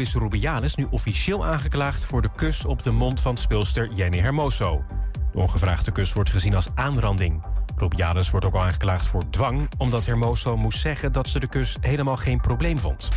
is 0.00 0.14
Rubiales 0.14 0.74
nu 0.74 0.86
officieel 0.90 1.44
aangeklaagd 1.44 2.04
voor 2.04 2.22
de 2.22 2.28
kus 2.36 2.64
op 2.64 2.82
de 2.82 2.90
mond 2.90 3.20
van 3.20 3.36
speelster 3.36 3.92
Jenny 3.92 4.18
Hermoso. 4.18 4.84
De 5.32 5.38
ongevraagde 5.38 5.92
kus 5.92 6.12
wordt 6.12 6.30
gezien 6.30 6.54
als 6.54 6.68
aanranding. 6.74 7.44
Rubiales 7.76 8.30
wordt 8.30 8.46
ook 8.46 8.56
aangeklaagd 8.56 9.06
voor 9.06 9.30
dwang, 9.30 9.70
omdat 9.78 10.06
Hermoso 10.06 10.56
moest 10.56 10.80
zeggen 10.80 11.12
dat 11.12 11.28
ze 11.28 11.40
de 11.40 11.48
kus 11.48 11.76
helemaal 11.80 12.16
geen 12.16 12.40
probleem 12.40 12.78
vond. 12.78 13.08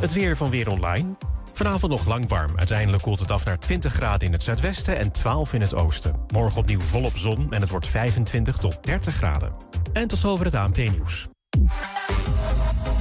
Het 0.00 0.12
weer 0.12 0.36
van 0.36 0.50
Weer 0.50 0.70
Online. 0.70 1.16
Vanavond 1.54 1.92
nog 1.92 2.06
lang 2.06 2.28
warm. 2.28 2.52
Uiteindelijk 2.56 3.02
koelt 3.02 3.20
het 3.20 3.30
af 3.30 3.44
naar 3.44 3.58
20 3.58 3.92
graden 3.92 4.26
in 4.26 4.32
het 4.32 4.42
zuidwesten 4.42 4.98
en 4.98 5.12
12 5.12 5.52
in 5.52 5.60
het 5.60 5.74
oosten. 5.74 6.14
Morgen 6.32 6.60
opnieuw 6.60 6.80
volop 6.80 7.16
zon 7.16 7.52
en 7.52 7.60
het 7.60 7.70
wordt 7.70 7.86
25 7.86 8.56
tot 8.56 8.78
30 8.82 9.14
graden. 9.14 9.54
En 9.92 10.08
tot 10.08 10.18
zover 10.18 10.44
het 10.44 10.54
ANP-nieuws. 10.54 11.28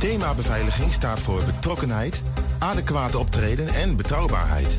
Thema 0.03 0.33
beveiliging 0.33 0.93
staat 0.93 1.19
voor 1.19 1.43
betrokkenheid, 1.43 2.23
adequate 2.63 3.17
optreden 3.17 3.67
en 3.67 3.95
betrouwbaarheid. 3.95 4.77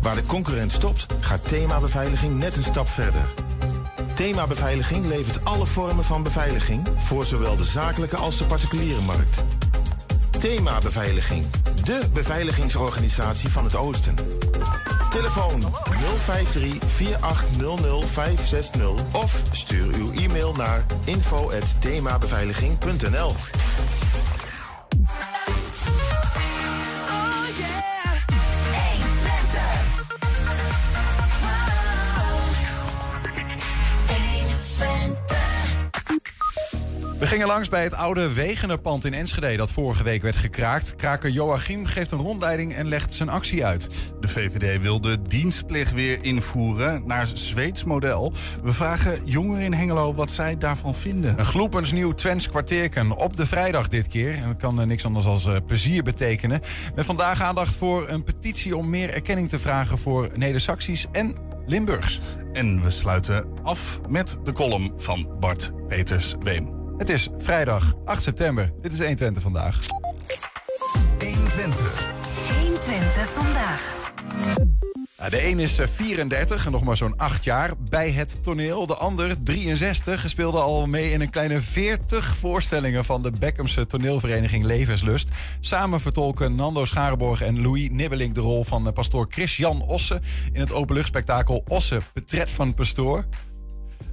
Waar 0.00 0.14
de 0.14 0.26
concurrent 0.26 0.72
stopt, 0.72 1.06
gaat 1.20 1.48
thema 1.48 1.80
beveiliging 1.80 2.38
net 2.38 2.56
een 2.56 2.62
stap 2.62 2.88
verder. 2.88 3.20
Thema 4.14 4.46
beveiliging 4.46 5.06
levert 5.06 5.44
alle 5.44 5.66
vormen 5.66 6.04
van 6.04 6.22
beveiliging 6.22 6.86
voor 6.96 7.24
zowel 7.24 7.56
de 7.56 7.64
zakelijke 7.64 8.16
als 8.16 8.38
de 8.38 8.44
particuliere 8.44 9.00
markt. 9.00 9.42
Thema 10.38 10.78
beveiliging, 10.78 11.44
de 11.84 12.00
beveiligingsorganisatie 12.12 13.48
van 13.48 13.64
het 13.64 13.76
Oosten. 13.76 14.14
Telefoon 15.10 15.64
053 16.24 16.78
4800 16.86 18.04
560 18.04 18.90
of 19.12 19.40
stuur 19.50 19.94
uw 19.94 20.12
e-mail 20.12 20.54
naar 20.54 20.84
info@themabeveiliging.nl. 21.04 23.34
We 37.26 37.32
gingen 37.32 37.46
langs 37.46 37.68
bij 37.68 37.82
het 37.82 37.94
oude 37.94 38.32
Wegenerpand 38.32 39.04
in 39.04 39.14
Enschede 39.14 39.56
dat 39.56 39.72
vorige 39.72 40.02
week 40.02 40.22
werd 40.22 40.36
gekraakt. 40.36 40.94
Kraker 40.94 41.30
Joachim 41.30 41.86
geeft 41.86 42.10
een 42.10 42.18
rondleiding 42.18 42.74
en 42.74 42.88
legt 42.88 43.14
zijn 43.14 43.28
actie 43.28 43.64
uit. 43.64 44.12
De 44.20 44.28
VVD 44.28 44.82
wil 44.82 45.00
de 45.00 45.22
dienstplicht 45.22 45.92
weer 45.92 46.18
invoeren 46.24 47.02
naar 47.06 47.26
Zweeds 47.26 47.84
model. 47.84 48.32
We 48.62 48.72
vragen 48.72 49.20
jongeren 49.24 49.64
in 49.64 49.72
Hengelo 49.72 50.14
wat 50.14 50.30
zij 50.30 50.58
daarvan 50.58 50.94
vinden. 50.94 51.38
Een 51.38 51.44
gloepens 51.44 51.92
nieuw 51.92 52.12
Twents 52.12 52.48
kwartierken 52.48 53.16
op 53.16 53.36
de 53.36 53.46
vrijdag 53.46 53.88
dit 53.88 54.08
keer. 54.08 54.34
En 54.34 54.46
dat 54.46 54.56
kan 54.56 54.80
eh, 54.80 54.86
niks 54.86 55.04
anders 55.04 55.26
als 55.26 55.46
uh, 55.46 55.56
plezier 55.66 56.02
betekenen. 56.02 56.60
Met 56.94 57.04
vandaag 57.04 57.42
aandacht 57.42 57.74
voor 57.74 58.08
een 58.08 58.24
petitie 58.24 58.76
om 58.76 58.90
meer 58.90 59.10
erkenning 59.10 59.48
te 59.48 59.58
vragen 59.58 59.98
voor 59.98 60.30
Neder-Saxisch 60.34 61.06
en 61.12 61.34
Limburgs. 61.66 62.20
En 62.52 62.82
we 62.82 62.90
sluiten 62.90 63.44
af 63.62 64.00
met 64.08 64.36
de 64.44 64.52
column 64.52 64.92
van 64.96 65.36
Bart 65.40 65.72
Peters 65.88 66.34
Weem. 66.38 66.75
Het 66.98 67.08
is 67.08 67.28
vrijdag 67.38 67.94
8 68.04 68.22
september. 68.22 68.72
Dit 68.82 68.92
is 68.92 68.98
120 68.98 69.42
vandaag. 69.42 69.78
120. 71.18 72.08
120 72.62 73.28
vandaag. 73.28 73.94
de 75.30 75.46
een 75.46 75.58
is 75.58 75.78
34 75.84 76.66
en 76.66 76.72
nog 76.72 76.84
maar 76.84 76.96
zo'n 76.96 77.16
8 77.16 77.44
jaar 77.44 77.72
bij 77.78 78.10
het 78.10 78.42
toneel. 78.42 78.86
De 78.86 78.96
ander, 78.96 79.42
63, 79.42 80.28
speelde 80.28 80.58
al 80.58 80.86
mee 80.86 81.10
in 81.10 81.20
een 81.20 81.30
kleine 81.30 81.60
40 81.60 82.36
voorstellingen 82.36 83.04
van 83.04 83.22
de 83.22 83.30
Beckhamse 83.38 83.86
toneelvereniging 83.86 84.64
Levenslust. 84.64 85.30
Samen 85.60 86.00
vertolken 86.00 86.54
Nando 86.54 86.84
Scharenborg 86.84 87.42
en 87.42 87.62
Louis 87.62 87.88
Nibbelink 87.90 88.34
de 88.34 88.40
rol 88.40 88.64
van 88.64 88.92
pastoor 88.92 89.26
Chris-Jan 89.28 89.82
Osse 89.82 90.20
in 90.52 90.60
het 90.60 90.72
openluchtspektakel 90.72 91.64
Osse, 91.68 91.98
Petret 92.12 92.50
van 92.50 92.74
Pastoor. 92.74 93.26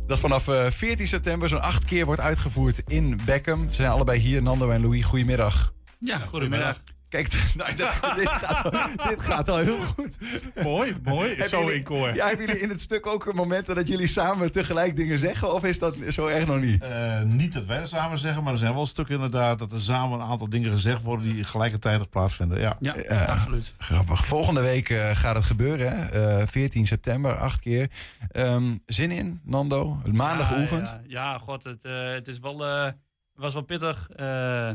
Dat 0.08 0.20
vanaf 0.20 0.44
14 0.44 0.90
eh, 1.00 1.06
september 1.06 1.50
zo'n 1.50 1.62
acht 1.62 1.86
keer 1.86 2.06
wordt 2.06 2.22
uitgevoerd 2.22 2.81
in 2.88 3.19
Beckham. 3.25 3.69
Ze 3.69 3.75
zijn 3.75 3.91
allebei 3.91 4.19
hier, 4.19 4.41
Nando 4.41 4.69
en 4.69 4.81
Louis. 4.81 5.06
Goedemiddag. 5.06 5.74
Ja, 6.00 6.18
goedemiddag. 6.18 6.81
Kijk, 7.13 7.34
nou, 7.57 7.75
dit, 7.75 7.85
gaat, 7.85 8.72
dit, 9.09 9.22
gaat, 9.22 9.50
al 9.50 9.57
heel 9.57 9.81
goed. 9.81 10.18
Mooi, 10.63 10.96
mooi. 11.03 11.44
zo 11.47 11.68
in 11.68 11.84
koor. 11.84 12.16
Ja, 12.16 12.28
hebben 12.28 12.46
jullie 12.46 12.62
in 12.62 12.69
het 12.69 12.81
stuk 12.81 13.07
ook 13.07 13.34
momenten 13.34 13.75
dat 13.75 13.88
jullie 13.88 14.07
samen 14.07 14.51
tegelijk 14.51 14.96
dingen 14.96 15.19
zeggen? 15.19 15.53
Of 15.53 15.63
is 15.63 15.79
dat 15.79 15.96
zo 16.09 16.28
erg 16.28 16.46
nog 16.46 16.62
niet? 16.62 16.84
Uh, 16.84 17.22
niet 17.22 17.53
dat 17.53 17.66
wij 17.66 17.78
het 17.78 17.88
samen 17.88 18.18
zeggen, 18.18 18.44
maar 18.44 18.53
er 18.53 18.59
zijn 18.59 18.74
wel 18.74 18.85
stukken 18.85 19.16
inderdaad... 19.16 19.59
dat 19.59 19.72
er 19.72 19.79
samen 19.79 20.19
een 20.19 20.25
aantal 20.25 20.50
dingen 20.50 20.72
gezegd 20.72 21.01
worden 21.01 21.34
die 21.34 21.44
gelijkertijd 21.44 22.09
plaatsvinden. 22.09 22.59
Ja, 22.59 22.75
ja 22.79 22.96
uh, 22.96 23.30
absoluut. 23.30 23.74
Grappig. 23.78 24.25
Volgende 24.25 24.62
week 24.62 24.90
uh, 24.90 25.09
gaat 25.13 25.35
het 25.35 25.45
gebeuren, 25.45 26.09
hè? 26.12 26.47
14 26.47 26.88
september, 26.88 27.38
acht 27.38 27.59
keer. 27.59 27.90
Um, 28.31 28.81
zin 28.85 29.12
in, 29.12 29.40
Nando? 29.44 30.01
Maandag 30.12 30.50
ja, 30.50 30.56
geoefend? 30.56 30.88
Ja, 30.88 31.01
ja, 31.07 31.38
god, 31.38 31.63
het, 31.63 31.84
het 32.13 32.28
is 32.28 32.40
wel 32.40 32.94
was 33.35 33.53
wel 33.53 33.63
pittig. 33.63 34.09
Uh, 34.11 34.17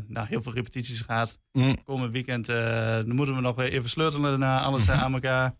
nou, 0.07 0.27
heel 0.27 0.41
veel 0.41 0.53
repetities 0.53 1.01
gehad. 1.01 1.41
Mm. 1.53 1.83
Komend 1.83 2.13
weekend 2.13 2.49
uh, 2.49 2.57
dan 2.95 3.15
moeten 3.15 3.35
we 3.35 3.41
nog 3.41 3.57
weer 3.57 3.73
even 3.73 3.89
sleutelen 3.89 4.39
naar 4.39 4.61
alles 4.61 4.87
-hmm. 4.87 5.01
aan 5.05 5.13
elkaar. 5.13 5.57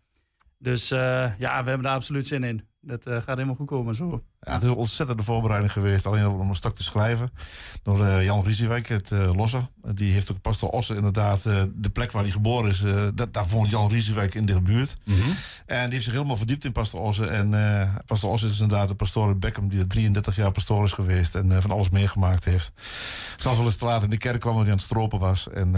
Dus 0.59 0.89
ja, 0.89 1.37
we 1.39 1.69
hebben 1.69 1.83
daar 1.83 1.95
absoluut 1.95 2.27
zin 2.27 2.45
in. 2.45 2.68
Dat 2.89 3.03
gaat 3.07 3.27
helemaal 3.27 3.55
goed 3.55 3.67
komen 3.67 3.95
zo. 3.95 4.23
Ja, 4.41 4.53
het 4.53 4.63
is 4.63 4.69
een 4.69 4.75
ontzettende 4.75 5.23
voorbereiding 5.23 5.73
geweest. 5.73 6.07
Alleen 6.07 6.29
om 6.29 6.49
een 6.49 6.55
stuk 6.55 6.75
te 6.75 6.83
schrijven. 6.83 7.31
Door 7.83 8.01
uh, 8.01 8.25
Jan 8.25 8.45
Riesiewijk, 8.45 8.89
het 8.89 9.11
uh, 9.11 9.31
Losse. 9.37 9.61
Die 9.95 10.13
heeft 10.13 10.33
ook 10.33 10.41
Pastor 10.41 10.69
Osse 10.69 10.95
inderdaad. 10.95 11.47
Uh, 11.47 11.63
de 11.75 11.91
plek 11.91 12.13
waar 12.13 12.23
hij 12.23 12.31
geboren 12.31 12.71
is. 12.71 12.85
dat, 13.15 13.35
daar 13.35 13.49
woont 13.49 13.71
Jan 13.71 13.89
Riesiewijk 13.89 14.35
in 14.35 14.47
de 14.47 14.63
buurt. 14.63 14.97
Mm 15.05 15.15
-hmm. 15.15 15.33
En 15.67 15.85
die 15.85 15.93
heeft 15.93 16.05
zich 16.05 16.13
helemaal 16.13 16.37
verdiept 16.37 16.65
in 16.65 16.73
Pastor 16.73 17.01
Osse. 17.01 17.27
En 17.27 17.51
Pastor 18.07 18.31
Osse 18.31 18.47
is 18.47 18.61
inderdaad 18.61 18.89
de 18.89 18.95
pastoor 18.95 19.31
in 19.31 19.39
Beckham. 19.39 19.69
Die 19.69 19.81
er 19.81 19.89
33 19.89 20.37
jaar 20.37 20.51
pastoor 20.51 20.85
is 20.85 20.93
geweest. 20.93 21.35
En 21.35 21.63
van 21.63 21.71
alles 21.71 21.91
meegemaakt 21.91 22.45
heeft. 22.45 22.73
Zelfs 23.37 23.59
wel 23.59 23.67
eens 23.67 23.77
te 23.77 23.85
laat 23.85 24.03
in 24.03 24.11
de 24.11 24.19
kerk 24.19 24.41
kwam. 24.41 24.55
Waar 24.55 24.63
hij 24.63 24.73
aan 24.73 24.79
het 24.79 24.87
stropen 24.87 25.19
was. 25.19 25.49
En 25.49 25.73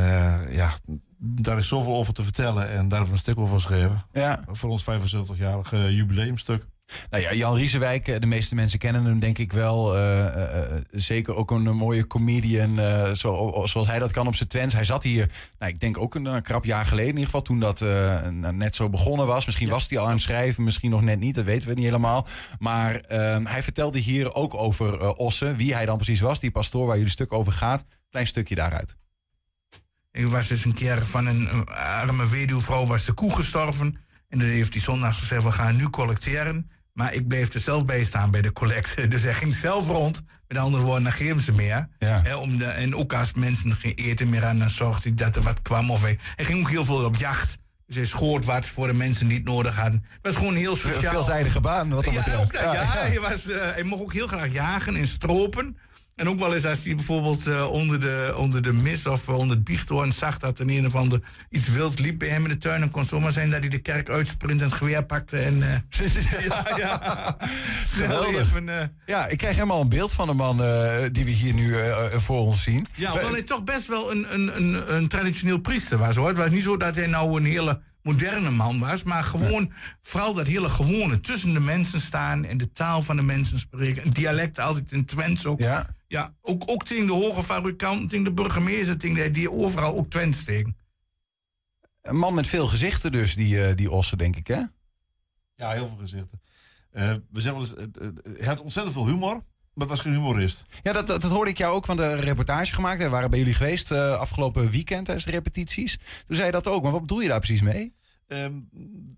ja, 0.50 0.70
daar 1.19 1.59
is 1.59 1.69
zoveel 1.69 1.94
over 1.94 2.12
te 2.12 2.22
vertellen. 2.22 2.69
En 2.69 2.88
daar 2.88 2.99
hebben 2.99 3.06
we 3.06 3.12
een 3.12 3.19
stuk 3.19 3.38
over 3.38 3.54
geschreven. 3.54 4.03
Ja. 4.12 4.44
Voor 4.47 4.70
ons 4.70 4.84
75-jarige 4.84 5.94
jubileumstuk. 5.94 6.66
Nou 7.11 7.23
ja, 7.23 7.34
Jan 7.34 7.55
Riesewijk, 7.55 8.21
de 8.21 8.27
meeste 8.27 8.55
mensen 8.55 8.78
kennen 8.78 9.05
hem 9.05 9.19
denk 9.19 9.39
ik 9.39 9.53
wel. 9.53 9.97
Uh, 9.97 10.25
uh, 10.25 10.61
zeker 10.91 11.34
ook 11.34 11.51
een, 11.51 11.62
mooie 11.62 12.06
comedian, 12.06 12.81
uh, 12.81 13.15
zo, 13.15 13.62
zoals 13.65 13.87
hij 13.87 13.99
dat 13.99 14.12
kan 14.12 14.27
op 14.27 14.34
zijn 14.34 14.49
twens. 14.49 14.75
Hij 14.75 14.84
zat 14.84 15.03
hier, 15.03 15.31
nou, 15.59 15.73
ik 15.73 15.81
denk 15.81 15.99
ook 15.99 16.15
een, 16.15 16.25
een, 16.25 16.43
krap 16.43 16.65
jaar 16.65 16.87
geleden 16.87 17.11
in 17.11 17.19
ieder 17.19 17.25
geval, 17.25 17.43
toen 17.43 17.61
dat 17.61 17.81
net 18.53 18.75
zo 18.75 18.89
begonnen 18.89 19.27
was. 19.27 19.47
Misschien 19.47 19.69
was 19.69 19.89
hij 19.89 19.99
al 19.99 20.06
aan 20.06 20.12
het 20.12 20.23
schrijven, 20.23 20.65
misschien 20.65 20.91
nog 20.91 21.03
net 21.03 21.19
niet, 21.19 21.34
dat 21.34 21.45
weten 21.45 21.69
we 21.69 21.75
niet 21.75 21.84
helemaal. 21.84 22.27
Maar 22.59 22.95
ehm, 22.95 23.45
hij 23.45 23.62
vertelde 23.62 23.99
hier 23.99 24.34
ook 24.34 24.55
over 24.55 25.15
Ossen, 25.15 25.56
wie 25.56 25.75
hij 25.75 25.87
dan 25.87 25.97
precies 25.97 26.21
was, 26.21 26.41
die 26.41 26.50
pastoor 26.50 26.87
waar 26.87 26.97
jullie 26.97 27.11
stuk 27.11 27.33
over 27.33 27.53
gaat. 27.53 27.84
Klein 28.11 28.27
stukje 28.27 28.55
daaruit. 28.55 28.97
Ik 30.12 30.27
was 30.27 30.49
dus 30.49 30.65
een 30.65 30.75
keer 30.75 31.06
van 31.06 31.27
een 31.27 31.69
arme 31.69 32.29
weduwvrouw, 32.29 32.87
was 32.87 33.05
de 33.05 33.12
koe 33.12 33.34
gestorven. 33.34 33.97
En 34.29 34.39
dan 34.39 34.49
heeft 34.49 34.73
hij 34.73 34.83
zondags 34.83 35.19
gezegd, 35.19 35.43
we 35.43 35.53
gaan 35.53 35.77
nu 35.77 35.91
collecteren. 35.91 36.71
Maar 37.00 37.15
ik 37.15 37.28
bleef 37.28 37.55
er 37.55 37.61
zelf 37.61 37.84
bij 37.84 38.05
staan 38.05 38.31
bij 38.31 38.43
de 38.43 38.53
collecte. 38.53 39.06
Dus 39.09 39.22
hij 39.22 39.34
ging 39.34 39.55
zelf 39.55 39.87
rond. 39.87 40.22
Met 40.49 40.59
andere 40.59 40.83
woorden, 40.83 41.12
geven 41.12 41.43
ze 41.43 41.53
meer. 41.53 41.88
Om 42.38 42.59
de, 42.59 42.65
en 42.65 42.97
ook 42.97 43.12
als 43.12 43.33
mensen 43.33 43.77
geen 43.77 43.94
eten 43.94 44.28
meer 44.28 44.44
aan, 44.44 44.59
dan 44.59 44.71
zorgde 44.71 45.09
hij 45.09 45.15
dat 45.15 45.37
er 45.37 45.43
wat 45.43 45.62
kwam. 45.62 45.91
Of 45.91 46.00
hij, 46.00 46.19
hij 46.34 46.44
ging 46.44 46.61
ook 46.61 46.71
heel 46.71 46.84
veel 46.84 47.05
op 47.05 47.16
jacht. 47.16 47.59
Dus 47.87 47.97
hij 47.97 48.05
schoot 48.05 48.44
wat 48.44 48.66
voor 48.66 48.87
de 48.87 48.93
mensen 48.93 49.28
die 49.28 49.37
het 49.37 49.47
nodig 49.47 49.77
hadden. 49.77 50.05
Het 50.11 50.19
was 50.22 50.37
gewoon 50.37 50.55
heel 50.55 50.77
sociaal. 50.77 51.03
Een 51.03 51.11
veelzijdige 51.11 51.61
baan, 51.61 51.88
wat 51.88 52.05
dan 52.05 52.15
betreft. 52.15 52.53
Ja, 52.53 52.72
ja, 52.72 52.84
Hij, 52.84 53.21
was, 53.21 53.47
uh, 53.47 53.56
hij 53.56 53.82
mocht 53.82 54.03
ook 54.03 54.12
heel 54.12 54.27
graag 54.27 54.53
jagen 54.53 54.97
en 54.97 55.06
stropen. 55.06 55.77
En 56.20 56.28
ook 56.28 56.38
wel 56.38 56.54
eens 56.54 56.66
als 56.66 56.84
hij 56.84 56.94
bijvoorbeeld 56.94 57.47
uh, 57.47 57.70
onder, 57.70 58.00
de, 58.00 58.34
onder 58.36 58.62
de 58.62 58.72
mis 58.72 59.06
of 59.06 59.28
uh, 59.28 59.36
onder 59.36 59.56
het 59.56 59.64
biechthoorn 59.64 60.12
zag 60.12 60.38
dat 60.38 60.58
er 60.58 60.69
een 60.69 60.86
of 60.86 60.94
ander 60.94 61.20
iets 61.50 61.69
wild 61.69 61.98
liep 61.98 62.19
bij 62.19 62.28
hem 62.28 62.42
in 62.42 62.48
de 62.48 62.58
tuin. 62.58 62.81
Dan 62.81 62.91
kon 62.91 63.05
zomaar 63.05 63.32
zijn 63.32 63.50
dat 63.50 63.61
hij 63.61 63.69
de 63.69 63.78
kerk 63.78 64.08
uitsprint 64.08 64.61
en 64.61 64.67
het 64.67 64.76
geweer 64.76 65.05
pakte. 65.05 65.38
En, 65.38 65.56
uh, 65.56 65.67
ja, 66.49 66.67
ja. 66.76 67.37
Even, 68.38 68.93
ja, 69.06 69.26
ik 69.26 69.38
krijg 69.38 69.55
helemaal 69.55 69.81
een 69.81 69.88
beeld 69.88 70.12
van 70.12 70.26
de 70.26 70.32
man 70.32 70.56
die 71.12 71.25
we 71.25 71.31
hier 71.31 71.55
nu 71.55 71.75
voor 72.19 72.38
ons 72.38 72.62
zien. 72.62 72.87
Ja, 72.94 73.11
hoewel 73.11 73.32
hij 73.32 73.43
toch 73.43 73.64
best 73.64 73.87
wel 73.87 74.11
een, 74.11 74.34
een, 74.34 74.56
een, 74.56 74.94
een 74.94 75.08
traditioneel 75.08 75.58
priester 75.58 75.99
was 75.99 76.16
hoor. 76.16 76.28
Het 76.28 76.37
was 76.37 76.50
niet 76.50 76.62
zo 76.62 76.76
dat 76.76 76.96
hij 76.96 77.06
nou 77.06 77.37
een 77.37 77.44
hele 77.44 77.81
moderne 78.02 78.50
man 78.50 78.78
was, 78.78 79.02
maar 79.02 79.25
gewoon 79.25 79.73
vooral 80.00 80.34
dat 80.34 80.46
hele 80.46 80.69
gewone 80.69 81.20
tussen 81.20 81.52
de 81.52 81.61
mensen 81.61 82.00
staan 82.00 82.44
en 82.44 82.58
de 82.58 82.70
taal 82.70 83.02
van 83.02 83.16
de 83.16 83.23
mensen 83.23 83.58
spreken. 83.58 84.05
Een 84.05 84.12
dialect 84.12 84.58
altijd 84.58 84.93
in 84.93 85.05
Twents 85.05 85.46
ook. 85.46 85.58
Ja, 85.58 85.87
ja 86.11 86.35
ook, 86.41 86.62
ook 86.67 86.85
tegen 86.85 87.07
de 87.07 87.12
hoge 87.12 87.43
fabrikanten, 87.43 88.09
tegen 88.09 88.25
de 88.25 88.33
burgemeester, 88.33 88.99
tegen 88.99 89.33
die 89.33 89.51
overal 89.51 89.97
ook 89.97 90.11
Twents 90.11 90.45
tegen. 90.45 90.77
Een 92.03 92.17
man 92.17 92.35
met 92.35 92.47
veel 92.47 92.67
gezichten 92.67 93.12
dus, 93.12 93.35
die, 93.35 93.55
uh, 93.55 93.77
die 93.77 93.91
Ossen, 93.91 94.19
denk 94.19 94.37
ik, 94.37 94.47
hè? 94.47 94.62
Ja, 95.55 95.71
heel 95.71 95.89
veel 95.89 95.97
gezichten. 95.97 96.41
Uh, 96.93 97.15
we 97.31 97.41
zeggen 97.41 97.61
wel 97.61 97.87
eens, 97.87 97.99
uh, 98.01 98.37
hij 98.37 98.47
had 98.47 98.61
ontzettend 98.61 98.95
veel 98.95 99.07
humor. 99.07 99.43
Wat 99.75 99.89
was 99.89 100.01
geen 100.01 100.12
humorist? 100.12 100.65
Ja, 100.83 100.93
dat, 100.93 101.07
dat, 101.07 101.23
hoorde 101.23 101.51
ik 101.51 101.59
jou 101.59 101.75
ook 101.75 101.87
van 101.87 101.97
de 101.97 102.15
reportage 102.15 102.75
gemaakt. 102.75 103.03
We 103.03 103.09
waren 103.09 103.31
bij 103.31 103.39
jullie 103.39 103.55
geweest 103.55 103.91
uh, 103.91 104.19
afgelopen 104.19 104.71
weekend 104.71 105.05
tijdens 105.05 105.27
de 105.27 105.33
repetities. 105.33 105.99
Toen 106.27 106.37
zei 106.37 106.47
je 106.47 106.53
dat 106.53 106.67
ook. 106.67 106.83
Maar 106.83 106.93
wat 106.93 107.01
bedoel 107.01 107.21
je 107.21 107.29
daar 107.29 107.39
precies 107.39 107.62
mee? 107.62 107.95
Um, 108.32 108.69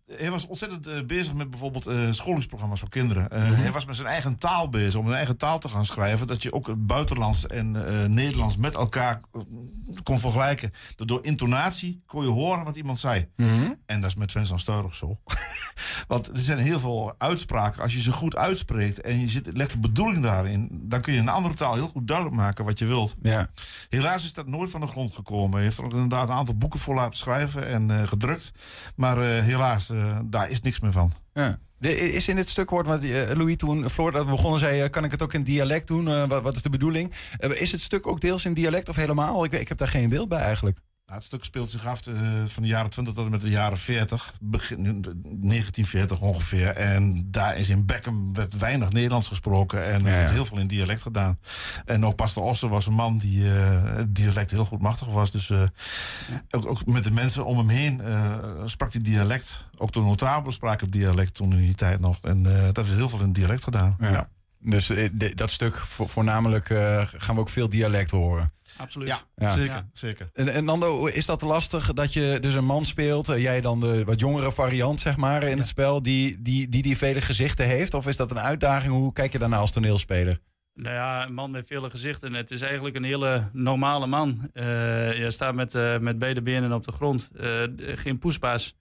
hij 0.06 0.30
was 0.30 0.46
ontzettend 0.46 0.88
uh, 0.88 1.02
bezig 1.04 1.34
met 1.34 1.50
bijvoorbeeld 1.50 1.88
uh, 1.88 2.12
scholingsprogramma's 2.12 2.80
voor 2.80 2.88
kinderen. 2.88 3.28
Uh, 3.32 3.38
mm 3.38 3.44
-hmm. 3.44 3.54
Hij 3.54 3.72
was 3.72 3.84
met 3.84 3.96
zijn 3.96 4.08
eigen 4.08 4.36
taal 4.36 4.68
bezig, 4.68 5.00
om 5.00 5.06
een 5.06 5.14
eigen 5.14 5.36
taal 5.36 5.58
te 5.58 5.68
gaan 5.68 5.86
schrijven. 5.86 6.26
Dat 6.26 6.42
je 6.42 6.52
ook 6.52 6.66
het 6.66 6.86
buitenlands 6.86 7.46
en 7.46 7.70
Nederlands 8.14 8.56
met 8.56 8.74
elkaar 8.74 9.20
kon 10.02 10.20
vergelijken. 10.20 10.70
Door 10.96 11.24
intonatie 11.24 12.02
kon 12.06 12.22
je 12.22 12.28
horen 12.28 12.64
wat 12.64 12.76
iemand 12.76 12.98
zei. 12.98 13.28
-hmm. 13.36 13.80
En 13.86 14.00
dat 14.00 14.10
is 14.10 14.16
met 14.16 14.32
Vincent 14.32 14.60
Steurig 14.60 14.94
zo. 14.94 15.16
Want 16.08 16.28
er 16.28 16.38
zijn 16.38 16.58
heel 16.58 16.80
veel 16.80 17.14
uitspraken. 17.18 17.82
Als 17.82 17.94
je 17.94 18.00
ze 18.00 18.12
goed 18.12 18.36
uitspreekt 18.36 19.00
en 19.00 19.20
je 19.20 19.26
zit, 19.26 19.48
legt 19.52 19.72
de 19.72 19.78
bedoeling 19.78 20.22
daarin... 20.22 20.68
dan 20.72 21.00
kun 21.00 21.12
je 21.12 21.18
in 21.18 21.26
een 21.26 21.34
andere 21.34 21.54
taal 21.54 21.74
heel 21.74 21.88
goed 21.88 22.06
duidelijk 22.06 22.36
maken 22.36 22.64
wat 22.64 22.78
je 22.78 22.86
wilt. 22.86 23.14
Ja. 23.22 23.48
Helaas 23.88 24.24
is 24.24 24.32
dat 24.32 24.46
nooit 24.46 24.70
van 24.70 24.80
de 24.80 24.86
grond 24.86 25.14
gekomen. 25.14 25.52
Hij 25.54 25.62
heeft 25.62 25.78
er 25.78 25.84
ook 25.84 25.92
inderdaad 25.92 26.28
een 26.28 26.34
aantal 26.34 26.56
boeken 26.56 26.80
voor 26.80 26.94
laten 26.94 27.18
schrijven 27.18 27.66
en 27.66 28.08
gedrukt. 28.08 28.50
Maar 29.02 29.18
uh, 29.18 29.42
helaas, 29.42 29.90
uh, 29.90 30.18
daar 30.24 30.50
is 30.50 30.60
niks 30.60 30.80
meer 30.80 30.92
van. 30.92 31.12
Ja. 31.34 31.58
Is 31.80 32.28
in 32.28 32.36
dit 32.36 32.48
stuk 32.48 32.68
hoort 32.68 32.86
wat 32.86 33.02
uh, 33.02 33.30
Louis 33.32 33.56
toen, 33.56 33.90
Floor, 33.90 34.12
dat 34.12 34.26
begonnen 34.26 34.58
zei, 34.58 34.88
kan 34.88 35.04
ik 35.04 35.10
het 35.10 35.22
ook 35.22 35.32
in 35.32 35.42
dialect 35.42 35.86
doen? 35.86 36.28
Wat, 36.28 36.42
wat, 36.42 36.56
is 36.56 36.62
de 36.62 36.68
bedoeling? 36.68 37.12
is 37.38 37.72
het 37.72 37.80
stuk 37.80 38.06
ook 38.06 38.20
deels 38.20 38.44
in 38.44 38.54
dialect 38.54 38.88
of 38.88 38.96
helemaal? 38.96 39.44
Ik, 39.44 39.52
ik 39.52 39.68
heb 39.68 39.78
daar 39.78 39.88
geen 39.88 40.08
beeld 40.08 40.28
bij 40.28 40.38
eigenlijk. 40.38 40.78
Nou, 41.12 41.24
het 41.24 41.32
stuk 41.32 41.44
speelt 41.44 41.70
zich 41.70 41.86
af 41.86 42.06
uh, 42.06 42.14
van 42.44 42.62
de 42.62 42.68
jaren 42.68 42.90
20 42.90 43.14
tot 43.14 43.24
en 43.24 43.30
met 43.30 43.40
de 43.40 43.50
jaren 43.50 43.78
40, 43.78 44.32
begin 44.40 44.82
1940 44.82 46.20
ongeveer. 46.20 46.68
En 46.68 47.28
daar 47.30 47.56
is 47.56 47.68
in 47.68 47.86
Beckham 47.86 48.34
werd 48.34 48.58
weinig 48.58 48.92
Nederlands 48.92 49.28
gesproken 49.28 49.84
en 49.84 50.06
er 50.06 50.22
ja, 50.22 50.30
heel 50.30 50.44
veel 50.44 50.58
in 50.58 50.66
dialect 50.66 51.02
gedaan. 51.02 51.38
En 51.84 52.06
ook 52.06 52.16
Pastor 52.16 52.42
Oster 52.42 52.68
was 52.68 52.86
een 52.86 52.92
man 52.92 53.18
die 53.18 53.44
uh, 53.44 53.94
dialect 54.08 54.50
heel 54.50 54.64
goed 54.64 54.82
machtig 54.82 55.06
was. 55.06 55.30
Dus 55.30 55.48
uh, 55.48 55.62
ook, 56.50 56.66
ook, 56.66 56.86
met 56.86 57.04
de 57.04 57.10
mensen 57.10 57.44
om 57.44 57.58
hem 57.58 57.68
heen 57.68 58.00
sprak 58.64 58.92
hij 58.92 59.02
dialect. 59.02 59.64
Ook 59.76 59.92
de 59.92 60.00
notabelen 60.00 60.52
spraken 60.52 60.90
dialect 60.90 61.34
toen 61.34 61.52
in 61.52 61.60
die 61.60 61.74
tijd 61.74 62.00
nog. 62.00 62.18
En 62.22 62.42
dat 62.72 62.86
is 62.86 62.94
heel 62.94 63.08
veel 63.08 63.20
in 63.20 63.32
dialect 63.32 63.64
gedaan. 63.64 63.96
Ja. 64.00 64.28
Dus 64.58 64.92
dat 65.34 65.50
stuk 65.50 65.76
vo 65.76 66.06
voornamelijk 66.06 66.66
gaan 67.16 67.34
we 67.34 67.40
ook 67.40 67.48
veel 67.48 67.68
dialect 67.68 68.10
horen. 68.10 68.50
Absoluut. 68.76 69.08
Ja, 69.08 69.20
ja. 69.36 69.50
zeker. 69.50 69.74
Ja. 69.74 69.88
zeker. 69.92 70.30
En, 70.32 70.48
en 70.48 70.64
Nando, 70.64 71.06
is 71.06 71.26
dat 71.26 71.42
lastig 71.42 71.92
dat 71.92 72.12
je 72.12 72.38
dus 72.40 72.54
een 72.54 72.64
man 72.64 72.84
speelt, 72.84 73.26
jij 73.26 73.60
dan 73.60 73.80
de 73.80 74.04
wat 74.04 74.20
jongere 74.20 74.52
variant 74.52 75.00
zeg 75.00 75.16
maar 75.16 75.42
in 75.42 75.50
ja. 75.50 75.56
het 75.56 75.66
spel, 75.66 76.02
die, 76.02 76.42
die, 76.42 76.68
die 76.68 76.82
die 76.82 76.96
vele 76.96 77.20
gezichten 77.20 77.66
heeft? 77.66 77.94
Of 77.94 78.06
is 78.06 78.16
dat 78.16 78.30
een 78.30 78.40
uitdaging? 78.40 78.92
Hoe 78.92 79.12
kijk 79.12 79.32
je 79.32 79.38
daarna 79.38 79.56
als 79.56 79.70
toneelspeler? 79.70 80.40
Nou 80.74 80.94
ja, 80.94 81.26
een 81.26 81.34
man 81.34 81.50
met 81.50 81.66
vele 81.66 81.90
gezichten. 81.90 82.34
Het 82.34 82.50
is 82.50 82.60
eigenlijk 82.60 82.96
een 82.96 83.04
hele 83.04 83.50
normale 83.52 84.06
man. 84.06 84.50
Uh, 84.54 84.64
je 85.18 85.30
staat 85.30 85.54
met, 85.54 85.74
uh, 85.74 85.98
met 85.98 86.18
beide 86.18 86.42
benen 86.42 86.72
op 86.72 86.84
de 86.84 86.92
grond. 86.92 87.30
Uh, 87.40 87.62
geen 87.76 88.18
poespaas. 88.18 88.74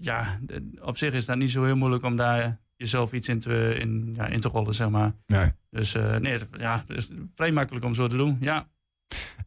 ja, 0.00 0.40
op 0.80 0.96
zich 0.96 1.12
is 1.12 1.26
dat 1.26 1.36
niet 1.36 1.50
zo 1.50 1.64
heel 1.64 1.76
moeilijk 1.76 2.02
om 2.02 2.16
daar 2.16 2.60
jezelf 2.76 3.12
iets 3.12 3.28
in 3.28 3.38
te, 3.38 3.74
in, 3.78 4.12
ja, 4.16 4.26
in 4.26 4.40
te 4.40 4.48
rollen, 4.48 4.74
zeg 4.74 4.88
maar. 4.88 5.14
Nee. 5.26 5.50
Dus 5.70 5.92
nee, 6.20 6.38
ja, 6.58 6.84
het 6.86 6.96
is 6.96 7.08
vrij 7.34 7.52
makkelijk 7.52 7.84
om 7.84 7.94
zo 7.94 8.06
te 8.08 8.16
doen, 8.16 8.36
ja. 8.40 8.68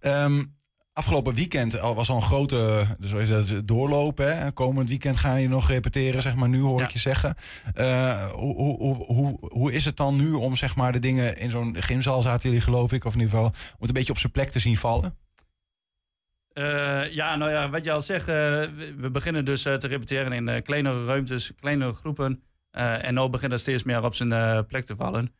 Um, 0.01 0.55
afgelopen 0.93 1.33
weekend 1.33 1.79
was 1.79 2.09
al 2.09 2.15
een 2.15 2.21
grote 2.21 2.85
dus 2.99 3.53
doorlopen. 3.65 4.37
Hè? 4.37 4.51
Komend 4.51 4.89
weekend 4.89 5.17
ga 5.17 5.35
je 5.35 5.49
nog 5.49 5.67
repeteren, 5.67 6.21
zeg 6.21 6.35
maar. 6.35 6.49
Nu 6.49 6.61
hoor 6.61 6.79
ja. 6.79 6.85
ik 6.85 6.91
je 6.91 6.99
zeggen. 6.99 7.35
Uh, 7.75 8.31
hoe, 8.31 8.55
hoe, 8.55 8.95
hoe, 9.05 9.37
hoe 9.39 9.71
is 9.71 9.85
het 9.85 9.97
dan 9.97 10.15
nu 10.15 10.31
om 10.31 10.55
zeg 10.55 10.75
maar, 10.75 10.91
de 10.91 10.99
dingen 10.99 11.37
in 11.37 11.51
zo'n 11.51 11.75
gymzaal 11.79 12.21
zaten 12.21 12.49
jullie, 12.49 12.63
geloof 12.63 12.91
ik, 12.91 13.05
of 13.05 13.13
in 13.13 13.19
ieder 13.19 13.35
geval 13.35 13.49
om 13.49 13.77
het 13.79 13.87
een 13.87 13.93
beetje 13.93 14.11
op 14.11 14.17
zijn 14.17 14.31
plek 14.31 14.49
te 14.49 14.59
zien 14.59 14.77
vallen? 14.77 15.17
Uh, 16.53 17.11
ja, 17.11 17.35
nou 17.35 17.51
ja, 17.51 17.69
wat 17.69 17.83
je 17.83 17.91
al 17.91 18.01
zegt, 18.01 18.29
uh, 18.29 18.35
we 18.97 19.09
beginnen 19.11 19.45
dus 19.45 19.61
te 19.61 19.87
repeteren 19.87 20.31
in 20.31 20.63
kleinere 20.63 21.05
ruimtes, 21.05 21.51
kleinere 21.59 21.93
groepen. 21.93 22.43
en 22.71 23.13
nu 23.13 23.29
begint 23.29 23.51
dat 23.51 23.59
steeds 23.59 23.83
meer 23.83 24.03
op 24.03 24.15
zijn 24.15 24.65
plek 24.65 24.85
te 24.85 24.95
vallen. 24.95 25.33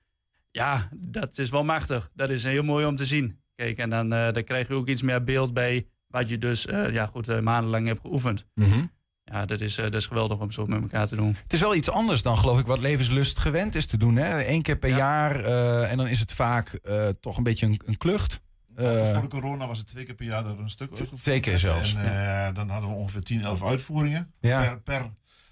Ja, 0.51 0.89
dat 0.91 1.37
is 1.37 1.49
wel 1.49 1.63
machtig. 1.63 2.09
Dat 2.13 2.29
is 2.29 2.43
heel 2.43 2.63
mooi 2.63 2.85
om 2.85 2.95
te 2.95 3.05
zien. 3.05 3.43
Kijk, 3.55 3.77
en 3.77 3.89
dan, 3.89 4.13
uh, 4.13 4.31
dan 4.31 4.44
krijg 4.44 4.67
je 4.67 4.73
ook 4.73 4.88
iets 4.88 5.01
meer 5.01 5.23
beeld 5.23 5.53
bij 5.53 5.88
wat 6.07 6.29
je 6.29 6.38
dus 6.38 6.65
uh, 6.65 6.94
ja, 6.94 7.05
goed, 7.05 7.29
uh, 7.29 7.39
maandenlang 7.39 7.88
hebt 7.88 8.01
geoefend. 8.01 8.45
Mm 8.53 8.71
-hmm. 8.71 8.91
Ja, 9.23 9.45
dat 9.45 9.61
is, 9.61 9.75
dat 9.75 9.94
is 9.94 10.07
geweldig 10.07 10.39
om 10.39 10.51
zo 10.51 10.65
met 10.65 10.81
elkaar 10.81 11.07
te 11.07 11.15
doen. 11.15 11.35
Het 11.44 11.53
is 11.53 11.59
wel 11.59 11.75
iets 11.75 11.89
anders 11.89 12.21
dan, 12.21 12.38
geloof 12.38 12.59
ik, 12.59 12.65
wat 12.65 12.79
levenslust 12.79 13.39
gewend 13.39 13.75
is 13.75 13.85
te 13.85 13.97
doen. 13.97 14.15
Hè? 14.15 14.47
Eén 14.47 14.61
keer 14.61 14.77
per 14.77 14.89
ja. 14.89 14.97
jaar 14.97 15.44
en 15.83 15.97
dan 15.97 16.07
is 16.07 16.19
het 16.19 16.33
vaak 16.33 16.79
toch 17.19 17.38
een 17.38 17.44
beetje 17.44 17.65
een, 17.65 17.81
een 17.85 17.97
klucht. 17.97 18.41
voor 18.75 19.21
de 19.21 19.27
corona 19.27 19.67
was 19.67 19.77
het 19.77 19.88
twee 19.88 20.06
keer 20.06 20.15
per 20.15 20.25
jaar 20.25 20.44
dat 20.44 20.57
er 20.57 20.63
een 20.63 20.69
stuk 20.69 20.89
uitgevoerd 20.89 21.21
Twee 21.21 21.39
keer 21.39 21.59
zelfs. 21.59 21.94
En 21.94 22.13
ja. 22.13 22.51
dan 22.51 22.69
hadden 22.69 22.89
we 22.89 22.95
ongeveer 22.95 23.23
10, 23.23 23.41
11 23.41 23.63
uitvoeringen 23.63 24.33
per, 24.39 24.81
per 24.81 25.06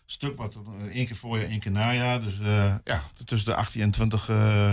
stuk. 0.05 0.37
Wat 0.37 0.59
één 0.91 1.05
keer 1.05 1.15
voorjaar, 1.15 1.47
één 1.47 1.59
keer 1.59 1.71
najaar. 1.71 2.19
Dus 2.19 2.39
ja, 2.83 3.01
tussen 3.25 3.51
de 3.51 3.55
18 3.55 3.81
en 3.81 3.91
20 3.91 4.29
uh, 4.29 4.71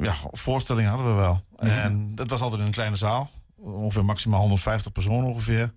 ja, 0.00 0.14
voorstellingen 0.30 0.90
hadden 0.90 1.14
we 1.14 1.20
wel. 1.20 1.32
Mm 1.32 1.68
-hmm. 1.68 1.78
En 1.78 2.14
dat 2.14 2.30
was 2.30 2.40
altijd 2.40 2.60
in 2.60 2.66
een 2.66 2.72
kleine 2.72 2.96
zaal. 2.96 3.30
Ongeveer 3.56 4.04
maximaal 4.04 4.40
150 4.40 4.92
personen 4.92 5.28
ongeveer. 5.28 5.72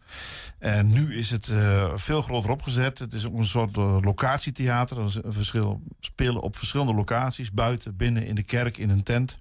En 0.60 0.88
nu 0.88 1.18
is 1.18 1.32
het 1.32 1.48
uh, 1.48 1.92
veel 1.96 2.22
groter 2.22 2.50
opgezet. 2.52 3.00
Het 3.00 3.14
is 3.14 3.28
ook 3.28 3.38
een 3.38 3.46
soort 3.46 3.78
uh, 3.78 3.98
locatietheater. 4.02 4.96
Dat 4.96 5.08
is 5.08 5.16
een 5.16 5.34
verschil, 5.34 5.82
spelen 6.00 6.42
op 6.42 6.56
verschillende 6.56 6.94
locaties. 6.94 7.52
Buiten, 7.52 7.96
binnen, 7.96 8.26
in 8.26 8.36
de 8.36 8.44
kerk, 8.44 8.78
in 8.78 8.90
een 8.90 9.04
tent. 9.04 9.40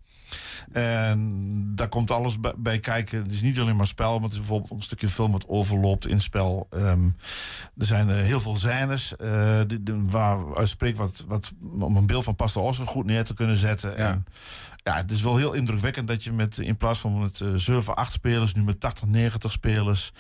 En 0.73 1.63
daar 1.75 1.89
komt 1.89 2.11
alles 2.11 2.37
bij 2.57 2.79
kijken. 2.79 3.23
Het 3.23 3.33
is 3.33 3.43
niet 3.43 3.59
alleen 3.59 3.77
maar 3.77 3.87
spel, 3.87 4.15
maar 4.15 4.23
het 4.23 4.33
is 4.33 4.39
bijvoorbeeld 4.39 4.71
een 4.71 4.83
stukje 4.83 5.09
film 5.09 5.33
wat 5.33 5.49
overloopt 5.49 6.07
in 6.07 6.21
spel. 6.21 6.69
Um, 6.75 7.17
er 7.79 7.87
zijn 7.87 8.09
uh, 8.09 8.15
heel 8.15 8.41
veel 8.41 8.57
scènes 8.57 9.15
uh, 9.21 9.61
die, 9.67 9.83
die, 9.83 9.95
waar 9.95 10.57
uitspreekt 10.57 10.99
wat, 10.99 11.25
wat 11.29 11.53
om 11.81 11.97
een 11.97 12.07
beeld 12.07 12.25
van 12.25 12.35
Pastor 12.37 12.63
Oscar 12.63 12.87
goed 12.87 13.07
neer 13.07 13.25
te 13.25 13.35
kunnen 13.35 13.57
zetten. 13.57 13.97
Ja. 13.97 14.09
En, 14.09 14.27
ja, 14.89 14.97
het 14.97 15.11
is 15.11 15.23
wel 15.23 15.37
heel 15.37 15.53
indrukwekkend 15.53 16.09
dat 16.09 16.25
je 16.25 16.33
met 16.33 16.59
in 16.59 16.77
plaats 16.77 16.99
van 16.99 17.19
met 17.21 17.41
uh, 17.41 17.49
7, 17.55 17.97
8 17.97 18.13
spelers, 18.13 18.55
nu 18.55 18.63
met 18.63 18.81
80, 18.81 19.07
90 19.09 19.53
spelers. 19.53 20.13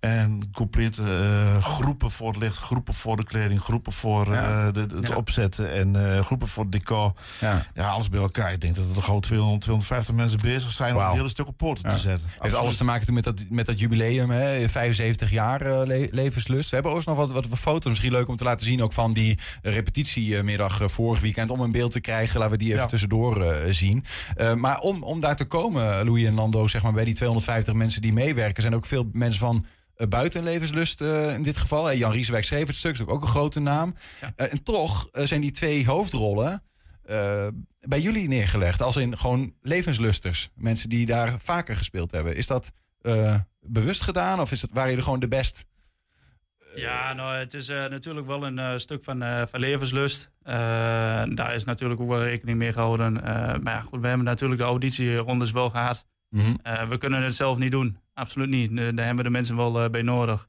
En 0.00 0.50
complete 0.52 1.02
uh, 1.02 1.62
groepen 1.64 2.10
voor 2.10 2.28
het 2.28 2.36
licht, 2.36 2.56
groepen 2.58 2.94
voor 2.94 3.16
de 3.16 3.24
kleding, 3.24 3.60
groepen 3.60 3.92
voor 3.92 4.32
Ja. 4.32 4.70
de, 4.70 4.86
de- 4.86 4.96
het 4.96 5.08
Ja. 5.08 5.14
opzetten 5.16 5.72
en 5.72 5.94
uh, 5.94 6.20
groepen 6.20 6.48
voor 6.48 6.62
het 6.62 6.72
decor. 6.72 7.12
Ja. 7.40 7.62
Ja, 7.74 7.88
alles 7.88 8.08
bij 8.08 8.20
elkaar. 8.20 8.52
Ik 8.52 8.60
denk 8.60 8.74
dat 8.76 8.84
er 8.96 9.02
gewoon 9.02 9.20
200, 9.20 9.60
250 9.60 10.14
mensen 10.14 10.40
bezig 10.42 10.70
zijn 10.70 10.96
om 10.96 11.02
het 11.02 11.12
hele 11.12 11.28
stuk 11.28 11.46
op 11.48 11.56
poorten 11.56 11.88
te 11.90 11.98
zetten. 11.98 12.28
Heeft 12.38 12.54
alles 12.54 12.76
te 12.76 12.84
maken 12.84 13.14
met 13.14 13.24
dat, 13.24 13.42
met 13.50 13.66
dat 13.66 13.80
jubileum, 13.80 14.30
hè? 14.30 14.68
75 14.68 15.30
jaar 15.30 15.60
eh, 15.60 15.86
le- 15.86 16.08
levenslust. 16.10 16.68
We 16.68 16.74
hebben 16.74 16.92
ook 16.94 17.04
nog 17.04 17.16
wat, 17.16 17.30
wat 17.30 17.46
foto's, 17.58 17.88
misschien 17.90 18.12
leuk 18.12 18.28
om 18.28 18.36
te 18.36 18.44
laten 18.44 18.66
zien, 18.66 18.82
ook 18.82 18.92
van 18.92 19.12
die 19.12 19.38
repetitiemiddag 19.62 20.80
eh, 20.80 20.88
vorig 20.88 21.20
weekend, 21.20 21.50
om 21.50 21.60
een 21.60 21.72
beeld 21.72 21.92
te 21.92 22.00
krijgen. 22.00 22.38
Laten 22.38 22.58
we 22.58 22.64
die 22.64 22.74
even 22.74 22.88
tussendoor 22.88 23.42
eh, 23.42 23.72
zien. 23.72 24.04
Eh, 24.34 24.54
maar 24.54 24.78
om, 24.78 25.02
om 25.02 25.20
daar 25.20 25.36
te 25.36 25.44
komen, 25.44 26.04
Louis 26.04 26.24
en 26.24 26.34
Nando, 26.34 26.66
zeg 26.66 26.82
maar, 26.82 26.92
bij 26.92 27.04
die 27.04 27.14
250 27.14 27.74
mensen 27.74 28.02
die 28.02 28.12
meewerken, 28.12 28.62
zijn 28.62 28.74
ook 28.74 28.86
veel 28.86 29.08
mensen 29.12 29.40
van 29.40 29.66
eh, 29.96 30.06
buiten 30.06 30.42
levenslust 30.42 31.00
eh, 31.00 31.34
in 31.34 31.42
dit 31.42 31.56
geval. 31.56 31.94
Jan 31.94 32.12
Rieswijk 32.12 32.44
schreef 32.44 32.66
het 32.66 32.76
stuk, 32.76 32.92
is 32.92 33.06
ook, 33.06 33.22
een 33.22 33.28
grote 33.28 33.60
naam. 33.60 33.94
Ja. 34.20 34.32
En 34.36 34.62
toch 34.62 35.08
zijn 35.12 35.40
die 35.40 35.50
twee 35.50 35.86
hoofdrollen 35.86 36.62
bij 37.80 38.00
jullie 38.00 38.28
neergelegd. 38.28 38.82
Als 38.82 38.96
in 38.96 39.18
gewoon 39.18 39.54
levenslusters. 39.62 40.50
Mensen 40.54 40.88
die 40.88 41.06
daar 41.06 41.40
vaker 41.40 41.76
gespeeld 41.76 42.10
hebben. 42.10 42.36
Is 42.36 42.46
dat 42.46 42.72
bewust 43.60 44.02
gedaan 44.02 44.40
of 44.40 44.52
is 44.52 44.60
dat, 44.60 44.70
waren 44.72 44.88
jullie 44.88 45.04
gewoon 45.04 45.20
de 45.20 45.28
best? 45.28 45.64
Ja, 46.74 47.12
nou, 47.12 47.36
het 47.36 47.54
is 47.54 47.68
natuurlijk 47.68 48.26
wel 48.26 48.46
een 48.46 48.80
stuk 48.80 49.02
van, 49.02 49.48
van 49.48 49.60
levenslust. 49.60 50.30
Eh, 50.44 50.54
daar 51.34 51.54
is 51.54 51.64
natuurlijk 51.64 52.00
ook 52.00 52.08
wel 52.08 52.22
rekening 52.22 52.58
mee 52.58 52.72
gehouden. 52.72 53.24
Eh, 53.24 53.34
maar 53.62 53.72
ja, 53.72 53.80
goed, 53.80 54.00
we 54.00 54.06
hebben 54.06 54.26
natuurlijk 54.26 54.60
de 54.60 54.66
auditierondes 54.66 55.50
wel 55.50 55.70
gehad. 55.70 56.06
Eh, 56.62 56.88
we 56.88 56.98
kunnen 56.98 57.22
het 57.22 57.34
zelf 57.34 57.58
niet 57.58 57.70
doen. 57.70 57.98
Absoluut 58.14 58.48
niet. 58.48 58.76
Daar 58.76 58.86
hebben 58.86 59.16
we 59.16 59.22
de 59.22 59.30
mensen 59.30 59.56
wel 59.56 59.90
bij 59.90 60.02
nodig. 60.02 60.48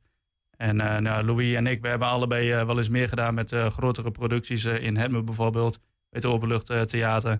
En 0.57 0.75
nou, 0.75 1.25
Louis 1.25 1.55
en 1.55 1.67
ik, 1.67 1.81
we 1.81 1.87
hebben 1.87 2.07
allebei 2.07 2.65
wel 2.65 2.77
eens 2.77 2.89
meer 2.89 3.07
gedaan 3.07 3.33
met 3.33 3.55
grotere 3.69 4.11
producties 4.11 4.65
in 4.65 4.97
Hetme 4.97 5.23
bijvoorbeeld. 5.23 5.79
Bij 5.79 6.21
het 6.21 6.25
Openluchttheater. 6.25 7.39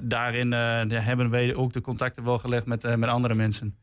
Daarin 0.00 0.52
hebben 0.92 1.30
wij 1.30 1.54
ook 1.54 1.72
de 1.72 1.80
contacten 1.80 2.24
wel 2.24 2.38
gelegd 2.38 2.66
met, 2.66 2.96
met 2.96 3.08
andere 3.08 3.34
mensen. 3.34 3.78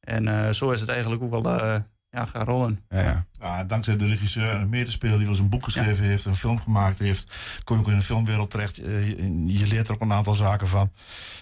En 0.00 0.54
zo 0.54 0.70
is 0.70 0.80
het 0.80 0.88
eigenlijk 0.88 1.22
ook 1.22 1.42
wel 1.42 1.82
ja, 2.12 2.24
gaan 2.24 2.44
rollen. 2.44 2.80
Ja, 2.90 3.00
ja. 3.00 3.24
Ja, 3.40 3.64
dankzij 3.64 3.96
de 3.96 4.06
regisseur 4.06 4.50
en 4.50 4.60
de 4.60 4.66
medespeler 4.66 5.14
die 5.16 5.22
wel 5.26 5.34
eens 5.34 5.42
een 5.44 5.48
boek 5.50 5.64
geschreven 5.64 6.04
heeft, 6.04 6.24
een 6.24 6.34
film 6.36 6.60
gemaakt 6.60 6.98
heeft, 6.98 7.36
kom 7.64 7.76
je 7.76 7.82
ook 7.82 7.88
in 7.90 7.96
de 7.96 8.04
filmwereld 8.04 8.50
terecht. 8.50 8.78
Eh, 8.78 9.08
je, 9.08 9.58
je 9.58 9.66
leert 9.66 9.88
er 9.88 9.94
ook 9.94 10.00
een 10.00 10.12
aantal 10.12 10.34
zaken 10.34 10.66
van. 10.66 10.90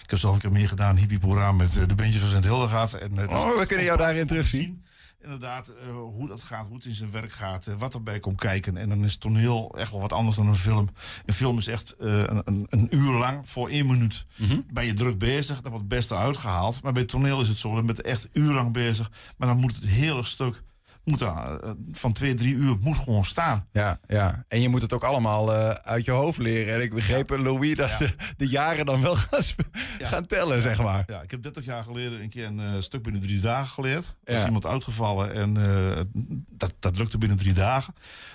Ik 0.03 0.09
heb 0.09 0.19
zelf 0.19 0.33
een 0.33 0.41
keer 0.41 0.51
meegedaan, 0.51 0.95
Hippie 0.95 1.19
Boera, 1.19 1.51
met 1.51 1.77
eh, 1.77 1.87
de 1.87 1.95
bandjes 1.95 2.21
van 2.21 2.29
Sint 2.29 2.43
Hildegard. 2.43 2.93
En, 2.93 3.29
eh, 3.29 3.37
Oh, 3.37 3.57
we 3.57 3.65
kunnen 3.65 3.85
jou 3.85 3.97
daarin 3.97 4.27
terugzien. 4.27 4.83
Inderdaad 5.23 5.73
uh, 5.87 5.93
hoe 5.93 6.27
dat 6.27 6.43
gaat, 6.43 6.67
hoe 6.67 6.75
het 6.75 6.85
in 6.85 6.93
zijn 6.93 7.11
werk 7.11 7.31
gaat, 7.31 7.67
uh, 7.67 7.75
wat 7.75 7.93
erbij 7.93 8.19
komt 8.19 8.39
kijken. 8.39 8.77
En 8.77 8.89
dan 8.89 9.03
is 9.03 9.17
toneel 9.17 9.77
echt 9.77 9.91
wel 9.91 10.01
wat 10.01 10.13
anders 10.13 10.35
dan 10.35 10.47
een 10.47 10.55
film. 10.55 10.89
Een 11.25 11.33
film 11.33 11.57
is 11.57 11.67
echt 11.67 11.95
uh, 11.99 12.23
een, 12.43 12.67
een, 12.69 12.87
uur 12.95 13.13
lang 13.13 13.49
voor 13.49 13.69
één 13.69 13.85
minuut. 13.85 14.25
Mm 14.35 14.47
-hmm. 14.47 14.65
Ben 14.73 14.85
je 14.85 14.93
druk 14.93 15.17
bezig, 15.17 15.61
dan 15.61 15.71
wordt 15.71 15.85
het 15.89 15.97
beste 15.97 16.15
uitgehaald. 16.15 16.83
Maar 16.83 16.93
bij 16.93 17.05
toneel 17.05 17.41
is 17.41 17.47
het 17.47 17.57
zo, 17.57 17.75
dan 17.75 17.85
ben 17.85 17.95
je 17.95 18.03
echt 18.03 18.29
urenlang 18.31 18.73
bezig. 18.73 19.11
Maar 19.37 19.47
dan 19.47 19.57
moet 19.57 19.75
het 19.75 19.85
hele 19.85 20.23
stuk 20.23 20.63
moet 21.03 21.21
uh, 21.21 21.47
van 21.91 22.13
twee, 22.13 22.33
drie 22.33 22.53
uur 22.53 22.75
moet 22.79 22.97
gewoon 22.97 23.25
staan. 23.25 23.67
Ja, 23.71 23.99
ja. 24.07 24.43
En 24.47 24.61
je 24.61 24.69
moet 24.69 24.81
het 24.81 24.93
ook 24.93 25.03
allemaal 25.03 25.53
uh, 25.53 25.69
uit 25.69 26.05
je 26.05 26.11
hoofd 26.11 26.37
leren. 26.37 26.73
En 26.73 26.81
ik 26.81 26.93
begreep, 26.93 27.29
ja. 27.29 27.37
Louis, 27.37 27.75
dat 27.75 27.89
ja. 27.89 27.97
de, 27.97 28.15
de, 28.37 28.47
jaren 28.47 28.85
dan 28.85 29.01
wel 29.01 29.15
gaan, 29.15 29.41
ja. 29.99 30.07
gaan 30.07 30.25
tellen, 30.25 30.61
zeg 30.61 30.81
maar. 30.81 31.03
Ja, 31.07 31.21
ik 31.21 31.31
heb 31.31 31.41
30 31.41 31.65
jaar 31.65 31.83
geleden 31.83 32.21
een 32.21 32.29
keer 32.29 32.45
een 32.45 32.59
uh, 32.59 32.73
stuk 32.79 33.03
binnen 33.03 33.21
drie 33.21 33.39
dagen 33.39 33.67
geleerd. 33.67 34.15
Er 34.23 34.33
is 34.33 34.45
iemand 34.45 34.65
uitgevallen 34.65 35.33
en 35.33 35.53
dat, 36.49 36.73
dat 36.79 36.97
lukte 36.97 37.17
binnen 37.17 37.37
drie 37.37 37.53
dagen. 37.53 37.93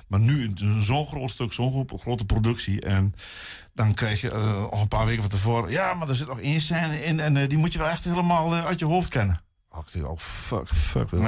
Maar 0.09 0.21
nu 0.21 0.53
zo'n 0.79 1.07
groot 1.07 1.31
stuk, 1.31 1.53
zo'n 1.53 1.89
grote 1.95 2.25
productie. 2.25 2.81
En 2.81 3.15
dan 3.75 3.95
krijg 3.95 4.21
je 4.21 4.35
al 4.71 4.81
een 4.81 4.89
paar 4.89 5.07
weken 5.07 5.23
van 5.23 5.31
tevoren... 5.31 5.71
ja, 5.71 5.95
maar 5.95 6.09
er 6.09 6.15
zit 6.15 6.29
nog 6.29 6.41
één 6.41 6.61
scène 6.61 7.05
in 7.05 7.21
en 7.21 7.49
die 7.49 7.59
moet 7.59 7.73
je 7.73 7.79
wel 7.79 7.89
echt 7.89 8.05
helemaal 8.05 8.55
uit 8.55 8.79
je 8.79 8.85
hoofd 8.85 9.09
kennen. 9.09 9.41
Oh, 10.05 10.17
fuck, 10.17 10.69
fuck. 10.69 11.09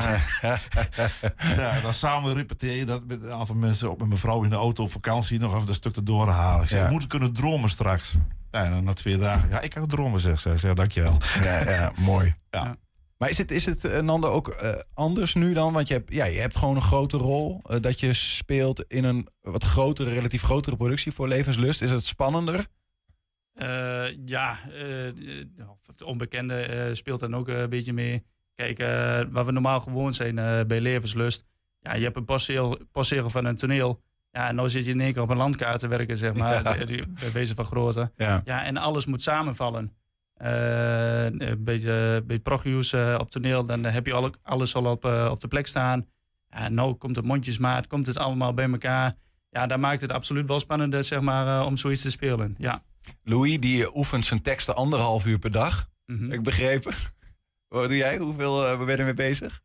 ja, 1.57 1.81
dan 1.81 1.95
samen 1.95 2.35
repeteer 2.35 2.77
je 2.77 2.85
dat 2.85 3.07
met 3.07 3.23
een 3.23 3.33
aantal 3.33 3.55
mensen, 3.55 3.91
ook 3.91 3.99
met 3.99 4.09
mijn 4.09 4.21
vrouw 4.21 4.43
in 4.43 4.51
de 4.51 4.57
auto 4.57 4.83
op 4.83 4.91
vakantie, 4.91 5.39
nog 5.39 5.55
even 5.55 5.67
dat 5.67 5.75
stuk 5.75 5.93
te 5.93 6.03
doorhalen. 6.03 6.63
Ik 6.63 6.69
zeg, 6.69 6.83
ja. 6.83 6.91
moet 6.91 7.07
kunnen 7.07 7.33
dromen 7.33 7.71
straks. 7.71 8.15
Ja, 8.51 8.65
en 8.65 8.71
dan 8.71 8.85
na 8.85 8.93
twee 8.93 9.17
dagen, 9.17 9.49
ja, 9.49 9.61
ik 9.61 9.71
kan 9.71 9.87
dromen, 9.87 10.21
zeg 10.21 10.41
ze. 10.41 10.59
Zeg, 10.59 10.75
dankjewel. 10.75 11.17
Ja, 11.43 11.71
ja 11.71 11.93
mooi. 11.97 12.35
Ja. 12.51 12.65
ja. 12.65 12.77
Maar 13.19 13.31
is 13.31 13.39
het, 13.39 13.51
is 13.51 13.67
het 13.67 13.85
uh, 13.85 13.99
Nando, 13.99 14.29
ook 14.29 14.59
uh, 14.63 14.75
anders 14.95 15.35
nu 15.35 15.53
dan? 15.53 15.73
Want 15.73 15.89
je 15.89 15.95
hebt, 15.95 16.13
ja, 16.13 16.25
je 16.25 16.41
hebt 16.41 16.57
gewoon 16.57 16.77
een 16.77 16.83
grote 16.83 17.17
rol. 17.17 17.61
Uh, 17.67 17.81
dat 17.81 18.01
je 18.01 18.13
speelt 18.13 18.85
in 18.89 19.05
een 19.05 19.29
wat 19.41 19.65
grotere, 19.65 20.13
relatief 20.13 20.43
grotere 20.43 20.77
productie 20.77 21.13
voor 21.13 21.29
Levenslust. 21.29 21.83
Is 21.83 21.91
het 21.91 22.07
spannender? 22.07 22.67
Uh, 23.55 24.27
ja, 24.27 24.59
uh, 24.73 25.11
het 25.87 26.03
onbekende 26.03 26.87
uh, 26.89 26.95
speelt 26.95 27.21
dan 27.21 27.37
ook 27.37 27.49
een 27.49 27.71
beetje 27.71 27.93
mee. 27.93 28.25
Kijk, 28.59 28.79
waar 29.33 29.45
we 29.45 29.53
normaal 29.53 29.81
gewoon 29.81 30.15
zijn 30.15 30.35
bij 30.67 30.81
Levenslust. 30.81 31.45
Ja, 31.81 31.95
je 31.95 32.05
hebt 32.05 32.17
een 32.17 32.25
passeel, 32.25 32.79
passeel 32.93 33.31
van 33.31 33.45
een 33.45 33.57
toneel. 33.57 34.03
Ja, 34.31 34.49
en 34.49 34.55
nou 34.55 34.69
zit 34.69 34.85
je 34.85 34.91
in 34.91 35.01
één 35.01 35.13
keer 35.13 35.23
op 35.23 35.29
een 35.29 35.37
landkaart 35.37 35.81
te 35.81 35.89
werken, 35.89 36.17
zeg 36.17 36.35
maar. 36.35 36.55
Ja. 36.63 36.87
Bij 37.21 37.33
wezen 37.33 37.57
van 37.57 37.65
grootte. 37.65 38.13
Ja. 38.17 38.43
ja, 38.45 38.65
en 38.65 38.77
alles 38.77 39.07
moet 39.07 39.23
samenvallen. 39.23 39.93
een 40.37 41.65
beetje, 41.65 42.23
bij 42.27 42.39
progius 42.39 42.95
op 42.95 43.31
toneel, 43.31 43.65
dan 43.65 43.85
heb 43.85 44.07
je 44.07 44.13
al, 44.13 44.31
alles 44.43 44.75
al 44.75 44.85
op, 44.85 45.05
op 45.05 45.41
de 45.41 45.49
plek 45.49 45.67
staan. 45.67 46.07
Ja, 46.51 46.69
nou 46.69 46.95
komt 46.95 47.17
het 47.17 47.25
mondjesmaat, 47.25 47.87
komt 47.87 48.07
het 48.07 48.17
allemaal 48.17 48.55
bij 48.55 48.71
elkaar. 48.71 49.15
Ja, 49.51 49.67
daar 49.67 49.81
maakt 49.81 50.01
het 50.01 50.13
absoluut 50.13 50.47
wel 50.47 50.61
spannender, 50.61 51.05
zeg 51.05 51.21
maar, 51.21 51.65
om 51.65 51.77
zoiets 51.77 52.03
te 52.03 52.11
spelen. 52.11 52.55
Ja. 52.59 52.83
Louis 53.23 53.61
die 53.61 53.97
oefent 53.97 54.25
zijn 54.25 54.43
teksten 54.43 54.77
anderhalf 54.77 55.27
uur 55.27 55.39
per 55.39 55.51
dag. 55.51 55.89
Mm 56.07 56.19
-hmm. 56.19 56.33
Ik 56.33 56.43
begrepen. 56.43 56.95
Wat 57.69 57.89
doe 57.89 57.97
jij? 57.97 58.17
Hoeveel 58.17 58.73
uh, 58.73 58.79
ben 58.79 58.87
je 58.87 58.97
ermee 58.97 59.15
bezig? 59.15 59.61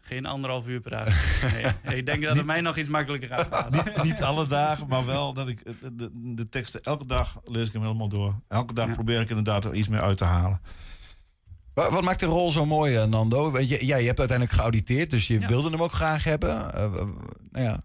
Geen 0.00 0.26
anderhalf 0.26 0.68
uur 0.68 0.80
per 0.80 0.90
dag. 0.90 1.08
Nee, 1.84 1.96
ik 1.96 2.06
denk 2.06 2.22
dat 2.22 2.36
het 2.36 2.46
mij 2.46 2.60
nog 2.60 2.76
iets 2.76 2.88
makkelijker 2.88 3.28
gaat. 3.28 3.70
niet, 3.70 4.02
niet, 4.02 4.22
alle 4.22 4.46
dagen, 4.46 4.88
maar 4.88 5.06
wel 5.06 5.32
dat 5.32 5.48
ik 5.48 5.64
de, 5.64 5.94
de, 5.94 6.34
de, 6.34 6.48
teksten 6.48 6.80
elke 6.80 7.06
dag 7.06 7.40
lees 7.44 7.66
ik 7.66 7.72
hem 7.72 7.82
helemaal 7.82 8.08
door. 8.08 8.40
Elke 8.48 8.74
dag 8.74 8.86
ja. 8.86 8.92
probeer 8.92 9.20
ik 9.20 9.28
inderdaad 9.28 9.64
er 9.64 9.74
iets 9.74 9.88
meer 9.88 10.00
uit 10.00 10.16
te 10.16 10.24
halen. 10.24 10.60
Wat, 11.74 11.90
wat 11.90 12.02
maakt 12.02 12.20
de 12.20 12.26
rol 12.26 12.50
zo 12.50 12.66
mooi, 12.66 13.06
Nando? 13.06 13.50
Want 13.50 13.68
je, 13.68 13.86
ja, 13.86 13.96
je 13.96 14.06
hebt 14.06 14.18
uiteindelijk 14.18 14.58
geauditeerd, 14.58 15.10
dus 15.10 15.26
je 15.26 15.40
ja. 15.40 15.48
wilde 15.48 15.70
hem 15.70 15.82
ook 15.82 15.92
graag 15.92 16.24
hebben. 16.24 16.70
Uh, 16.74 16.92
nou 17.50 17.64
ja. 17.64 17.84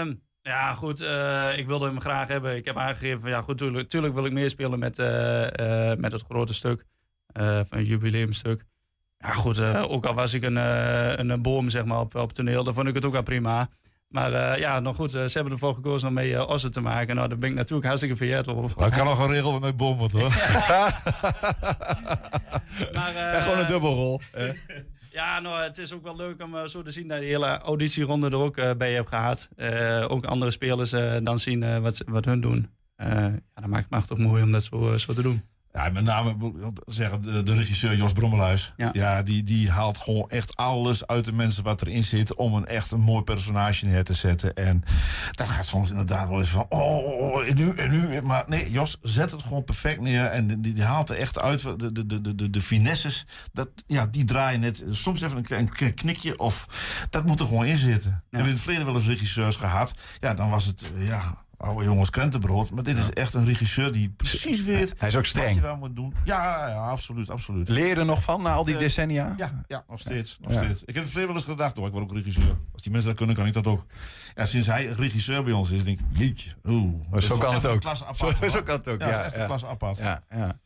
Um, 0.00 0.22
ja, 0.42 0.74
goed. 0.74 1.02
Uh, 1.02 1.58
ik 1.58 1.66
wilde 1.66 1.86
hem 1.86 2.00
graag 2.00 2.28
hebben. 2.28 2.56
Ik 2.56 2.64
heb 2.64 2.76
aangegeven 2.76 3.20
van 3.20 3.30
ja, 3.30 3.42
goed, 3.42 3.58
tuurlijk, 3.58 3.88
tuurlijk 3.88 4.14
wil 4.14 4.24
ik 4.24 4.32
meespelen 4.32 4.78
met, 4.78 4.98
uh, 4.98 5.06
uh, 5.42 5.96
met 5.96 6.12
het 6.12 6.22
grote 6.22 6.54
stuk. 6.54 6.84
Van 7.34 7.78
een 7.78 7.84
jubileumstuk. 7.84 8.64
Ja, 9.18 9.30
goed. 9.30 9.60
ook 9.60 10.06
al 10.06 10.14
was 10.14 10.34
ik 10.34 10.42
een, 10.42 10.56
een 11.30 11.42
boom 11.42 11.68
zeg 11.68 11.84
maar, 11.84 12.00
op, 12.00 12.14
op 12.14 12.32
toneel, 12.32 12.64
dan 12.64 12.74
vond 12.74 12.88
ik 12.88 12.94
het 12.94 13.04
ook 13.04 13.12
wel 13.12 13.22
prima. 13.22 13.68
Maar 14.08 14.58
ja, 14.58 14.80
nog 14.80 14.96
goed, 14.96 15.10
ze 15.10 15.30
hebben 15.32 15.52
ervoor 15.52 15.74
gekozen 15.74 16.08
om 16.08 16.14
mee 16.14 16.46
Ossen 16.46 16.72
te 16.72 16.80
maken. 16.80 17.14
Nou, 17.16 17.28
daar 17.28 17.38
ben 17.38 17.50
ik 17.50 17.54
natuurlijk 17.54 17.86
hartstikke 17.86 18.44
op. 18.46 18.72
Dat 18.76 18.96
kan 18.96 19.06
nog 19.06 19.18
een 19.18 19.30
regel 19.30 19.58
met 19.58 19.76
boom, 19.76 19.98
hoor. 19.98 20.10
maar, 22.92 23.12
ja, 23.14 23.40
gewoon 23.40 23.58
een 23.58 23.66
dubbelrol. 23.66 24.20
Ja, 25.10 25.40
nou, 25.40 25.62
het 25.62 25.78
is 25.78 25.92
ook 25.92 26.02
wel 26.02 26.16
leuk 26.16 26.42
om 26.42 26.66
zo 26.66 26.82
te 26.82 26.90
zien 26.90 27.08
dat 27.08 27.18
je 27.18 27.24
hele 27.24 27.58
auditieronde 27.58 28.26
er 28.26 28.36
ook 28.36 28.76
bij 28.76 28.92
hebt 28.92 29.08
gehad. 29.08 29.48
Ook 30.08 30.24
andere 30.24 30.50
spelers 30.50 30.90
dan 31.22 31.38
zien 31.38 31.82
wat, 31.82 32.02
wat 32.06 32.24
hun 32.24 32.40
doen. 32.40 32.70
ja, 32.96 33.32
dat 33.54 33.66
maakt 33.66 33.90
het 33.90 34.06
toch 34.06 34.18
mooi 34.18 34.42
om 34.42 34.52
dat 34.52 34.64
zo, 34.64 34.96
zo 34.96 35.12
te 35.12 35.22
doen. 35.22 35.42
Ja, 35.76 35.90
met 35.90 36.04
name 36.04 36.36
zeggen 36.86 37.22
de, 37.22 37.42
de 37.42 37.54
regisseur 37.54 37.96
Jos 37.96 38.12
Brommelhuis. 38.12 38.72
Ja. 38.76 38.90
ja, 38.92 39.22
die, 39.22 39.42
die 39.42 39.70
haalt 39.70 39.98
gewoon 39.98 40.30
echt 40.30 40.56
alles 40.56 41.06
uit 41.06 41.24
de 41.24 41.32
mensen 41.32 41.64
wat 41.64 41.82
erin 41.82 42.04
zit. 42.04 42.34
om 42.34 42.54
een 42.54 42.66
echt 42.66 42.90
een 42.90 43.00
mooi 43.00 43.22
personage 43.22 43.86
neer 43.86 44.04
te 44.04 44.14
zetten. 44.14 44.54
En 44.54 44.82
dat 45.30 45.48
gaat 45.48 45.66
soms 45.66 45.90
inderdaad 45.90 46.28
wel 46.28 46.38
eens 46.38 46.48
van. 46.48 46.66
Oh, 46.68 47.48
en 47.48 47.56
nu, 47.56 47.70
en 47.70 47.90
nu. 47.90 48.22
Maar 48.22 48.44
nee, 48.46 48.70
Jos 48.70 48.98
zet 49.02 49.30
het 49.30 49.42
gewoon 49.42 49.64
perfect 49.64 50.00
neer. 50.00 50.24
En 50.24 50.60
die, 50.60 50.72
die 50.72 50.84
haalt 50.84 51.10
er 51.10 51.16
echt 51.16 51.40
uit 51.40 51.62
de, 51.62 51.92
de, 51.92 52.20
de, 52.20 52.34
de, 52.34 52.50
de 52.50 52.60
finesses. 52.60 53.26
Dat, 53.52 53.68
ja, 53.86 54.06
die 54.06 54.24
draaien 54.24 54.60
net. 54.60 54.84
Soms 54.90 55.20
even 55.20 55.36
een 55.36 55.68
klein 55.68 55.94
knikje. 55.94 56.38
Of 56.38 56.66
dat 57.10 57.26
moet 57.26 57.40
er 57.40 57.46
gewoon 57.46 57.66
in 57.66 57.76
zitten. 57.76 58.22
Ja. 58.30 58.38
En 58.38 58.44
we 58.44 58.48
in 58.48 58.54
het 58.54 58.62
verleden 58.62 58.86
wel 58.86 58.94
eens 58.94 59.06
regisseurs 59.06 59.56
gehad. 59.56 59.94
Ja, 60.20 60.34
dan 60.34 60.50
was 60.50 60.64
het. 60.64 60.86
Ja, 60.96 61.43
oude 61.64 61.84
jongens 61.84 62.10
krentenbrood. 62.10 62.70
Maar 62.70 62.82
dit 62.82 62.98
is 62.98 63.10
echt 63.10 63.34
een 63.34 63.44
regisseur 63.44 63.92
die 63.92 64.10
precies 64.10 64.64
weet... 64.64 64.94
Hij 64.98 65.08
is 65.08 65.16
ook 65.16 65.24
streng. 65.24 65.46
Wat 65.46 65.54
je 65.54 65.60
wel 65.60 65.76
moet 65.76 65.96
doen. 65.96 66.14
Ja, 66.24 66.68
ja, 66.68 66.88
absoluut, 66.88 67.30
absoluut. 67.30 67.68
Leer 67.68 67.86
je 67.86 67.94
er 67.94 68.04
nog 68.04 68.22
van 68.22 68.42
na 68.42 68.52
al 68.52 68.64
die 68.64 68.76
decennia? 68.76 69.34
Ja, 69.36 69.64
ja 69.66 69.84
nog 69.88 70.00
steeds. 70.00 70.38
Nog 70.40 70.52
steeds. 70.52 70.84
Ik 70.84 70.94
heb 70.94 71.08
veel 71.08 71.26
wel 71.26 71.34
eens 71.34 71.44
gedacht, 71.44 71.76
hoor, 71.76 71.86
ik 71.86 71.92
word 71.92 72.04
ook 72.04 72.14
regisseur. 72.14 72.56
Als 72.72 72.82
die 72.82 72.92
mensen 72.92 73.08
dat 73.08 73.18
kunnen, 73.18 73.36
kan 73.36 73.46
ik 73.46 73.52
dat 73.52 73.66
ook. 73.66 73.86
Ja, 74.34 74.44
sinds 74.44 74.66
hij 74.66 74.86
regisseur 74.86 75.44
bij 75.44 75.52
ons 75.52 75.70
is, 75.70 75.84
denk 75.84 75.98
ik, 75.98 76.04
jeetje. 76.12 76.50
Oeh, 76.64 77.18
zo 77.18 77.38
kan 77.38 77.54
het 77.54 77.66
ook. 77.66 77.84
Apart, 77.84 78.16
zo, 78.16 78.48
zo, 78.48 78.62
kan 78.62 78.76
het 78.76 78.88
ook, 78.88 79.00
ja. 79.00 79.10
is 79.10 79.16
echt 79.16 79.36
een 79.36 79.46
klasse 79.46 79.66
apart. 79.66 79.98
Ja, 79.98 80.22
ja. 80.30 80.58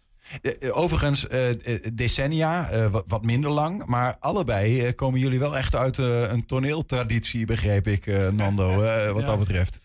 Overigens, 0.71 1.27
uh, 1.31 1.41
decennia, 1.95 2.89
wat, 2.89 3.05
wat, 3.07 3.25
minder 3.25 3.51
lang. 3.51 3.87
Maar 3.87 4.17
allebei 4.21 4.93
komen 4.93 5.21
jullie 5.21 5.39
wel 5.39 5.57
echt 5.57 5.75
uit 5.75 5.99
een 5.99 6.47
toneeltraditie, 6.47 7.47
begreep 7.47 7.87
ik, 7.87 8.33
Nando, 8.33 8.75
wat 9.15 9.25
dat 9.25 9.39
betreft. 9.39 9.79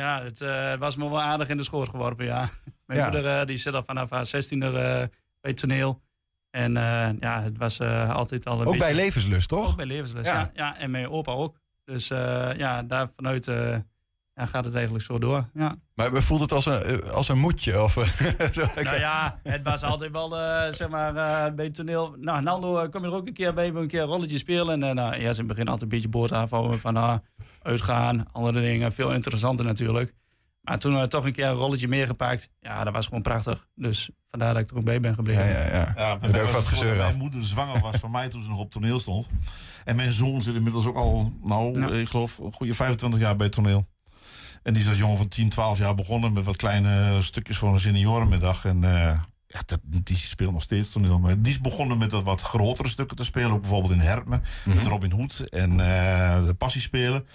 Ja, 0.00 0.22
het 0.22 0.40
uh, 0.40 0.74
was 0.76 0.96
me 0.96 1.08
wel 1.08 1.20
aardig 1.20 1.48
in 1.48 1.56
de 1.56 1.62
schoot 1.62 1.88
geworpen, 1.88 2.24
ja. 2.24 2.48
Mijn 2.86 2.98
ja. 2.98 3.04
moeder 3.04 3.40
uh, 3.40 3.46
die 3.46 3.56
zit 3.56 3.74
al 3.74 3.82
vanaf 3.82 4.10
haar 4.10 4.26
zestiende 4.26 4.66
uh, 4.66 4.72
bij 4.72 5.50
het 5.50 5.56
toneel. 5.56 6.02
En 6.50 6.72
ja, 7.20 7.42
het 7.42 7.58
was 7.58 7.80
altijd 7.80 8.46
al 8.46 8.60
een 8.60 8.66
Ook 8.66 8.78
bij 8.78 8.94
Levenslust, 8.94 9.48
toch? 9.48 9.70
Ook 9.70 9.76
bij 9.76 9.86
Levenslust, 9.86 10.26
ja. 10.26 10.38
ja. 10.38 10.50
ja. 10.54 10.78
En 10.78 10.90
mijn 10.90 11.08
opa 11.08 11.32
ook. 11.32 11.58
Dus 11.84 12.08
ja, 12.08 12.82
daar 12.82 13.08
vanuit 13.08 13.46
ja, 14.34 14.46
gaat 14.46 14.64
het 14.64 14.74
eigenlijk 14.74 15.04
zo 15.04 15.18
door, 15.18 15.48
ja. 15.54 15.76
Maar 15.94 16.22
voelt 16.22 16.40
het 16.40 16.52
als 16.52 16.66
een, 16.66 17.02
als 17.10 17.28
een 17.28 17.38
moedje? 17.38 17.82
Of, 17.82 17.92
zo, 18.52 18.66
nou 18.74 18.98
ja, 18.98 19.40
het 19.42 19.62
was 19.62 19.82
altijd 19.82 20.10
wel, 20.12 20.30
zeg 20.72 20.88
maar, 20.88 21.14
bij 21.54 21.64
het 21.64 21.74
toneel... 21.74 22.14
Nou, 22.18 22.42
Nando, 22.42 22.88
kom 22.88 23.02
je 23.02 23.08
er 23.08 23.14
ook 23.14 23.26
een 23.26 23.32
keer 23.32 23.54
bij, 23.54 23.72
we 23.72 23.80
een 23.80 23.88
keer 23.88 24.00
een 24.00 24.06
rolletje 24.06 24.38
spelen. 24.38 24.82
En 24.82 24.94
nou, 24.94 25.20
ja, 25.20 25.32
ze 25.32 25.44
beginnen 25.44 25.72
altijd 25.72 25.82
een 25.82 25.96
beetje 25.96 26.08
boord 26.08 26.32
afhouden 26.32 26.78
van... 26.78 26.96
Uh, 26.96 27.14
uitgaan, 27.62 28.32
andere 28.32 28.60
dingen. 28.60 28.92
Veel 28.92 29.12
interessanter 29.12 29.64
natuurlijk. 29.64 30.14
Maar 30.60 30.78
toen 30.78 31.00
we 31.00 31.08
toch 31.08 31.24
een 31.24 31.32
keer 31.32 31.46
een 31.46 31.54
rolletje 31.54 31.88
meer 31.88 32.06
gepakt. 32.06 32.48
Ja, 32.60 32.84
dat 32.84 32.92
was 32.92 33.06
gewoon 33.06 33.22
prachtig. 33.22 33.66
Dus 33.74 34.10
vandaar 34.26 34.54
dat 34.54 34.62
ik 34.62 34.70
er 34.70 34.76
ook 34.76 34.84
bij 34.84 35.00
ben 35.00 35.14
gebleven. 35.14 35.48
Ja, 35.48 35.60
ja, 35.60 35.74
ja. 35.74 35.92
ja 35.96 36.18
bij 36.18 36.52
wat 36.52 36.66
gezeur 36.66 36.96
Mijn 36.96 37.16
moeder 37.16 37.44
zwanger 37.44 37.80
was 37.80 37.96
van 37.96 38.10
mij 38.10 38.28
toen 38.28 38.42
ze 38.42 38.48
nog 38.48 38.58
op 38.58 38.70
toneel 38.70 38.98
stond. 38.98 39.30
En 39.84 39.96
mijn 39.96 40.12
zoon 40.12 40.42
zit 40.42 40.54
inmiddels 40.54 40.86
ook 40.86 40.96
al, 40.96 41.32
nou, 41.42 41.96
ik 41.98 42.08
geloof, 42.08 42.38
een 42.38 42.52
goede 42.52 42.74
25 42.74 43.20
jaar 43.20 43.36
bij 43.36 43.48
toneel. 43.48 43.86
En 44.62 44.72
die 44.72 44.82
is 44.82 44.88
als 44.88 44.98
jongen 44.98 45.16
van 45.16 45.28
10, 45.28 45.48
12 45.48 45.78
jaar 45.78 45.94
begonnen 45.94 46.32
met 46.32 46.44
wat 46.44 46.56
kleine 46.56 47.22
stukjes 47.22 47.56
voor 47.56 47.72
een 47.72 47.80
seniorenmiddag. 47.80 48.64
En 48.64 48.82
uh, 48.82 49.20
ja, 49.46 49.60
dat, 49.66 49.80
die 49.84 50.16
speelt 50.16 50.52
nog 50.52 50.62
steeds 50.62 50.90
toneel. 50.90 51.18
Maar 51.18 51.40
die 51.40 51.52
is 51.52 51.60
begonnen 51.60 51.98
met 51.98 52.12
wat, 52.12 52.22
wat 52.22 52.42
grotere 52.42 52.88
stukken 52.88 53.16
te 53.16 53.24
spelen. 53.24 53.50
Ook 53.50 53.60
bijvoorbeeld 53.60 53.92
in 53.92 54.00
Herpen. 54.00 54.42
Met 54.64 54.76
mhm. 54.76 54.86
Robin 54.86 55.10
Hood 55.10 55.40
en 55.40 55.70
uh, 55.70 55.76
de 56.46 56.54
Passie 56.58 56.80
spelen. 56.80 57.26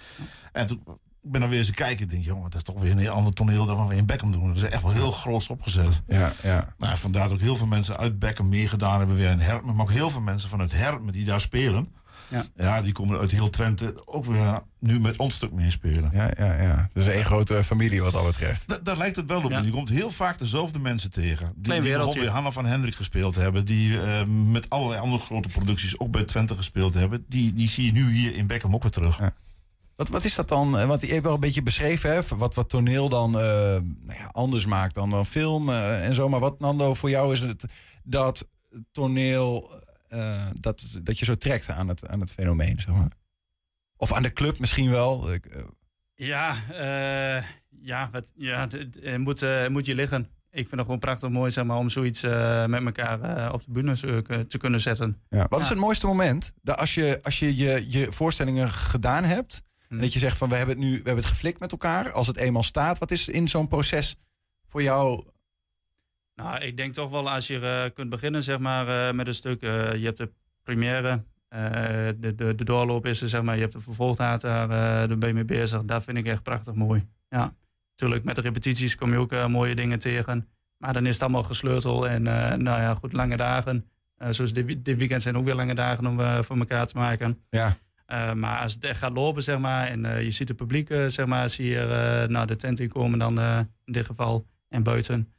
En 0.52 0.66
toen 0.66 0.80
ik 1.26 1.32
ben 1.32 1.40
dan 1.40 1.50
weer 1.50 1.58
eens 1.58 1.70
kijken. 1.70 2.04
Ik 2.04 2.10
denk, 2.10 2.24
jongen, 2.24 2.42
dat 2.42 2.54
is 2.54 2.62
toch 2.62 2.80
weer 2.80 2.90
een 2.90 2.98
heel 2.98 3.12
ander 3.12 3.32
toneel 3.32 3.66
dan 3.66 3.86
we 3.86 3.96
in 3.96 4.06
Beckham 4.06 4.32
doen. 4.32 4.46
Dat 4.46 4.56
is 4.56 4.62
echt 4.62 4.82
wel 4.82 4.92
heel 4.92 5.10
groot 5.10 5.46
opgezet. 5.50 6.02
Ja, 6.06 6.32
ja. 6.42 6.74
Nou, 6.78 6.96
vandaar 6.96 7.22
dat 7.22 7.32
ook 7.32 7.40
heel 7.40 7.56
veel 7.56 7.66
mensen 7.66 7.96
uit 7.96 8.18
Beckham 8.18 8.48
meegedaan 8.48 8.98
hebben 8.98 9.16
weer 9.16 9.30
in 9.30 9.38
Herpen. 9.38 9.74
Maar 9.74 9.84
ook 9.84 9.92
heel 9.92 10.10
veel 10.10 10.20
mensen 10.20 10.48
vanuit 10.48 10.72
Herpen 10.72 11.12
die 11.12 11.24
daar 11.24 11.40
spelen. 11.40 11.88
Ja. 12.28 12.44
Ja, 12.56 12.82
die 12.82 12.92
komen 12.92 13.18
uit 13.18 13.30
heel 13.30 13.50
Twente 13.50 14.02
ook 14.04 14.24
weer 14.24 14.60
nu 14.78 15.00
met 15.00 15.16
ons 15.16 15.34
stuk 15.34 15.52
meespelen. 15.52 16.10
Ja, 16.12 16.30
ja, 16.38 16.62
ja. 16.62 16.90
Dus 16.92 17.06
één 17.06 17.24
grote 17.24 17.64
familie 17.64 18.02
wat 18.02 18.12
dat 18.12 18.26
betreft. 18.26 18.68
Da- 18.68 18.78
daar 18.82 18.96
lijkt 18.96 19.16
het 19.16 19.28
wel 19.28 19.42
op. 19.42 19.50
Ja. 19.50 19.60
Je 19.60 19.70
komt 19.70 19.88
heel 19.88 20.10
vaak 20.10 20.38
dezelfde 20.38 20.78
mensen 20.78 21.10
tegen. 21.10 21.52
Die, 21.56 21.72
die 21.72 21.80
bijvoorbeeld 21.80 22.14
bij 22.18 22.26
Hanna 22.34 22.50
van 22.50 22.66
Hendrik 22.66 22.94
gespeeld 22.94 23.34
hebben. 23.34 23.64
Die 23.64 24.00
eh, 24.00 24.24
met 24.26 24.70
allerlei 24.70 25.00
andere 25.00 25.22
grote 25.22 25.48
producties 25.48 25.98
ook 25.98 26.10
bij 26.10 26.24
Twente 26.24 26.56
gespeeld 26.56 26.94
hebben. 26.94 27.24
Die, 27.28 27.52
die 27.52 27.68
zie 27.68 27.84
je 27.86 27.92
nu 27.92 28.10
hier 28.12 28.34
in 28.36 28.46
Beckham 28.46 28.74
ook 28.74 28.82
weer 28.82 28.92
terug. 28.92 29.18
Ja. 29.18 29.32
Wat, 29.94 30.08
wat 30.08 30.24
is 30.24 30.34
dat 30.34 30.48
dan? 30.48 30.78
Eh, 30.78 30.86
Want 30.86 31.00
je 31.00 31.06
hebt 31.12 31.22
wel 31.24 31.34
een 31.34 31.40
beetje 31.40 31.62
beschreven, 31.62 32.10
hè, 32.10 32.20
wat, 32.36 32.54
wat 32.54 32.68
toneel 32.68 33.08
dan 33.08 33.34
eh, 33.34 33.40
nou 34.04 34.18
ja, 34.18 34.28
anders 34.32 34.66
maakt 34.66 34.94
dan, 34.94 35.10
dan 35.10 35.26
film 35.26 35.70
en 35.70 36.14
zo. 36.14 36.28
Maar 36.28 36.40
wat, 36.40 36.60
Nando, 36.60 36.94
voor 36.94 37.10
jou 37.10 37.32
is 37.32 37.40
het 37.40 37.64
dat 38.04 38.46
toneel, 38.92 39.70
eh, 40.16 40.46
dat, 40.60 40.98
dat 41.02 41.18
je 41.18 41.24
zo 41.24 41.34
trekt 41.34 41.70
aan 41.70 41.88
het, 41.88 42.08
aan 42.08 42.20
het 42.20 42.30
fenomeen, 42.30 42.80
zeg 42.80 42.94
maar? 42.94 43.10
Of 43.96 44.12
aan 44.12 44.22
de 44.22 44.32
club 44.32 44.58
misschien 44.58 44.90
wel? 44.90 45.32
Ik, 45.32 45.46
eh, 45.46 45.62
Ja, 46.14 46.56
eh, 46.72 47.44
ja, 47.80 48.08
wat, 48.12 48.32
ja 48.36 48.68
het- 48.68 49.18
moet, 49.18 49.44
moet 49.68 49.86
je 49.86 49.94
liggen. 49.94 50.20
Ik 50.50 50.62
vind 50.68 50.70
het 50.70 50.80
gewoon 50.80 50.98
prachtig 50.98 51.30
mooi 51.30 51.50
zeg 51.50 51.64
maar, 51.64 51.76
om 51.76 51.88
zoiets 51.88 52.22
eh, 52.22 52.66
met 52.66 52.84
elkaar 52.84 53.20
eh, 53.22 53.52
op 53.52 53.64
de 53.64 53.70
bühne 53.72 53.96
te, 53.96 54.44
te 54.48 54.58
kunnen 54.58 54.80
zetten. 54.80 55.20
ja. 55.28 55.46
Wat 55.48 55.60
is 55.60 55.68
het 55.68 55.78
mooiste 55.78 56.06
moment? 56.06 56.52
Dat 56.62 56.78
als 56.78 56.94
je, 56.94 57.18
als 57.22 57.38
je, 57.38 57.56
je 57.56 57.84
je 57.88 58.12
voorstellingen 58.12 58.70
gedaan 58.70 59.24
hebt, 59.24 59.62
en 59.88 59.96
Hm. 59.96 60.02
dat 60.02 60.12
je 60.12 60.18
zegt 60.18 60.36
van 60.38 60.48
we 60.48 60.56
hebben 60.56 60.76
het 60.76 60.84
nu 60.84 60.90
we 60.90 60.96
hebben 60.96 61.16
het 61.16 61.24
geflikt 61.32 61.60
met 61.60 61.72
elkaar. 61.72 62.12
Als 62.12 62.26
het 62.26 62.36
eenmaal 62.36 62.62
staat, 62.62 62.98
wat 62.98 63.10
is 63.10 63.28
in 63.28 63.48
zo'n 63.48 63.68
proces 63.68 64.16
voor 64.66 64.82
jou? 64.82 65.24
Nou, 66.36 66.60
ik 66.60 66.76
denk 66.76 66.94
toch 66.94 67.10
wel 67.10 67.30
als 67.30 67.46
je 67.46 67.58
eh, 67.58 67.94
kunt 67.94 68.08
beginnen 68.10 68.42
zeg 68.42 68.58
maar, 68.58 69.08
eh, 69.08 69.14
met 69.14 69.26
een 69.26 69.34
stuk. 69.34 69.62
eh, 69.62 69.94
je 69.94 70.04
hebt 70.04 70.16
de 70.16 70.32
première, 70.62 71.24
de, 71.48 72.32
de, 72.36 72.54
de 72.54 72.64
doorloop 72.64 73.06
is 73.06 73.22
er, 73.22 73.28
zeg 73.28 73.42
maar. 73.42 73.54
Je 73.54 73.60
hebt 73.60 73.72
de 73.72 73.80
vervolgdata, 73.80 74.66
daar, 74.66 75.08
daar 75.08 75.18
ben 75.18 75.28
je 75.28 75.34
mee 75.34 75.44
bezig. 75.44 75.82
Dat 75.82 76.04
vind 76.04 76.18
ik 76.18 76.26
echt 76.26 76.42
prachtig 76.42 76.74
mooi. 76.74 77.08
Ja, 77.28 77.54
natuurlijk 77.90 78.24
met 78.24 78.34
de 78.34 78.40
repetities 78.40 78.94
kom 78.94 79.12
je 79.12 79.18
ook 79.18 79.48
mooie 79.48 79.74
dingen 79.74 79.98
tegen. 79.98 80.48
Maar 80.76 80.92
dan 80.92 81.06
is 81.06 81.12
het 81.12 81.22
allemaal 81.22 81.42
gesleuteld 81.42 82.04
en 82.04 82.22
nou 82.62 82.80
ja, 82.80 82.94
goed, 82.94 83.12
lange 83.12 83.36
dagen. 83.36 83.84
Zoals 84.30 84.52
dit, 84.52 84.84
dit 84.84 84.98
weekend 84.98 85.22
zijn 85.22 85.36
ook 85.36 85.44
weer 85.44 85.54
lange 85.54 85.74
dagen 85.74 86.06
om 86.06 86.44
voor 86.44 86.58
elkaar 86.58 86.86
te 86.86 86.96
maken. 86.96 87.44
Ja. 87.50 87.76
Maar 88.34 88.58
als 88.60 88.72
het 88.74 88.84
echt 88.84 88.98
gaat 88.98 89.16
lopen, 89.16 89.42
zeg 89.42 89.58
maar, 89.58 89.86
en 89.86 90.24
je 90.24 90.30
ziet 90.30 90.48
het 90.48 90.56
publiek, 90.56 90.90
eh, 90.90 91.06
zeg 91.06 91.26
maar, 91.26 91.50
zie 91.50 91.66
je 91.66 92.26
naar 92.28 92.46
de 92.46 92.56
tent 92.56 92.80
in 92.80 92.88
komen 92.88 93.18
dan 93.18 93.40
in 93.84 93.92
dit 93.92 94.06
geval 94.06 94.46
en 94.68 94.82
buiten. 94.82 95.32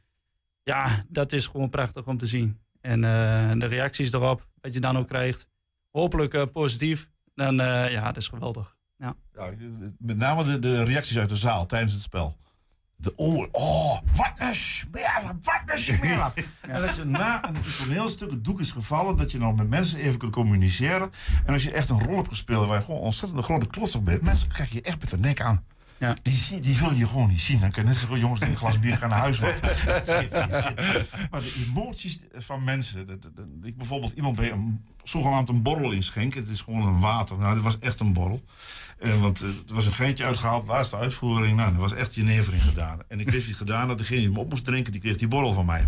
Ja, 0.68 1.04
dat 1.08 1.32
is 1.32 1.46
gewoon 1.46 1.68
prachtig 1.68 2.06
om 2.06 2.18
te 2.18 2.26
zien. 2.26 2.58
En 2.80 3.04
eh, 3.04 3.58
de 3.58 3.66
reacties 3.66 4.12
erop, 4.12 4.46
wat 4.60 4.74
je 4.74 4.80
dan 4.80 4.98
ook 4.98 5.06
krijgt, 5.06 5.46
hopelijk 5.90 6.34
eh, 6.34 6.42
positief, 6.52 7.08
dan 7.34 7.60
eh, 7.60 7.92
ja, 7.92 8.04
dat 8.04 8.16
is 8.16 8.28
geweldig. 8.28 8.76
Ja, 8.98 9.14
met 9.98 10.16
name 10.16 10.44
de, 10.44 10.58
de 10.58 10.82
reacties 10.82 11.18
uit 11.18 11.28
de 11.28 11.36
zaal 11.36 11.66
tijdens 11.66 11.92
het 11.92 12.02
spel. 12.02 12.36
De 12.96 13.14
oh, 13.14 13.46
oh 13.50 13.98
wat 14.12 14.32
een 14.36 14.54
smeer, 14.54 15.20
wat 15.22 15.62
een 15.66 15.78
smeer. 15.78 16.32
En 16.74 16.80
dat 16.80 16.96
je 16.96 17.04
na 17.04 17.48
een 17.48 17.56
toneelstuk 17.78 18.30
het 18.30 18.44
doek 18.44 18.60
is 18.60 18.70
gevallen, 18.70 19.16
dat 19.16 19.32
je 19.32 19.38
nog 19.38 19.56
met 19.56 19.68
mensen 19.68 19.98
even 19.98 20.18
kunt 20.18 20.32
communiceren. 20.32 21.10
En 21.44 21.52
als 21.52 21.62
je 21.62 21.72
echt 21.72 21.90
een 21.90 22.00
rol 22.00 22.16
hebt 22.16 22.28
gespeeld 22.28 22.66
waar 22.66 22.78
je 22.78 22.84
gewoon 22.84 23.00
ontzettend 23.00 23.38
een 23.38 23.44
grote 23.44 23.66
klots 23.66 23.94
op 23.94 24.04
bent, 24.04 24.22
mensen 24.22 24.48
krijg 24.48 24.70
je 24.70 24.82
echt 24.82 25.00
met 25.00 25.10
de 25.10 25.18
nek 25.18 25.40
aan. 25.40 25.64
Ja. 25.98 26.16
Die, 26.22 26.60
die 26.60 26.78
willen 26.78 26.96
je 26.96 27.06
gewoon 27.08 27.28
niet 27.28 27.40
zien. 27.40 27.60
Dan 27.60 27.70
kun 27.70 27.82
je 27.82 27.88
net 27.88 27.96
zo 27.98 28.06
goed 28.06 28.20
jongens 28.20 28.40
die 28.40 28.48
een 28.48 28.56
glas 28.56 28.78
bier 28.78 28.96
gaan 28.98 29.08
naar 29.08 29.18
huis. 29.18 29.38
Want 29.38 29.60
dat 29.86 30.06
zin. 30.06 30.28
Maar 31.30 31.40
de 31.40 31.64
emoties 31.68 32.18
van 32.32 32.64
mensen. 32.64 33.06
Dat, 33.06 33.22
dat- 33.22 33.36
dat- 33.36 33.46
ik 33.62 33.76
bijvoorbeeld 33.76 34.12
iemand 34.12 34.36
bij 34.36 34.50
een 34.50 34.84
zogenaamd 35.02 35.48
een 35.48 35.62
borrel 35.62 35.90
inschenken. 35.92 36.40
Het 36.40 36.50
is 36.50 36.60
gewoon 36.60 36.86
een 36.86 37.00
water. 37.00 37.38
Nou, 37.38 37.54
dit 37.54 37.62
was 37.62 37.78
echt 37.78 38.00
een 38.00 38.12
borrel. 38.12 38.42
Eh, 38.98 39.20
want 39.20 39.40
eh, 39.42 39.48
er 39.48 39.74
was 39.74 39.86
een 39.86 39.92
geintje 39.92 40.24
uitgehaald, 40.24 40.66
laatste 40.66 40.96
uitvoering. 40.96 41.56
Nou, 41.56 41.72
er 41.72 41.80
was 41.80 41.92
echt 41.94 42.14
jenever 42.14 42.54
in 42.54 42.60
gedaan. 42.60 42.98
En 43.08 43.20
ik 43.20 43.30
wist 43.30 43.46
het 43.48 43.56
gedaan 43.56 43.88
had. 43.88 43.98
Degene 43.98 44.18
die 44.20 44.28
hem 44.28 44.38
op 44.38 44.50
moest 44.50 44.64
drinken, 44.64 44.92
die 44.92 45.00
kreeg 45.00 45.16
die 45.16 45.28
borrel 45.28 45.52
van 45.52 45.66
mij. 45.66 45.80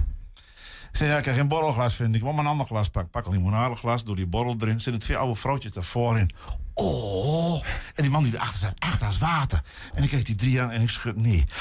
Ik 0.91 0.97
zei, 0.97 1.11
ja, 1.11 1.17
ik 1.17 1.23
krijg 1.23 1.37
geen 1.39 1.49
borrelglas, 1.49 1.95
vind 1.95 2.09
ik. 2.09 2.15
Ik 2.15 2.23
wil 2.23 2.33
maar 2.33 2.45
een 2.45 2.51
ander 2.51 2.67
glas 2.67 2.89
pakken. 2.89 3.11
Pak 3.11 3.27
een 3.27 3.33
limonadeglas, 3.33 4.05
doe 4.05 4.17
die 4.17 4.27
borrel 4.27 4.57
erin. 4.61 4.81
Zitten 4.81 5.03
twee 5.03 5.17
oude 5.17 5.35
vrouwtjes 5.35 5.73
daarvoor 5.73 6.19
in. 6.19 6.31
Oh. 6.81 7.63
En 7.95 8.03
die 8.03 8.11
man 8.11 8.23
die 8.25 8.35
erachter 8.35 8.59
zat, 8.59 8.75
ach, 8.79 8.99
dat 8.99 9.11
is 9.11 9.19
water. 9.19 9.61
En 9.95 10.03
ik 10.03 10.09
kijk 10.09 10.25
die 10.27 10.35
drie 10.35 10.61
aan 10.61 10.71
en 10.71 10.83
ik 10.83 10.89
schud 10.91 11.17
nee. 11.17 11.45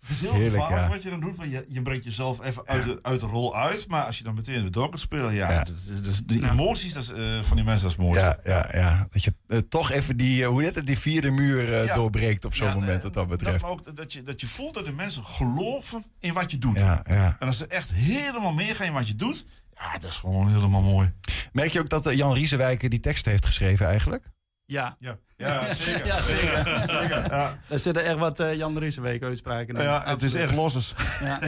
Het 0.00 0.14
is 0.14 0.20
heel 0.20 0.32
Heerlijk, 0.32 0.62
gevaarlijk 0.62 0.86
ja. 0.86 0.88
wat 0.94 1.02
je 1.02 1.10
dan 1.10 1.20
doet. 1.20 1.36
Want 1.36 1.50
je, 1.50 1.66
je 1.68 1.82
brengt 1.82 2.04
jezelf 2.04 2.44
even 2.44 2.66
uit, 2.66 2.84
de, 2.84 2.98
uit 3.02 3.20
de 3.20 3.26
rol 3.26 3.56
uit. 3.56 3.88
Maar 3.88 4.04
als 4.04 4.18
je 4.18 4.24
dan 4.24 4.34
meteen 4.34 4.70
door 4.70 4.88
kunt 4.88 5.00
spelen, 5.00 5.34
ja. 5.34 5.50
Ja. 5.50 5.56
dat- 5.64 5.66
dat- 5.88 6.04
dat- 6.04 6.22
de 6.26 6.48
emoties 6.50 6.92
dat 6.92 7.02
is, 7.02 7.10
eh, 7.12 7.42
van 7.42 7.56
die 7.56 7.64
mensen, 7.64 7.82
dat 7.88 7.98
is 7.98 8.04
mooiste. 8.04 8.40
Ja, 8.44 8.68
ja, 8.72 8.78
ja. 8.78 9.06
Dat 9.10 9.22
je 9.24 9.34
eh, 9.46 9.58
toch 9.68 9.90
even 9.90 10.16
die, 10.16 10.42
eh, 10.42 10.48
hoe 10.48 10.62
heet 10.62 10.74
het, 10.74 10.86
die 10.86 10.98
vierde 10.98 11.30
muur 11.30 11.92
doorbreekt 11.94 12.44
op 12.44 12.54
zo'n 12.54 12.74
moment 12.74 13.02
wat 13.02 13.14
dat 13.14 13.26
betreft. 13.28 13.62
maar 13.62 13.70
ook 13.70 13.96
dat, 13.96 14.12
je, 14.12 14.22
dat 14.22 14.40
je 14.40 14.46
voelt 14.46 14.74
dat 14.74 14.84
de 14.84 14.92
mensen 14.92 15.24
geloven 15.24 16.04
in 16.20 16.32
wat 16.32 16.50
je 16.50 16.58
doet. 16.58 16.78
Ja, 16.78 17.02
ja. 17.08 17.36
En 17.38 17.46
als 17.46 17.56
ze 17.58 17.66
echt 17.66 17.92
helemaal 17.92 18.52
meegaan 18.52 18.86
in 18.86 18.92
wat 18.92 19.08
je 19.08 19.16
doet, 19.16 19.46
ja, 19.78 19.92
dat 19.98 20.10
is 20.10 20.16
gewoon 20.16 20.48
helemaal 20.52 20.82
mooi. 20.82 21.12
Merk 21.52 21.72
je 21.72 21.80
ook 21.80 21.88
dat 21.88 22.06
eh, 22.06 22.16
Jan 22.16 22.34
Riesewijker 22.34 22.88
die 22.88 23.00
tekst 23.00 23.24
heeft 23.24 23.46
geschreven 23.46 23.86
eigenlijk? 23.86 24.24
Ja, 24.64 24.96
Ja, 24.98 25.18
ja 25.36 25.72
zeker. 25.74 26.06
ja 26.06 26.20
zeker. 26.20 26.64
zeker. 27.00 27.22
Ja. 27.30 27.58
Daar 27.68 27.78
zitten 27.78 28.04
echt 28.04 28.18
wat 28.18 28.40
eh, 28.40 28.54
Jan 28.56 28.78
Rieseweek 28.78 29.22
uitspraken 29.22 29.74
in. 29.76 29.82
Ja, 29.82 30.02
het 30.04 30.22
is 30.22 30.34
echt 30.34 30.54
losses. 30.54 30.94
Ja. 31.20 31.38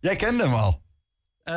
Jij 0.00 0.16
kende 0.16 0.42
hem 0.44 0.54
al. 0.54 0.82
Eh, 1.42 1.54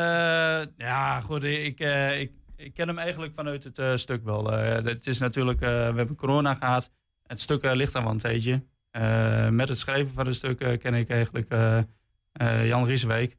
ja, 0.77 1.21
goed. 1.21 1.43
Ik, 1.43 1.79
eh, 1.79 2.19
ik, 2.19 2.31
ik 2.55 2.73
ken 2.73 2.87
hem 2.87 2.97
eigenlijk 2.97 3.33
vanuit 3.33 3.63
het 3.63 3.79
eh, 3.79 3.95
stuk 3.95 4.23
wel. 4.23 4.57
Eh, 4.57 4.83
het 4.85 5.07
is 5.07 5.19
natuurlijk, 5.19 5.61
eh, 5.61 5.67
we 5.67 5.97
hebben 5.97 6.15
corona 6.15 6.53
gehad. 6.53 6.91
Het 7.27 7.39
stuk 7.41 7.63
eh, 7.63 7.71
ligt 7.73 7.93
wel 7.93 8.07
een 8.07 8.17
tijdje. 8.17 8.65
Eh, 8.91 9.47
met 9.49 9.67
het 9.67 9.77
schrijven 9.77 10.13
van 10.13 10.25
het 10.25 10.35
stuk 10.35 10.61
eh, 10.61 10.77
ken 10.79 10.93
ik 10.93 11.09
eigenlijk 11.09 11.49
eh, 11.49 11.77
eh, 12.31 12.67
Jan 12.67 12.85
Riesweek. 12.85 13.37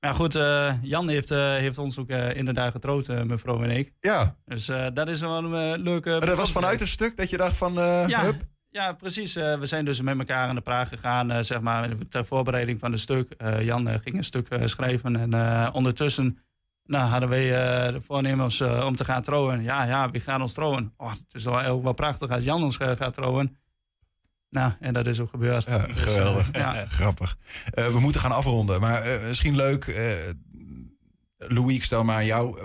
Maar 0.00 0.14
goed, 0.14 0.34
eh, 0.34 0.74
Jan 0.82 1.08
heeft, 1.08 1.30
eh, 1.30 1.38
heeft 1.38 1.78
ons 1.78 1.98
ook 1.98 2.08
eh, 2.08 2.36
inderdaad 2.36 2.70
getrouwd, 2.72 3.08
eh, 3.08 3.22
mevrouw 3.22 3.62
en 3.62 3.70
ik. 3.70 3.92
Ja, 4.00 4.36
Dus 4.44 4.66
dat 4.94 5.08
is 5.08 5.20
wel 5.20 5.44
een 5.44 5.80
leuke... 5.82 6.10
maar 6.10 6.26
dat 6.26 6.36
was 6.36 6.52
vanuit 6.52 6.80
het 6.80 6.88
stuk 6.88 7.16
dat 7.16 7.30
je 7.30 7.36
dacht 7.36 7.56
van, 7.56 7.72
Ja, 8.06 8.22
hup. 8.22 8.42
ja, 8.68 8.92
precies. 8.92 9.34
We 9.34 9.60
zijn 9.66 9.84
dus 9.84 10.00
met 10.02 10.18
elkaar 10.18 10.48
aan 10.48 10.54
de 10.54 10.60
praat 10.60 10.88
gegaan, 10.88 11.44
zeg 11.44 11.60
maar, 11.60 11.88
ter 12.08 12.24
voorbereiding 12.24 12.78
van 12.78 12.90
het 12.90 13.00
stuk. 13.00 13.34
Jan 13.60 14.00
ging 14.00 14.16
een 14.16 14.24
stuk 14.24 14.46
schrijven 14.64 15.16
en 15.32 15.72
ondertussen 15.72 16.38
nou, 16.84 17.08
hadden 17.08 17.28
wij 17.28 17.48
de 17.92 18.00
voornemens 18.00 18.60
om 18.60 18.96
te 18.96 19.04
gaan 19.04 19.22
trouwen. 19.22 19.62
Ja, 19.62 19.84
ja, 19.84 20.10
wie 20.10 20.20
gaat 20.20 20.40
ons 20.40 20.52
trouwen? 20.52 20.92
Oh, 20.96 21.10
het 21.10 21.34
is 21.34 21.44
wel, 21.44 21.82
wel 21.82 21.92
prachtig 21.92 22.30
als 22.30 22.44
Jan 22.44 22.62
ons 22.62 22.76
gaat 22.76 23.14
trouwen. 23.14 23.56
Nou, 24.50 24.72
en 24.80 24.92
dat 24.94 25.06
is 25.06 25.20
ook 25.20 25.28
gebeurd. 25.30 25.64
Ja, 25.64 25.78
Dus, 25.86 25.96
eh, 25.96 26.02
geweldig. 26.02 26.48
ja. 26.52 26.84
Grappig. 26.88 27.36
Eh, 27.70 27.86
we 27.86 28.00
moeten 28.00 28.20
gaan 28.20 28.32
afronden, 28.32 28.80
maar 28.80 29.02
eh, 29.02 29.26
misschien 29.26 29.56
leuk. 29.56 29.86
eh, 29.86 30.04
Louis, 31.36 31.76
ik 31.76 31.84
stel 31.84 32.04
maar 32.04 32.16
aan 32.16 32.24
jou. 32.26 32.58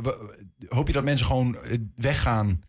Hoop 0.67 0.87
je 0.87 0.93
dat 0.93 1.03
mensen 1.03 1.25
gewoon 1.25 1.57
eh, 1.57 1.77
weggaan, 1.95 2.61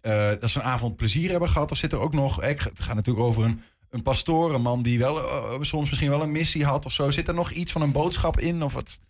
eh, 0.00 0.30
dat 0.40 0.50
ze 0.50 0.58
een 0.58 0.64
avond 0.64 0.96
plezier 0.96 1.30
hebben 1.30 1.48
gehad? 1.48 1.70
Of 1.70 1.76
zit 1.76 1.92
er 1.92 1.98
ook 1.98 2.12
nog, 2.14 2.42
eh, 2.42 2.50
ik 2.50 2.60
het 2.60 2.80
gaat 2.80 2.94
natuurlijk 2.94 3.26
over 3.26 3.44
een, 3.44 3.60
een 3.90 4.02
pastoor, 4.02 4.54
een 4.54 4.62
man 4.62 4.82
die 4.82 4.98
wel 4.98 5.18
eh, 5.18 5.60
soms 5.60 5.88
misschien 5.88 6.10
wel 6.10 6.22
een 6.22 6.32
missie 6.32 6.64
had 6.64 6.84
of 6.86 6.92
zo. 6.92 7.10
Zit 7.10 7.28
er 7.28 7.34
nog 7.34 7.50
iets 7.50 7.72
van 7.72 7.82
een 7.82 7.92
boodschap 7.92 8.40
in? 8.40 8.62
Of 8.62 8.72
wat? 8.72 9.00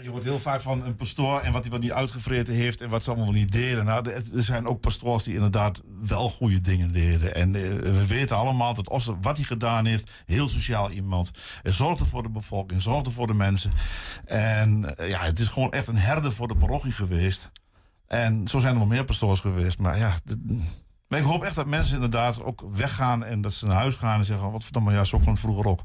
Je 0.00 0.08
hoort 0.08 0.24
heel 0.24 0.38
vaak 0.38 0.60
van 0.60 0.84
een 0.84 0.94
pastoor 0.94 1.40
en 1.40 1.52
wat 1.52 1.62
hij 1.62 1.70
wat 1.70 1.80
niet 1.80 1.92
uitgevreten 1.92 2.54
heeft 2.54 2.80
en 2.80 2.88
wat 2.88 3.02
ze 3.02 3.10
allemaal 3.10 3.32
niet 3.32 3.52
deden. 3.52 3.84
Nou, 3.84 4.10
er 4.10 4.42
zijn 4.42 4.66
ook 4.66 4.80
pastoors 4.80 5.24
die 5.24 5.34
inderdaad 5.34 5.80
wel 6.02 6.30
goede 6.30 6.60
dingen 6.60 6.92
deden. 6.92 7.34
En 7.34 7.54
eh, 7.54 7.62
we 7.70 8.06
weten 8.06 8.36
allemaal 8.36 8.74
dat 8.74 9.16
wat 9.20 9.36
hij 9.36 9.46
gedaan 9.46 9.86
heeft, 9.86 10.10
heel 10.26 10.48
sociaal 10.48 10.90
iemand. 10.90 11.30
Hij 11.62 11.72
zorgde 11.72 12.04
voor 12.04 12.22
de 12.22 12.30
bevolking, 12.30 12.82
zorgde 12.82 13.10
voor 13.10 13.26
de 13.26 13.34
mensen. 13.34 13.72
En 14.24 14.96
eh, 14.96 15.08
ja, 15.08 15.20
het 15.20 15.40
is 15.40 15.48
gewoon 15.48 15.72
echt 15.72 15.88
een 15.88 15.96
herder 15.96 16.32
voor 16.32 16.48
de 16.48 16.56
parochie 16.56 16.92
geweest. 16.92 17.50
En 18.06 18.48
zo 18.48 18.58
zijn 18.58 18.72
er 18.72 18.78
wel 18.78 18.88
meer 18.88 19.04
pastoors 19.04 19.40
geweest. 19.40 19.78
Maar 19.78 19.98
ja, 19.98 20.14
maar 21.08 21.18
ik 21.18 21.26
hoop 21.26 21.42
echt 21.42 21.54
dat 21.54 21.66
mensen 21.66 21.94
inderdaad 21.94 22.44
ook 22.44 22.64
weggaan 22.70 23.24
en 23.24 23.40
dat 23.40 23.52
ze 23.52 23.66
naar 23.66 23.76
huis 23.76 23.94
gaan 23.94 24.18
en 24.18 24.24
zeggen: 24.24 24.50
wat 24.50 24.64
verdomme, 24.64 24.92
ja, 24.92 25.04
zo 25.04 25.20
het 25.24 25.38
vroeger 25.38 25.66
ook. 25.66 25.80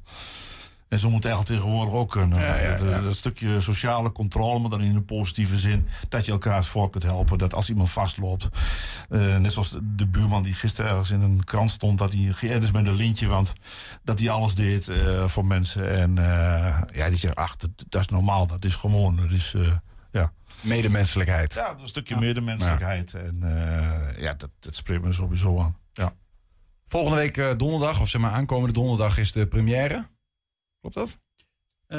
En 0.88 1.00
zo 1.00 1.10
moet 1.10 1.26
eigenlijk 1.26 1.56
tegenwoordig 1.62 1.93
ook 1.93 2.10
kunnen. 2.12 2.39
Ja, 2.39 2.56
ja, 2.56 2.78
Dat- 2.78 2.89
ja. 2.89 3.02
Dat 3.02 3.15
stukje 3.15 3.62
sociale 3.62 4.12
controle, 4.12 4.60
maar 4.60 4.69
dan 4.69 4.82
in 4.82 4.95
een 4.95 5.06
positieve 5.06 5.58
zin. 5.58 5.88
Dat 6.10 6.26
je 6.26 6.32
elkaar 6.32 6.63
voor 6.63 6.89
kunt 6.89 7.04
helpen. 7.04 7.38
Dat 7.38 7.56
als 7.56 7.69
iemand 7.69 7.89
vastloopt. 7.89 8.47
eh, 9.10 9.38
net 9.38 9.52
zoals 9.52 9.69
de, 9.71 9.95
de 9.95 10.08
buurman 10.08 10.43
die 10.43 10.54
gisteren 10.54 10.91
ergens 10.91 11.12
in 11.12 11.21
een 11.21 11.43
krant 11.43 11.71
stond. 11.71 11.97
Dat 12.00 12.13
hij 12.13 12.32
geëerd 12.34 12.63
is 12.63 12.71
met 12.71 12.88
een 12.88 12.93
lintje. 12.95 13.28
Want 13.28 13.54
dat 14.04 14.19
hij 14.19 14.30
alles 14.30 14.56
deed 14.56 14.88
eh, 14.88 15.28
voor 15.28 15.45
mensen. 15.45 15.89
En 15.97 16.17
eh, 16.17 16.82
ja, 16.93 17.10
die 17.10 17.17
zegt, 17.17 17.36
ach, 17.36 17.56
dat, 17.56 17.69
dat 17.89 18.02
is 18.02 18.08
normaal. 18.08 18.47
Dat 18.47 18.65
is 18.65 18.76
gewoon. 18.76 19.15
Dat 19.15 19.32
is, 19.32 19.54
eh, 19.56 19.62
ja. 20.12 20.32
Medemenselijkheid. 20.62 21.54
ja, 21.54 21.76
een 21.82 21.88
stukje 21.88 22.17
medemenselijkheid. 22.17 23.13
En 23.13 23.38
eh, 23.43 24.21
ja, 24.21 24.34
dat, 24.34 24.50
dat 24.60 24.76
spreekt 24.76 25.04
me 25.04 25.12
sowieso 25.12 25.60
aan. 25.62 25.76
Ja. 25.93 26.13
Volgende 26.88 27.17
week 27.17 27.38
eh, 27.38 27.50
donderdag, 27.58 28.00
of 28.02 28.10
zeg 28.10 28.21
maar 28.21 28.32
aankomende 28.32 28.73
donderdag, 28.73 29.17
is 29.17 29.32
de 29.32 29.47
première. 29.47 30.08
Klopt 30.91 30.95
dat? 31.12 31.19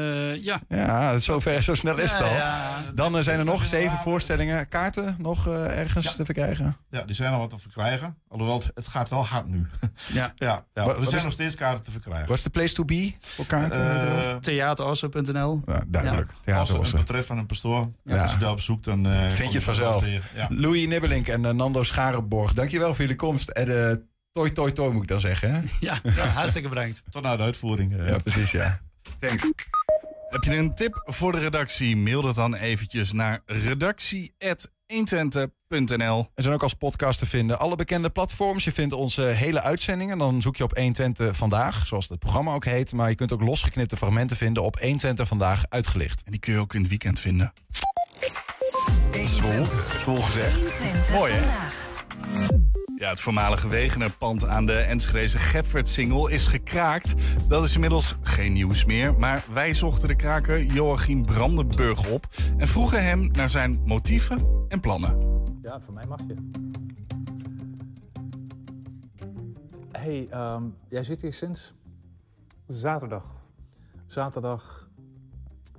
Uh, 0.00 0.42
ja. 0.44 0.60
Ja, 0.68 1.18
zo, 1.18 1.38
ver, 1.40 1.62
zo 1.62 1.74
snel 1.74 1.98
is 1.98 2.12
het 2.12 2.22
al. 2.22 2.30
Ja, 2.30 2.82
Dan 2.94 3.16
uh, 3.16 3.22
zijn 3.22 3.38
er 3.38 3.44
nog 3.44 3.66
zeven 3.66 3.98
voorstellingen. 3.98 4.68
Kaarten 4.68 5.16
nog 5.18 5.46
uh, 5.48 5.78
ergens 5.78 6.04
Ja. 6.04 6.12
te 6.12 6.24
verkrijgen? 6.24 6.76
Ja, 6.90 7.02
die 7.02 7.14
zijn 7.14 7.32
al 7.32 7.38
wat 7.38 7.50
te 7.50 7.58
verkrijgen. 7.58 8.16
Alhoewel, 8.28 8.56
het, 8.58 8.70
het 8.74 8.88
gaat 8.88 9.08
wel 9.10 9.24
hard 9.26 9.46
nu. 9.46 9.66
Ja. 10.12 10.32
ja, 10.36 10.66
er 10.72 10.84
wat 10.84 11.02
zijn 11.02 11.16
is- 11.16 11.22
nog 11.22 11.32
steeds 11.32 11.54
kaarten 11.54 11.84
te 11.84 11.90
verkrijgen. 11.90 12.28
Wat 12.28 12.36
is 12.36 12.42
de 12.42 12.50
place 12.50 12.74
to 12.74 12.84
be 12.84 13.14
voor 13.18 13.46
kaarten? 13.46 14.00
Eh, 14.00 14.36
Theaterosso.nl. 14.36 15.62
ja, 15.66 15.82
duidelijk. 15.86 16.30
als 16.54 16.70
was 16.70 16.86
een 16.86 16.92
er. 16.98 17.04
portret 17.04 17.26
van 17.26 17.38
een 17.38 17.46
pastoor. 17.46 17.88
Ja. 18.04 18.22
Als 18.22 18.32
je 18.32 18.38
daar 18.38 18.50
op 18.50 18.60
zoekt, 18.60 18.84
dan 18.84 19.06
eh, 19.06 19.12
kom 19.36 19.46
je 19.48 19.54
het 19.54 19.62
vanzelf. 19.64 20.04
Louis 20.48 20.86
Nibbelink 20.86 21.28
en 21.28 21.44
eh, 21.44 21.52
Nando 21.54 21.82
Scharenborg. 21.82 22.52
Dankjewel 22.54 22.88
voor 22.88 23.00
jullie 23.00 23.16
komst. 23.16 23.48
En 23.48 23.90
eh 23.90 23.96
toi 24.38 24.52
toi 24.52 24.72
toi 24.72 24.92
moet 24.92 25.02
ik 25.02 25.08
dan 25.08 25.20
zeggen. 25.20 25.54
Hè? 25.54 25.60
Ja, 25.80 26.00
ja, 26.02 26.26
hartstikke 26.26 26.68
bedankt. 26.68 27.02
Tot 27.10 27.22
na 27.22 27.36
de 27.36 27.42
uitvoering. 27.42 27.96
eh. 27.96 28.08
Ja, 28.08 28.18
precies 28.18 28.50
ja. 28.50 28.78
Thanks. 29.18 29.50
Heb 30.28 30.44
je 30.44 30.56
een 30.56 30.74
tip 30.74 31.00
voor 31.04 31.32
de 31.32 31.38
redactie? 31.38 31.96
Mail 31.96 32.22
dat 32.22 32.34
dan 32.34 32.54
eventjes 32.54 33.12
naar 33.12 33.40
redactie.120.nl. 33.46 36.30
We 36.34 36.42
zijn 36.42 36.54
ook 36.54 36.62
als 36.62 36.74
podcast 36.74 37.18
te 37.18 37.26
vinden. 37.26 37.58
Alle 37.58 37.76
bekende 37.76 38.10
platforms. 38.10 38.64
Je 38.64 38.72
vindt 38.72 38.94
onze 38.94 39.22
hele 39.22 39.62
uitzendingen. 39.62 40.18
Dan 40.18 40.42
zoek 40.42 40.56
je 40.56 40.64
op 40.64 40.76
120 40.76 41.36
Vandaag, 41.36 41.86
zoals 41.86 42.08
het 42.08 42.18
programma 42.18 42.52
ook 42.52 42.64
heet. 42.64 42.92
Maar 42.92 43.08
je 43.08 43.14
kunt 43.14 43.32
ook 43.32 43.40
losgeknipte 43.42 43.96
fragmenten 43.96 44.36
vinden 44.36 44.62
op 44.62 44.78
120 44.80 45.28
Vandaag 45.28 45.64
uitgelicht. 45.68 46.22
En 46.24 46.30
die 46.30 46.40
kun 46.40 46.52
je 46.52 46.58
ook 46.58 46.74
in 46.74 46.80
het 46.80 46.88
weekend 46.88 47.20
vinden. 47.20 47.52
Zwol, 49.26 49.64
zwol 50.00 50.16
gezegd. 50.22 50.60
120 50.78 51.10
Mooi, 51.10 51.32
hè? 51.32 51.38
vandaag. 51.40 51.86
Ja, 52.96 53.10
het 53.10 53.20
voormalige 53.20 53.68
Wegener-pand 53.68 54.46
aan 54.46 54.66
de 54.66 54.78
Enschedeze 54.78 55.38
Gepfert-singel 55.38 56.28
is 56.28 56.44
gekraakt. 56.44 57.14
Dat 57.48 57.64
is 57.64 57.74
inmiddels 57.74 58.16
geen 58.22 58.52
nieuws 58.52 58.84
meer. 58.84 59.18
Maar 59.18 59.44
wij 59.52 59.74
zochten 59.74 60.08
de 60.08 60.16
kraker 60.16 60.62
Joachim 60.62 61.24
Brandenburg 61.24 62.10
op... 62.10 62.26
en 62.56 62.68
vroegen 62.68 63.04
hem 63.04 63.30
naar 63.32 63.50
zijn 63.50 63.82
motieven 63.84 64.64
en 64.68 64.80
plannen. 64.80 65.42
Ja, 65.62 65.80
voor 65.80 65.94
mij 65.94 66.06
mag 66.06 66.20
je. 66.26 66.34
hey, 69.92 70.26
ehm, 70.30 70.62
jij 70.88 71.04
zit 71.04 71.22
hier 71.22 71.32
sinds 71.34 71.74
Zaterdag. 72.66 73.36
zaterdag. 74.06 74.86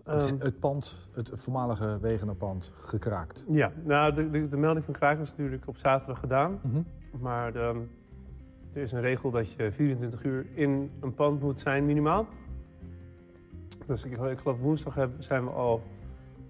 Ehm, 0.04 0.36
het, 0.39 0.60
pand, 0.60 1.10
het 1.13 1.32
voormalige 1.34 2.00
Wegenerpand, 2.02 2.74
gekraakt. 2.82 3.45
ja, 3.48 3.72
nou, 3.84 4.13
de, 4.13 4.30
de, 4.30 4.48
de 4.48 4.58
melding 4.58 4.86
van 4.86 4.93
kraak 4.93 5.19
is 5.19 5.30
natuurlijk 5.30 5.67
op 5.67 5.78
zaterdag 5.78 6.19
gedaan. 6.19 6.60
Mhm. 6.63 6.82
Maar 7.19 7.54
de, 7.54 7.86
er 8.74 8.82
is 8.82 8.91
een 8.91 9.02
regel 9.02 9.32
dat 9.32 9.52
je 9.52 9.72
24 9.72 10.24
uur 10.24 10.45
in 10.54 10.91
een 11.00 11.13
pand 11.13 11.41
moet 11.41 11.60
zijn, 11.60 11.86
minimaal. 11.86 12.28
Dus 13.88 14.04
ik, 14.04 14.17
ik 14.17 14.38
geloof 14.38 14.60
woensdag 14.60 14.95
hebben, 14.95 15.24
zijn 15.24 15.43
we 15.43 15.50
al, 15.50 15.84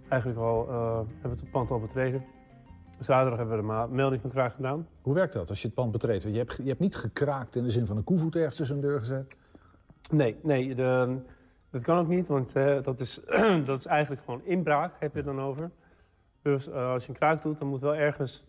eigenlijk 0.08 0.41
al, 0.41 0.67
eh, 0.69 0.95
hebben 0.95 1.38
we 1.38 1.43
het 1.43 1.52
pand 1.52 1.72
al 1.72 1.80
betreden. 1.80 2.26
Zaterdag 3.00 3.38
hebben 3.38 3.58
we 3.58 3.88
de 3.88 3.93
melding 3.93 4.22
van 4.22 4.30
kraak 4.30 4.54
gedaan. 4.54 4.88
Hoe 5.02 5.13
werkt 5.13 5.34
dat 5.34 5.50
als 5.50 5.62
je 5.62 5.67
het 5.67 5.76
pand 5.76 5.91
betreedt? 5.91 6.24
Want 6.24 6.36
je 6.36 6.41
hebt, 6.41 6.58
je 6.58 6.67
hebt 6.67 6.80
niet 6.80 6.95
gekraakt 6.95 7.56
in 7.56 7.63
de 7.63 7.72
zin 7.72 7.86
van 7.86 7.98
een 7.98 8.04
koevoet 8.04 8.36
ergens 8.36 8.56
tussen 8.56 8.76
een 8.76 8.82
deur 8.82 9.00
gezet. 9.00 9.38
Nee, 10.12 10.36
nee 10.43 10.76
de, 10.76 11.17
dat 11.69 11.84
kan 11.84 11.98
ook 11.98 12.08
niet, 12.08 12.28
want 12.28 12.54
eh, 12.54 12.82
dat, 12.82 13.00
is, 13.00 13.22
dat 13.65 13.78
is 13.78 13.86
eigenlijk 13.86 14.22
gewoon 14.22 14.41
inbraak, 14.43 14.95
heb 15.00 15.12
je 15.12 15.17
het 15.17 15.28
dan 15.28 15.41
over. 15.41 15.72
Dus 16.41 16.69
eh, 16.69 16.91
als 16.91 17.04
je 17.04 17.10
een 17.10 17.17
kraak 17.17 17.41
doet, 17.41 17.58
dan 17.58 17.67
moet 17.67 17.82
wel 17.82 17.95
ergens 17.95 18.48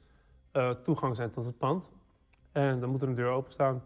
toegang 0.83 1.17
zijn 1.17 1.31
tot 1.31 1.45
het 1.45 1.59
pand. 1.59 1.91
En 2.53 2.81
dan 2.81 2.91
moet 2.91 3.03
er 3.03 3.09
een 3.09 3.15
deur 3.15 3.31
openstaan. 3.31 3.85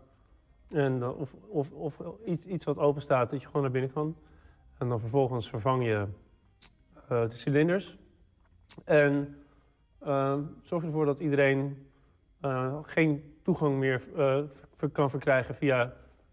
En 0.69 0.99
dan, 0.99 1.15
of 1.15 1.35
of, 1.49 1.73
of 1.73 1.99
iets, 2.25 2.47
iets 2.47 2.65
wat 2.65 2.79
open 2.79 3.03
staat, 3.03 3.31
dat 3.31 3.41
je 3.41 3.47
gewoon 3.47 3.63
naar 3.63 3.71
binnen 3.71 3.93
kan. 3.93 4.17
En 4.79 4.89
dan 4.89 5.01
vervolgens 5.01 5.49
vervang 5.51 5.85
je 5.85 6.07
eh, 7.09 7.29
de 7.29 7.37
cilinders. 7.37 7.99
En 8.85 9.37
eh, 9.99 10.39
zorg 10.63 10.85
ervoor 10.85 11.07
dat 11.07 11.21
iedereen 11.21 11.87
eh, 12.41 12.79
geen 12.83 13.35
toegang 13.43 13.79
meer 13.79 14.03
eh, 14.17 14.89
kan 14.93 15.11
verkrijgen 15.11 15.55
via 15.55 15.93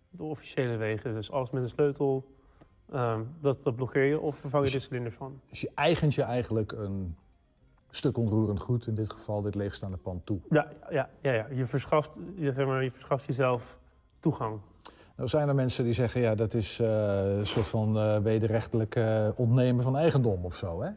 de 0.10 0.24
officiële 0.24 0.78
wegen. 0.78 1.14
Dus 1.14 1.32
alles 1.32 1.52
met 1.52 1.64
een 1.64 1.70
sleutel, 1.70 2.36
ehm, 2.92 3.24
dat, 3.40 3.64
dat 3.64 3.76
blokkeer 3.76 4.04
je 4.04 4.20
of 4.20 4.36
vervang 4.36 4.66
je 4.66 4.72
de 4.72 4.80
cilinder 4.80 5.12
van. 5.12 5.42
Dus 5.46 5.62
je 5.62 5.72
eigent 5.76 6.16
je 6.16 6.22
eigenlijk 6.22 6.72
een 6.72 7.16
stuk 7.92 8.18
onroerend 8.18 8.60
goed, 8.60 8.88
in 8.88 8.96
dit 8.96 9.14
geval 9.14 9.42
dit 9.42 9.56
leegstaande 9.56 9.98
pand, 9.98 10.26
toe. 10.26 10.40
Ja, 10.50 10.68
ja, 10.90 11.10
ja, 11.22 11.32
ja. 11.32 11.48
Je, 11.52 11.66
verschaft, 11.66 12.12
je, 12.36 12.54
zeg 12.54 12.66
maar, 12.66 12.84
je 12.84 12.92
verschaft 12.92 13.26
jezelf 13.26 13.80
toegang. 14.20 14.60
Nou 15.16 15.30
zijn 15.30 15.48
er 15.48 15.56
mensen 15.56 15.84
die 15.84 15.94
zeggen, 15.94 16.22
ja, 16.22 16.36
dat 16.36 16.54
is 16.54 16.80
eh, 16.80 17.38
een 17.38 17.46
soort 17.48 17.68
van 17.68 17.98
eh 17.98 18.18
wederrechtelijk 18.18 18.96
eh, 18.96 19.28
ontnemen 19.36 19.84
van 19.84 19.98
eigendom 19.98 20.46
of 20.46 20.56
zo. 20.56 20.82
Hè? 20.82 20.90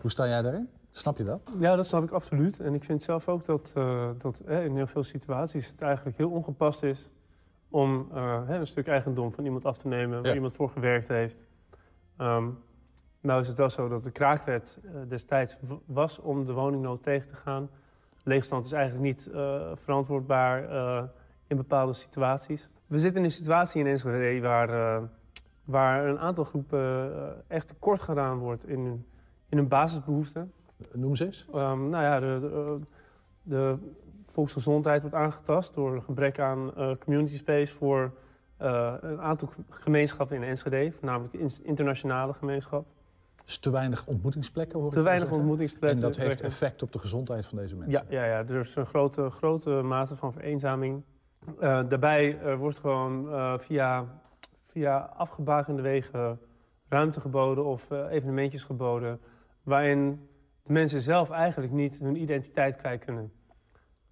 Hoe 0.00 0.10
sta 0.10 0.26
jij 0.26 0.42
daarin? 0.42 0.68
Snap 0.90 1.16
je 1.18 1.24
dat? 1.24 1.42
Ja, 1.58 1.76
dat 1.76 1.86
snap 1.86 2.02
ik 2.02 2.10
absoluut. 2.10 2.60
En 2.60 2.74
ik 2.74 2.84
vind 2.84 3.02
zelf 3.02 3.28
ook 3.28 3.44
dat, 3.44 3.72
dat 4.18 4.40
in 4.40 4.76
heel 4.76 4.86
veel 4.86 5.02
situaties 5.02 5.68
het 5.68 5.82
eigenlijk 5.82 6.16
heel 6.16 6.30
ongepast 6.30 6.82
is 6.82 7.10
om 7.70 8.08
een 8.12 8.66
stuk 8.66 8.86
eigendom 8.86 9.32
van 9.32 9.44
iemand 9.44 9.64
af 9.64 9.76
te 9.78 9.88
nemen 9.88 10.16
waar 10.16 10.28
Ja. 10.28 10.34
iemand 10.34 10.52
voor 10.52 10.68
gewerkt 10.68 11.08
heeft. 11.08 11.46
Ehm, 12.16 12.48
nou 13.24 13.40
is 13.40 13.48
het 13.48 13.56
wel 13.56 13.70
zo 13.70 13.88
dat 13.88 14.04
de 14.04 14.10
kraakwet 14.10 14.80
eh, 14.84 14.90
destijds 15.08 15.58
was 15.86 16.18
om 16.18 16.44
de 16.44 16.52
woningnood 16.52 17.02
tegen 17.02 17.28
te 17.28 17.34
gaan. 17.36 17.70
Leegstand 18.22 18.64
is 18.64 18.72
eigenlijk 18.72 19.04
niet 19.04 19.26
eh, 19.26 19.70
verantwoordbaar 19.74 20.68
eh, 20.68 21.02
in 21.46 21.56
bepaalde 21.56 21.92
situaties. 21.92 22.68
We 22.86 22.98
zitten 22.98 23.18
in 23.18 23.24
een 23.24 23.30
situatie 23.34 23.80
in 23.80 23.86
Enschede 23.86 24.40
waar, 24.40 25.02
waar 25.64 26.06
een 26.06 26.18
aantal 26.18 26.44
groepen 26.44 27.12
echt 27.48 27.66
tekort 27.66 28.00
gedaan 28.00 28.38
wordt 28.38 28.68
in 28.68 28.80
hun, 28.80 29.06
in 29.48 29.56
hun 29.56 29.68
basisbehoeften. 29.68 30.52
Noem 30.92 31.14
ze 31.14 31.24
eens. 31.24 31.46
Ehm, 31.52 31.88
nou 31.88 32.04
ja, 32.04 32.20
de, 32.20 32.40
de, 32.40 32.78
de 33.42 33.78
volksgezondheid 34.22 35.00
wordt 35.00 35.16
aangetast 35.16 35.74
door 35.74 35.94
een 35.94 36.02
gebrek 36.02 36.38
aan 36.38 36.72
community 36.98 37.36
space 37.36 37.74
voor 37.74 38.12
een 38.56 39.20
aantal 39.20 39.48
gemeenschappen 39.68 40.36
in 40.36 40.42
Enschede, 40.42 40.92
voornamelijk 40.92 41.32
de 41.32 41.38
in- 41.38 41.64
internationale 41.64 42.32
gemeenschap. 42.32 42.86
Dus 43.44 43.58
te 43.58 43.70
weinig 43.70 44.06
ontmoetingsplekken, 44.06 44.80
hoor 44.80 44.90
Te 44.90 45.00
weinig 45.00 45.30
ontmoetingsplekken. 45.32 46.02
En 46.02 46.06
dat 46.06 46.16
heeft 46.16 46.40
effect 46.40 46.82
op 46.82 46.92
de 46.92 46.98
gezondheid 46.98 47.46
van 47.46 47.58
deze 47.58 47.76
mensen. 47.76 48.06
Ja, 48.10 48.20
ja, 48.20 48.24
ja, 48.24 48.38
er 48.48 48.58
is 48.58 48.76
een 48.76 48.86
grote, 48.86 49.30
grote 49.30 49.70
mate 49.70 50.16
van 50.16 50.32
vereenzaming. 50.32 51.02
Eh, 51.46 51.80
daarbij 51.88 52.38
eh, 52.38 52.58
wordt 52.58 52.78
gewoon 52.78 53.32
eh, 53.32 53.58
via, 53.58 54.04
via 54.62 54.98
afgebakende 55.16 55.82
wegen 55.82 56.38
ruimte 56.88 57.20
geboden 57.20 57.64
of 57.64 57.90
evenementjes 57.90 58.64
geboden... 58.64 59.20
waarin 59.62 60.28
de 60.62 60.72
mensen 60.72 61.00
zelf 61.00 61.30
eigenlijk 61.30 61.72
niet 61.72 61.98
hun 61.98 62.16
identiteit 62.16 62.76
kwijt 62.76 63.04
kunnen. 63.04 63.32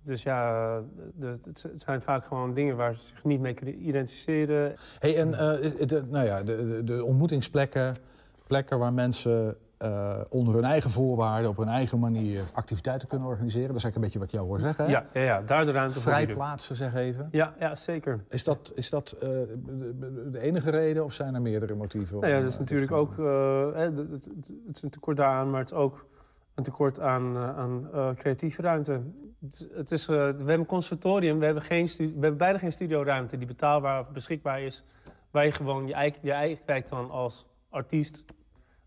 Dus 0.04 0.22
ja, 0.22 0.80
de, 1.14 1.38
het 1.42 1.66
zijn 1.76 2.02
vaak 2.02 2.24
gewoon 2.24 2.54
dingen 2.54 2.76
waar 2.76 2.94
ze 2.94 3.04
zich 3.04 3.24
niet 3.24 3.40
mee 3.40 3.54
kunnen 3.54 3.86
identificeren. 3.86 4.74
Hey, 4.98 5.16
en 5.16 5.30
de, 5.30 6.02
nou 6.08 6.24
ja, 6.24 6.42
de, 6.42 6.66
de, 6.66 6.84
de 6.84 7.04
ontmoetingsplekken, 7.04 7.96
plekken 8.46 8.78
waar 8.78 8.92
mensen 8.92 9.56
eh, 9.82 10.20
onder 10.28 10.54
hun 10.54 10.64
eigen 10.64 10.90
voorwaarden, 10.90 11.50
op 11.50 11.56
hun 11.56 11.68
eigen 11.68 11.98
manier 11.98 12.42
activiteiten 12.54 13.08
kunnen 13.08 13.28
organiseren. 13.28 13.68
Dat 13.68 13.76
is 13.76 13.82
eigenlijk 13.84 13.94
een 13.96 14.02
beetje 14.02 14.18
wat 14.18 14.28
ik 14.28 14.34
jou 14.34 14.46
hoor 14.46 14.60
zeggen. 14.60 14.84
Hè? 14.84 14.90
Ja, 14.90 15.06
ja, 15.12 15.20
ja, 15.20 15.42
daar 15.42 15.64
de 15.66 15.72
ruimte 15.72 16.00
voor 16.00 16.12
bieden. 16.12 16.24
Vrijplaatsen, 16.24 16.76
zeg 16.76 16.94
even. 16.94 17.28
Ja, 17.30 17.54
ja, 17.58 17.74
zeker. 17.74 18.24
Is 18.28 18.44
dat, 18.44 18.72
is 18.74 18.90
dat 18.90 19.12
eh, 19.12 19.20
de, 19.20 20.28
de 20.30 20.38
enige 20.38 20.70
reden 20.70 21.04
of 21.04 21.12
zijn 21.12 21.34
er 21.34 21.42
meerdere 21.42 21.74
motieven? 21.74 22.20
Nou 22.20 22.32
ja, 22.32 22.40
dat 22.40 22.50
is 22.50 22.58
natuurlijk 22.58 22.92
ook 22.92 23.18
eh, 23.18 23.66
het, 23.74 23.96
het, 23.96 24.28
het 24.66 24.76
is 24.76 24.82
een 24.82 24.90
tekort 24.90 25.16
daaraan, 25.16 25.50
maar 25.50 25.60
het 25.60 25.70
is 25.70 25.76
ook 25.76 26.06
een 26.54 26.64
tekort 26.64 27.00
aan, 27.00 27.36
aan 27.36 27.88
creatieve 28.16 28.62
ruimte. 28.62 29.00
Het, 29.40 29.68
het 29.74 29.90
is, 29.90 30.06
we 30.06 30.14
hebben 30.14 30.58
een 30.58 30.66
conservatorium, 30.66 31.38
we 31.38 31.44
hebben, 31.44 31.62
geen 31.62 31.86
we 31.96 32.02
hebben 32.04 32.36
bijna 32.36 32.58
geen 32.58 32.72
studioruimte 32.72 33.38
die 33.38 33.46
betaalbaar 33.46 34.00
of 34.00 34.10
beschikbaar 34.10 34.62
is, 34.62 34.84
waar 35.30 35.44
je 35.44 35.52
gewoon 35.52 35.86
je 35.86 35.94
eigen, 35.94 36.18
je 36.22 36.32
eigen 36.32 36.64
kwijt 36.64 36.88
kan 36.88 37.10
als 37.10 37.46
artiest. 37.72 38.24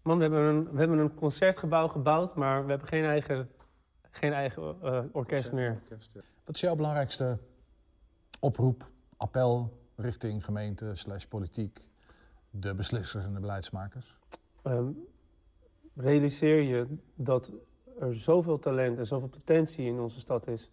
Man, 0.02 0.18
we 0.18 0.24
hebben, 0.24 0.42
een, 0.42 0.72
we 0.72 0.80
hebben 0.80 0.98
een 0.98 1.14
concertgebouw 1.14 1.88
gebouwd, 1.88 2.36
maar 2.36 2.64
we 2.64 2.70
hebben 2.70 2.88
geen 2.88 3.04
eigen, 3.04 3.50
geen 4.12 4.34
eigen 4.34 4.82
eh, 4.82 5.04
orkest 5.12 5.52
meer. 5.52 5.82
Wat 6.46 6.56
is 6.56 6.62
jouw 6.62 6.76
belangrijkste 6.76 7.38
oproep, 8.40 8.90
appel 9.18 9.80
richting 9.96 10.46
gemeente 10.46 10.96
slash 10.96 11.24
politiek, 11.24 11.88
de 12.50 12.76
beslissers 12.76 13.26
en 13.26 13.34
de 13.34 13.40
beleidsmakers? 13.40 14.18
Ehm, 14.62 14.92
realiseer 15.96 16.62
je 16.62 16.88
dat 17.16 17.52
er 18.00 18.16
zoveel 18.16 18.60
talent 18.60 18.98
en 18.98 19.06
zoveel 19.06 19.30
potentie 19.30 19.86
in 19.86 20.00
onze 20.00 20.20
stad 20.20 20.48
is. 20.48 20.72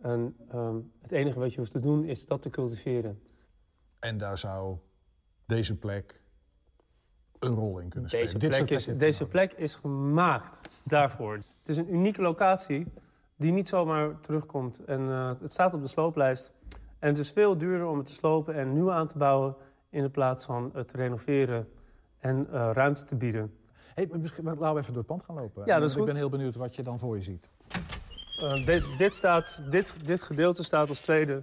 En 0.00 0.36
ehm, 0.48 0.76
het 1.00 1.12
enige 1.12 1.38
wat 1.38 1.52
je 1.52 1.58
hoeft 1.58 1.70
te 1.70 1.80
doen 1.80 2.04
is 2.04 2.26
dat 2.26 2.42
te 2.42 2.50
cultiveren. 2.50 3.22
En 3.98 4.18
daar 4.18 4.38
zou 4.38 4.76
deze 5.46 5.78
plek 5.78 6.21
een 7.42 7.54
rol 7.54 7.78
in 7.78 7.88
kunnen 7.88 8.08
spelen. 8.08 8.26
Deze 8.26 8.38
Dit 8.38 8.66
plek, 8.66 8.70
is, 8.70 8.84
deze 8.84 9.26
plek 9.26 9.52
is 9.52 9.74
gemaakt 9.74 10.60
daarvoor. 10.82 11.34
Het 11.34 11.68
is 11.68 11.76
een 11.76 11.94
unieke 11.94 12.22
locatie 12.22 12.86
die 13.36 13.52
niet 13.52 13.68
zomaar 13.68 14.20
terugkomt. 14.20 14.84
En 14.84 15.00
eh, 15.10 15.30
het 15.40 15.52
staat 15.52 15.74
op 15.74 15.82
de 15.82 15.88
slooplijst. 15.88 16.52
En 16.98 17.08
het 17.08 17.18
is 17.18 17.30
veel 17.30 17.58
duurder 17.58 17.86
om 17.86 17.96
het 17.96 18.06
te 18.06 18.12
slopen 18.12 18.54
en 18.54 18.72
nieuw 18.72 18.92
aan 18.92 19.06
te 19.06 19.18
bouwen... 19.18 19.56
in 19.90 20.02
de 20.02 20.10
plaats 20.10 20.44
van 20.44 20.70
het 20.74 20.88
te 20.88 20.96
renoveren 20.96 21.68
en 22.18 22.46
eh, 22.52 22.70
ruimte 22.72 23.04
te 23.04 23.16
bieden. 23.16 23.56
Hey, 23.94 24.08
misschien, 24.18 24.44
laten 24.44 24.74
we 24.74 24.80
even 24.80 24.86
door 24.86 24.96
het 24.96 25.06
pand 25.06 25.24
gaan 25.24 25.34
lopen. 25.34 25.62
Ja, 25.66 25.78
dat 25.78 25.88
is 25.88 25.92
Ik 25.92 25.98
goed. 25.98 26.06
ben 26.06 26.16
heel 26.16 26.28
benieuwd 26.28 26.54
wat 26.54 26.74
je 26.76 26.82
dan 26.82 26.98
voor 26.98 27.16
je 27.16 27.22
ziet. 27.22 27.50
Eh, 28.40 28.66
dit, 28.66 28.84
dit, 28.98 29.14
staat, 29.14 29.62
dit, 29.70 30.06
dit 30.06 30.22
gedeelte 30.22 30.62
staat 30.62 30.88
als 30.88 31.00
tweede 31.00 31.42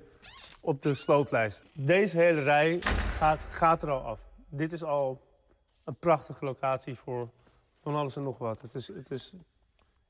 op 0.62 0.82
de 0.82 0.94
slooplijst. 0.94 1.72
Deze 1.74 2.18
hele 2.18 2.42
rij 2.42 2.80
gaat, 3.08 3.44
gaat 3.44 3.84
er 3.84 3.90
al 3.90 4.02
af. 4.02 4.30
Dit 4.50 4.72
is 4.72 4.84
al 4.84 5.22
een 5.90 5.96
prachtige 6.00 6.46
locatie 6.46 6.96
voor 6.96 7.30
van 7.78 7.96
alles 7.96 8.16
en 8.16 8.24
nog 8.24 8.38
wat. 8.38 8.62
Het, 8.62 8.74
is, 8.76 8.88
het, 8.88 9.12
is, 9.12 9.34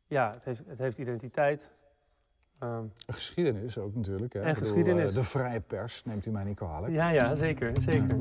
ja, 0.08 0.32
het, 0.34 0.44
heeft, 0.44 0.64
het 0.68 0.78
heeft 0.78 0.98
identiteit. 0.98 1.72
Ehm, 2.60 2.72
Een 3.06 3.14
geschiedenis 3.14 3.78
ook 3.78 3.96
natuurlijk. 3.96 4.34
Hè? 4.34 4.40
En 4.40 4.48
Ik 4.48 4.54
bedoel, 4.54 4.70
geschiedenis. 4.70 5.10
eh, 5.12 5.18
de 5.18 5.24
vrije 5.24 5.60
pers, 5.60 6.04
neemt 6.04 6.26
u 6.26 6.32
mij 6.32 6.44
niet 6.44 6.56
kwalijk. 6.56 6.94
ja, 6.94 7.10
ja, 7.10 7.36
zeker. 7.36 7.82
zeker. 7.82 8.20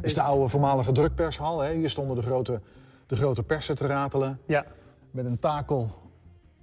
Is 0.00 0.14
de 0.14 0.22
oude 0.22 0.48
voormalige 0.48 0.92
drukpershal. 0.92 1.60
Hè? 1.60 1.74
Hier 1.74 1.90
stonden 1.90 2.16
de 2.16 2.22
grote, 2.22 2.60
de 3.06 3.16
grote 3.16 3.42
persen 3.42 3.74
te 3.76 3.86
ratelen. 3.86 4.40
Ja. 4.46 4.64
Met 5.10 5.24
een 5.24 5.38
takel 5.38 5.88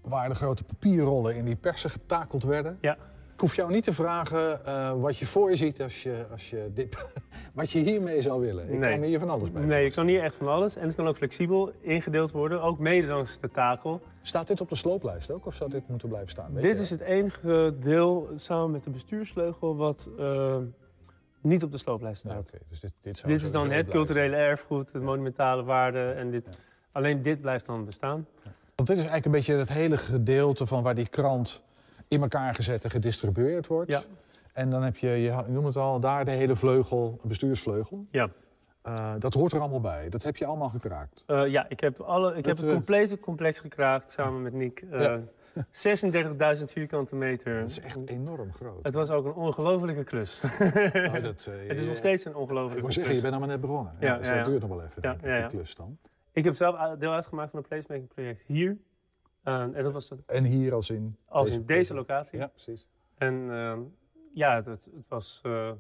waar 0.03 0.29
de 0.29 0.35
grote 0.35 0.63
papierrollen 0.63 1.35
in 1.35 1.45
die 1.45 1.55
persen 1.55 1.89
getakeld 1.89 2.43
werden. 2.43 2.77
Ja. 2.81 2.97
Ik 3.33 3.39
hoef 3.39 3.55
jou 3.55 3.71
niet 3.71 3.83
te 3.83 3.93
vragen 3.93 4.65
eh, 4.65 4.91
wat 5.01 5.17
je 5.17 5.25
voor 5.25 5.49
je 5.49 5.55
ziet 5.55 5.81
als 5.81 6.03
je, 6.03 6.25
als 6.31 6.49
je 6.49 6.71
dit, 6.73 6.97
wat 7.53 7.71
je 7.71 7.79
hiermee 7.79 8.21
zou 8.21 8.41
willen. 8.41 8.69
Ik 8.73 8.79
Nee. 8.79 8.93
kan 8.97 9.03
hier 9.07 9.19
van 9.19 9.29
alles 9.29 9.51
bij 9.51 9.63
Nee, 9.65 9.83
je 9.83 9.91
kan 9.91 10.07
hier 10.07 10.23
echt 10.23 10.35
van 10.35 10.47
alles. 10.47 10.75
En 10.75 10.83
het 10.85 10.95
kan 10.95 11.07
ook 11.07 11.15
flexibel 11.15 11.71
ingedeeld 11.81 12.31
worden, 12.31 12.61
ook 12.61 12.79
mede 12.79 13.07
dankzij 13.07 13.37
de 13.41 13.49
takel. 13.49 14.01
Staat 14.21 14.47
dit 14.47 14.61
op 14.61 14.69
de 14.69 14.75
slooplijst 14.75 15.31
ook 15.31 15.45
of 15.45 15.55
zou 15.55 15.69
dit 15.69 15.87
moeten 15.87 16.07
blijven 16.07 16.29
staan? 16.29 16.53
Weet 16.53 16.63
Dit 16.63 16.77
je? 16.77 16.81
is 16.83 16.89
het 16.89 16.99
enige 17.01 17.75
deel 17.79 18.29
samen 18.35 18.71
met 18.71 18.83
de 18.83 18.89
bestuursvleugel 18.89 19.75
wat 19.75 20.09
eh, 20.19 20.57
niet 21.41 21.63
op 21.63 21.71
de 21.71 21.77
slooplijst 21.77 22.23
Ja, 22.23 22.29
staat. 22.29 22.47
oké. 22.47 22.57
Dus 22.69 22.79
dit, 22.79 22.93
dit, 23.01 23.17
zou 23.17 23.31
Dit 23.31 23.41
is 23.41 23.51
dan 23.51 23.61
het 23.61 23.69
blijven. 23.69 23.91
culturele 23.91 24.35
erfgoed, 24.35 24.91
de 24.91 24.99
monumentale 24.99 25.63
waarde 25.63 26.11
en 26.11 26.31
dit. 26.31 26.57
Alleen 26.91 27.21
dit 27.21 27.41
blijft 27.41 27.65
dan 27.65 27.85
bestaan. 27.85 28.27
Want 28.75 28.87
dit 28.87 28.97
is 28.97 29.03
eigenlijk 29.03 29.25
een 29.25 29.31
beetje 29.31 29.55
het 29.55 29.69
hele 29.69 29.97
gedeelte 29.97 30.65
van 30.65 30.83
waar 30.83 30.95
die 30.95 31.07
krant 31.07 31.63
in 32.07 32.21
elkaar 32.21 32.55
gezet 32.55 32.83
en 32.83 32.89
gedistribueerd 32.89 33.67
wordt. 33.67 33.89
Ja. 33.89 34.01
En 34.53 34.69
dan 34.69 34.83
heb 34.83 34.97
je, 34.97 35.09
je 35.09 35.43
noemt 35.47 35.65
het 35.65 35.75
al, 35.75 35.99
daar 35.99 36.25
de 36.25 36.31
hele 36.31 36.55
vleugel, 36.55 37.19
bestuursvleugel. 37.23 38.05
Ja. 38.09 38.29
Eh, 38.81 39.13
dat 39.19 39.33
hoort 39.33 39.51
er 39.51 39.59
allemaal 39.59 39.81
bij. 39.81 40.09
Dat 40.09 40.23
heb 40.23 40.37
je 40.37 40.45
allemaal 40.45 40.69
gekraakt. 40.69 41.23
Eh, 41.27 41.47
ja, 41.47 41.65
ik 41.69 41.79
heb, 41.79 41.99
alle, 41.99 42.29
ik 42.29 42.35
Dat, 42.35 42.45
heb 42.45 42.57
het 42.57 42.65
eh, 42.65 42.73
complete 42.73 43.19
complex 43.19 43.59
gekraakt 43.59 44.11
samen 44.11 44.41
met 44.41 44.53
Nick. 44.53 44.83
Ja. 44.91 45.19
36.000 46.57 46.63
vierkante 46.63 47.15
meter. 47.15 47.59
Dat 47.59 47.69
is 47.69 47.79
echt 47.79 48.09
enorm 48.09 48.53
groot. 48.53 48.83
Het 48.83 48.93
was 48.93 49.09
ook 49.09 49.25
een 49.25 49.33
ongelofelijke 49.33 50.03
klus. 50.03 50.43
Oh, 50.43 51.13
dat, 51.21 51.49
het 51.67 51.79
is 51.79 51.85
nog 51.85 51.97
steeds 51.97 52.25
een 52.25 52.31
Ik 52.31 52.37
ongelofelijke 52.37 52.81
wou 52.81 52.93
zeggen, 52.93 53.03
klus. 53.03 53.15
je 53.15 53.21
bent 53.21 53.31
nog 53.31 53.39
maar 53.39 53.47
net 53.47 53.61
begonnen. 53.61 53.93
Ja, 53.99 54.17
dus 54.17 54.29
dat 54.29 54.45
duurt 54.45 54.61
nog 54.61 54.69
wel 54.69 54.83
even, 54.83 55.03
ik, 55.03 55.35
die 55.35 55.45
klus 55.45 55.75
dan. 55.75 55.97
Ik 56.33 56.43
heb 56.43 56.53
zelf 56.53 56.97
deel 56.97 57.11
uitgemaakt 57.13 57.51
van 57.51 57.59
een 57.59 57.65
placemaking 57.67 58.07
project 58.07 58.43
hier. 58.47 58.77
Eh, 59.43 59.61
en 59.61 59.83
dat 59.83 59.93
was 59.93 60.09
het, 60.09 60.25
En 60.25 60.43
hier 60.43 60.73
als 60.73 60.89
in... 60.89 61.17
als 61.25 61.55
in 61.57 61.65
deze 61.65 61.93
locatie. 61.93 62.39
Ja, 62.39 62.47
precies. 62.47 62.87
En 63.17 63.51
ehm, 63.51 63.79
ja, 64.33 64.55
het, 64.63 64.85
het 64.95 65.07
was. 65.07 65.39
eh, 65.43 65.71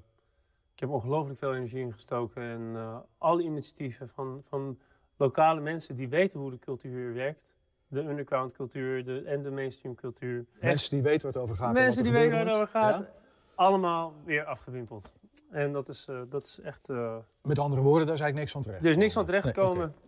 ik 0.73 0.79
heb 0.79 0.89
ongelooflijk 0.89 1.37
veel 1.39 1.55
energie 1.55 1.79
ingestoken. 1.79 2.41
En 2.43 2.71
eh, 2.75 2.97
alle 3.17 3.43
initiatieven 3.43 4.09
van, 4.09 4.41
van 4.49 4.79
lokale 5.17 5.61
mensen 5.61 5.95
die 5.95 6.09
weten 6.09 6.39
hoe 6.39 6.51
de 6.51 6.59
cultuur 6.59 7.13
werkt. 7.13 7.55
De 7.87 7.99
underground 8.03 8.53
cultuur 8.53 9.05
de, 9.05 9.21
en 9.21 9.41
de 9.43 9.51
mainstream 9.51 9.95
cultuur. 9.95 10.45
Echt, 10.53 10.61
Mensen 10.61 10.89
die 10.95 11.01
weten 11.01 11.21
waar 11.21 11.31
het 11.33 11.41
over 11.41 11.55
gaat. 11.55 11.73
mensen 11.73 12.03
die 12.03 12.11
weten 12.11 12.31
waar 12.31 12.45
het 12.45 12.55
over 12.55 12.67
gaat. 12.67 12.97
Ja? 12.99 13.09
Allemaal 13.55 14.13
weer 14.25 14.43
afgewimpeld. 14.45 15.13
En 15.51 15.71
dat 15.73 15.89
is, 15.89 16.07
eh, 16.07 16.21
dat 16.29 16.43
is 16.43 16.59
echt. 16.59 16.87
Met 17.41 17.59
andere 17.59 17.81
woorden, 17.81 18.05
daar 18.05 18.15
is 18.15 18.21
eigenlijk 18.21 18.35
niks 18.35 18.51
van 18.51 18.61
terecht. 18.61 18.83
er 18.83 18.89
is 18.89 18.97
niks 18.97 19.13
van 19.13 19.25
Nee, 19.25 19.31
terechtgekomen. 19.39 19.87
oké. 19.87 20.02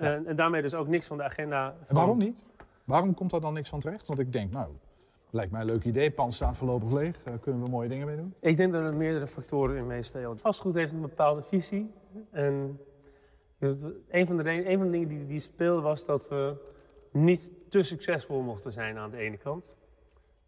En, 0.00 0.26
en 0.26 0.36
daarmee 0.36 0.62
dus 0.62 0.74
ook 0.74 0.88
niks 0.88 1.06
van 1.06 1.16
de 1.16 1.22
agenda. 1.22 1.74
En 1.78 1.86
Van, 1.86 1.96
waarom 1.96 2.18
niet? 2.18 2.52
Waarom 2.84 3.14
komt 3.14 3.30
daar 3.30 3.40
dan 3.40 3.54
niks 3.54 3.68
van 3.68 3.80
terecht? 3.80 4.06
Want 4.06 4.18
ik 4.18 4.32
denk, 4.32 4.52
nou, 4.52 4.68
lijkt 5.30 5.52
mij 5.52 5.60
een 5.60 5.66
leuk 5.66 5.84
idee. 5.84 6.10
Pand 6.10 6.34
staat 6.34 6.56
voorlopig 6.56 6.92
leeg. 6.92 7.22
Daar 7.22 7.38
kunnen 7.38 7.62
we 7.62 7.70
mooie 7.70 7.88
dingen 7.88 8.06
mee 8.06 8.16
doen. 8.16 8.34
Ik 8.40 8.56
denk 8.56 8.72
dat 8.72 8.82
er 8.82 8.94
meerdere 8.94 9.26
factoren 9.26 9.76
in 9.76 9.86
meespelen. 9.86 10.38
Vastgoed 10.38 10.74
heeft 10.74 10.92
een 10.92 11.00
bepaalde 11.00 11.42
visie. 11.42 11.90
En 12.30 12.80
een 14.08 14.26
van 14.26 14.36
de, 14.36 14.68
een 14.70 14.78
van 14.78 14.86
de 14.86 14.92
dingen 14.92 15.08
die, 15.08 15.26
die 15.26 15.38
speelde 15.38 15.80
was 15.80 16.04
dat 16.04 16.28
we 16.28 16.56
niet 17.12 17.52
te 17.68 17.82
succesvol 17.82 18.40
mochten 18.40 18.72
zijn 18.72 18.98
aan 18.98 19.10
de 19.10 19.16
ene 19.16 19.36
kant. 19.36 19.74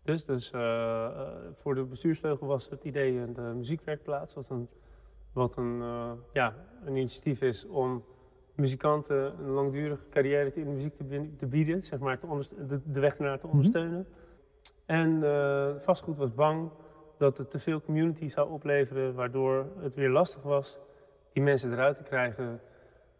Dus, 0.02 0.24
dus 0.24 0.50
eh, 0.50 1.04
eh, 1.04 1.28
voor 1.52 1.74
de 1.74 1.84
bestuursvleugel 1.84 2.46
was 2.46 2.68
het 2.68 2.84
idee 2.84 3.18
een 3.18 3.32
de 3.32 3.52
muziekwerkplaats, 3.56 4.34
wat 4.34 4.48
een, 4.48 4.68
wat 5.32 5.56
een, 5.56 5.80
eh, 5.82 6.12
ja, 6.32 6.54
een 6.84 6.96
initiatief 6.96 7.40
is 7.40 7.66
om 7.66 8.04
muzikanten 8.54 9.38
een 9.38 9.50
langdurige 9.50 10.08
carrière 10.10 10.52
in 10.54 10.64
de 10.64 10.70
muziek 10.70 10.94
te, 11.36 11.46
bieden, 11.46 11.82
zeg 11.82 11.98
maar, 11.98 12.18
te 12.18 12.26
de, 12.66 12.80
de 12.84 13.00
weg 13.00 13.16
ernaar 13.16 13.38
te 13.38 13.46
ondersteunen. 13.46 14.06
En 14.86 15.22
eh, 15.22 15.68
vastgoed 15.76 16.16
was 16.16 16.34
bang 16.34 16.70
dat 17.16 17.38
het 17.38 17.50
te 17.50 17.58
veel 17.58 17.80
community 17.80 18.28
zou 18.28 18.50
opleveren, 18.50 19.14
waardoor 19.14 19.66
het 19.78 19.94
weer 19.94 20.10
lastig 20.10 20.42
was 20.42 20.78
die 21.32 21.42
mensen 21.42 21.72
eruit 21.72 21.96
te 21.96 22.02
krijgen 22.02 22.60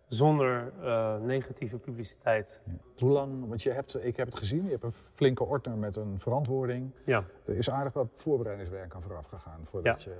zonder 0.08 0.72
eh, 0.82 1.16
negatieve 1.20 1.78
publiciteit. 1.78 2.60
Hoe 2.96 3.10
lang? 3.10 3.48
Want 3.48 3.62
je 3.62 3.70
hebt, 3.70 4.04
ik 4.04 4.16
heb 4.16 4.26
het 4.26 4.38
gezien. 4.38 4.64
Je 4.64 4.70
hebt 4.70 4.84
een 4.84 4.92
flinke 4.92 5.44
ordner 5.44 5.76
met 5.76 5.96
een 5.96 6.18
verantwoording. 6.20 6.90
Ja. 7.04 7.24
Er 7.44 7.56
is 7.56 7.70
aardig 7.70 7.92
wat 7.92 8.08
voorbereidingswerk 8.14 8.94
aan 8.94 9.02
vooraf 9.02 9.26
gegaan. 9.26 9.66
Voordat 9.66 10.02
je, 10.02 10.10
eh, 10.10 10.16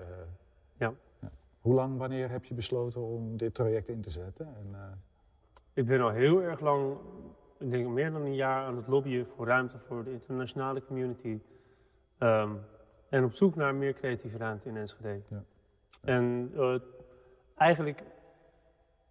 Ja. 0.77 0.95
Hoe 1.63 1.75
lang, 1.75 1.99
wanneer 1.99 2.31
heb 2.31 2.45
je 2.45 2.55
besloten 2.55 3.01
om 3.01 3.37
dit 3.37 3.55
traject 3.55 3.89
in 3.89 4.01
te 4.01 4.11
zetten? 4.11 4.47
En, 4.47 4.69
eh, 4.73 4.81
Ik 5.75 5.87
ben 5.87 6.01
al 6.01 6.11
heel 6.11 6.43
erg 6.43 6.61
lang, 6.61 6.99
ik 7.59 7.71
denk 7.71 7.89
meer 7.89 8.11
dan 8.11 8.23
een 8.23 8.35
jaar, 8.35 8.67
aan 8.67 8.77
het 8.77 8.89
lobbyen 8.89 9.27
voor 9.27 9.47
ruimte 9.47 9.79
voor 9.79 10.05
de 10.05 10.13
internationale 10.13 10.85
community. 10.85 11.41
Ehm, 12.19 12.55
en 13.09 13.25
op 13.25 13.33
zoek 13.33 13.55
naar 13.55 13.75
meer 13.75 13.93
creatieve 13.93 14.39
ruimte 14.39 14.69
in 14.69 14.77
Enschede. 14.77 15.23
Ja. 15.29 15.45
En 16.01 16.53
eh, 16.57 16.75
eigenlijk, 17.55 18.03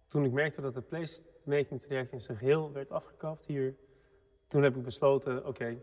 toen 0.08 0.24
ik 0.24 0.32
merkte 0.32 0.60
dat 0.60 0.74
het 0.74 0.88
placemaking 0.88 1.80
traject 1.80 2.12
in 2.12 2.20
zijn 2.20 2.38
geheel 2.38 2.72
werd 2.72 2.90
afgekapt 2.90 3.46
hier, 3.46 3.74
toen 4.46 4.62
heb 4.62 4.76
ik 4.76 4.82
besloten, 4.82 5.46
oké, 5.46 5.76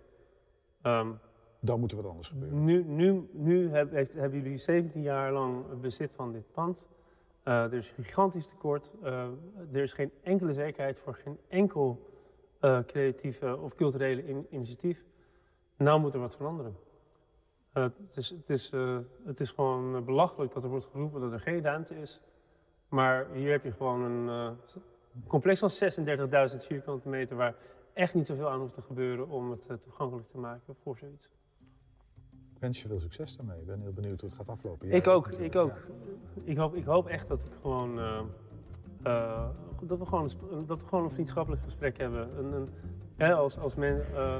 ehm, 0.81 1.11
dan 1.59 1.79
moet 1.79 1.91
er 1.91 1.97
wat 1.97 2.05
anders 2.11 2.27
gebeuren. 2.27 2.63
nu, 2.63 2.83
nu, 2.83 3.29
nu 3.31 3.69
hebben 3.69 4.31
jullie 4.31 4.57
17 4.57 5.01
jaar 5.01 5.31
lang 5.31 5.79
bezit 5.81 6.15
van 6.15 6.31
dit 6.31 6.51
pand. 6.51 6.87
Eh, 7.43 7.63
er 7.63 7.73
is 7.73 7.93
een 7.97 8.03
gigantisch 8.03 8.47
tekort. 8.47 8.91
Eh, 9.03 9.27
er 9.71 9.81
is 9.81 9.93
geen 9.93 10.11
enkele 10.21 10.53
zekerheid 10.53 10.99
voor 10.99 11.13
geen 11.13 11.37
enkel 11.47 12.07
eh, 12.59 12.79
creatieve 12.85 13.57
of 13.57 13.75
culturele 13.75 14.25
in- 14.25 14.47
initiatief. 14.49 15.05
Nou 15.77 15.99
moet 15.99 16.13
er 16.13 16.19
wat 16.19 16.35
veranderen. 16.35 16.75
Het, 17.71 18.17
is, 18.17 18.29
het, 18.29 18.49
is, 18.49 18.71
het 19.25 19.39
is 19.39 19.51
gewoon 19.51 20.05
belachelijk 20.05 20.53
dat 20.53 20.63
er 20.63 20.69
wordt 20.69 20.85
geroepen 20.91 21.21
dat 21.21 21.31
er 21.31 21.39
geen 21.39 21.61
ruimte 21.61 21.99
is. 21.99 22.21
Maar 22.89 23.27
hier 23.33 23.51
heb 23.51 23.63
je 23.63 23.71
gewoon 23.71 24.01
een 24.01 24.55
complex 25.27 25.59
van 25.59 25.91
36.000 26.51 26.57
vierkante 26.57 27.09
meter... 27.09 27.35
waar 27.35 27.55
echt 27.93 28.13
niet 28.13 28.27
zoveel 28.27 28.49
aan 28.49 28.59
hoeft 28.59 28.73
te 28.73 28.81
gebeuren 28.81 29.29
om 29.29 29.51
het 29.51 29.69
toegankelijk 29.81 30.27
te 30.27 30.37
maken 30.37 30.75
voor 30.75 30.97
zoiets. 30.97 31.29
Ik 32.59 32.65
wens 32.65 32.81
je 32.81 32.87
veel 32.87 32.99
succes 32.99 33.37
daarmee. 33.37 33.59
Ik 33.59 33.65
ben 33.65 33.81
heel 33.81 33.93
benieuwd 33.93 34.19
hoe 34.21 34.29
het 34.29 34.37
gaat 34.37 34.49
aflopen. 34.49 34.91
Ik 34.91 35.07
ook, 35.07 35.27
ik 35.27 35.55
ook. 35.55 35.73
ja. 35.73 36.43
Ik 36.43 36.57
hoop, 36.57 36.75
ik 36.75 36.83
hoop 36.85 37.07
echt 37.07 37.27
dat 37.27 37.43
ik 37.43 37.51
gewoon. 37.61 37.99
eh, 37.99 38.19
eh, 39.03 39.45
dat, 39.83 39.99
we 39.99 40.05
gewoon 40.05 40.29
een, 40.51 40.65
dat 40.65 40.81
we 40.81 40.87
gewoon 40.87 41.03
een 41.03 41.09
vriendschappelijk 41.11 41.61
gesprek 41.61 41.97
hebben. 41.97 42.37
Een, 42.37 42.53
een, 42.53 42.67
hè, 43.15 43.33
als, 43.33 43.57
als, 43.57 43.75
men, 43.75 44.05
eh, 44.15 44.37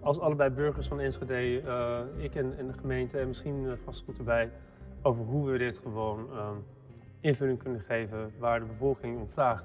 als 0.00 0.18
allebei 0.20 0.50
burgers 0.50 0.88
van 0.88 1.00
Enschede, 1.00 1.60
eh, 1.60 2.24
ik 2.24 2.34
en, 2.34 2.56
en 2.56 2.66
de 2.66 2.72
gemeente 2.72 3.18
en 3.18 3.26
misschien 3.26 3.66
eh, 3.66 3.72
vastgoed 3.76 4.18
erbij, 4.18 4.50
over 5.02 5.24
hoe 5.24 5.50
we 5.50 5.58
dit 5.58 5.78
gewoon 5.78 6.30
eh, 6.32 6.50
invulling 7.20 7.58
kunnen 7.58 7.80
geven 7.80 8.32
waar 8.38 8.60
de 8.60 8.66
bevolking 8.66 9.20
om 9.20 9.28
vraagt. 9.30 9.64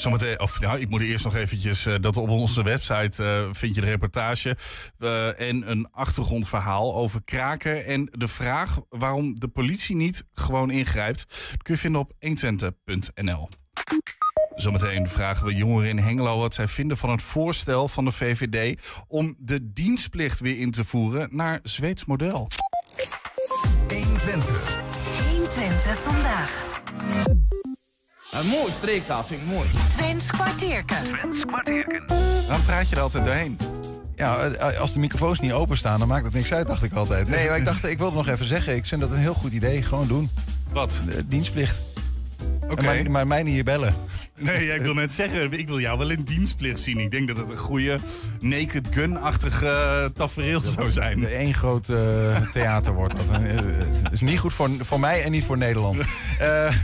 Zometeen, 0.00 0.40
of 0.40 0.60
nou, 0.60 0.80
ik 0.80 0.88
moet 0.88 1.02
eerst 1.02 1.24
nog 1.24 1.34
eventjes 1.34 1.86
eh, 1.86 1.94
dat 2.00 2.16
op 2.16 2.28
onze 2.28 2.62
website 2.62 3.24
eh, 3.24 3.48
vind 3.52 3.74
je 3.74 3.80
de 3.80 3.86
reportage 3.86 4.56
eh, 4.98 5.40
en 5.40 5.70
een 5.70 5.88
achtergrondverhaal 5.90 6.94
over 6.94 7.22
kraken 7.22 7.84
en 7.84 8.08
de 8.12 8.28
vraag 8.28 8.80
waarom 8.88 9.34
de 9.40 9.48
politie 9.48 9.96
niet 9.96 10.24
gewoon 10.32 10.70
ingrijpt. 10.70 11.26
Dat 11.50 11.62
kun 11.62 11.74
je 11.74 11.80
vinden 11.80 12.00
op 12.00 12.12
120.nl. 12.12 13.48
Zometeen 14.54 15.08
vragen 15.08 15.46
we 15.46 15.54
jongeren 15.54 15.88
in 15.88 15.98
Hengelo 15.98 16.38
wat 16.38 16.54
zij 16.54 16.68
vinden 16.68 16.96
van 16.96 17.10
het 17.10 17.22
voorstel 17.22 17.88
van 17.88 18.04
de 18.04 18.12
VVD 18.12 18.90
om 19.06 19.36
de 19.38 19.72
dienstplicht 19.72 20.40
weer 20.40 20.58
in 20.58 20.70
te 20.70 20.84
voeren 20.84 21.28
naar 21.30 21.60
Zweeds 21.62 22.04
model. 22.04 22.48
120. 23.88 24.80
120 25.28 25.98
vandaag. 25.98 27.49
Een 28.30 28.46
mooi 28.46 28.70
streektaal 28.70 29.24
vind 29.24 29.40
ik 29.40 29.46
mooi. 29.46 29.68
Twents 29.96 30.30
kwartierken. 30.30 30.96
Dan 32.48 32.64
praat 32.64 32.88
je 32.88 32.96
er 32.96 33.02
altijd 33.02 33.24
doorheen. 33.24 33.58
Ja, 34.16 34.38
eh, 34.38 34.80
als 34.80 34.92
de 34.92 34.98
microfoons 34.98 35.40
niet 35.40 35.52
openstaan, 35.52 35.98
dan 35.98 36.08
maakt 36.08 36.24
het 36.24 36.34
niks 36.34 36.52
uit, 36.52 36.66
dacht 36.66 36.82
ik 36.82 36.92
altijd. 36.92 37.28
Nee, 37.28 37.48
maar 37.48 37.56
ik 37.58 37.64
dacht, 37.64 37.84
ik 37.94 37.98
wilde 37.98 38.16
nog 38.16 38.28
even 38.28 38.46
zeggen. 38.46 38.74
Ik 38.76 38.86
vind 38.86 39.00
dat 39.00 39.10
een 39.10 39.16
heel 39.16 39.34
goed 39.34 39.52
idee. 39.52 39.82
Gewoon 39.82 40.06
doen. 40.06 40.30
Wat? 40.72 41.00
De 41.06 41.26
dienstplicht. 41.28 41.80
Oké. 42.68 42.82
Maar, 42.82 43.10
maar 43.10 43.26
mij 43.26 43.42
niet 43.42 43.54
hier 43.54 43.64
bellen. 43.64 43.94
Nee, 44.40 44.74
ik 44.74 44.82
wil 44.82 44.94
net 44.94 45.12
zeggen, 45.12 45.52
ik 45.52 45.68
wil 45.68 45.80
jou 45.80 45.98
wel 45.98 46.10
in 46.10 46.22
dienstplicht 46.22 46.80
zien. 46.80 46.98
Ik 46.98 47.10
denk 47.10 47.28
dat 47.28 47.36
het 47.36 47.50
een 47.50 47.56
goede 47.56 47.98
Naked 48.40 48.88
Gun-achtige 48.90 50.10
tafereel 50.14 50.60
zou 50.60 50.90
zijn. 50.90 51.20
De 51.20 51.26
één 51.28 51.54
groot 51.54 51.88
eh, 51.88 51.96
theater 52.52 52.92
wordt 52.94 53.14
dat. 53.16 53.40
Eh, 53.40 53.54
Het 54.02 54.12
is 54.12 54.20
niet 54.20 54.38
goed 54.38 54.52
voor, 54.52 54.70
voor 54.80 55.00
mij 55.00 55.22
en 55.22 55.30
niet 55.30 55.44
voor 55.44 55.58
Nederland. 55.58 55.98
Eh, 56.38 56.74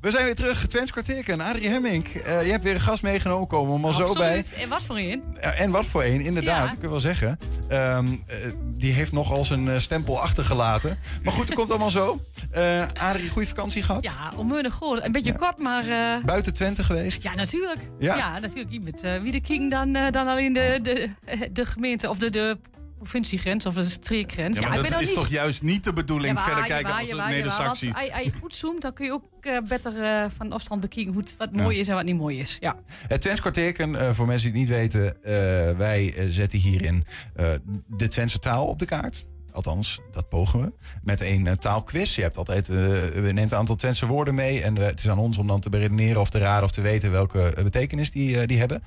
we 0.00 0.10
zijn 0.10 0.24
weer 0.24 0.34
terug. 0.34 0.66
Twents 0.66 0.90
kwartierken. 0.90 1.40
Adrie 1.40 1.68
Hemmink, 1.68 2.06
eh, 2.08 2.44
je 2.44 2.50
hebt 2.50 2.64
weer 2.64 2.74
een 2.74 2.80
gast 2.80 3.02
meegenomen. 3.02 3.48
Komen 3.48 3.74
we 3.74 3.80
maar 3.80 3.92
zo 3.92 4.12
bij. 4.12 4.44
En 4.56 4.68
wat 4.68 4.82
voor 4.82 4.96
een? 4.96 5.22
En 5.56 5.70
wat 5.70 5.86
voor 5.86 6.04
een, 6.04 6.20
inderdaad, 6.20 6.66
Ja. 6.66 6.72
ik 6.72 6.78
wil 6.80 6.90
wel 6.90 7.00
zeggen. 7.00 7.38
Ehm, 7.68 8.06
eh, 8.06 8.36
die 8.74 8.92
heeft 8.92 9.12
nogal 9.12 9.44
zijn 9.44 9.68
eh, 9.68 9.78
stempel 9.78 10.20
achtergelaten. 10.20 10.98
Maar 11.22 11.32
goed, 11.32 11.46
dat 11.46 11.56
komt 11.56 11.70
allemaal 11.70 11.90
zo. 11.90 12.20
Eh 12.50 12.86
Adrie, 12.94 13.30
goede 13.30 13.48
vakantie 13.48 13.82
gehad? 13.82 14.02
Ja, 14.02 14.32
onmunnig 14.36 14.74
goed. 14.74 15.04
Een 15.04 15.12
beetje 15.12 15.34
kort, 15.34 15.58
maar... 15.58 15.84
Buiten 16.24 16.54
Twente 16.54 16.82
geweest? 16.82 17.22
ja, 17.22 17.34
natuurlijk. 17.34 17.80
Ja? 17.98 18.16
Ja, 18.16 18.38
natuurlijk. 18.38 18.72
Je 18.72 18.80
bent 18.80 19.22
wie 19.22 19.32
de 19.32 19.40
king 19.40 19.70
dan, 19.70 19.92
dan 19.92 20.28
alleen 20.28 20.52
de, 20.52 20.78
de, 20.82 21.10
de 21.52 21.66
gemeente 21.66 22.08
of 22.08 22.18
de, 22.18 22.30
de 22.30 22.58
provinciegrens 23.02 23.66
of 23.66 23.74
de 23.74 23.82
streekgrens. 23.82 24.58
Ja, 24.58 24.68
maar 24.68 24.84
ik 24.84 24.90
dat 24.90 25.00
is 25.00 25.12
toch 25.14 25.28
juist 25.28 25.62
niet 25.62 25.84
de 25.84 25.92
bedoeling 25.92 26.40
verder 26.40 26.64
kijken 26.64 26.92
als 26.94 27.08
jawel. 27.08 27.26
neder-Saxie. 27.26 27.94
Als 27.94 28.22
je 28.24 28.32
goed 28.40 28.56
zoomt, 28.56 28.82
dan 28.82 28.92
kun 28.92 29.04
je 29.06 29.12
ook 29.12 29.24
eh, 29.40 29.58
beter 29.68 30.02
eh, 30.02 30.30
van 30.36 30.52
afstand 30.52 30.80
bekijken 30.80 31.12
hoe 31.12 31.22
het, 31.22 31.34
wat 31.38 31.52
mooi 31.52 31.78
is 31.78 31.88
en 31.88 31.94
wat 31.94 32.04
niet 32.04 32.16
mooi 32.16 32.38
is. 32.38 32.56
Ja. 32.60 32.76
Het 33.06 33.20
Twents 33.20 33.40
kwartierken, 33.40 33.96
eh, 33.96 34.14
voor 34.14 34.26
mensen 34.26 34.52
die 34.52 34.60
het 34.60 34.70
niet 34.70 34.78
weten, 34.78 35.22
eh, 35.22 35.32
wij 35.76 36.14
eh, 36.16 36.26
zetten 36.28 36.58
hierin 36.58 37.04
eh, 37.36 37.46
de 37.86 38.08
Twentse 38.08 38.38
taal 38.38 38.66
op 38.66 38.78
de 38.78 38.84
kaart. 38.86 39.24
Althans, 39.52 40.00
dat 40.12 40.28
pogen 40.28 40.60
we. 40.60 40.72
Met 41.02 41.20
een 41.20 41.46
eh, 41.46 41.52
taalquiz. 41.56 42.14
Je 42.14 42.22
hebt 42.22 42.36
altijd, 42.36 42.68
eh, 42.68 42.74
we 43.14 43.30
neemt 43.32 43.52
een 43.52 43.58
aantal 43.58 43.76
Twentse 43.76 44.06
woorden 44.06 44.34
mee. 44.34 44.62
En 44.62 44.76
eh, 44.78 44.84
het 44.84 44.98
is 44.98 45.08
aan 45.08 45.18
ons 45.18 45.38
om 45.38 45.46
dan 45.46 45.60
te 45.60 45.70
beredeneren 45.70 46.20
of 46.20 46.30
te 46.30 46.38
raden 46.38 46.64
of 46.64 46.70
te 46.70 46.80
weten 46.80 47.10
welke 47.10 47.52
betekenis 47.62 48.10
die, 48.10 48.46
die 48.46 48.58
hebben. 48.58 48.82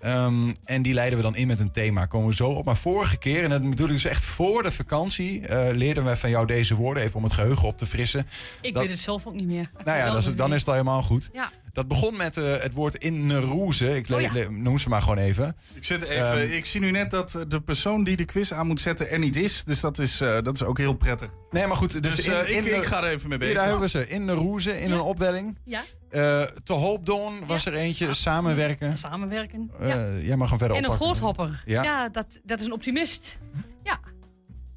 Ehm, 0.00 0.54
en 0.64 0.82
die 0.82 0.94
leiden 0.94 1.16
we 1.18 1.24
dan 1.24 1.36
in 1.36 1.46
met 1.46 1.60
een 1.60 1.70
thema. 1.70 2.06
Komen 2.06 2.28
we 2.28 2.34
zo 2.34 2.48
op. 2.50 2.64
Maar 2.64 2.76
vorige 2.76 3.16
keer, 3.16 3.42
en 3.44 3.50
dat 3.50 3.70
bedoel 3.70 3.86
ik 3.86 3.92
dus 3.92 4.04
echt 4.04 4.24
voor 4.24 4.62
de 4.62 4.72
vakantie, 4.72 5.42
leerden 5.74 6.04
we 6.04 6.16
van 6.16 6.30
jou 6.30 6.46
deze 6.46 6.74
woorden. 6.74 7.02
Even 7.02 7.16
om 7.16 7.24
het 7.24 7.32
geheugen 7.32 7.68
op 7.68 7.78
te 7.78 7.86
frissen. 7.86 8.26
Ik 8.60 8.72
Dat- 8.74 8.82
weet 8.82 8.92
het 8.92 9.00
zelf 9.00 9.26
ook 9.26 9.34
niet 9.34 9.46
meer. 9.46 9.70
Nou 9.84 9.98
ja, 9.98 10.10
dat 10.12 10.26
is, 10.26 10.36
dan 10.36 10.52
is 10.52 10.58
het 10.58 10.68
al 10.68 10.74
helemaal 10.74 11.02
goed. 11.02 11.30
Ja. 11.32 11.50
Dat 11.74 11.88
begon 11.88 12.16
met 12.16 12.36
eh, 12.36 12.56
het 12.60 12.72
woord 12.72 12.94
inneroeze. 12.94 13.96
Ik 13.96 14.08
le- 14.08 14.14
Oh 14.16 14.32
ja. 14.32 14.50
noem 14.50 14.78
ze 14.78 14.88
maar 14.88 15.02
gewoon 15.02 15.18
even. 15.18 15.56
Ik, 15.74 15.84
zit 15.84 16.02
even, 16.02 16.40
Ehm, 16.42 16.52
ik 16.52 16.64
zie 16.64 16.80
nu 16.80 16.90
net 16.90 17.10
dat 17.10 17.34
eh, 17.34 17.42
de 17.48 17.60
persoon 17.60 18.04
die 18.04 18.16
de 18.16 18.24
quiz 18.24 18.52
aan 18.52 18.66
moet 18.66 18.80
zetten 18.80 19.10
er 19.10 19.18
niet 19.18 19.36
is. 19.36 19.64
Dus 19.64 19.80
dat 19.80 19.98
is, 19.98 20.20
eh, 20.20 20.42
dat 20.42 20.54
is 20.54 20.62
ook 20.62 20.78
heel 20.78 20.94
prettig. 20.94 21.28
Nee, 21.50 21.66
maar 21.66 21.76
goed. 21.76 22.02
Dus, 22.02 22.16
Dus, 22.16 22.24
in, 22.26 22.32
eh, 22.32 22.40
ik- 22.40 22.48
in 22.48 22.64
de- 22.64 22.70
ik 22.70 22.84
ga 22.84 23.02
er 23.04 23.10
even 23.10 23.28
mee 23.28 23.38
Hier, 23.38 23.46
bezig. 23.46 23.54
daar 23.62 23.70
hebben 23.70 23.90
ze. 23.90 24.08
In 24.08 24.26
de 24.26 24.32
roeze, 24.32 24.80
in 24.80 24.90
een 24.90 25.00
opwelling. 25.00 25.58
Ja, 25.64 25.82
Eh 26.10 26.42
te 26.64 26.72
hoopdoon 26.72 27.46
was 27.46 27.66
er 27.66 27.74
eentje. 27.74 28.12
Samenwerken. 28.14 28.98
samenwerken. 28.98 29.70
Ja. 29.80 30.08
Jij 30.22 30.36
mag 30.36 30.48
hem 30.48 30.58
verder 30.58 30.76
En 30.76 30.84
een 30.84 30.90
groothopper. 30.90 31.62
Ja. 31.66 31.82
Ja, 31.82 32.08
dat, 32.08 32.40
dat 32.44 32.60
is 32.60 32.66
een 32.66 32.72
optimist. 32.72 33.38
Ja, 33.82 34.00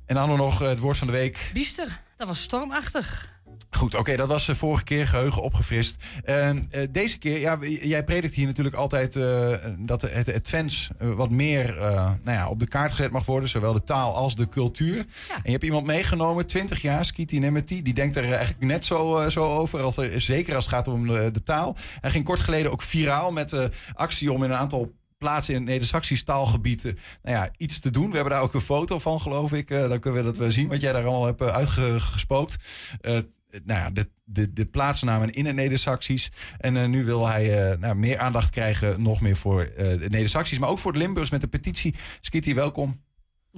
En 0.05 0.15
dan 0.15 0.37
nog 0.37 0.59
het 0.59 0.79
woord 0.79 0.97
van 0.97 1.07
de 1.07 1.13
week. 1.13 1.49
biester. 1.53 2.01
Dat 2.15 2.27
was 2.27 2.41
stormachtig. 2.41 3.35
Goed, 3.77 3.95
oké, 3.95 4.15
dat 4.15 4.27
was 4.27 4.45
de 4.45 4.55
vorige 4.55 4.83
keer 4.83 5.07
geheugen 5.07 5.41
opgefrist. 5.41 6.03
Eh, 6.23 6.49
eh, 6.49 6.57
deze 6.89 7.17
keer, 7.17 7.39
ja, 7.39 7.57
jij 7.81 8.03
predikt 8.03 8.35
hier 8.35 8.45
natuurlijk 8.45 8.75
altijd 8.75 9.15
eh, 9.15 9.53
dat 9.77 10.01
het, 10.01 10.53
eh, 10.53 10.65
wat 10.99 11.29
meer 11.29 11.77
eh, 11.77 12.11
nou 12.23 12.37
ja, 12.37 12.49
op 12.49 12.59
de 12.59 12.67
kaart 12.67 12.91
gezet 12.91 13.11
mag 13.11 13.25
worden. 13.25 13.49
Zowel 13.49 13.73
de 13.73 13.83
taal 13.83 14.15
als 14.15 14.35
de 14.35 14.49
cultuur. 14.49 14.97
En 14.97 15.41
je 15.43 15.51
hebt 15.51 15.63
iemand 15.63 15.85
meegenomen, 15.85 16.45
20 16.45 16.81
jaar, 16.81 17.05
Skiti 17.05 17.39
Nemeti. 17.39 17.81
Die 17.81 17.93
denkt 17.93 18.15
er 18.15 18.23
eigenlijk 18.23 18.65
net 18.65 18.85
zo, 18.85 19.17
eh, 19.17 19.29
zo 19.29 19.43
over, 19.43 19.81
als 19.81 19.97
er, 19.97 20.21
zeker 20.21 20.55
als 20.55 20.65
het 20.65 20.73
gaat 20.73 20.87
om 20.87 21.07
de, 21.07 21.29
de 21.31 21.43
taal. 21.43 21.75
Hij 22.01 22.11
ging 22.11 22.25
kort 22.25 22.39
geleden 22.39 22.71
ook 22.71 22.81
viraal 22.81 23.31
met 23.31 23.49
de 23.49 23.69
actie 23.93 24.31
om 24.31 24.43
in 24.43 24.49
een 24.49 24.57
aantal 24.57 24.95
plaatsen 25.17 25.53
in 25.53 25.59
het 25.59 25.69
Neder-Saxisch 25.69 26.23
taalgebied 26.23 26.85
eh, 26.85 26.93
nou 27.23 27.35
ja, 27.35 27.49
iets 27.57 27.79
te 27.79 27.89
doen. 27.89 28.09
We 28.09 28.15
hebben 28.15 28.33
daar 28.33 28.41
ook 28.41 28.53
een 28.53 28.61
foto 28.61 28.99
van, 28.99 29.19
geloof 29.19 29.53
ik. 29.53 29.69
Eh, 29.69 29.89
dan 29.89 29.99
kunnen 29.99 30.19
we 30.19 30.25
dat 30.25 30.37
wel 30.37 30.51
zien, 30.51 30.67
wat 30.67 30.81
jij 30.81 30.93
daar 30.93 31.03
allemaal 31.03 31.25
hebt 31.25 31.41
eh, 31.41 31.47
uitgespookt. 31.47 32.55
Eh, 33.49 33.59
nou 33.65 33.79
ja, 33.79 33.89
de, 33.89 34.09
de, 34.23 34.53
de 34.53 34.65
plaatsnamen 34.65 35.31
in 35.31 35.45
het 35.45 35.55
Neder-Saxisch. 35.55 36.31
En 36.57 36.77
eh, 36.77 36.87
nu 36.87 37.05
wil 37.05 37.27
hij 37.27 37.71
eh, 37.71 37.77
nou, 37.77 37.95
meer 37.95 38.17
aandacht 38.17 38.49
krijgen, 38.49 39.01
nog 39.01 39.21
meer 39.21 39.35
voor 39.35 39.71
de 39.75 40.07
Neder-Saxisch. 40.09 40.59
Maar 40.59 40.69
ook 40.69 40.79
voor 40.79 40.93
de 40.93 40.99
Limburgs 40.99 41.31
met 41.31 41.41
de 41.41 41.47
petitie. 41.47 41.95
Skitty, 42.21 42.53
welkom. 42.53 43.05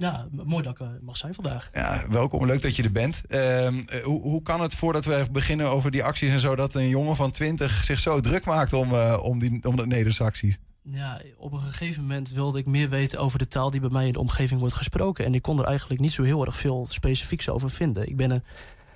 Ja, 0.00 0.26
mooi 0.30 0.62
dat 0.62 0.80
ik 0.80 0.86
mag 1.02 1.16
zijn 1.16 1.34
vandaag. 1.34 1.70
Ja, 1.72 2.04
welkom, 2.08 2.46
leuk 2.46 2.62
dat 2.62 2.76
je 2.76 2.82
er 2.82 2.92
bent. 2.92 3.22
Ehm, 3.28 3.78
eh, 3.86 4.02
hoe, 4.02 4.20
hoe 4.20 4.42
kan 4.42 4.60
het 4.60 4.74
voordat 4.74 5.04
we 5.04 5.26
beginnen 5.32 5.68
over 5.68 5.90
die 5.90 6.04
acties 6.04 6.30
en 6.30 6.40
zo... 6.40 6.56
dat 6.56 6.74
een 6.74 6.88
jongen 6.88 7.16
van 7.16 7.30
20 7.30 7.84
zich 7.84 8.00
zo 8.00 8.20
druk 8.20 8.44
maakt 8.44 8.72
om, 8.72 8.92
om, 9.14 9.38
die, 9.38 9.64
om 9.64 9.76
dat 9.76 9.86
Neder-Saxisch? 9.86 10.58
Ja, 10.82 11.20
op 11.36 11.52
een 11.52 11.60
gegeven 11.60 12.02
moment 12.02 12.30
wilde 12.30 12.58
ik 12.58 12.66
meer 12.66 12.88
weten 12.88 13.18
over 13.18 13.38
de 13.38 13.48
taal 13.48 13.70
die 13.70 13.80
bij 13.80 13.90
mij 13.90 14.06
in 14.06 14.12
de 14.12 14.18
omgeving 14.18 14.60
wordt 14.60 14.74
gesproken. 14.74 15.24
En 15.24 15.34
ik 15.34 15.42
kon 15.42 15.58
er 15.58 15.64
eigenlijk 15.64 16.00
niet 16.00 16.12
zo 16.12 16.22
heel 16.22 16.46
erg 16.46 16.56
veel 16.56 16.86
specifieks 16.86 17.48
over 17.48 17.70
vinden. 17.70 18.08
Ik 18.08 18.16
ben 18.16 18.30
er 18.30 18.42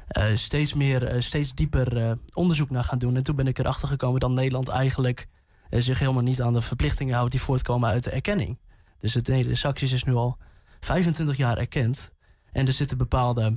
eh, 0.06 0.34
steeds 0.34 0.74
meer, 0.74 1.06
eh, 1.06 1.20
steeds 1.20 1.54
dieper 1.54 1.96
eh, 1.96 2.12
onderzoek 2.32 2.70
naar 2.70 2.84
gaan 2.84 2.98
doen. 2.98 3.16
En 3.16 3.22
toen 3.22 3.36
ben 3.36 3.46
ik 3.46 3.58
erachter 3.58 3.88
gekomen 3.88 4.20
dat 4.20 4.30
Nederland 4.30 4.68
eigenlijk 4.68 5.28
zich 5.68 5.98
helemaal 5.98 6.22
niet 6.22 6.42
aan 6.42 6.52
de 6.52 6.60
verplichtingen 6.60 7.14
houdt 7.14 7.30
die 7.30 7.40
voortkomen 7.40 7.88
uit 7.88 8.04
de 8.04 8.10
erkenning. 8.10 8.58
Dus 8.98 9.14
het 9.14 9.28
Neder-Saxisch 9.28 9.92
is 9.92 10.04
nu 10.04 10.14
al 10.14 10.38
25 10.80 11.36
jaar 11.36 11.58
erkend. 11.58 12.12
En 12.52 12.66
er 12.66 12.72
zitten 12.72 12.98
bepaalde 12.98 13.56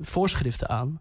voorschriften 0.00 0.68
aan. 0.68 1.00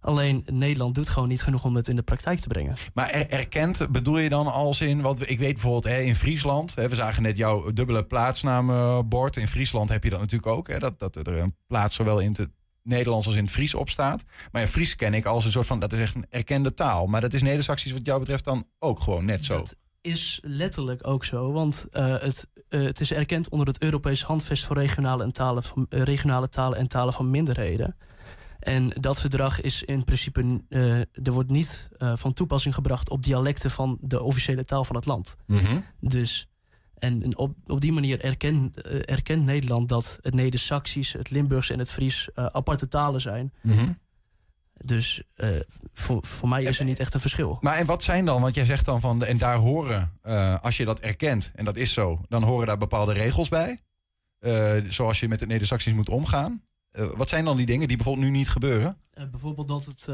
Alleen 0.00 0.42
Nederland 0.52 0.94
doet 0.94 1.08
gewoon 1.08 1.28
niet 1.28 1.42
genoeg 1.42 1.64
om 1.64 1.76
het 1.76 1.88
in 1.88 1.96
de 1.96 2.02
praktijk 2.02 2.38
te 2.38 2.48
brengen. 2.48 2.76
Maar 2.94 3.10
er, 3.10 3.28
erkend 3.30 3.90
bedoel 3.90 4.18
je 4.18 4.28
dan 4.28 4.46
als 4.46 4.80
in... 4.80 5.00
want 5.00 5.30
ik 5.30 5.38
weet 5.38 5.52
bijvoorbeeld 5.52 5.84
hè, 5.94 6.00
in 6.00 6.16
Friesland... 6.16 6.74
Hè, 6.74 6.88
we 6.88 6.94
zagen 6.94 7.22
net 7.22 7.36
jouw 7.36 7.70
dubbele 7.70 8.04
plaatsnaambord. 8.04 9.36
In 9.36 9.48
Friesland 9.48 9.88
heb 9.88 10.04
je 10.04 10.10
dat 10.10 10.20
natuurlijk 10.20 10.52
ook. 10.52 10.68
Hè, 10.68 10.78
dat, 10.78 10.98
dat 10.98 11.16
er 11.16 11.28
een 11.28 11.56
plaats 11.66 11.94
zowel 11.94 12.18
in 12.18 12.34
het 12.36 12.50
Nederlands 12.86 13.26
als 13.26 13.36
in 13.36 13.44
het 13.44 13.52
Fries 13.52 13.74
op 13.74 13.90
staat. 13.90 14.24
Maar 14.52 14.62
ja, 14.62 14.68
Fries 14.68 14.96
ken 14.96 15.14
ik 15.14 15.26
als 15.26 15.44
een 15.44 15.50
soort 15.50 15.66
van... 15.66 15.80
dat 15.80 15.92
is 15.92 16.00
echt 16.00 16.14
een 16.14 16.26
erkende 16.30 16.74
taal. 16.74 17.06
Maar 17.06 17.20
dat 17.20 17.34
is 17.34 17.42
Neder-Saxisch 17.42 17.92
wat 17.92 18.06
jou 18.06 18.18
betreft 18.18 18.44
dan 18.44 18.66
ook 18.78 19.00
gewoon 19.00 19.24
net 19.24 19.44
zo. 19.44 19.64
is 20.00 20.40
letterlijk 20.42 21.06
ook 21.06 21.24
zo. 21.24 21.52
Want 21.52 21.86
eh, 21.90 22.18
het, 22.18 22.48
eh, 22.68 22.82
het 22.82 23.00
is 23.00 23.12
erkend 23.12 23.48
onder 23.48 23.66
het 23.66 23.82
Europees 23.82 24.22
Handvest 24.22 24.64
voor 24.64 24.76
regionale, 24.76 25.22
en 25.22 25.32
talen 25.32 25.62
van, 25.62 25.86
eh, 25.88 26.02
regionale 26.02 26.48
talen 26.48 26.78
en 26.78 26.88
talen 26.88 27.12
van 27.12 27.30
minderheden. 27.30 27.96
En 28.58 28.88
dat 28.88 29.20
verdrag 29.20 29.60
is 29.60 29.82
in 29.82 30.04
principe. 30.04 30.60
er 31.22 31.32
wordt 31.32 31.50
niet 31.50 31.88
van 31.98 32.32
toepassing 32.32 32.74
gebracht 32.74 33.10
op 33.10 33.22
dialecten 33.22 33.70
van 33.70 33.98
de 34.00 34.22
officiële 34.22 34.64
taal 34.64 34.84
van 34.84 34.96
het 34.96 35.06
land. 35.06 35.36
Mhm. 35.46 35.78
Dus. 36.00 36.48
En 36.98 37.36
op, 37.36 37.54
op 37.66 37.80
die 37.80 37.92
manier 37.92 38.20
erken, 38.20 38.72
eh, 38.74 39.14
erkent 39.14 39.44
Nederland 39.44 39.88
dat 39.88 40.18
het 40.22 40.34
Neder-Saxisch, 40.34 41.12
het 41.12 41.30
Limburgs 41.30 41.70
en 41.70 41.78
het 41.78 41.90
Fries 41.90 42.28
eh, 42.34 42.46
aparte 42.46 42.88
talen 42.88 43.20
zijn. 43.20 43.52
Mhm. 43.62 43.92
Dus 44.84 45.22
eh, 45.34 45.48
voor, 45.92 46.26
voor 46.26 46.48
mij 46.48 46.62
is 46.62 46.78
er 46.78 46.84
niet 46.84 46.98
echt 46.98 47.14
een 47.14 47.20
verschil. 47.20 47.58
Maar 47.60 47.76
en 47.76 47.86
wat 47.86 48.02
zijn 48.02 48.24
dan, 48.24 48.42
want 48.42 48.54
jij 48.54 48.64
zegt 48.64 48.84
dan 48.84 49.00
van, 49.00 49.24
en 49.24 49.38
daar 49.38 49.56
horen, 49.56 50.12
als 50.60 50.76
je 50.76 50.84
dat 50.84 51.00
erkent, 51.00 51.52
en 51.54 51.64
dat 51.64 51.76
is 51.76 51.92
zo, 51.92 52.20
dan 52.28 52.42
horen 52.42 52.66
daar 52.66 52.78
bepaalde 52.78 53.12
regels 53.12 53.48
bij. 53.48 53.80
zoals 54.88 55.20
je 55.20 55.28
met 55.28 55.40
het 55.40 55.48
Neder-Saxisch 55.48 55.92
moet 55.92 56.08
omgaan. 56.08 56.62
Wat 56.90 57.28
zijn 57.28 57.44
dan 57.44 57.56
die 57.56 57.66
dingen 57.66 57.88
die 57.88 57.96
bijvoorbeeld 57.96 58.26
nu 58.26 58.32
niet 58.32 58.48
gebeuren? 58.48 58.98
Bijvoorbeeld 59.30 59.68
dat 59.68 59.84
het 59.84 60.08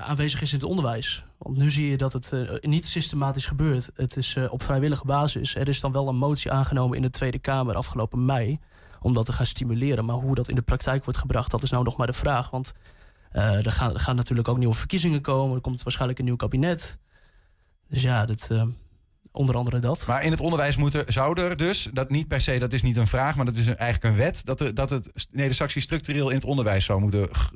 aanwezig 0.00 0.42
is 0.42 0.52
in 0.52 0.58
het 0.58 0.68
onderwijs. 0.68 1.24
Want 1.38 1.56
nu 1.56 1.70
zie 1.70 1.90
je 1.90 1.96
dat 1.96 2.12
het 2.12 2.32
eh, 2.32 2.58
niet 2.60 2.86
systematisch 2.86 3.46
gebeurt. 3.46 3.90
Het 3.94 4.16
is 4.16 4.34
eh, 4.36 4.52
op 4.52 4.62
vrijwillige 4.62 5.04
basis. 5.04 5.54
Er 5.54 5.68
is 5.68 5.80
dan 5.80 5.92
wel 5.92 6.08
een 6.08 6.16
motie 6.16 6.50
aangenomen 6.50 6.96
in 6.96 7.02
de 7.02 7.10
Tweede 7.10 7.38
Kamer 7.38 7.74
afgelopen 7.74 8.24
mei. 8.24 8.58
Om 9.00 9.14
dat 9.14 9.26
te 9.26 9.32
gaan 9.32 9.46
stimuleren. 9.46 10.04
Maar 10.04 10.16
hoe 10.16 10.34
dat 10.34 10.48
in 10.48 10.54
de 10.54 10.62
praktijk 10.62 11.04
wordt 11.04 11.18
gebracht, 11.18 11.50
dat 11.50 11.62
is 11.62 11.70
nou 11.70 11.84
nog 11.84 11.96
maar 11.96 12.06
de 12.06 12.12
vraag. 12.12 12.50
Want 12.50 12.72
eh, 13.32 13.66
er, 13.66 13.72
gaan, 13.72 13.94
er 13.94 14.00
gaan 14.00 14.16
natuurlijk 14.16 14.48
ook 14.48 14.58
nieuwe 14.58 14.74
verkiezingen 14.74 15.20
komen. 15.20 15.54
Er 15.54 15.60
komt 15.60 15.82
waarschijnlijk 15.82 16.18
een 16.18 16.24
nieuw 16.24 16.36
kabinet. 16.36 16.98
Dus 17.88 18.02
ja, 18.02 18.26
dat, 18.26 18.50
eh, 18.50 18.66
onder 19.32 19.56
andere 19.56 19.78
dat. 19.78 20.06
Maar 20.06 20.24
in 20.24 20.30
het 20.30 20.40
onderwijs 20.40 20.76
moet 20.76 20.94
er, 20.94 21.04
zou 21.08 21.40
er 21.40 21.56
dus, 21.56 21.88
dat 21.92 22.10
niet 22.10 22.28
per 22.28 22.40
se, 22.40 22.58
dat 22.58 22.72
is 22.72 22.82
niet 22.82 22.96
een 22.96 23.06
vraag, 23.06 23.36
maar 23.36 23.44
dat 23.44 23.56
is 23.56 23.66
een, 23.66 23.76
eigenlijk 23.76 24.14
een 24.14 24.20
wet, 24.24 24.40
dat, 24.44 24.60
er, 24.60 24.74
dat 24.74 24.90
het 24.90 25.10
Neder-Saxisch 25.30 25.82
structureel 25.82 26.28
in 26.28 26.34
het 26.36 26.44
onderwijs 26.44 26.84
zou 26.84 27.00
moeten 27.00 27.28
g- 27.36 27.50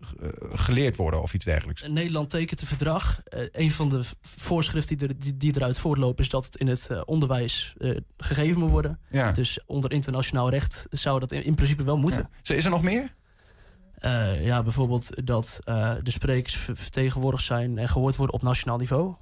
geleerd 0.53 0.97
worden 0.97 1.23
of 1.23 1.35
iets 1.35 1.45
dergelijks. 1.45 1.89
Nederland 1.89 2.31
tekent 2.31 2.61
het 2.61 2.69
verdrag. 2.69 3.21
Eh, 3.25 3.41
een 3.53 3.73
van 3.73 3.89
de 3.89 4.03
voorschriften 4.21 4.99
die, 4.99 5.09
er, 5.09 5.19
die, 5.19 5.37
die 5.37 5.57
eruit 5.57 5.79
voortlopen 5.79 6.25
is 6.25 6.31
dat 6.31 6.45
het 6.45 6.57
in 6.57 6.67
het 6.67 6.87
eh, 6.91 7.01
onderwijs 7.05 7.75
eh, 7.79 7.97
gegeven 8.17 8.61
moet 8.61 8.71
worden. 8.71 9.01
Ja. 9.11 9.33
Dus 9.33 9.59
onder 9.67 9.93
internationaal 9.93 10.51
recht 10.51 10.87
zou 10.91 11.21
dat 11.21 11.33
in, 11.33 11.45
in 11.45 11.55
principe 11.55 11.85
wel 11.85 11.97
moeten. 11.99 12.29
Is 12.43 12.65
er 12.65 12.71
nog 12.71 12.83
meer? 12.83 13.15
Eh, 13.97 14.45
ja, 14.47 14.63
bijvoorbeeld 14.63 15.27
dat 15.27 15.59
eh, 15.65 15.93
de 16.03 16.11
sprekers 16.11 16.57
ver- 16.57 16.77
vertegenwoordigd 16.77 17.45
zijn 17.45 17.79
en 17.79 17.89
gehoord 17.89 18.17
worden 18.17 18.35
op 18.35 18.43
nationaal 18.43 18.79
niveau. 18.79 19.15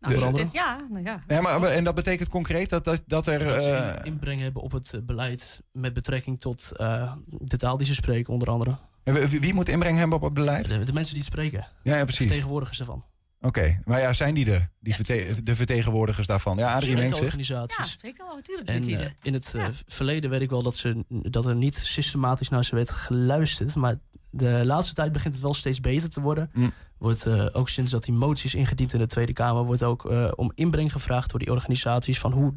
Nou, 0.00 0.14
De- 0.14 0.18
dit- 0.20 0.28
andere? 0.28 0.48
ja, 0.52 0.86
nou 0.90 1.04
ja. 1.04 1.22
Ja, 1.28 1.40
maar, 1.40 1.62
en 1.62 1.84
dat 1.84 1.94
betekent 1.94 2.28
concreet 2.28 2.70
dat, 2.70 2.84
dat, 2.84 3.02
dat 3.06 3.26
er... 3.26 3.38
Dat 3.44 3.62
ze 3.62 3.70
eh, 3.70 3.96
in- 4.06 4.12
inbreng 4.12 4.40
hebben 4.40 4.62
op 4.62 4.72
het 4.72 4.92
eh, 4.92 5.00
beleid 5.02 5.62
met 5.72 5.92
betrekking 5.92 6.40
tot 6.40 6.72
eh, 6.76 7.12
de 7.26 7.56
taal 7.56 7.76
die 7.76 7.86
ze 7.86 7.94
spreken, 7.94 8.32
onder 8.32 8.48
andere. 8.50 8.76
wie, 9.04 9.40
wie 9.40 9.54
moet 9.54 9.68
inbreng 9.68 9.98
hebben 9.98 10.16
op 10.16 10.22
het 10.24 10.34
beleid? 10.34 10.68
De, 10.68 10.84
de 10.84 10.92
mensen 10.92 11.14
die 11.14 11.22
het 11.22 11.32
spreken. 11.32 11.66
Ja, 11.82 11.96
ja, 11.96 12.02
precies. 12.02 12.26
Vertegenwoordigers 12.26 12.78
daarvan. 12.78 13.04
Oké, 13.40 13.80
maar 13.84 14.00
ja, 14.00 14.12
zijn 14.12 14.34
die 14.34 14.52
er? 14.52 14.70
Die 14.80 14.94
verte- 14.94 15.42
de 15.42 15.56
vertegenwoordigers 15.56 16.26
daarvan? 16.26 16.56
Ja, 16.56 16.74
Adrie 16.74 17.08
zich. 17.08 17.20
organisaties. 17.20 17.76
Ja, 17.76 17.84
strikt 17.84 18.20
al, 18.20 18.34
natuurlijk. 18.34 18.68
En 18.68 19.14
in 19.22 19.32
het 19.34 19.54
verleden 19.86 20.30
weet 20.30 20.40
ik 20.40 20.50
wel 20.50 20.62
dat, 20.62 20.76
ze, 20.76 21.04
dat 21.08 21.46
er 21.46 21.54
niet 21.56 21.74
systematisch 21.74 22.48
naar 22.48 22.64
ze 22.64 22.74
werd 22.74 22.90
geluisterd. 22.90 23.74
Maar 23.74 23.96
de 24.30 24.62
laatste 24.64 24.94
tijd 24.94 25.12
begint 25.12 25.34
het 25.34 25.42
wel 25.42 25.54
steeds 25.54 25.80
beter 25.80 26.10
te 26.10 26.20
worden. 26.20 26.50
Mm. 26.54 26.72
Wordt 26.98 27.26
eh, 27.26 27.46
ook 27.52 27.68
sinds 27.68 27.90
dat 27.90 28.04
die 28.04 28.14
moties 28.14 28.54
ingediend 28.54 28.92
in 28.92 28.98
de 28.98 29.06
Tweede 29.06 29.32
Kamer... 29.32 29.64
wordt 29.64 29.82
ook 29.82 30.10
eh, 30.10 30.30
om 30.34 30.52
inbreng 30.54 30.92
gevraagd 30.92 31.30
door 31.30 31.38
die 31.38 31.50
organisaties... 31.50 32.18
van 32.18 32.32
hoe 32.32 32.54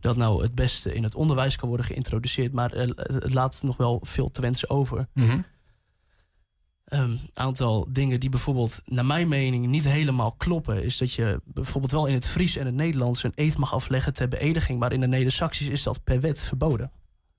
dat 0.00 0.16
nou 0.16 0.42
het 0.42 0.54
beste 0.54 0.94
in 0.94 1.02
het 1.02 1.14
onderwijs 1.14 1.56
kan 1.56 1.68
worden 1.68 1.86
geïntroduceerd. 1.86 2.52
Maar 2.52 2.72
eh, 2.72 2.88
het 2.96 3.34
laat 3.34 3.62
nog 3.62 3.76
wel 3.76 4.00
veel 4.02 4.30
te 4.30 4.40
wensen 4.40 4.70
over. 4.70 5.06
Mhm. 5.12 5.40
Een 6.84 7.20
aantal 7.34 7.86
dingen 7.88 8.20
die 8.20 8.28
bijvoorbeeld, 8.28 8.82
naar 8.84 9.06
mijn 9.06 9.28
mening, 9.28 9.66
niet 9.66 9.84
helemaal 9.84 10.32
kloppen, 10.32 10.84
is 10.84 10.98
dat 10.98 11.12
je 11.12 11.40
bijvoorbeeld 11.44 11.92
wel 11.92 12.06
in 12.06 12.14
het 12.14 12.26
Fries 12.26 12.56
en 12.56 12.66
het 12.66 12.74
Nederlands 12.74 13.22
een 13.22 13.32
eed 13.34 13.56
mag 13.56 13.74
afleggen 13.74 14.12
ter 14.12 14.28
beëdiging, 14.28 14.78
maar 14.78 14.92
in 14.92 15.00
de 15.00 15.06
Neder-Saxisch 15.06 15.68
is 15.68 15.82
dat 15.82 16.04
per 16.04 16.20
wet 16.20 16.40
verboden. 16.40 16.90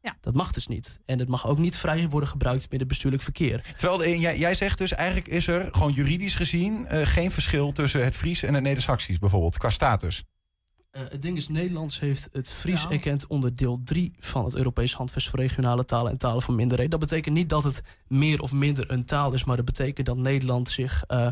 Ja. 0.06 0.18
Dat 0.22 0.36
mag 0.36 0.51
dus 0.51 0.68
niet. 0.68 0.99
En 1.06 1.20
het 1.20 1.28
mag 1.28 1.47
ook 1.47 1.58
niet 1.58 1.78
vrij 1.78 2.10
worden 2.10 2.30
gebruikt 2.30 2.62
binnen 2.62 2.80
het 2.80 2.88
bestuurlijk 2.88 3.24
verkeer. 3.24 3.74
Terwijl 3.76 3.97
de- 3.97 4.20
jij, 4.20 4.38
jij 4.38 4.56
zegt 4.56 4.78
dus 4.78 4.91
eigenlijk 4.91 5.28
is 5.28 5.47
er 5.47 5.70
gewoon 5.72 5.91
juridisch 5.91 6.36
gezien 6.36 6.88
eh, 6.88 7.06
geen 7.08 7.32
verschil 7.32 7.72
tussen 7.72 8.03
het 8.03 8.16
Fries 8.16 8.43
en 8.43 8.53
het 8.53 8.64
Neder-Saxisch 8.64 9.20
bijvoorbeeld, 9.20 9.58
qua 9.58 9.70
status. 9.70 10.24
Eh, 10.91 11.01
het 11.10 11.22
ding 11.22 11.38
is, 11.38 11.47
Nederlands 11.47 11.99
heeft 11.99 12.30
het 12.32 12.49
Fries 12.51 12.88
erkend 12.88 13.28
onder 13.28 13.56
deel 13.56 13.82
3 13.84 14.12
van 14.20 14.45
het 14.45 14.56
Europees 14.56 14.93
Handvest 14.93 15.30
voor 15.30 15.39
regionale 15.39 15.86
talen 15.86 16.12
en 16.12 16.18
talen 16.18 16.41
van 16.41 16.56
minderheden. 16.56 16.91
Dat 16.99 17.10
betekent 17.10 17.36
niet 17.36 17.49
dat 17.49 17.64
het 17.64 17.82
meer 18.08 18.41
of 18.41 18.51
minder 18.51 18.91
een 18.91 19.06
taal 19.06 19.34
is, 19.34 19.43
maar 19.43 19.56
dat 19.56 19.66
betekent 19.66 20.06
dat 20.08 20.18
Nederland 20.18 20.70
zich 20.70 21.03
eh, 21.08 21.32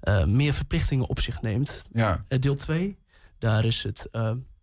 eh, 0.00 0.24
meer 0.24 0.52
verplichtingen 0.52 1.08
op 1.08 1.20
zich 1.20 1.42
neemt. 1.42 1.88
Ja. 1.92 2.24
Deel 2.28 2.54
2, 2.54 2.98
daar 3.38 3.64
is 3.64 3.82
het 3.82 4.08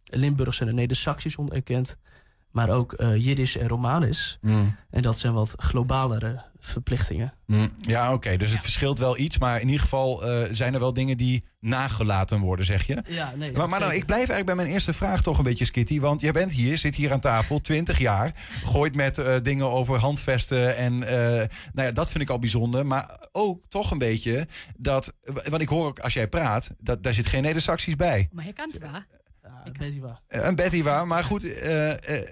Limburgs 0.03 0.59
en 0.59 0.67
het 0.67 0.75
Neder-Saxisch 0.75 1.35
onder 1.35 1.55
erkend, 1.55 1.97
maar 2.51 2.69
ook 2.69 2.93
eh 2.93 3.25
Jiddisch 3.25 3.57
en 3.57 3.67
Romanisch. 3.67 4.37
Mm. 4.41 4.75
En 4.89 5.01
dat 5.01 5.19
zijn 5.19 5.33
wat 5.33 5.53
globalere 5.57 6.41
verplichtingen. 6.59 7.33
Mm, 7.45 7.73
Ja, 7.81 8.13
oké. 8.13 8.37
Dus 8.37 8.51
het 8.51 8.61
verschilt 8.61 8.97
wel 8.99 9.17
iets, 9.17 9.37
maar 9.37 9.61
in 9.61 9.65
ieder 9.65 9.81
geval 9.81 10.23
eh, 10.23 10.47
zijn 10.51 10.73
er 10.73 10.79
wel 10.79 10.93
dingen 10.93 11.17
die 11.17 11.43
nagelaten 11.59 12.39
worden, 12.39 12.65
zeg 12.65 12.87
je. 12.87 13.03
Ja, 13.07 13.33
nee. 13.35 13.51
Maar, 13.51 13.69
maar 13.69 13.79
nou, 13.79 13.93
ik 13.93 14.05
blijf 14.05 14.29
eigenlijk 14.29 14.45
bij 14.45 14.55
mijn 14.55 14.67
eerste 14.67 14.93
vraag 14.93 15.21
toch 15.21 15.37
een 15.37 15.43
beetje, 15.43 15.65
Skitty. 15.65 15.99
Want 15.99 16.21
jij 16.21 16.31
bent 16.31 16.51
hier, 16.51 16.77
zit 16.77 16.95
hier 16.95 17.11
aan 17.11 17.19
tafel, 17.19 17.61
20 17.61 17.99
jaar. 17.99 18.33
Gooit 18.65 18.95
met 18.95 19.17
eh, 19.17 19.35
dingen 19.41 19.69
over 19.69 19.99
handvesten. 19.99 20.77
En 20.77 21.03
eh, 21.03 21.47
nou 21.73 21.87
ja, 21.87 21.91
dat 21.91 22.09
vind 22.11 22.23
ik 22.23 22.29
al 22.29 22.39
bijzonder. 22.39 22.85
Maar 22.85 23.27
ook 23.31 23.61
toch 23.67 23.91
een 23.91 23.97
beetje 23.97 24.47
dat... 24.77 25.13
Want 25.49 25.61
ik 25.61 25.69
hoor 25.69 25.85
ook 25.85 25.99
als 25.99 26.13
jij 26.13 26.27
praat, 26.27 26.71
dat, 26.79 27.03
daar 27.03 27.13
zit 27.13 27.27
geen 27.27 27.41
Neder-Saxisch 27.41 27.95
bij. 27.95 28.29
Maar 28.31 28.43
hij 28.43 28.53
kan 28.53 28.69
het 28.71 28.79
wel. 28.79 29.01
Waar. 29.99 30.21
Eh, 30.27 30.45
Een. 30.45 31.05
Maar 31.05 31.23
goed, 31.23 31.43
eh, 31.43 32.19
eh, 32.19 32.27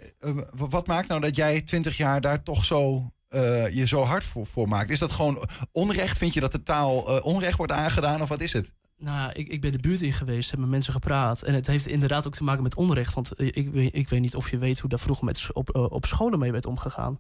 wat 0.51 0.87
maakt 0.87 1.07
nou 1.07 1.21
dat 1.21 1.35
jij 1.35 1.61
20 1.61 1.97
jaar 1.97 2.21
daar 2.21 2.43
toch 2.43 2.65
zo... 2.65 3.11
eh, 3.27 3.69
je 3.69 3.87
zo 3.87 4.03
hard 4.03 4.25
voor, 4.25 4.45
voor 4.45 4.67
maakt. 4.67 4.89
Is 4.89 4.99
dat 4.99 5.11
gewoon 5.11 5.49
onrecht? 5.71 6.17
Vind 6.17 6.33
je 6.33 6.39
dat 6.39 6.51
de 6.51 6.63
taal 6.63 7.17
eh, 7.17 7.25
onrecht 7.25 7.57
wordt 7.57 7.71
aangedaan? 7.71 8.21
Of 8.21 8.29
wat 8.29 8.41
is 8.41 8.53
het? 8.53 8.73
Nou, 8.97 9.31
ik, 9.33 9.47
ik 9.47 9.61
ben 9.61 9.71
de 9.71 9.79
buurt 9.79 10.01
in 10.01 10.13
geweest, 10.13 10.51
heb 10.51 10.59
met 10.59 10.69
mensen 10.69 10.93
gepraat. 10.93 11.41
En 11.41 11.53
het 11.53 11.67
heeft 11.67 11.87
inderdaad 11.87 12.27
ook 12.27 12.33
te 12.35 12.43
maken 12.43 12.63
met 12.63 12.75
onrecht. 12.75 13.13
Want 13.13 13.31
ik, 13.41 13.69
weet- 13.71 13.95
ik 13.95 14.09
weet 14.09 14.19
niet 14.19 14.35
of 14.35 14.49
je 14.51 14.57
weet 14.57 14.79
hoe 14.79 14.89
daar 14.89 14.99
vroeger 14.99 15.25
met, 15.25 15.49
op, 15.53 15.75
op 15.91 16.05
scholen 16.05 16.39
mee 16.39 16.51
werd 16.51 16.65
omgegaan. 16.65 17.19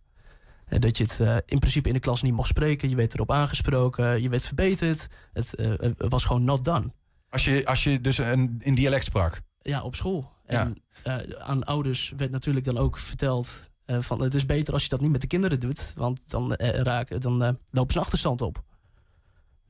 Dat 0.65 0.97
je 0.97 1.03
het 1.03 1.19
eh, 1.19 1.35
in 1.45 1.59
principe 1.59 1.87
in 1.87 1.93
de 1.93 1.99
klas 1.99 2.21
niet 2.21 2.33
mocht 2.33 2.47
spreken. 2.47 2.89
Je 2.89 2.95
werd 2.95 3.13
erop 3.13 3.31
aangesproken, 3.31 4.21
je 4.21 4.29
werd 4.29 4.45
verbeterd. 4.45 5.07
Het 5.33 5.55
was 5.97 6.25
gewoon 6.25 6.43
not 6.43 6.65
done. 6.65 6.91
Als 7.29 7.43
je, 7.45 7.65
als 7.65 7.83
je 7.83 8.01
dus 8.01 8.17
een, 8.17 8.55
in 8.63 8.75
dialect 8.75 9.05
sprak. 9.05 9.41
Ja, 9.61 9.81
op 9.81 9.95
school. 9.95 10.31
En 10.45 10.75
eh, 11.03 11.15
aan 11.39 11.63
ouders 11.63 12.13
werd 12.17 12.31
natuurlijk 12.31 12.65
dan 12.65 12.77
ook 12.77 12.97
verteld... 12.97 13.69
eh, 13.85 13.99
van 13.99 14.21
het 14.21 14.35
is 14.35 14.45
beter 14.45 14.73
als 14.73 14.83
je 14.83 14.89
dat 14.89 15.01
niet 15.01 15.11
met 15.11 15.21
de 15.21 15.27
kinderen 15.27 15.59
doet. 15.59 15.93
Want 15.95 16.29
dan, 16.29 16.55
eh, 16.55 16.79
raken, 16.79 17.21
dan 17.21 17.37
lopen 17.69 17.91
ze 17.91 17.97
een 17.97 18.03
achterstand 18.03 18.41
op. 18.41 18.63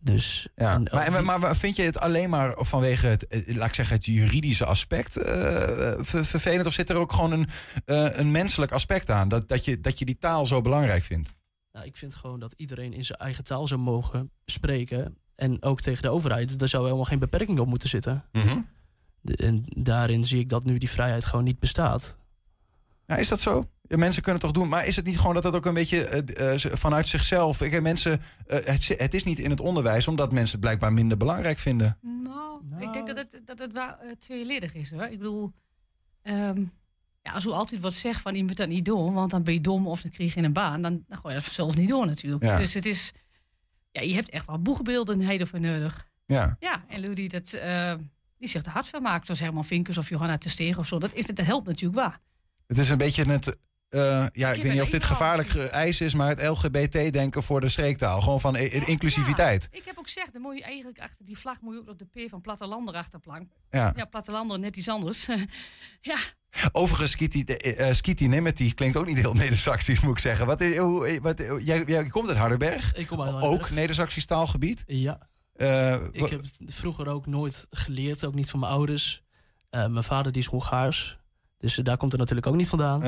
Dus, 0.02 0.48
Ja. 0.56 0.74
en 0.74 0.82
ook 0.82 0.92
Maar, 0.92 1.12
die- 1.14 1.22
maar, 1.22 1.56
vind 1.56 1.76
je 1.76 1.82
het 1.84 2.00
alleen 2.00 2.30
maar 2.30 2.56
vanwege 2.58 3.08
het, 3.08 3.26
laat 3.48 3.68
ik 3.68 3.74
zeggen, 3.76 3.96
het 3.96 4.06
juridische 4.06 4.66
aspect 4.66 5.14
ver- 5.14 6.26
vervelend? 6.26 6.66
Of 6.66 6.74
zit 6.74 6.90
er 6.90 6.96
ook 6.96 7.12
gewoon 7.14 7.32
een, 7.32 7.48
een 8.20 8.32
menselijk 8.32 8.72
aspect 8.72 9.10
aan? 9.10 9.30
Dat, 9.30 9.48
dat, 9.50 9.66
je, 9.66 9.80
dat 9.80 10.00
je 10.00 10.06
die 10.06 10.18
taal 10.18 10.46
zo 10.46 10.62
belangrijk 10.62 11.04
vindt? 11.04 11.30
Nou, 11.72 11.86
ik 11.86 11.98
vind 11.98 12.16
gewoon 12.16 12.40
dat 12.40 12.54
iedereen 12.58 12.94
in 12.94 13.06
zijn 13.06 13.20
eigen 13.20 13.44
taal 13.44 13.68
zou 13.68 13.80
mogen 13.82 14.32
spreken. 14.46 15.18
En 15.36 15.64
ook 15.64 15.82
tegen 15.82 16.02
de 16.02 16.10
overheid. 16.10 16.60
Daar 16.60 16.68
zou 16.68 16.84
helemaal 16.84 17.06
geen 17.06 17.20
beperking 17.20 17.60
op 17.60 17.68
moeten 17.68 17.90
zitten. 17.90 18.26
Mhm. 18.32 18.60
De- 19.22 19.36
en 19.36 19.63
daarin 19.67 20.24
zie 20.24 20.39
ik 20.39 20.49
dat 20.49 20.63
nu 20.63 20.78
die 20.78 20.89
vrijheid 20.89 21.26
gewoon 21.26 21.45
niet 21.45 21.59
bestaat. 21.59 22.17
Ja, 23.07 23.15
is 23.15 23.28
dat 23.28 23.39
zo? 23.39 23.70
Ja, 23.82 23.97
mensen 23.97 24.22
kunnen 24.22 24.41
het 24.41 24.51
toch 24.51 24.61
doen, 24.61 24.70
maar 24.72 24.88
is 24.88 24.95
het 24.95 25.05
niet 25.05 25.17
gewoon 25.17 25.34
dat 25.34 25.43
dat 25.43 25.53
ook 25.53 25.65
een 25.65 25.74
beetje 25.74 26.05
eh, 26.05 26.53
eh, 26.53 26.72
vanuit 26.74 27.07
zichzelf... 27.07 27.61
Ik, 27.61 27.82
mensen, 27.82 28.22
eh, 28.47 28.65
het, 28.65 28.88
het 28.88 29.13
is 29.13 29.24
niet 29.24 29.39
in 29.39 29.49
het 29.49 29.59
onderwijs 29.59 30.07
omdat 30.07 30.32
mensen 30.32 30.51
het 30.51 30.61
blijkbaar 30.65 30.93
minder 30.93 31.17
belangrijk 31.17 31.59
vinden. 31.59 31.97
Nou, 32.24 32.61
ik 32.80 32.93
denk 32.93 33.07
dat 33.07 33.17
het, 33.17 33.41
dat 33.45 33.59
het 33.59 33.74
wel 33.74 33.95
tweeledig 34.20 34.74
is 34.74 34.91
hoor. 34.91 35.03
Ik 35.03 35.17
bedoel, 35.17 35.51
ehm, 36.22 36.63
ja, 37.22 37.32
als 37.32 37.45
u 37.45 37.49
altijd 37.49 37.82
wat 37.82 37.93
zegt 37.93 38.22
van 38.22 38.36
je 38.36 38.43
moet 38.43 38.57
dat 38.57 38.67
niet 38.67 38.86
doen, 38.86 39.13
want 39.13 39.32
dan 39.32 39.43
ben 39.43 39.53
je 39.53 39.61
dom 39.61 39.88
of 39.88 40.01
dan 40.01 40.11
krijg 40.11 40.34
je 40.34 40.43
een 40.43 40.53
baan, 40.53 40.82
dan, 40.82 41.03
dan 41.07 41.17
gooi 41.17 41.36
je 41.36 41.41
dat 41.41 41.51
zelf 41.51 41.76
niet 41.76 41.89
door 41.89 42.05
natuurlijk. 42.05 42.43
Ja. 42.43 42.57
Dus 42.57 42.74
het 42.74 42.86
is, 42.86 43.11
ja, 43.91 44.01
je 44.01 44.13
hebt 44.13 44.30
echt 44.30 44.45
wel 44.45 44.61
boegbeeldenheden 44.61 45.47
voor 45.47 45.59
nodig. 45.59 46.07
Ja. 46.26 46.55
Ja, 46.59 46.86
en 46.88 47.01
Lou 47.01 47.13
die, 47.13 47.30
dat, 47.30 47.53
eh, 47.53 47.93
die 48.40 48.50
zich 48.50 48.66
er 48.66 48.72
hard 48.72 48.88
van 48.88 49.02
maakt, 49.02 49.26
zoals 49.26 49.40
Herman 49.40 49.66
Vinkers 49.66 49.98
of 49.98 50.10
Johanna 50.10 50.38
Terstegen 50.38 50.80
of 50.80 50.88
zo, 50.88 51.00
dat, 51.00 51.14
is, 51.14 51.26
dat 51.26 51.46
helpt 51.46 51.68
natuurlijk 51.68 52.00
waar. 52.00 52.20
Het 52.68 52.78
is 52.78 52.90
een 52.90 52.98
beetje 52.98 53.26
het... 53.26 53.58
eh, 53.90 54.26
ja, 54.32 54.52
ik 54.52 54.62
weet 54.64 54.72
niet 54.72 54.82
of 54.82 54.90
dit 54.90 55.04
gevaarlijk 55.04 55.56
eis 55.56 56.02
is, 56.02 56.14
maar 56.14 56.28
het 56.38 56.42
LGBT-denken 56.48 57.44
voor 57.44 57.62
de 57.62 57.70
streektaal. 57.70 58.22
Gewoon 58.22 58.40
van 58.40 58.56
eh, 58.56 58.88
inclusiviteit. 58.88 59.68
Ik 59.72 59.86
heb 59.86 59.98
ook 59.98 60.06
gezegd, 60.06 60.34
dan 60.34 60.42
moet 60.42 60.58
je 60.58 60.64
eigenlijk 60.64 61.00
achter 61.00 61.26
die 61.26 61.38
vlag 61.38 61.62
moet 61.62 61.74
je 61.74 61.80
ook 61.80 61.86
nog 61.86 61.96
de 61.96 62.06
P 62.06 62.30
van 62.30 62.42
Plattelander 62.42 62.96
achterplank. 62.96 63.52
Ja. 63.70 63.94
ja 63.96 64.06
Plattelander 64.06 64.60
net 64.60 64.76
iets 64.76 64.90
anders. 64.90 65.26
ja, 66.02 66.18
Overigens, 66.72 67.12
Skitty, 67.12 67.44
uh, 68.58 68.74
klinkt 68.74 68.98
ook 68.98 69.06
niet 69.06 69.18
heel 69.18 69.34
Neder-Saxisch, 69.44 70.00
moet 70.00 70.12
ik 70.12 70.20
zeggen. 70.20 70.46
Wat, 70.46 70.62
is- 70.62 70.78
hoe, 70.78 71.20
wat, 71.22 71.44
jij, 71.64 71.84
jij 71.86 72.08
komt 72.08 72.28
uit 72.28 72.38
Hardenberg? 72.38 72.96
Ik 72.96 73.08
kom 73.08 73.22
uit 73.22 73.32
Hardenberg. 73.32 73.62
Ook 73.64 73.70
Neder-Saxisch 73.70 74.26
taalgebied? 74.26 74.84
Ja. 74.86 75.28
Eh, 75.60 75.93
Ik 76.12 76.30
heb 76.30 76.41
het 76.41 76.60
vroeger 76.66 77.07
ook 77.07 77.26
nooit 77.26 77.68
geleerd, 77.70 78.26
ook 78.26 78.34
niet 78.36 78.49
van 78.49 78.60
mijn 78.60 78.72
ouders. 78.72 79.24
Eh, 79.70 79.88
mijn 79.88 80.03
vader 80.03 80.32
die 80.32 80.41
is 80.41 80.47
Hongaars. 80.47 81.20
Dus 81.57 81.78
eh, 81.78 81.86
daar 81.86 81.97
komt 81.97 82.12
het 82.12 82.20
natuurlijk 82.20 82.47
ook 82.47 82.55
niet 82.55 82.70
vandaan. 82.70 83.01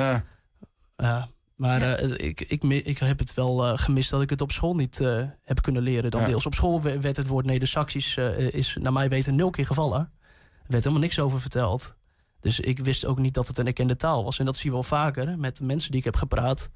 Ja. 0.95 1.27
Maar 1.55 1.99
ik, 2.01 2.41
ik, 2.41 2.63
ik 2.63 2.97
heb 2.97 3.19
het 3.19 3.33
wel 3.33 3.77
gemist 3.77 4.09
dat 4.09 4.21
ik 4.21 4.29
het 4.29 4.41
op 4.41 4.51
school 4.51 4.75
niet 4.75 4.97
heb 5.41 5.61
kunnen 5.61 5.81
leren. 5.81 6.11
Dan 6.11 6.21
Ja. 6.21 6.27
deels 6.27 6.45
op 6.45 6.53
school 6.53 6.81
we- 6.81 6.99
werd 6.99 7.17
het 7.17 7.27
woord 7.27 7.45
Neder-Saxisch, 7.45 8.17
is 8.51 8.77
naar 8.79 8.93
mij 8.93 9.09
weten 9.09 9.35
nul 9.35 9.49
keer 9.49 9.65
gevallen. 9.65 9.99
Er 9.99 10.67
werd 10.67 10.83
helemaal 10.83 11.03
niks 11.03 11.19
over 11.19 11.41
verteld. 11.41 11.95
Dus 12.39 12.59
ik 12.59 12.79
wist 12.79 13.05
ook 13.05 13.17
niet 13.19 13.33
dat 13.33 13.47
het 13.47 13.57
een 13.57 13.65
erkende 13.67 13.95
taal 13.95 14.23
was. 14.23 14.39
En 14.39 14.45
dat 14.45 14.55
zie 14.57 14.65
je 14.65 14.71
wel 14.71 14.83
vaker 14.83 15.37
met 15.39 15.57
de 15.57 15.63
mensen 15.63 15.89
die 15.91 15.99
ik 15.99 16.05
heb 16.05 16.15
gepraat. 16.15 16.69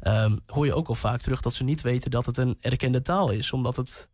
Ehm, 0.00 0.36
hoor 0.46 0.66
je 0.66 0.74
ook 0.74 0.88
al 0.88 0.94
vaak 0.94 1.20
terug 1.20 1.40
dat 1.40 1.54
ze 1.54 1.64
niet 1.64 1.80
weten 1.80 2.10
dat 2.10 2.26
het 2.26 2.36
een 2.36 2.56
erkende 2.60 3.02
taal 3.02 3.30
is. 3.30 3.52
Omdat 3.52 3.76
het... 3.76 4.10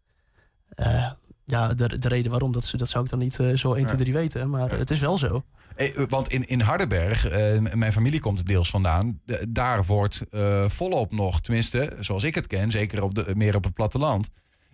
eh, 0.74 1.10
ja, 1.44 1.74
de, 1.74 1.98
de 1.98 2.08
reden 2.08 2.30
waarom, 2.30 2.52
dat, 2.52 2.64
ze- 2.64 2.76
dat 2.76 2.88
zou 2.88 3.04
ik 3.04 3.10
dan 3.10 3.18
niet 3.18 3.38
eh, 3.38 3.56
zo 3.56 3.72
1, 3.74 3.86
2, 3.86 3.98
3 3.98 4.12
weten. 4.12 4.50
Maar 4.50 4.70
het 4.78 4.90
is 4.90 5.00
wel 5.00 5.18
zo. 5.18 5.44
Eh, 5.76 5.98
want 6.08 6.28
in, 6.28 6.46
in 6.46 6.60
Hardenberg, 6.60 7.30
mijn 7.74 7.92
familie 7.92 8.20
komt 8.20 8.38
er 8.38 8.44
deels 8.44 8.70
vandaan, 8.70 9.20
daar 9.48 9.84
wordt 9.84 10.22
volop 10.66 11.12
nog, 11.12 11.40
tenminste 11.40 11.96
zoals 12.00 12.22
ik 12.24 12.34
het 12.34 12.46
ken, 12.46 12.70
zeker 12.70 13.02
op 13.02 13.14
de, 13.14 13.32
meer 13.34 13.54
op 13.56 13.64
het 13.64 13.74
platteland. 13.74 14.28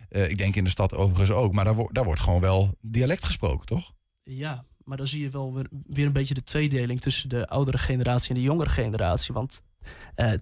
Eh, 0.09 0.29
ik 0.29 0.37
denk 0.37 0.55
in 0.55 0.63
de 0.63 0.69
stad 0.69 0.93
overigens 0.95 1.31
ook, 1.31 1.53
maar 1.53 1.65
daar, 1.65 1.75
wo- 1.75 1.89
daar 1.91 2.03
wordt 2.05 2.19
gewoon 2.21 2.41
wel 2.41 2.77
dialect 2.81 3.25
gesproken, 3.25 3.65
toch? 3.65 3.91
Ja, 4.23 4.65
maar 4.83 4.97
dan 4.97 5.07
zie 5.07 5.21
je 5.21 5.29
wel 5.29 5.53
weer, 5.53 5.67
weer 5.87 6.05
een 6.05 6.11
beetje 6.11 6.33
de 6.33 6.43
tweedeling 6.43 6.99
tussen 6.99 7.29
de 7.29 7.47
oudere 7.47 7.77
generatie 7.77 8.29
en 8.29 8.35
de 8.35 8.41
jongere 8.41 8.69
generatie. 8.69 9.33
Want 9.33 9.61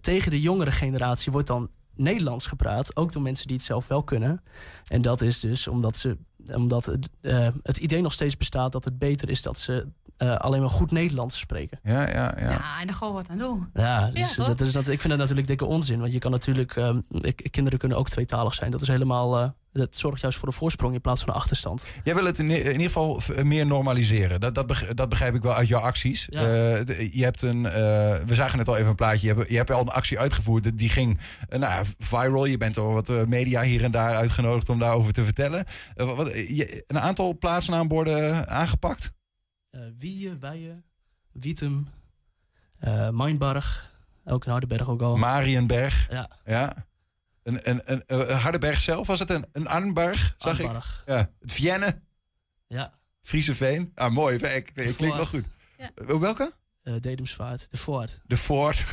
tegen 0.01 0.31
de 0.31 0.41
jongere 0.41 0.71
generatie 0.71 1.31
wordt 1.31 1.47
dan 1.47 1.69
Nederlands 1.99 2.47
gepraat, 2.47 2.95
ook 2.95 3.13
door 3.13 3.21
mensen 3.21 3.47
die 3.47 3.55
het 3.55 3.65
zelf 3.65 3.87
wel 3.87 4.03
kunnen. 4.03 4.41
En 4.87 5.01
dat 5.01 5.21
is 5.21 5.39
dus 5.39 5.67
omdat, 5.67 5.97
ze, 5.97 6.17
omdat 6.53 6.85
het, 6.85 7.09
eh, 7.21 7.47
het 7.63 7.77
idee 7.77 8.01
nog 8.01 8.13
steeds 8.13 8.37
bestaat 8.37 8.71
dat 8.71 8.83
het 8.85 8.97
beter 8.97 9.29
is 9.29 9.41
dat 9.41 9.59
ze 9.59 9.87
eh, 10.17 10.35
alleen 10.35 10.59
maar 10.61 10.69
goed 10.69 10.91
Nederlands 10.91 11.39
spreken. 11.39 11.79
Ja, 11.83 12.07
ja, 12.07 12.33
ja. 12.37 12.49
ja 12.49 12.79
en 12.79 12.87
daar 12.87 12.95
we 12.99 13.13
wat 13.13 13.29
aan 13.29 13.37
doen. 13.37 13.69
Ja, 13.73 14.11
dus 14.11 14.35
toch? 14.35 14.47
dat 14.47 14.61
is 14.61 14.71
dat, 14.71 14.87
ik 14.87 14.99
vind 14.99 15.09
dat 15.09 15.17
natuurlijk 15.17 15.47
dikke 15.47 15.65
onzin. 15.65 15.99
Want 15.99 16.13
je 16.13 16.19
kan 16.19 16.31
natuurlijk, 16.31 16.75
ehm, 16.75 17.01
ik- 17.09 17.47
kinderen 17.51 17.79
kunnen 17.79 17.97
ook 17.97 18.09
tweetalig 18.09 18.53
zijn. 18.53 18.71
Dat 18.71 18.81
is 18.81 18.87
helemaal, 18.87 19.39
eh, 19.39 19.49
Dat 19.71 19.95
zorgt 19.95 20.21
juist 20.21 20.37
voor 20.37 20.47
een 20.47 20.53
voorsprong 20.53 20.93
in 20.93 21.01
plaats 21.01 21.19
van 21.21 21.29
een 21.29 21.35
achterstand. 21.35 21.87
Jij 22.03 22.15
wil 22.15 22.25
het 22.25 22.39
in, 22.39 22.49
in 22.51 22.65
ieder 22.71 22.81
geval 22.85 23.19
v- 23.19 23.43
meer 23.43 23.65
normaliseren. 23.65 24.39
Dat, 24.39 24.55
dat, 24.55 24.67
beg- 24.67 24.87
dat 24.93 25.09
begrijp 25.09 25.35
ik 25.35 25.41
wel 25.41 25.53
uit 25.53 25.67
jouw 25.67 25.79
acties. 25.81 26.27
Ja. 26.29 26.39
Eh, 26.41 26.85
de- 26.85 27.09
je 27.17 27.23
hebt 27.23 27.41
een, 27.41 27.65
eh, 27.65 27.71
we 28.25 28.35
zagen 28.35 28.57
net 28.57 28.67
al 28.67 28.75
even 28.77 28.89
een 28.89 28.95
plaatje. 28.95 29.27
Je 29.27 29.33
hebt, 29.33 29.49
je 29.49 29.55
hebt 29.57 29.71
al 29.71 29.81
een 29.81 29.87
actie 29.89 30.19
uitgevoerd. 30.19 30.77
Die 30.77 30.89
ging 30.89 31.19
eh, 31.49 31.59
nou, 31.59 31.85
viral. 31.97 32.45
Je 32.45 32.57
bent 32.57 32.75
door 32.75 32.93
wat 32.93 33.09
eh, 33.09 33.23
media 33.23 33.61
hier 33.61 33.83
en 33.83 33.91
daar 33.91 34.15
uitgenodigd 34.15 34.69
om 34.69 34.79
daarover 34.79 35.13
te 35.13 35.23
vertellen. 35.23 35.65
Eh, 35.95 36.15
wat, 36.15 36.31
je, 36.33 36.83
een 36.87 36.99
aantal 36.99 37.37
plaatsnaamborden 37.37 38.47
aangepakt. 38.47 39.11
Eh 39.69 39.81
Wieën, 39.97 40.39
Weijen, 40.39 40.83
Wietum, 41.31 41.87
eh 42.79 43.09
Mijnbarg, 43.09 43.95
ook 44.25 44.45
in 44.45 44.51
Hardenberg 44.51 44.89
ook 44.89 45.01
al. 45.01 45.17
Marienberg. 45.17 46.07
Ja. 46.11 46.29
ja. 46.45 46.87
Een, 47.55 47.81
een, 47.91 48.03
een, 48.05 48.35
Hardenberg 48.37 48.81
zelf 48.81 49.07
was 49.07 49.19
het 49.19 49.29
een, 49.29 49.45
een 49.51 49.67
Arnberg, 49.67 50.35
zag 50.37 50.59
Arnberg. 50.61 51.01
ik. 51.05 51.13
Ja. 51.13 51.29
Het 51.39 51.51
Vienne. 51.51 52.01
Ja. 52.67 52.93
Friese 53.21 53.55
Veen. 53.55 53.91
Ah, 53.95 54.11
mooi. 54.11 54.35
Ik, 54.35 54.43
ik, 54.43 54.71
klinkt 54.73 55.15
wel 55.15 55.25
goed. 55.25 55.45
Ja. 55.77 55.91
Eh, 56.07 56.19
Welke? 56.19 56.53
Eh, 56.83 56.93
Dedemsvaart, 56.99 57.71
de 57.71 57.77
Voort. 57.77 58.21
De 58.25 58.37
Ford. 58.37 58.83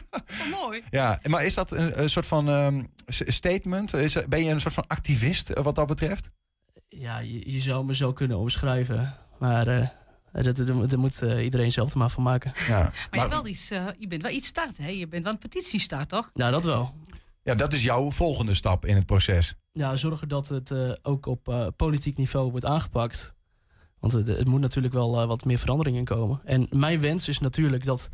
mooi. 0.60 0.82
Ja, 0.90 1.20
maar 1.28 1.44
is 1.44 1.54
dat 1.54 1.70
een, 1.70 2.00
een 2.02 2.10
soort 2.10 2.26
van 2.26 2.48
ehm, 2.48 2.82
s- 3.06 3.22
statement? 3.26 3.94
Is, 3.94 4.16
ben 4.28 4.44
je 4.44 4.50
een 4.50 4.60
soort 4.60 4.74
van 4.74 4.86
activist 4.86 5.50
eh, 5.50 5.64
wat 5.64 5.74
dat 5.74 5.86
betreft? 5.86 6.30
Ja, 6.88 7.18
je, 7.18 7.52
je 7.52 7.60
zou 7.60 7.84
me 7.84 7.94
zo 7.94 8.12
kunnen 8.12 8.38
omschrijven. 8.38 9.14
Maar 9.38 9.66
eh 9.68 9.88
dat, 10.42 10.56
dat, 10.56 10.66
dat 10.66 10.96
moet 10.96 11.22
eh, 11.22 11.44
iedereen 11.44 11.72
zelf 11.72 11.92
er 11.92 11.98
maar 11.98 12.10
van 12.10 12.22
maken. 12.22 12.52
Ja. 12.68 12.78
Maar, 12.82 12.92
je, 13.10 13.18
hebt 13.18 13.30
wel 13.32 13.46
iets, 13.46 13.70
eh, 13.70 13.86
je 13.98 14.06
bent 14.06 14.22
wel 14.22 14.30
iets 14.30 14.46
start, 14.46 14.78
hè? 14.78 14.88
Je 14.88 15.08
bent 15.08 15.24
wel 15.24 15.32
een 15.32 15.38
petitie 15.38 15.80
start, 15.80 16.08
toch? 16.08 16.30
Ja, 16.32 16.50
dat 16.50 16.64
wel. 16.64 16.94
Ja, 17.44 17.54
dat 17.54 17.72
is 17.72 17.82
jouw 17.82 18.10
volgende 18.10 18.54
stap 18.54 18.86
in 18.86 18.94
het 18.96 19.06
proces. 19.06 19.54
Ja, 19.72 19.96
zorgen 19.96 20.28
dat 20.28 20.48
het 20.48 20.70
eh, 20.70 20.90
ook 21.02 21.26
op 21.26 21.48
eh, 21.48 21.66
politiek 21.76 22.16
niveau 22.16 22.50
wordt 22.50 22.64
aangepakt. 22.66 23.34
Want 23.98 24.12
het, 24.12 24.26
het 24.26 24.46
moet 24.46 24.60
natuurlijk 24.60 24.94
wel 24.94 25.20
eh, 25.20 25.26
wat 25.26 25.44
meer 25.44 25.58
verandering 25.58 25.96
in 25.96 26.04
komen. 26.04 26.40
En 26.44 26.66
mijn 26.70 27.00
wens 27.00 27.28
is 27.28 27.38
natuurlijk 27.38 27.84
dat, 27.84 28.10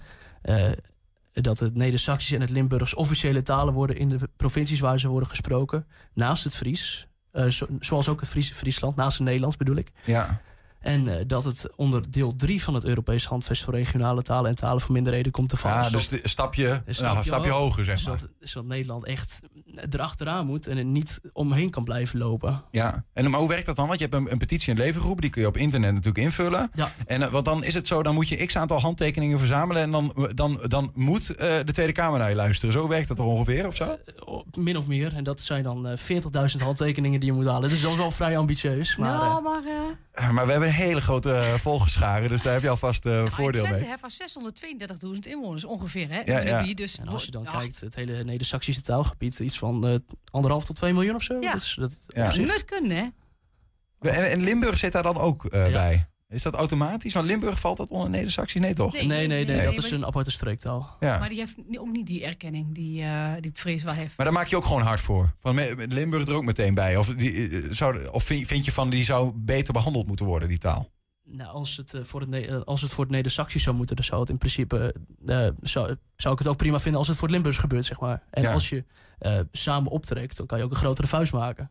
dat 1.32 1.58
het 1.58 1.74
Neder-Saxisch 1.74 2.32
en 2.32 2.40
het 2.40 2.50
Limburgs 2.50 2.94
officiële 2.94 3.42
talen 3.42 3.74
worden 3.74 3.96
in 3.96 4.08
de 4.08 4.28
provincies 4.36 4.80
waar 4.80 4.98
ze 5.00 5.08
worden 5.08 5.28
gesproken. 5.28 5.86
Naast 6.14 6.44
het 6.44 6.56
Fries. 6.56 7.08
Zo- 7.48 7.66
zoals 7.80 8.08
ook 8.08 8.20
het 8.20 8.28
Friese 8.28 8.54
Friesland, 8.54 8.96
naast 8.96 9.16
het 9.16 9.26
Nederlands 9.26 9.56
bedoel 9.56 9.76
ik. 9.76 9.92
Ja. 10.04 10.40
En 10.80 11.08
eh, 11.18 11.24
dat 11.26 11.44
het 11.44 11.68
onder 11.76 12.10
deel 12.10 12.34
3 12.36 12.62
van 12.62 12.74
het 12.74 12.84
Europees 12.84 13.26
Handvest 13.26 13.64
voor 13.64 13.74
regionale 13.74 14.22
talen 14.22 14.50
en 14.50 14.56
talen 14.56 14.80
van 14.80 14.94
minderheden 14.94 15.32
komt 15.32 15.48
te 15.48 15.56
vallen. 15.56 15.76
Ja, 15.76 15.82
Zodat- 15.84 16.08
dus 16.10 16.20
de- 16.22 16.28
stapje, 16.28 16.82
een 16.84 16.94
nou, 17.00 17.24
stapje 17.24 17.50
hoger, 17.50 17.84
zeg 17.84 18.06
maar. 18.06 18.18
Zodat, 18.18 18.32
zodat 18.40 18.68
Nederland 18.68 19.04
echt 19.04 19.40
erachteraan 19.90 20.46
moet 20.46 20.66
en 20.66 20.78
er 20.78 20.84
niet 20.84 21.20
omheen 21.32 21.70
kan 21.70 21.84
blijven 21.84 22.18
lopen. 22.18 22.62
Ja, 22.70 23.04
en 23.12 23.30
maar 23.30 23.40
hoe 23.40 23.48
werkt 23.48 23.66
dat 23.66 23.76
dan? 23.76 23.86
Want 23.86 23.98
je 23.98 24.04
hebt 24.06 24.16
een, 24.16 24.32
een 24.32 24.38
petitie 24.38 24.72
en 24.72 24.78
leven 24.78 25.00
geroepen, 25.00 25.22
die 25.22 25.30
kun 25.30 25.40
je 25.42 25.48
op 25.48 25.56
internet 25.56 25.90
natuurlijk 25.90 26.24
invullen. 26.24 26.70
Ja. 26.74 26.92
En 27.06 27.22
eh, 27.22 27.30
want 27.30 27.44
dan 27.44 27.64
is 27.64 27.74
het 27.74 27.86
zo, 27.86 28.02
dan 28.02 28.14
moet 28.14 28.28
je 28.28 28.46
x 28.46 28.56
aantal 28.56 28.80
handtekeningen 28.80 29.38
verzamelen 29.38 29.82
en 29.82 29.90
dan, 29.90 30.28
dan, 30.34 30.60
dan 30.68 30.90
moet 30.94 31.30
eh, 31.30 31.56
de 31.64 31.72
Tweede 31.72 31.92
Kamer 31.92 32.18
naar 32.18 32.28
je 32.28 32.34
luisteren. 32.36 32.72
Zo 32.72 32.88
werkt 32.88 33.08
dat 33.08 33.16
toch 33.16 33.26
ongeveer 33.26 33.66
of 33.66 33.76
zo? 33.76 33.96
Min 34.58 34.76
of 34.76 34.86
meer. 34.86 35.14
En 35.14 35.24
dat 35.24 35.40
zijn 35.40 35.62
dan 35.62 35.86
eh 35.86 35.96
40.000 35.96 36.62
handtekeningen 36.62 37.20
die 37.20 37.28
je 37.28 37.34
moet 37.36 37.46
halen. 37.46 37.70
Dus 37.70 37.80
dat 37.80 37.90
is 37.90 37.96
wel 37.96 38.10
vrij 38.10 38.38
ambitieus. 38.38 38.96
Maar, 38.96 39.18
nou, 39.18 39.36
eh, 39.38 39.44
maar... 39.44 39.62
Maar 40.34 40.44
we 40.46 40.50
hebben 40.50 40.68
een 40.68 40.74
hele 40.74 41.00
grote 41.00 41.32
eh, 41.34 41.54
volgescharen, 41.54 42.28
dus 42.28 42.42
daar 42.42 42.52
heb 42.52 42.62
je 42.62 42.68
alvast 42.68 43.06
eh, 43.06 43.12
nou, 43.12 43.30
voordeel 43.30 43.62
Twente 43.64 43.84
mee. 43.84 43.96
heeft 44.00 44.28
van 44.32 45.12
632.000 45.14 45.18
inwoners 45.20 45.64
ongeveer, 45.64 46.08
hè? 46.10 46.20
Ja, 46.24 46.40
ja. 46.40 46.62
Die 46.62 46.74
Dus, 46.74 46.98
en 46.98 47.08
als 47.08 47.24
je 47.24 47.30
dan 47.30 47.42
ja, 47.42 47.50
kijkt, 47.58 47.80
het 47.80 47.94
hele 47.94 48.24
Neder-Saxische 48.24 48.82
taalgebied, 48.82 49.38
iets 49.38 49.58
van 49.58 49.86
eh, 49.86 49.94
anderhalf 50.30 50.64
tot 50.64 50.76
2 50.76 50.92
miljoen 50.92 51.14
of 51.14 51.22
zo. 51.22 51.40
Ja. 51.40 51.52
Dus 51.52 51.74
dat, 51.80 52.04
Ja. 52.06 52.30
zich- 52.30 52.46
moet 52.46 52.64
kunnen, 52.64 52.96
hè? 52.96 53.08
En, 54.10 54.30
en 54.30 54.40
Limburg 54.42 54.78
zit 54.78 54.92
daar 54.92 55.02
dan 55.02 55.16
ook 55.18 55.44
eh, 55.44 55.72
bij. 55.72 56.06
Is 56.30 56.42
dat 56.42 56.54
automatisch? 56.54 57.12
Want 57.14 57.26
Limburg 57.26 57.60
valt 57.60 57.76
dat 57.76 57.90
onder 57.90 58.10
Neder-Saxisch? 58.10 58.60
Nee, 58.60 58.74
toch? 58.74 58.92
Nee, 58.92 59.06
Nee, 59.06 59.26
nee, 59.26 59.44
nee, 59.44 59.56
nee, 59.56 59.64
dat 59.74 59.84
is 59.84 59.90
een 59.90 60.06
aparte 60.06 60.30
streektaal. 60.30 60.96
Ja. 61.00 61.18
Maar 61.18 61.28
die 61.28 61.38
heeft 61.38 61.56
ook 61.78 61.90
niet 61.90 62.06
die 62.06 62.24
erkenning 62.24 62.74
die, 62.74 63.02
eh, 63.02 63.32
die 63.40 63.50
het 63.50 63.58
Fries 63.58 63.82
wel 63.82 63.94
heeft. 63.94 64.16
Maar 64.16 64.26
daar 64.26 64.34
maak 64.34 64.46
je 64.46 64.56
ook 64.56 64.64
gewoon 64.64 64.82
hard 64.82 65.00
voor. 65.00 65.34
Van 65.40 65.54
Limburg 65.88 66.26
er 66.28 66.34
ook 66.34 66.44
meteen 66.44 66.74
bij. 66.74 66.96
Of, 66.96 67.06
die, 67.06 67.48
eh, 67.48 67.66
zou, 67.70 68.06
of 68.06 68.24
vind 68.24 68.46
vind 68.46 68.64
je 68.64 68.72
van 68.72 68.90
die 68.90 69.04
zou 69.04 69.32
beter 69.34 69.72
behandeld 69.72 70.06
moeten 70.06 70.26
worden, 70.26 70.48
die 70.48 70.58
taal? 70.58 70.88
Nou, 71.24 71.50
als 71.50 71.76
het, 71.76 71.94
eh, 71.94 72.02
voor 72.02 72.20
het, 72.20 72.66
als 72.66 72.80
het 72.82 72.90
voor 72.92 73.04
het 73.04 73.12
Neder-Saxisch 73.12 73.62
zou 73.62 73.76
moeten, 73.76 73.96
dan 73.96 74.04
zou 74.04 74.20
het 74.20 74.30
in 74.30 74.38
principe. 74.38 74.94
eh, 75.26 75.48
zou, 75.60 75.96
zou 76.16 76.32
ik 76.34 76.38
het 76.38 76.48
ook 76.48 76.56
prima 76.56 76.78
vinden 76.80 76.98
als 76.98 77.08
het 77.08 77.16
voor 77.16 77.26
het 77.26 77.34
Limburgs 77.36 77.58
gebeurt, 77.58 77.84
zeg 77.84 78.00
maar. 78.00 78.22
En 78.30 78.42
Ja. 78.42 78.52
als 78.52 78.68
je 78.68 78.84
eh, 79.18 79.38
samen 79.52 79.90
optrekt, 79.90 80.36
dan 80.36 80.46
kan 80.46 80.58
je 80.58 80.64
ook 80.64 80.70
een 80.70 80.76
grotere 80.76 81.06
vuist 81.06 81.32
maken. 81.32 81.70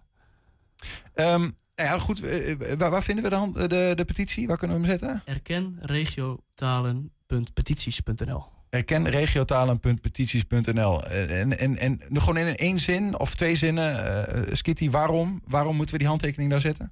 Ehm, 1.14 1.50
nou 1.80 1.92
ja, 1.92 2.00
goed. 2.00 2.24
eh, 2.24 2.52
eh, 2.52 2.58
waar, 2.78 2.92
waar 2.92 3.04
vinden 3.04 3.24
we 3.24 3.30
dan 3.30 3.52
de, 3.54 3.94
de 3.96 4.06
petitie? 4.06 4.48
Waar 4.48 4.58
kunnen 4.58 4.82
we 4.82 4.88
hem 4.88 5.00
zetten? 5.00 5.22
Erken 5.26 5.78
regiotalen.petities.nl. 5.82 8.44
Erken 8.70 9.10
regiotalen.petities.nl. 9.10 11.04
En, 11.04 11.60
en, 11.60 11.78
en 11.78 12.00
gewoon 12.14 12.38
in 12.38 12.56
één 12.56 12.80
zin 12.80 13.20
of 13.20 13.36
twee 13.36 13.56
zinnen, 13.56 14.28
eh 14.28 14.54
Skitty, 14.56 14.90
waarom? 14.90 15.42
Waarom 15.48 15.76
moeten 15.76 15.94
we 15.94 16.00
die 16.00 16.10
handtekening 16.10 16.52
daar 16.52 16.60
zetten? 16.60 16.92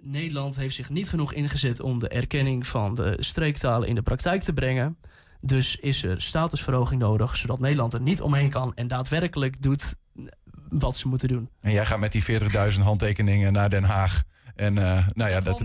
Nederland 0.00 0.56
heeft 0.56 0.74
zich 0.74 0.90
niet 0.90 1.08
genoeg 1.08 1.32
ingezet 1.32 1.80
om 1.80 1.98
de 1.98 2.08
erkenning 2.08 2.66
van 2.66 2.94
de 2.94 3.16
streektalen 3.18 3.88
in 3.88 3.94
de 3.94 4.02
praktijk 4.02 4.42
te 4.42 4.52
brengen. 4.52 4.96
Dus 5.40 5.76
is 5.76 6.02
er 6.02 6.22
statusverhoging 6.22 7.00
nodig, 7.00 7.36
zodat 7.36 7.60
Nederland 7.60 7.92
er 7.92 8.00
niet 8.00 8.20
omheen 8.20 8.50
kan 8.50 8.74
en 8.74 8.88
daadwerkelijk 8.88 9.62
doet 9.62 9.96
wat 10.68 10.96
ze 10.96 11.08
moeten 11.08 11.28
doen. 11.28 11.50
En 11.60 11.72
jij 11.72 11.86
gaat 11.86 11.98
met 11.98 12.12
die 12.12 12.24
40.000 12.74 12.80
handtekeningen 12.82 13.52
naar 13.52 13.70
Den 13.70 13.84
Haag. 13.84 14.22
En 14.54 14.78
eh, 14.78 15.06
nou 15.14 15.30
ja, 15.30 15.40
dat, 15.40 15.62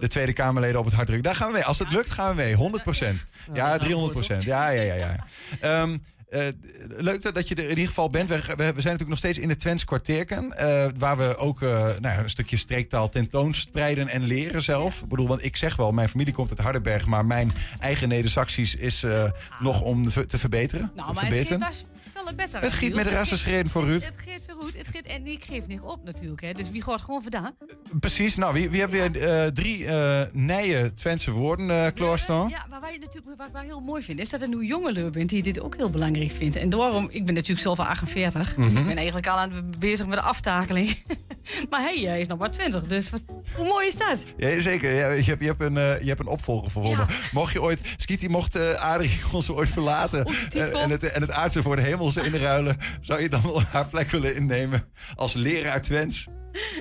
de 0.00 0.08
Tweede 0.08 0.32
Kamerleden 0.32 0.78
op 0.78 0.84
het 0.84 0.94
hart 0.94 1.06
drukken. 1.06 1.26
Daar 1.30 1.36
gaan 1.40 1.46
we 1.48 1.52
mee. 1.54 1.64
Als 1.64 1.78
het 1.78 1.92
lukt, 1.92 2.10
gaan 2.10 2.28
we 2.36 2.42
mee. 2.42 2.54
100 2.54 2.82
procent. 2.82 3.24
Ja, 3.52 3.78
300 3.78 4.12
procent. 4.12 4.42
Ja, 4.42 4.68
ja, 4.68 4.82
ja. 4.82 4.94
ja. 4.94 5.24
Ehm, 5.60 5.98
eh, 6.30 6.46
leuk 6.88 7.22
dat- 7.22 7.34
dat 7.34 7.48
je 7.48 7.54
er 7.54 7.62
in 7.62 7.68
ieder 7.68 7.86
geval 7.86 8.10
bent. 8.10 8.28
We, 8.28 8.34
we 8.34 8.42
we 8.56 8.56
zijn 8.56 8.74
natuurlijk 8.74 9.08
nog 9.08 9.18
steeds 9.18 9.38
in 9.38 9.48
de 9.48 9.56
Twents 9.56 9.84
kwartierken. 9.84 10.56
eh, 10.56 10.86
waar 10.98 11.16
we 11.16 11.36
ook 11.36 11.62
eh, 11.62 11.68
nou 11.70 12.00
ja, 12.00 12.18
een 12.18 12.30
stukje 12.30 12.56
streektaal 12.56 13.08
tentoonspreiden 13.08 14.08
en 14.08 14.22
leren 14.22 14.62
zelf. 14.62 15.02
Ik 15.02 15.08
bedoel, 15.08 15.28
want 15.28 15.44
ik 15.44 15.56
zeg 15.56 15.76
wel, 15.76 15.92
mijn 15.92 16.08
familie 16.08 16.32
komt 16.32 16.50
uit 16.50 16.58
Hardenberg. 16.58 17.06
Maar 17.06 17.24
mijn 17.26 17.52
eigen 17.80 18.08
Neder-Saxisch 18.08 18.74
is 18.74 19.02
eh, 19.02 19.24
nog 19.60 19.80
om 19.80 20.08
te 20.08 20.26
te 20.26 20.38
verbeteren. 20.38 20.90
Nou, 20.94 21.08
te 21.08 21.14
maar 21.14 21.24
het 21.24 21.32
geeft 21.48 21.86
veel 22.24 22.34
beter. 22.34 22.60
Het 22.60 22.72
giet 22.72 22.94
met 22.94 23.04
de 23.04 23.10
rassenschreden 23.10 23.70
voor 23.70 23.84
Ruud. 23.84 24.04
Het 24.04 24.14
geeft 24.16 24.44
veel 24.44 24.56
goed. 24.60 24.76
Het 24.76 24.88
geeft, 24.88 25.06
en 25.06 25.26
ik 25.26 25.44
geef 25.44 25.66
niet 25.66 25.80
op 25.80 26.04
natuurlijk. 26.04 26.40
Hè. 26.40 26.52
Dus 26.52 26.70
wie 26.70 26.82
gaat 26.82 27.02
gewoon 27.02 27.22
vandaan? 27.22 27.54
Precies. 28.00 28.36
Nou, 28.36 28.54
wie, 28.54 28.70
wie 28.70 28.80
hebben 28.80 29.12
weer 29.12 29.28
eh, 29.28 29.46
drie 29.46 29.86
eh 29.86 30.22
nije 30.32 30.94
Twentse 30.94 31.30
woorden 31.30 31.68
uh, 31.68 31.86
klaarstaan? 31.94 32.48
Ja, 32.48 32.66
maar 32.70 32.80
wat, 32.80 32.92
je 32.92 32.98
natuurlijk, 32.98 33.36
wat 33.36 33.46
ik 33.46 33.52
wel 33.52 33.62
heel 33.62 33.80
mooi 33.80 34.02
vind, 34.02 34.20
is 34.20 34.30
dat 34.30 34.40
er 34.40 34.48
nu 34.48 34.64
jongelui 34.64 35.10
bent 35.10 35.28
die 35.28 35.42
dit 35.42 35.60
ook 35.60 35.76
heel 35.76 35.90
belangrijk 35.90 36.30
vindt. 36.30 36.56
En 36.56 36.68
daarom, 36.68 37.08
ik 37.10 37.26
ben 37.26 37.34
natuurlijk 37.34 37.60
zelf 37.60 37.78
al 37.78 37.84
48. 37.84 38.56
Mhm. 38.56 38.76
Ik 38.76 38.86
ben 38.86 38.96
eigenlijk 38.96 39.26
al 39.26 39.36
aan 39.36 39.52
het 39.52 39.78
bezig 39.78 40.06
met 40.06 40.18
de 40.18 40.24
aftakeling. 40.24 40.96
maar 41.70 41.80
hey, 41.80 41.98
hij 41.98 42.20
is 42.20 42.26
nog 42.26 42.38
maar 42.38 42.50
20. 42.50 42.86
Dus 42.86 43.10
wat, 43.10 43.24
hoe 43.54 43.66
mooi 43.66 43.86
is 43.86 43.96
dat? 43.96 44.18
Ja, 44.36 44.60
zeker. 44.60 44.94
Ja, 44.94 45.10
je, 45.10 45.22
hebt, 45.22 45.40
je, 45.40 45.46
hebt 45.46 45.60
een, 45.60 45.74
je 45.74 46.08
hebt 46.08 46.20
een 46.20 46.26
opvolger 46.26 46.70
verwonnen. 46.70 47.06
Mocht 47.32 47.52
je 47.52 47.62
ooit, 47.62 47.80
Skitty, 47.96 48.26
mocht 48.26 48.76
Adrie 48.76 49.20
ons 49.32 49.50
ooit 49.50 49.68
verlaten 49.68 50.24
en, 50.52 50.90
het, 50.90 51.02
en 51.02 51.20
het 51.20 51.30
aardse 51.30 51.62
voor 51.62 51.76
de 51.76 51.82
hemelse 52.14 52.36
inruilen, 52.36 52.76
zou 53.00 53.20
je 53.20 53.28
dan 53.28 53.42
wel 53.42 53.62
haar 53.62 53.86
plek 53.86 54.10
willen 54.10 54.34
innemen 54.34 54.84
als 55.14 55.34
leraar 55.34 55.82
Twents? 55.82 56.28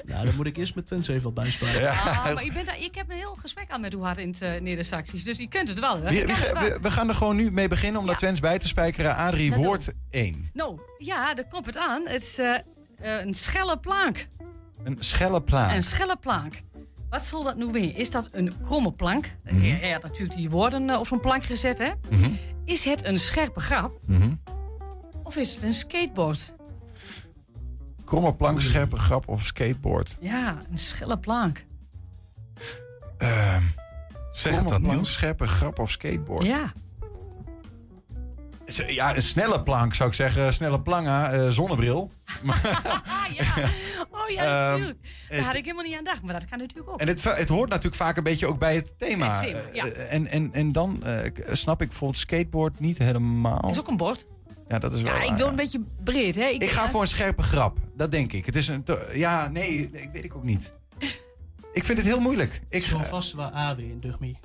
Nou, 0.03 0.25
dan 0.25 0.35
moet 0.35 0.45
ik 0.45 0.57
eerst 0.57 0.75
met 0.75 0.85
Twents 0.85 1.07
even 1.07 1.23
wat 1.23 1.33
bijsparen. 1.33 1.81
Ja. 1.81 1.89
Ah, 1.89 2.23
maar 2.33 2.43
ik, 2.43 2.53
ben 2.53 2.65
daar, 2.65 2.79
ik 2.79 2.95
heb 2.95 3.09
een 3.09 3.15
heel 3.15 3.35
gesprek 3.35 3.69
aan 3.69 3.81
met 3.81 3.93
hoe 3.93 4.03
hard 4.03 4.17
in 4.17 4.27
het 4.27 4.41
uh, 4.41 4.59
Neder-Saxisch. 4.61 5.23
Dus 5.23 5.37
je 5.37 5.47
kunt 5.47 5.67
het 5.67 5.79
wel. 5.79 6.01
Hè? 6.01 6.09
We, 6.09 6.31
het 6.31 6.51
wel. 6.53 6.63
we, 6.63 6.77
we 6.81 6.91
gaan 6.91 7.09
er 7.09 7.15
gewoon 7.15 7.35
nu 7.35 7.51
mee 7.51 7.67
beginnen 7.67 8.01
om 8.01 8.07
dat 8.07 8.17
Twents 8.17 8.39
bij 8.39 8.59
te 8.59 8.67
spijkeren. 8.67 9.15
Adrie, 9.15 9.49
Dat 9.49 9.63
woord 9.63 9.93
1. 10.09 10.49
Nou, 10.53 10.79
ja, 10.97 11.33
daar 11.33 11.47
komt 11.47 11.65
het 11.65 11.77
aan. 11.77 12.07
Het 12.07 12.21
is 12.21 12.37
eh, 12.37 12.55
eh, 12.55 13.25
een 13.25 13.33
schelle 13.33 13.79
plank. 13.79 14.27
Een 14.83 14.97
schelle 14.99 15.41
plaat. 15.41 15.75
Een 15.75 15.83
schelle 15.83 16.17
plank. 16.17 16.53
Wat 17.09 17.25
zal 17.25 17.43
dat 17.43 17.55
nu 17.57 17.65
weer? 17.65 17.97
Is 17.97 18.09
dat 18.09 18.29
een 18.31 18.53
kromme 18.63 18.91
plank? 18.91 19.25
Je 19.61 19.67
hebt 19.67 20.03
natuurlijk 20.03 20.37
die 20.37 20.49
woorden 20.49 20.89
eh, 20.89 20.99
op 20.99 21.07
zo'n 21.07 21.19
plank 21.19 21.43
gezet, 21.43 21.77
hè? 21.77 21.91
Mhm. 22.09 22.29
Is 22.65 22.83
het 22.83 23.05
een 23.05 23.19
scherpe 23.19 23.59
grap? 23.59 23.99
Mhm. 24.05 24.31
Of 25.27 25.35
is 25.35 25.53
het 25.55 25.63
een 25.63 25.73
skateboard? 25.73 26.53
Kromme 28.05 28.35
plank, 28.35 28.61
scherpe 28.61 28.97
grap 28.97 29.27
of 29.27 29.43
skateboard. 29.43 30.17
Ja, 30.19 30.61
een 30.71 30.77
schelle 30.77 31.19
plank. 31.19 31.65
Ehm 33.17 33.61
Zeg 34.31 34.55
het 34.59 34.67
dan, 34.67 34.81
plank, 34.81 34.93
Niels. 34.95 35.13
scherpe 35.13 35.47
grap 35.47 35.79
of 35.79 35.91
skateboard. 35.91 36.45
Ja. 36.45 36.71
Ja, 38.87 39.15
een 39.15 39.21
snelle 39.21 39.63
plank 39.63 39.93
zou 39.93 40.09
ik 40.09 40.15
zeggen. 40.15 40.53
Snelle 40.53 40.81
planga, 40.81 41.31
eh, 41.31 41.47
zonnebril. 41.49 42.11
Ja. 43.37 43.43
Oh 44.11 44.29
ja, 44.29 44.43
Ehm, 44.43 44.71
natuurlijk. 44.71 44.99
Daar 45.29 45.39
had 45.39 45.55
ik 45.55 45.63
helemaal 45.63 45.83
niet 45.83 45.91
aan 45.93 45.97
gedacht, 45.97 46.21
maar 46.23 46.33
dat 46.33 46.45
kan 46.49 46.57
natuurlijk 46.57 46.89
ook. 46.89 46.99
En 46.99 47.07
het, 47.07 47.23
het 47.23 47.49
hoort 47.49 47.69
natuurlijk 47.69 47.95
vaak 47.95 48.17
een 48.17 48.23
beetje 48.23 48.47
ook 48.47 48.59
bij 48.59 48.75
het 48.75 48.93
thema. 48.97 49.39
Het 49.39 49.47
thema, 49.47 49.59
ja. 49.73 49.85
Eh, 49.85 50.13
en, 50.13 50.27
en, 50.27 50.53
en 50.53 50.71
dan 50.71 51.03
eh, 51.03 51.31
snap 51.51 51.81
ik 51.81 51.87
bijvoorbeeld 51.87 52.19
skateboard 52.19 52.79
niet 52.79 52.97
helemaal. 52.97 53.69
is 53.69 53.79
ook 53.79 53.87
een 53.87 53.97
bord. 53.97 54.25
Ja, 54.67 54.79
dat 54.79 54.93
is 54.93 55.01
wel 55.01 55.13
Ja, 55.15 55.21
ik 55.21 55.29
doe 55.29 55.37
ja. 55.45 55.49
een 55.49 55.55
beetje 55.55 55.81
breed, 56.03 56.35
hè? 56.35 56.45
Ik 56.47 56.69
ga 56.69 56.89
voor 56.89 57.01
een 57.01 57.07
scherpe 57.07 57.41
grap. 57.41 57.77
Dat 57.95 58.11
denk 58.11 58.33
ik. 58.33 58.45
Het 58.45 58.55
is 58.55 58.67
een. 58.67 58.85
Ja, 59.13 59.47
nee, 59.47 59.89
nee, 59.91 60.01
ik 60.01 60.09
weet 60.13 60.23
ik 60.23 60.35
ook 60.35 60.43
niet. 60.43 60.73
Ik 61.73 61.83
vind 61.83 61.97
het 61.97 62.07
heel 62.07 62.19
moeilijk. 62.19 62.61
Ik 62.69 62.83
Zo 62.83 62.97
vast 63.03 63.33
waar 63.33 63.53
A 63.55 63.75
weer 63.75 63.89
in 63.89 63.99
Dugmi. 63.99 64.39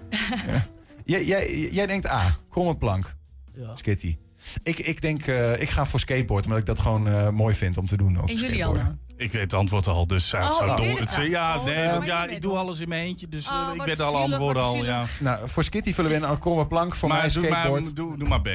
Jij, 1.05 1.25
jij, 1.25 1.69
jij 1.71 1.87
denkt 1.87 2.07
A, 2.07 2.37
kromme 2.51 2.77
plank. 2.77 3.15
Ja. 3.55 3.77
Skitty. 3.77 4.17
Ik, 4.63 4.79
ik 4.79 5.01
denk, 5.01 5.27
eh, 5.27 5.61
ik 5.61 5.71
ga 5.71 5.87
voor 5.87 6.01
skateboard, 6.01 6.45
omdat 6.45 6.59
ik 6.59 6.67
dat 6.67 6.79
gewoon 6.79 7.09
eh, 7.09 7.29
mooi 7.29 7.55
vind 7.55 7.77
om 7.77 7.87
te 7.87 7.97
doen. 7.97 8.21
Ook 8.21 8.29
En 8.29 8.37
jullie 8.37 8.59
dan? 8.59 8.99
Ik 9.17 9.33
weet 9.33 9.43
het 9.43 9.55
antwoord 9.55 9.87
al, 9.87 10.07
dus 10.07 10.35
Oh, 10.35 10.41
zou 10.53 10.71
het 10.71 10.99
het 10.99 11.17
al. 11.17 11.23
ja, 11.23 11.57
Oh, 11.59 11.65
nee, 11.65 11.89
want 11.89 12.07
ja, 12.07 12.27
ik 12.27 12.43
doe 12.43 12.57
alles 12.57 12.81
in 12.81 12.89
mijn 12.89 13.05
eentje, 13.05 13.29
dus 13.29 13.49
Oh, 13.49 13.69
eh, 13.69 13.75
ik 13.75 13.83
weet 13.83 14.01
alle 14.01 14.19
antwoorden 14.19 14.63
al. 14.63 14.85
Ja. 14.85 15.05
Nou, 15.21 15.49
voor 15.49 15.65
Skitty 15.65 15.93
vullen 15.93 16.11
we 16.11 16.17
in 16.17 16.23
een 16.23 16.67
plank, 16.69 16.95
voor 16.95 17.09
mij 17.09 17.19
Maar 17.19 17.33
doe, 17.33 17.45
skateboard. 17.45 17.85
maar 17.85 17.95
doe, 17.95 18.19
doe 18.19 18.29
maar 18.29 18.41
B. 18.41 18.49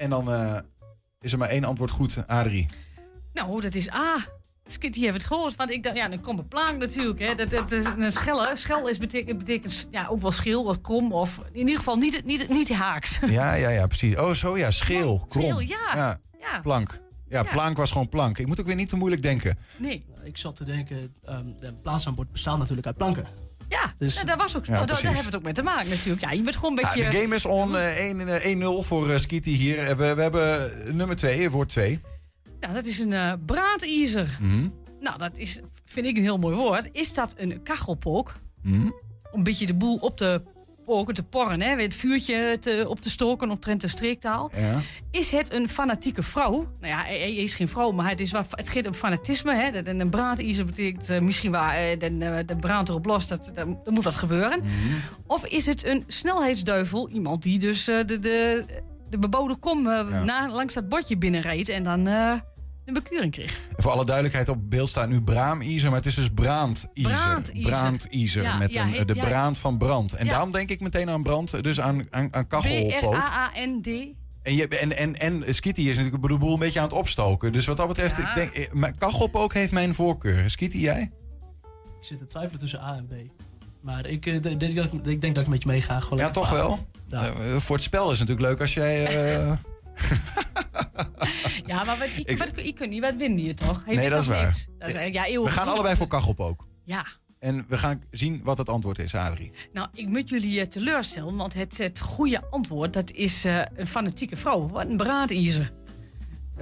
En 0.00 0.10
dan 0.10 0.32
eh, 0.32 0.56
is 1.20 1.32
er 1.32 1.38
maar 1.38 1.48
één 1.48 1.64
antwoord 1.64 1.90
goed, 1.90 2.26
Adrie. 2.26 2.66
Nou, 3.32 3.60
dat 3.60 3.74
is 3.74 3.92
A. 3.92 4.16
Skitty 4.66 5.00
heeft 5.00 5.14
het 5.14 5.24
gehoord. 5.24 5.56
Want 5.56 5.70
ik 5.70 5.82
dacht, 5.82 5.96
ja, 5.96 6.08
dan 6.08 6.20
komt 6.20 6.38
een 6.38 6.48
plank 6.48 6.78
natuurlijk. 6.78 7.18
Hè. 7.18 7.34
Dat, 7.34 7.50
dat 7.50 7.70
is 7.70 7.84
een 7.84 8.12
schelle. 8.12 8.50
Schel 8.56 8.88
is 8.88 8.98
betekent, 8.98 9.38
betekent 9.38 9.88
ja, 9.90 10.06
ook 10.06 10.20
wel 10.20 10.32
schil, 10.32 10.64
wat 10.64 10.80
krom. 10.80 11.12
Of 11.12 11.40
in 11.52 11.58
ieder 11.58 11.76
geval 11.76 11.96
niet, 11.96 12.24
niet, 12.24 12.48
niet 12.48 12.72
haaks. 12.72 13.18
Ja, 13.26 13.54
ja, 13.54 13.68
ja, 13.68 13.86
precies. 13.86 14.16
Oh, 14.16 14.30
zo 14.32 14.56
ja, 14.58 14.70
scheel, 14.70 15.24
krom. 15.28 15.42
scheel, 15.42 15.60
ja. 15.60 16.20
Ja. 16.38 16.60
Plank. 16.62 17.00
Ja, 17.28 17.42
Ja. 17.42 17.50
plank 17.52 17.76
was 17.76 17.90
gewoon 17.90 18.08
plank. 18.08 18.38
Ik 18.38 18.46
moet 18.46 18.60
ook 18.60 18.66
weer 18.66 18.74
niet 18.74 18.88
te 18.88 18.96
moeilijk 18.96 19.22
denken. 19.22 19.58
Nee. 19.76 20.04
Ik 20.22 20.36
zat 20.36 20.56
te 20.56 20.64
denken, 20.64 21.14
ehm 21.24 21.44
de 21.56 21.74
plaatsaanbod 21.74 22.32
bestaat 22.32 22.58
natuurlijk 22.58 22.86
uit 22.86 22.96
planken. 22.96 23.26
Ja, 23.70 23.92
Dus- 23.98 24.14
nou, 24.14 24.26
daar, 24.26 24.36
was 24.36 24.56
ook, 24.56 24.66
Ja, 24.66 24.84
daar, 24.84 24.96
hebben 25.02 25.16
we 25.18 25.24
het 25.24 25.36
ook 25.36 25.42
mee 25.42 25.52
te 25.52 25.62
maken 25.62 25.88
natuurlijk. 25.90 26.20
Ja, 26.20 26.30
je 26.30 26.42
bent 26.42 26.56
gewoon 26.56 26.78
een 26.78 26.84
Ja, 26.84 26.92
beetje... 26.94 27.10
de 27.10 27.16
game 27.16 27.34
is 27.34 27.44
on 27.46 27.76
eh, 27.76 27.98
1, 28.08 28.28
eh, 28.28 28.44
1-0 28.44 28.82
voor 28.86 29.10
eh, 29.10 29.18
Skitty 29.18 29.50
hier. 29.50 29.78
Eh, 29.78 29.96
We, 29.96 30.14
we 30.14 30.22
hebben 30.22 30.70
nummer 30.96 31.16
2, 31.16 31.50
woord 31.50 31.68
2. 31.68 32.00
Nou, 32.60 32.74
dat 32.74 32.86
is 32.86 32.98
een 32.98 33.12
eh 33.12 33.32
braadiezer. 33.46 34.38
Mhm. 34.40 34.68
Nou, 35.00 35.18
dat 35.18 35.38
is, 35.38 35.60
vind 35.84 36.06
ik 36.06 36.16
een 36.16 36.22
heel 36.22 36.36
mooi 36.38 36.56
woord. 36.56 36.88
Is 36.92 37.14
dat 37.14 37.34
een 37.36 37.62
kachelpook? 37.62 38.34
Mhm. 38.62 38.80
Om 39.32 39.38
een 39.38 39.42
beetje 39.42 39.66
de 39.66 39.74
boel 39.74 39.96
op 39.96 40.16
te 40.16 40.42
te 40.90 41.22
porren, 41.22 41.60
hè? 41.60 41.82
het 41.82 41.94
vuurtje 41.94 42.58
te, 42.60 42.84
op 42.88 43.00
te 43.00 43.10
stoken 43.10 43.50
op 43.50 43.60
Trent 43.60 43.80
de 43.80 43.88
streektaal. 43.88 44.50
Ja. 44.56 44.80
Is 45.10 45.30
het 45.30 45.52
een 45.52 45.68
fanatieke 45.68 46.22
vrouw? 46.22 46.56
Nou 46.80 46.92
ja, 46.92 47.02
hij, 47.02 47.34
is 47.34 47.54
geen 47.54 47.68
vrouw, 47.68 47.90
maar 47.90 48.08
het, 48.08 48.20
is 48.20 48.30
wel, 48.30 48.44
het 48.50 48.68
gaat 48.68 48.86
om 48.86 48.94
fanatisme. 48.94 49.54
Hè? 49.54 49.70
Dat 49.70 49.86
een 49.86 50.10
braadiezer 50.10 50.64
betekent 50.64 51.10
eh, 51.10 51.20
misschien 51.20 51.50
waar 51.50 51.74
eh, 51.74 51.98
de, 51.98 52.18
de, 52.18 52.42
de 52.46 52.56
brand 52.56 52.88
erop 52.88 53.06
los, 53.06 53.28
dat, 53.28 53.50
dat, 53.54 53.66
moet 53.86 54.04
wat 54.04 54.14
gebeuren. 54.14 54.62
Of 55.26 55.46
is 55.46 55.66
het 55.66 55.86
een 55.86 56.04
snelheidsduivel? 56.06 57.08
Iemand 57.08 57.42
die 57.42 57.58
dus 57.58 57.88
eh, 57.88 57.96
de, 58.06 58.18
de, 58.18 58.64
de 59.10 59.18
bebouwde 59.18 59.56
kom 59.56 59.86
eh, 59.86 60.06
Ja. 60.10 60.24
na, 60.24 60.50
langs 60.50 60.74
dat 60.74 60.88
bordje 60.88 61.18
binnenreed 61.18 61.68
en 61.68 61.82
dan 61.82 62.06
eh, 62.06 62.32
een 62.84 62.94
bekeuring 62.94 63.32
kreeg. 63.32 63.60
En 63.76 63.82
voor 63.82 63.90
alle 63.92 64.04
duidelijkheid, 64.04 64.48
op 64.48 64.70
beeld 64.70 64.88
staat 64.88 65.08
nu 65.08 65.22
braamijzer, 65.22 65.88
maar 65.88 65.98
het 65.98 66.06
is 66.06 66.14
dus 66.14 66.30
braandijzer. 66.30 66.88
Braandijzer. 67.02 67.70
Braandijzer, 67.70 68.42
Ja, 68.42 68.56
met 68.58 68.72
ja, 68.72 68.84
een, 68.94 69.06
de 69.06 69.14
ja. 69.14 69.24
braand 69.24 69.58
van 69.58 69.78
brand. 69.78 70.12
En 70.12 70.24
Ja. 70.24 70.30
daarom 70.30 70.52
denk 70.52 70.70
ik 70.70 70.80
meteen 70.80 71.10
aan 71.10 71.22
brand, 71.22 71.62
dus 71.62 71.80
aan, 71.80 72.02
aan, 72.10 72.34
aan 72.34 72.46
kachelpook. 72.46 73.10
B-R-A-A-N-D. 73.10 73.86
En, 74.42 74.54
je, 74.54 74.68
en, 74.68 74.96
en, 74.96 75.14
en 75.18 75.54
Skitty 75.54 75.80
is 75.80 75.96
natuurlijk 75.96 76.28
de 76.28 76.38
boel 76.38 76.52
een 76.52 76.58
beetje 76.58 76.78
aan 76.78 76.84
het 76.84 76.94
opstoken. 76.94 77.52
Dus 77.52 77.66
wat 77.66 77.76
dat 77.76 77.88
betreft, 77.88 78.16
Ja. 78.16 78.28
ik 78.28 78.34
denk, 78.34 78.50
eh, 78.68 78.72
maar 78.72 78.92
kachelpook 78.98 79.54
heeft 79.54 79.72
mijn 79.72 79.94
voorkeur. 79.94 80.50
Skitty, 80.50 80.78
jij? 80.78 81.10
Ik 82.00 82.06
zit 82.06 82.18
te 82.18 82.26
twijfelen 82.26 82.60
tussen 82.60 82.80
A 82.82 82.96
en 82.96 83.06
B. 83.06 83.12
Maar 83.82 84.06
ik, 84.06 84.26
eh, 84.26 84.42
denk, 84.42 84.60
dat 84.74 84.92
ik, 84.92 85.06
ik 85.06 85.20
denk 85.20 85.34
dat 85.34 85.44
ik 85.44 85.50
met 85.50 85.62
je 85.62 85.68
meega. 85.68 86.02
Ja, 86.16 86.30
toch 86.30 86.50
wel? 86.50 86.86
Ja. 87.08 87.24
Eh, 87.26 87.56
voor 87.56 87.76
het 87.76 87.84
spel 87.84 88.10
is 88.12 88.18
het 88.18 88.28
natuurlijk 88.28 88.48
leuk 88.48 88.60
als 88.60 88.74
jij... 88.74 89.06
eh, 89.06 89.52
Ja, 91.70 91.84
maar 91.84 91.98
wat, 91.98 92.06
ik, 92.16 92.28
Ik- 92.30 92.38
wat, 92.38 92.52
ik 92.56 92.74
kunt 92.74 92.90
niet 92.90 93.00
wat 93.00 93.14
winnen 93.14 93.38
hier 93.38 93.54
toch? 93.54 93.82
Heeft 93.84 94.00
Nee, 94.00 94.10
dat 94.10 94.20
is 94.20 94.26
toch 94.26 94.34
waar. 94.34 94.44
niks? 94.44 94.66
Dat 94.78 94.88
is, 94.88 95.12
ja, 95.12 95.26
eeuwig 95.26 95.52
we 95.54 95.58
gaan 95.58 95.68
allebei 95.68 95.96
voor 95.96 96.06
kachelpook. 96.08 96.66
Ja, 96.84 97.06
En 97.38 97.64
we 97.68 97.78
gaan 97.78 98.02
zien 98.10 98.40
wat 98.44 98.58
het 98.58 98.68
antwoord 98.68 98.98
is, 98.98 99.14
Adrie. 99.14 99.52
nou, 99.72 99.88
ik 99.92 100.08
moet 100.08 100.28
jullie 100.28 100.60
eh, 100.60 100.66
teleurstellen, 100.66 101.36
want 101.36 101.54
het, 101.54 101.78
het 101.78 102.00
goede 102.00 102.42
antwoord, 102.50 102.92
dat 102.92 103.10
is 103.10 103.44
eh, 103.44 103.62
een 103.74 103.86
fanatieke 103.86 104.36
vrouw. 104.36 104.68
Wat 104.68 104.86
een 104.88 104.96
braadiezer. 104.96 105.72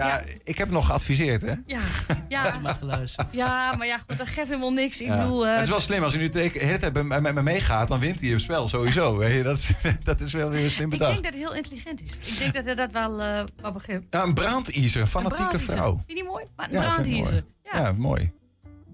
Ja, 0.07 0.23
ik 0.45 0.59
heb 0.59 0.71
nog 0.71 0.87
geadviseerd, 0.87 1.43
hè? 1.43 1.55
Ja, 1.67 1.81
ja, 2.29 2.59
Maar 2.63 2.75
geluisterd. 2.75 3.33
ja, 3.33 3.75
maar 3.77 3.87
ja, 3.87 3.99
goed, 4.09 4.19
dat 4.19 4.27
geeft 4.29 4.49
helemaal 4.49 4.73
niks. 4.73 5.01
Ik 5.01 5.07
Ja. 5.07 5.17
bedoel, 5.17 5.47
eh, 5.47 5.53
het 5.55 5.63
is 5.63 5.69
wel 5.69 5.81
slim, 5.81 6.03
als 6.03 6.13
hij 6.15 6.23
nu 6.23 6.29
de 6.29 6.51
hele 6.53 6.79
tijd 6.79 6.93
met 7.09 7.35
me 7.35 7.43
meegaat, 7.43 7.89
dan 7.89 7.99
wint 7.99 8.21
hij 8.21 8.29
het 8.31 8.41
spel 8.41 8.69
sowieso. 8.69 9.17
Weet 9.19 9.35
je, 9.35 9.43
Dat, 9.43 9.59
is, 9.59 9.71
dat 10.05 10.21
is 10.21 10.33
wel 10.33 10.49
weer 10.51 10.65
een 10.65 10.71
slim 10.71 10.85
ik 10.93 10.99
bedacht. 10.99 11.13
denk 11.13 11.25
dat 11.25 11.33
het 11.33 11.43
heel 11.43 11.55
intelligent 11.55 12.03
is. 12.03 12.33
Ik 12.33 12.39
denk 12.39 12.55
dat 12.55 12.65
hij 12.65 12.75
dat 12.75 12.93
wel, 12.93 13.23
eh 13.23 13.45
wel 13.61 13.73
begrijpt. 13.73 14.07
Ja, 14.11 14.23
een 14.23 14.35
braandijzer, 14.35 15.01
een 15.01 15.07
fanatieke 15.07 15.55
Een 15.55 15.61
vrouw. 15.61 15.93
Vind 15.93 16.05
je 16.07 16.15
die 16.15 16.25
mooi? 16.25 16.45
Maar 16.57 16.67
een 16.73 16.73
Ja, 16.73 16.99
ik. 17.33 17.43
Ja. 17.73 17.93
mooi. 17.93 18.33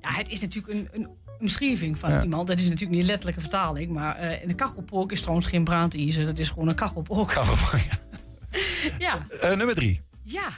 Ja, 0.02 0.10
het 0.12 0.28
is 0.28 0.40
natuurlijk 0.40 0.74
een, 0.74 0.88
een 0.92 1.08
omschrijving 1.40 1.98
van 1.98 2.10
Ja. 2.10 2.22
iemand. 2.22 2.46
Dat 2.46 2.58
is 2.58 2.64
natuurlijk 2.64 2.90
niet 2.90 3.00
een 3.00 3.06
letterlijke 3.06 3.40
vertaling. 3.40 3.90
Maar 3.92 4.16
eh 4.16 4.42
een 4.48 4.54
kachelpook 4.54 5.12
is 5.12 5.20
trouwens 5.20 5.46
geen 5.46 5.64
braadiezer. 5.64 6.24
Dat 6.24 6.38
is 6.38 6.48
gewoon 6.48 6.68
een 6.68 6.74
kachelpook. 6.74 7.32
ja, 8.98 9.26
Eh, 9.40 9.52
nummer 9.56 9.74
drie. 9.74 10.00
ja, 10.22 10.48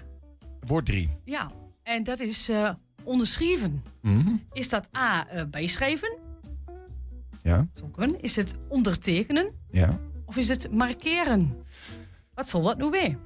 Woord 0.67 0.87
drie. 0.87 1.11
ja. 1.25 1.51
En 1.83 2.03
dat 2.03 2.21
is 2.21 2.49
eh 2.49 2.71
onderschrijven. 3.05 3.83
Mhm. 4.03 4.29
Is 4.53 4.69
dat 4.69 4.89
A, 4.97 5.29
eh, 5.29 5.45
bijschrijven? 5.51 6.19
Ja, 7.43 7.67
Zou 7.73 7.91
kunnen. 7.91 8.21
Is 8.21 8.37
het 8.37 8.55
ondertekenen? 8.69 9.51
ja. 9.71 9.99
Of 10.25 10.37
is 10.37 10.49
het 10.49 10.73
markeren? 10.73 11.57
Wat 12.35 12.49
zal 12.49 12.63
dat 12.63 12.79
nu 12.79 12.91
weer? 12.91 13.19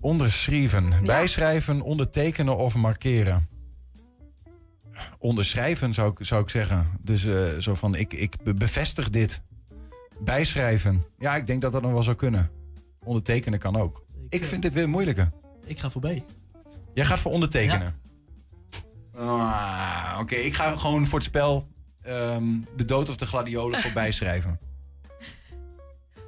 Onderschrijven. 0.00 0.92
Bijschrijven, 1.04 1.80
ondertekenen 1.80 2.56
of 2.56 2.74
markeren. 2.74 3.48
Onderschrijven 5.18 5.94
zou 5.94 6.10
ik, 6.10 6.26
zou 6.26 6.42
ik 6.42 6.48
zeggen. 6.50 6.86
Dus 7.00 7.24
eh, 7.24 7.58
zo 7.58 7.74
van, 7.74 7.94
ik, 7.94 8.12
ik 8.12 8.36
be- 8.42 8.54
bevestig 8.54 9.10
dit. 9.10 9.42
Bijschrijven. 10.20 11.04
Ja, 11.18 11.36
ik 11.36 11.46
denk 11.46 11.62
dat 11.62 11.72
dat 11.72 11.82
nog 11.82 11.92
wel 11.92 12.02
zou 12.02 12.16
kunnen. 12.16 12.50
Ondertekenen 13.04 13.58
kan 13.58 13.76
ook. 13.76 14.04
Ik 14.28 14.44
vind 14.44 14.62
dit 14.62 14.72
weer 14.72 14.88
moeilijker. 14.88 15.30
Ik 15.64 15.78
ga 15.78 15.90
voor 15.90 16.00
B. 16.00 16.22
Jij 16.96 17.04
gaat 17.04 17.20
voor 17.20 17.32
ondertekenen. 17.32 18.00
Ah, 19.16 20.16
Oké, 20.20 20.34
ik 20.34 20.54
ga 20.54 20.76
gewoon 20.76 21.06
voor 21.06 21.18
het 21.18 21.28
spel 21.28 21.68
ehm, 22.02 22.44
de 22.76 22.84
dood 22.84 23.08
of 23.08 23.16
de 23.16 23.26
gladiolen 23.26 23.80
voor 23.80 23.92
bijschrijven. 23.92 24.60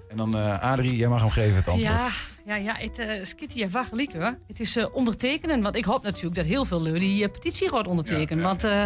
En 0.09 0.17
dan 0.17 0.37
eh 0.37 0.61
Adrie, 0.61 0.97
jij 0.97 1.09
mag 1.09 1.21
hem 1.21 1.31
geven 1.31 1.57
het 1.57 1.69
antwoord. 1.69 1.93
Ja, 1.93 2.09
ja, 2.47 2.57
ja 2.57 2.75
het 2.79 2.99
uh, 2.99 3.25
Skitty 3.25 3.63
en 3.63 3.85
gelijk 3.85 4.13
hoor. 4.13 4.39
Het 4.47 4.61
is 4.61 4.77
eh, 4.77 4.95
ondertekenen. 4.95 5.63
Want 5.63 5.77
ik 5.77 5.85
hoop 5.85 6.03
natuurlijk 6.03 6.37
dat 6.37 6.47
heel 6.47 6.65
veel 6.65 6.83
lui 6.83 6.99
die 6.99 7.29
petitie 7.29 7.69
gaat 7.69 7.87
ondertekenen. 7.87 8.45
want 8.45 8.65
eh, 8.65 8.83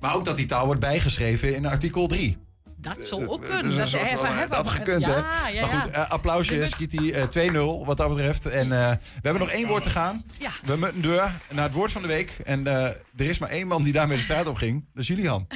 Maar 0.00 0.14
ook 0.14 0.24
dat 0.24 0.36
die 0.36 0.46
taal 0.46 0.64
wordt 0.66 0.80
bijgeschreven 0.80 1.54
in 1.54 1.66
artikel 1.66 2.06
3. 2.06 2.38
Dat 2.76 2.98
zal 3.02 3.26
ook 3.28 3.40
Dus 3.40 3.50
kunnen. 3.50 3.70
een 3.72 3.78
Dat, 3.78 3.88
soort 3.88 4.10
van- 4.10 4.26
hij 4.26 4.48
dat 4.48 4.68
gekund, 4.68 5.06
ja, 5.06 5.10
hè? 5.10 5.48
Ja, 5.50 5.60
maar 5.66 5.80
goed, 5.82 5.92
ja. 5.92 6.04
eh, 6.04 6.10
applausje, 6.10 6.66
Skitty 6.66 7.10
eh 7.12 7.24
2-0 7.82 7.84
wat 7.84 7.96
dat 7.96 8.08
betreft. 8.08 8.46
En 8.46 8.72
eh, 8.72 8.90
we 8.90 9.20
hebben 9.22 9.42
nog 9.42 9.50
één 9.50 9.66
woord 9.68 9.82
te 9.82 9.90
gaan. 9.90 10.24
Ja. 10.38 10.50
We 10.64 10.76
moeten 10.76 11.02
door 11.02 11.30
naar 11.52 11.64
het 11.64 11.72
woord 11.72 11.92
van 11.92 12.02
de 12.02 12.08
week. 12.08 12.38
En 12.44 12.66
eh, 12.66 12.84
er 12.84 13.00
is 13.16 13.38
maar 13.38 13.48
één 13.48 13.66
man 13.66 13.82
die 13.82 13.92
daarmee 13.92 14.16
de 14.16 14.22
straat 14.22 14.46
op 14.46 14.56
ging. 14.56 14.84
Dat 14.92 15.02
is 15.02 15.08
Julian. 15.08 15.46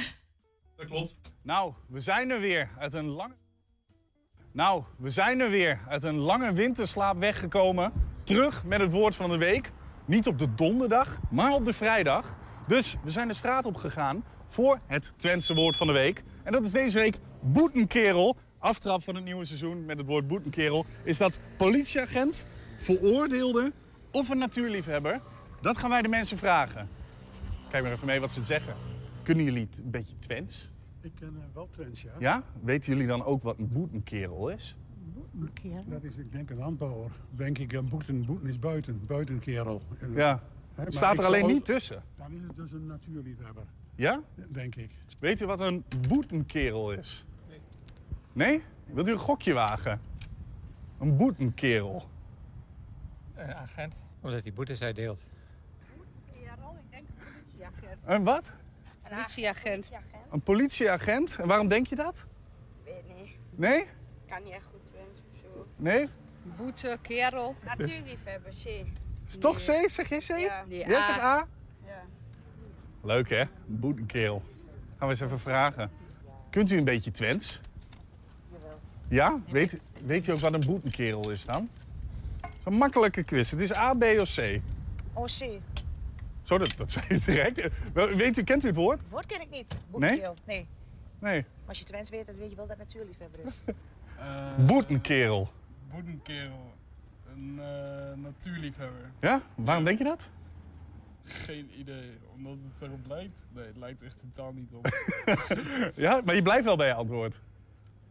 Dat 0.77 0.85
klopt. 0.87 1.15
Nou, 1.43 1.73
we 1.87 1.99
zijn 1.99 2.29
er 2.29 2.39
weer 2.39 2.69
uit 2.79 2.93
een 2.93 3.07
lange. 3.07 3.35
Nou, 4.53 4.83
we 4.97 5.09
zijn 5.09 5.39
er 5.39 5.49
weer 5.49 5.79
uit 5.87 6.03
een 6.03 6.17
lange 6.17 6.53
winterslaap 6.53 7.19
weggekomen. 7.19 7.91
Terug 8.23 8.63
met 8.65 8.79
het 8.79 8.91
woord 8.91 9.15
van 9.15 9.29
de 9.29 9.37
week. 9.37 9.71
Niet 10.05 10.27
op 10.27 10.39
de 10.39 10.53
donderdag, 10.55 11.19
maar 11.29 11.51
op 11.53 11.65
de 11.65 11.73
vrijdag. 11.73 12.37
Dus 12.67 12.95
we 13.03 13.09
zijn 13.09 13.27
de 13.27 13.33
straat 13.33 13.65
op 13.65 13.75
gegaan 13.75 14.23
voor 14.47 14.79
het 14.87 15.13
Twentse 15.17 15.53
woord 15.53 15.75
van 15.75 15.87
de 15.87 15.93
week. 15.93 16.23
En 16.43 16.51
dat 16.51 16.63
is 16.65 16.71
deze 16.71 16.97
week 16.97 17.17
boetenkerel. 17.41 18.35
Aftrap 18.57 19.03
van 19.03 19.15
het 19.15 19.23
nieuwe 19.23 19.45
seizoen 19.45 19.85
met 19.85 19.97
het 19.97 20.07
woord 20.07 20.27
boetenkerel. 20.27 20.85
Is 21.03 21.17
dat 21.17 21.39
politieagent, 21.57 22.45
veroordeelde 22.77 23.71
of 24.11 24.29
een 24.29 24.37
natuurliefhebber? 24.37 25.21
Dat 25.61 25.77
gaan 25.77 25.89
wij 25.89 26.01
de 26.01 26.07
mensen 26.07 26.37
vragen. 26.37 26.87
Kijk 27.69 27.83
maar 27.83 27.91
even 27.91 28.05
mee 28.07 28.19
wat 28.19 28.31
ze 28.31 28.43
zeggen. 28.43 28.73
Kunnen 29.23 29.43
jullie 29.45 29.67
het 29.69 29.79
een 29.83 29.91
beetje 29.91 30.19
Twents? 30.19 30.69
Ik 31.01 31.11
ken 31.15 31.27
eh, 31.37 31.43
wel 31.53 31.67
Twents, 31.69 32.01
ja. 32.01 32.11
Ja? 32.19 32.43
Weten 32.63 32.91
jullie 32.93 33.07
dan 33.07 33.25
ook 33.25 33.43
wat 33.43 33.57
een 33.57 33.69
boetenkerel 33.69 34.49
is? 34.49 34.75
Dat 35.85 36.03
is, 36.03 36.17
ik 36.17 36.31
denk, 36.31 36.49
een 36.49 36.57
landbouwer. 36.57 37.11
Denk 37.29 37.57
ik, 37.57 37.73
een 37.73 37.87
boeten, 37.89 38.25
boeten 38.25 38.49
is 38.49 38.59
buiten, 38.59 39.05
buitenkerel. 39.05 39.81
En- 39.99 40.13
Ja. 40.13 40.43
Staat 40.87 41.17
er 41.17 41.25
alleen 41.25 41.47
niet 41.47 41.65
tussen. 41.65 42.01
Dan 42.15 42.31
is 42.31 42.41
het 42.47 42.55
dus 42.55 42.71
een 42.71 42.85
natuurliefhebber, 42.85 43.63
Ja? 43.95 44.21
denk 44.47 44.75
ik. 44.75 44.91
Weet 45.19 45.41
u 45.41 45.45
wat 45.45 45.59
een 45.59 45.85
boetenkerel 46.07 46.91
is? 46.91 47.25
Nee? 48.33 48.63
Wilt 48.85 49.07
u 49.07 49.11
een 49.11 49.17
gokje 49.17 49.53
wagen? 49.53 50.01
Een 50.99 51.17
boetenkerel. 51.17 52.09
Een 53.35 53.53
agent, 53.53 53.95
omdat 54.21 54.43
hij 54.43 54.53
boetes 54.53 54.81
uitdeelt. 54.81 55.29
Een 58.05 58.23
wat? 58.23 58.51
Een 59.03 59.09
politieagent. 59.17 59.91
Een 60.31 60.41
politieagent. 60.41 61.35
En 61.39 61.47
waarom 61.47 61.67
denk 61.67 61.87
je 61.87 61.95
dat? 61.95 62.25
Weet 62.83 63.15
niet. 63.15 63.29
Nee? 63.55 63.87
Kan 64.27 64.43
niet 64.43 64.53
echt 64.53 64.65
goed 64.65 64.85
Twents 64.85 65.21
of 65.33 65.39
zo. 65.39 65.67
Nee? 65.75 66.09
Boete, 66.43 66.97
kerel. 67.01 67.55
Natuurliefhebber, 67.65 68.53
zie. 68.53 68.91
Is 69.25 69.31
het 69.31 69.41
toch 69.41 69.57
C? 69.57 69.89
Zeg 69.89 70.09
je 70.09 70.17
C? 70.17 70.39
Ja. 70.39 70.65
Jij 70.67 71.01
zegt 71.01 71.19
A? 71.19 71.47
Leuk 73.03 73.29
hè? 73.29 73.39
Een 73.39 73.49
boetenkerel. 73.67 74.43
Gaan 74.97 75.07
we 75.07 75.13
eens 75.13 75.19
even 75.23 75.39
vragen. 75.39 75.91
Kunt 76.49 76.71
u 76.71 76.77
een 76.77 76.83
beetje 76.83 77.11
Twents? 77.11 77.59
Ja? 79.07 79.39
Weet, 79.49 79.81
weet 80.05 80.27
u 80.27 80.31
ook 80.31 80.39
wat 80.39 80.53
een 80.53 80.65
boetenkerel 80.65 81.29
is 81.29 81.45
dan? 81.45 81.69
Zo'n 82.63 82.73
makkelijke 82.73 83.23
quiz. 83.23 83.51
Het 83.51 83.59
is 83.59 83.75
A, 83.75 83.93
B 83.93 84.03
of 84.19 84.35
C. 84.35 84.59
Oh, 85.13 85.25
C. 85.25 85.59
Zo, 86.41 86.57
dat, 86.57 86.73
dat 86.77 86.91
zei 86.91 87.05
u 87.09 87.19
direct. 87.25 87.67
Wel, 87.93 88.07
Weet 88.07 88.37
u, 88.37 88.43
kent 88.43 88.63
u 88.63 88.67
het 88.67 88.75
woord? 88.75 89.01
Woord 89.09 89.25
ken 89.25 89.41
ik 89.41 89.49
niet. 89.49 89.75
Boetenkeel. 89.89 90.35
Nee. 90.45 90.67
Nee. 91.19 91.41
Maar 91.41 91.67
als 91.67 91.79
je 91.79 91.85
Twents 91.85 92.09
weet, 92.09 92.25
dan 92.25 92.35
weet 92.35 92.49
je 92.49 92.55
wel 92.55 92.67
dat 92.67 92.77
het 92.77 92.87
natuurliefhebber 92.87 93.39
is. 93.45 93.63
Boetenkerel. 94.67 95.51
Boedenkerel. 95.91 96.73
Een 97.35 97.59
eh, 97.59 98.17
natuurliefhebber. 98.17 99.11
Ja? 99.19 99.41
Waarom 99.55 99.83
denk 99.83 99.97
je 99.97 100.03
dat? 100.03 100.29
Geen 101.23 101.69
idee. 101.79 102.11
Omdat 102.35 102.53
het 102.73 102.81
erop 102.81 103.05
lijkt? 103.07 103.45
Nee, 103.53 103.65
het 103.65 103.77
lijkt 103.77 104.01
echt 104.01 104.19
totaal 104.19 104.53
niet 104.53 104.71
op. 104.73 104.87
Ja, 105.95 106.21
maar 106.25 106.35
je 106.35 106.41
blijft 106.41 106.63
wel 106.65 106.75
bij 106.77 106.87
je 106.87 106.93
antwoord. 106.93 107.41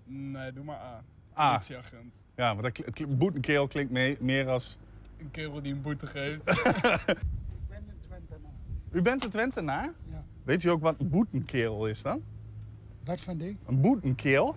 nee, 0.05 0.53
doe 0.53 0.65
maar 0.65 0.77
A. 0.79 1.03
A. 1.39 1.49
Politieagent. 1.51 2.25
Ja, 2.37 2.55
maar 2.55 2.63
dat, 2.63 2.73
kl- 2.73 2.91
kl- 2.91 3.07
boetenkerel 3.07 3.67
klinkt 3.67 3.93
mee- 3.93 4.17
meer 4.21 4.49
als... 4.49 4.79
Een 5.19 5.31
kerel 5.31 5.63
die 5.63 5.73
een 5.73 5.83
boete 5.83 6.07
geeft. 6.07 6.43
U 8.93 9.03
bent 9.03 9.25
een 9.25 9.31
Twentenaar? 9.31 9.93
Ja. 10.05 10.25
Weet 10.43 10.63
u 10.63 10.69
ook 10.69 10.83
wat 10.83 11.01
een 11.01 11.09
boetenkerel 11.09 11.87
is 11.89 12.03
dan? 12.03 12.23
Wat 13.05 13.21
van 13.21 13.37
die? 13.39 13.57
Een 13.67 13.81
boetenkerel? 13.81 14.55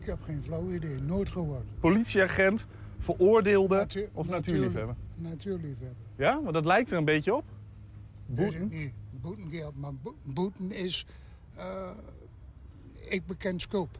Ik 0.00 0.06
heb 0.06 0.22
geen 0.22 0.42
flauw 0.42 0.70
idee, 0.70 1.00
nooit 1.00 1.30
gehoord. 1.30 1.64
Politieagent, 1.80 2.66
veroordeelde 2.98 3.80
of 4.12 4.28
natuur- 4.28 4.30
natuurliefhebber? 4.30 4.94
Natuurliefhebber. 5.14 5.96
Ja, 6.16 6.40
want 6.42 6.54
dat 6.54 6.66
lijkt 6.66 6.90
er 6.90 6.98
een 6.98 7.04
beetje 7.04 7.34
op. 7.34 7.44
Boeten? 8.26 8.68
Nee, 8.68 8.94
boetengeld. 9.20 9.76
Maar 9.76 9.94
bo- 9.94 10.14
boeten 10.24 10.72
is... 10.72 11.06
eh, 11.56 11.90
ik 13.08 13.26
bekend 13.26 13.60
schuld. 13.60 13.98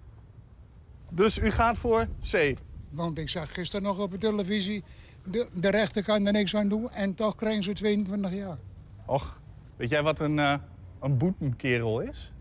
Dus 1.11 1.39
u 1.39 1.51
gaat 1.51 1.79
voor 1.79 2.07
C? 2.31 2.55
Want 2.91 3.19
ik 3.19 3.29
zag 3.29 3.55
gisteren 3.55 3.85
nog 3.85 3.99
op 3.99 4.11
de 4.11 4.19
televisie... 4.19 4.85
De, 5.25 5.49
de 5.53 5.71
rechter 5.71 6.03
kan 6.05 6.27
er 6.27 6.33
niks 6.33 6.57
aan 6.57 6.69
doen 6.69 6.91
en 6.91 7.15
toch 7.15 7.35
krijgen 7.35 7.63
ze 7.63 7.73
22 7.73 8.33
jaar. 8.33 8.59
Och, 9.07 9.41
weet 9.77 9.91
jij 9.91 10.03
wat 10.03 10.21
een, 10.21 10.39
eh, 10.39 10.55
een 11.01 11.17
boetenkerel 11.19 12.01
is? 12.01 12.33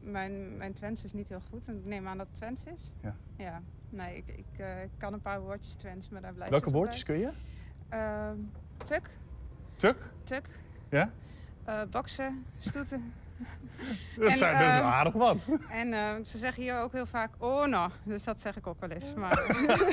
Mijn, 0.00 0.56
mijn 0.56 0.72
Twents 0.72 1.04
is 1.04 1.12
niet 1.12 1.28
heel 1.28 1.40
goed. 1.50 1.68
Ik 1.68 1.84
neem 1.84 2.06
aan 2.06 2.18
dat 2.18 2.26
het 2.26 2.36
Twents 2.36 2.64
is. 2.76 2.92
Ja. 3.02 3.16
Ja. 3.36 3.62
Nee, 3.90 4.16
ik, 4.16 4.28
ik 4.28 4.58
eh, 4.58 4.66
kan 4.96 5.12
een 5.12 5.20
paar 5.20 5.40
woordjes 5.40 5.74
Twents, 5.74 6.08
maar 6.08 6.20
daar 6.22 6.32
blijft 6.32 6.50
Welke 6.52 6.70
woordjes 6.70 7.02
kun 7.02 7.18
je? 7.18 7.30
Ehm, 7.88 8.36
tuk, 8.84 9.10
Tuk? 9.76 10.10
tuk, 10.24 10.48
Ja? 10.90 11.10
eh, 11.68 11.80
boksen, 11.90 12.44
stoeten. 12.58 13.12
Dat, 14.18 14.38
zijn, 14.38 14.52
dat 14.58 14.68
is 14.68 14.74
ehm, 14.74 14.84
aardig 14.86 15.12
wat. 15.12 15.46
En 15.70 15.92
eh, 15.92 16.10
ze 16.24 16.38
zeggen 16.38 16.62
hier 16.62 16.80
ook 16.80 16.92
heel 16.92 17.06
vaak 17.06 17.30
oh 17.38 17.66
no. 17.66 17.88
Dus 18.02 18.24
dat 18.24 18.40
zeg 18.40 18.56
ik 18.56 18.66
ook 18.66 18.80
wel 18.80 18.90
eens. 18.90 19.04
Maar... 19.16 19.44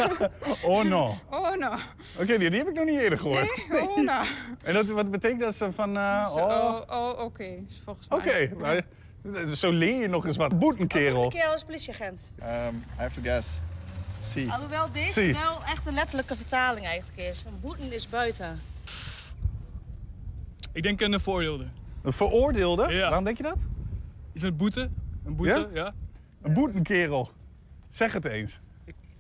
Oh 0.64 0.84
no. 0.84 1.16
oh 1.30 1.56
no. 1.56 1.72
Oké, 2.20 2.38
die, 2.38 2.50
die 2.50 2.60
heb 2.60 2.68
ik 2.68 2.74
nog 2.74 2.86
niet 2.86 3.00
eerder 3.00 3.20
gehoord. 3.20 3.68
Nee? 3.70 3.82
Oh 3.82 3.98
no. 3.98 4.22
En 4.64 4.74
dat, 4.74 4.86
wat 4.86 5.12
betekent 5.12 5.40
dat 5.40 5.56
ze 5.56 5.72
van... 5.72 5.98
eh, 5.98 6.34
oh, 6.36 6.46
oh, 6.46 6.82
oh, 6.90 7.20
oké. 7.24 7.50
Volgens 7.84 8.08
oké. 8.08 8.50
mij. 8.58 8.86
nou, 9.22 9.56
zo 9.56 9.72
leer 9.72 10.00
je 10.00 10.08
nog 10.08 10.26
eens 10.26 10.38
wat. 10.38 10.60
Boetenkerel. 10.60 11.22
Boetenkeel 11.22 11.54
is 11.54 11.64
politieagent. 11.64 12.34
Um, 12.40 12.48
I 12.48 13.02
have 13.02 13.22
to 13.22 13.22
guess. 13.22 13.60
C. 14.34 14.52
Alhoewel 14.52 14.92
deze 14.92 15.12
Zie. 15.12 15.34
wel 15.34 15.62
echt 15.70 15.86
een 15.88 15.94
letterlijke 15.94 16.36
vertaling 16.36 16.86
eigenlijk 16.86 17.30
is. 17.30 17.44
Een 17.48 17.60
boeten 17.60 17.94
is 17.94 18.08
buiten. 18.08 18.62
Ik 20.76 20.84
denk 20.84 21.02
een 21.02 21.20
vooroordeel. 21.20 21.68
Een 22.02 22.14
veroordeelde? 22.14 22.94
Ja. 22.94 23.00
Waarom 23.00 23.24
denk 23.24 23.38
je 23.38 23.44
dat? 23.44 23.58
Is 24.34 24.42
een 24.42 24.56
boete? 24.56 24.90
Een 25.26 25.36
boete, 25.36 25.70
ja. 25.74 25.94
Een 26.42 26.54
boetenkerel. 26.54 27.32
Zeg 27.90 28.14
het 28.14 28.26
eens. 28.26 28.60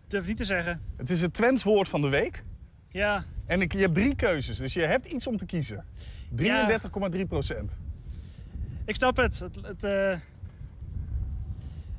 Durf 0.08 0.28
niet 0.28 0.38
te 0.38 0.44
zeggen. 0.44 0.82
Het 0.98 1.10
is 1.10 1.22
het 1.22 1.34
Twents 1.34 1.64
woord 1.64 1.88
van 1.88 2.02
de 2.02 2.10
week. 2.10 2.44
Ja. 2.90 3.24
En 3.46 3.62
ik, 3.62 3.74
je 3.74 3.80
hebt 3.80 3.96
drie 3.96 4.16
keuzes, 4.16 4.58
dus 4.58 4.74
je 4.74 4.82
hebt 4.82 5.06
iets 5.06 5.28
om 5.28 5.38
te 5.38 5.46
kiezen. 5.46 5.86
33,3 6.36 7.22
procent. 7.28 7.78
Ik 8.86 8.96
snap 8.96 9.18
het. 9.18 9.40
het, 9.40 9.56
het 9.62 9.84
eh, 9.84 10.12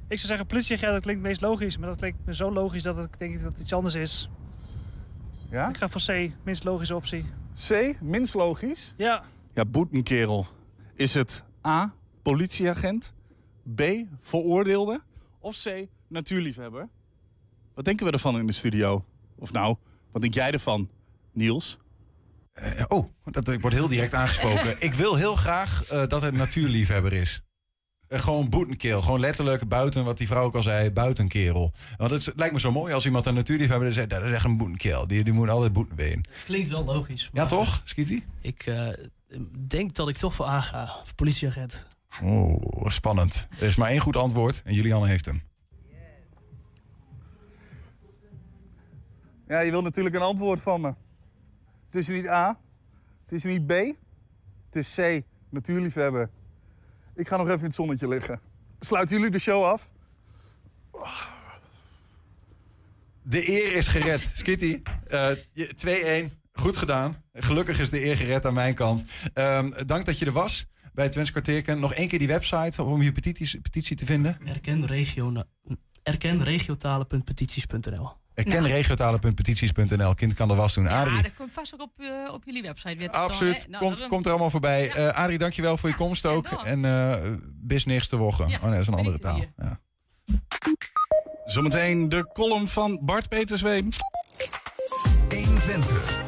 Ik 0.09 0.19
zou 0.19 0.29
zeggen 0.29 0.47
politieagent, 0.47 0.93
dat 0.93 1.03
klinkt 1.03 1.21
het 1.21 1.31
meest 1.31 1.41
logisch. 1.41 1.79
Maar 1.79 1.89
dat 1.89 1.99
klinkt 1.99 2.19
me 2.25 2.35
zo 2.35 2.53
logisch 2.53 2.83
dat 2.83 3.05
ik 3.05 3.19
denk 3.19 3.35
dat 3.35 3.53
het 3.53 3.61
iets 3.61 3.73
anders 3.73 3.95
is. 3.95 4.31
Ja? 5.51 5.69
Ik 5.69 5.77
ga 5.77 5.89
voor 5.89 6.03
C, 6.07 6.31
minst 6.43 6.65
logische 6.65 6.95
optie. 6.95 7.25
C, 7.69 8.01
minst 8.01 8.35
logisch? 8.35 8.93
Ja. 8.97 9.25
Ja, 9.57 9.65
boetenkerel. 9.65 10.47
Is 10.95 11.15
het 11.15 11.45
A, 11.67 11.95
politieagent, 12.23 13.15
B, 13.75 13.83
veroordeelde 14.21 15.01
of 15.41 15.63
C, 15.63 15.87
natuurliefhebber? 16.09 16.89
Wat 17.75 17.85
denken 17.85 18.07
we 18.07 18.13
ervan 18.13 18.39
in 18.39 18.47
de 18.47 18.53
studio? 18.53 19.05
Of 19.39 19.53
nou, 19.53 19.77
wat 20.13 20.23
denk 20.23 20.35
jij 20.35 20.51
ervan, 20.51 20.89
Niels? 21.33 21.79
Eh, 22.53 22.85
oh, 22.89 23.09
dat, 23.25 23.49
ik 23.49 23.61
word 23.61 23.73
heel 23.73 23.89
direct 23.89 24.15
aangesproken. 24.15 24.77
ik 24.89 24.95
wil 24.95 25.15
heel 25.15 25.37
graag 25.37 25.87
eh, 25.89 26.07
dat 26.07 26.23
het 26.23 26.35
natuurliefhebber 26.35 27.13
is. 27.13 27.43
Eh, 28.09 28.21
gewoon 28.21 28.49
boetenkeel. 28.49 29.03
Gewoon 29.03 29.21
letterlijk 29.21 29.69
buiten, 29.69 30.05
wat 30.05 30.19
die 30.19 30.27
vrouw 30.27 30.45
ook 30.45 30.55
al 30.55 30.63
zei, 30.63 30.91
buitenkerel. 30.91 31.73
Want 31.97 32.11
het, 32.11 32.33
lijkt 32.37 32.55
me 32.55 32.61
zo 32.61 32.73
mooi 32.73 32.93
als 32.93 33.05
iemand 33.05 33.27
een 33.27 33.35
natuurliefhebber 33.35 33.93
zegt, 33.93 34.11
dat 34.11 34.23
is 34.23 34.33
echt 34.33 34.45
een 34.45 34.57
boetenkeel. 34.57 35.07
Die, 35.07 35.25
die 35.25 35.33
moet 35.33 35.49
altijd 35.49 35.73
boeten 35.73 35.97
ween. 35.97 36.25
Klinkt 36.45 36.69
wel 36.69 36.85
logisch. 36.85 37.31
Ja, 37.33 37.47
toch, 37.47 37.81
Skitty? 37.85 38.23
Ik 38.41 38.67
eh, 38.67 38.89
denk 39.69 39.95
dat 39.95 40.09
ik 40.09 40.17
toch 40.17 40.35
voor 40.35 40.47
A 40.47 40.61
ga. 40.61 40.87
Voor 40.87 41.15
politieagent. 41.15 41.87
Oh, 42.23 42.89
spannend. 42.89 43.47
Er 43.61 43.67
is 43.67 43.77
maar 43.77 43.89
één 43.89 44.01
goed 44.01 44.17
antwoord 44.17 44.63
en 44.65 44.75
Julianne 44.75 45.07
heeft 45.07 45.25
hem. 45.25 45.43
Ja, 49.49 49.61
je 49.61 49.71
wil 49.71 49.83
natuurlijk 49.83 50.15
een 50.15 50.21
antwoord 50.23 50.61
van 50.61 50.81
me. 50.81 50.95
Het 51.87 51.95
is 51.95 52.09
niet 52.09 52.29
A, 52.29 52.59
het 53.23 53.33
is 53.33 53.45
niet 53.45 53.67
B, 53.67 53.71
het 53.71 54.77
is 54.77 54.95
C, 54.95 55.23
natuurliefhebber. 55.51 56.31
Ik 57.15 57.29
ga 57.29 57.37
nog 57.37 57.47
even 57.47 57.59
in 57.59 57.65
het 57.65 57.75
zonnetje 57.75 58.09
liggen. 58.09 58.41
Sluiten 58.79 59.17
jullie 59.17 59.31
de 59.33 59.39
show 59.39 59.65
af? 59.65 59.91
De 63.23 63.49
eer 63.51 63.73
is 63.73 63.89
gered. 63.89 64.31
Skitty, 64.35 64.83
eh, 65.09 65.31
je- 65.53 65.75
2-1. 65.75 66.41
Goed 66.53 66.77
gedaan. 66.77 67.23
Gelukkig 67.37 67.81
is 67.81 67.91
de 67.91 68.05
eer 68.05 68.17
gered 68.17 68.47
aan 68.47 68.55
mijn 68.55 68.75
kant. 68.75 69.05
Ehm, 69.35 69.71
dank 69.87 70.07
dat 70.07 70.19
je 70.19 70.25
er 70.25 70.33
was 70.33 70.67
bij 70.93 71.05
het 71.05 71.13
Twents 71.13 71.31
Kwartierken. 71.31 71.81
Nog 71.81 71.95
één 71.95 72.09
keer 72.09 72.19
die 72.19 72.29
website 72.29 72.83
om 72.83 73.03
je 73.03 73.13
petitie, 73.13 73.61
petitie 73.61 73.97
te 73.97 74.05
vinden. 74.05 74.39
Erken, 74.45 74.87
regio, 74.87 75.43
erken 76.03 76.45
regiotalen.petities.nl. 76.45 78.13
Erken 78.35 78.67
regiotalen.petities.nl. 78.67 80.15
Kind 80.15 80.35
kan 80.35 80.49
de 80.49 80.55
was 80.55 80.75
doen. 80.75 80.85
Ja, 80.85 81.01
Adrie. 81.01 81.23
dat 81.23 81.35
komt 81.35 81.53
vast 81.53 81.75
ook 81.75 81.81
op, 81.81 81.93
eh, 81.97 82.33
op 82.33 82.43
jullie 82.45 82.63
website 82.63 82.97
weer 82.97 83.09
te 83.09 83.15
staan, 83.15 83.29
Absoluut. 83.29 83.67
Nou, 83.69 83.85
komt, 83.85 84.07
komt 84.07 84.25
er 84.25 84.31
allemaal 84.31 84.51
voorbij. 84.51 84.91
Eh 84.91 85.09
Adrie, 85.09 85.39
dankjewel 85.39 85.77
voor 85.77 85.89
je 85.89 85.95
komst 85.95 86.27
ook. 86.27 86.47
En 86.47 86.85
eh 86.85 87.15
bis 87.53 87.85
niks 87.85 88.09
te 88.09 88.17
wochen. 88.17 88.49
Ja, 88.49 88.57
oh 88.57 88.63
nee, 88.63 88.71
dat 88.71 88.81
is 88.81 88.87
een 88.87 88.95
andere 88.95 89.19
taal. 89.19 89.45
Ja. 89.57 89.81
Zometeen 91.45 92.09
de 92.09 92.31
column 92.33 92.69
van 92.69 93.01
Bart 93.05 93.29
Petersween. 93.29 93.93
120. 95.29 96.26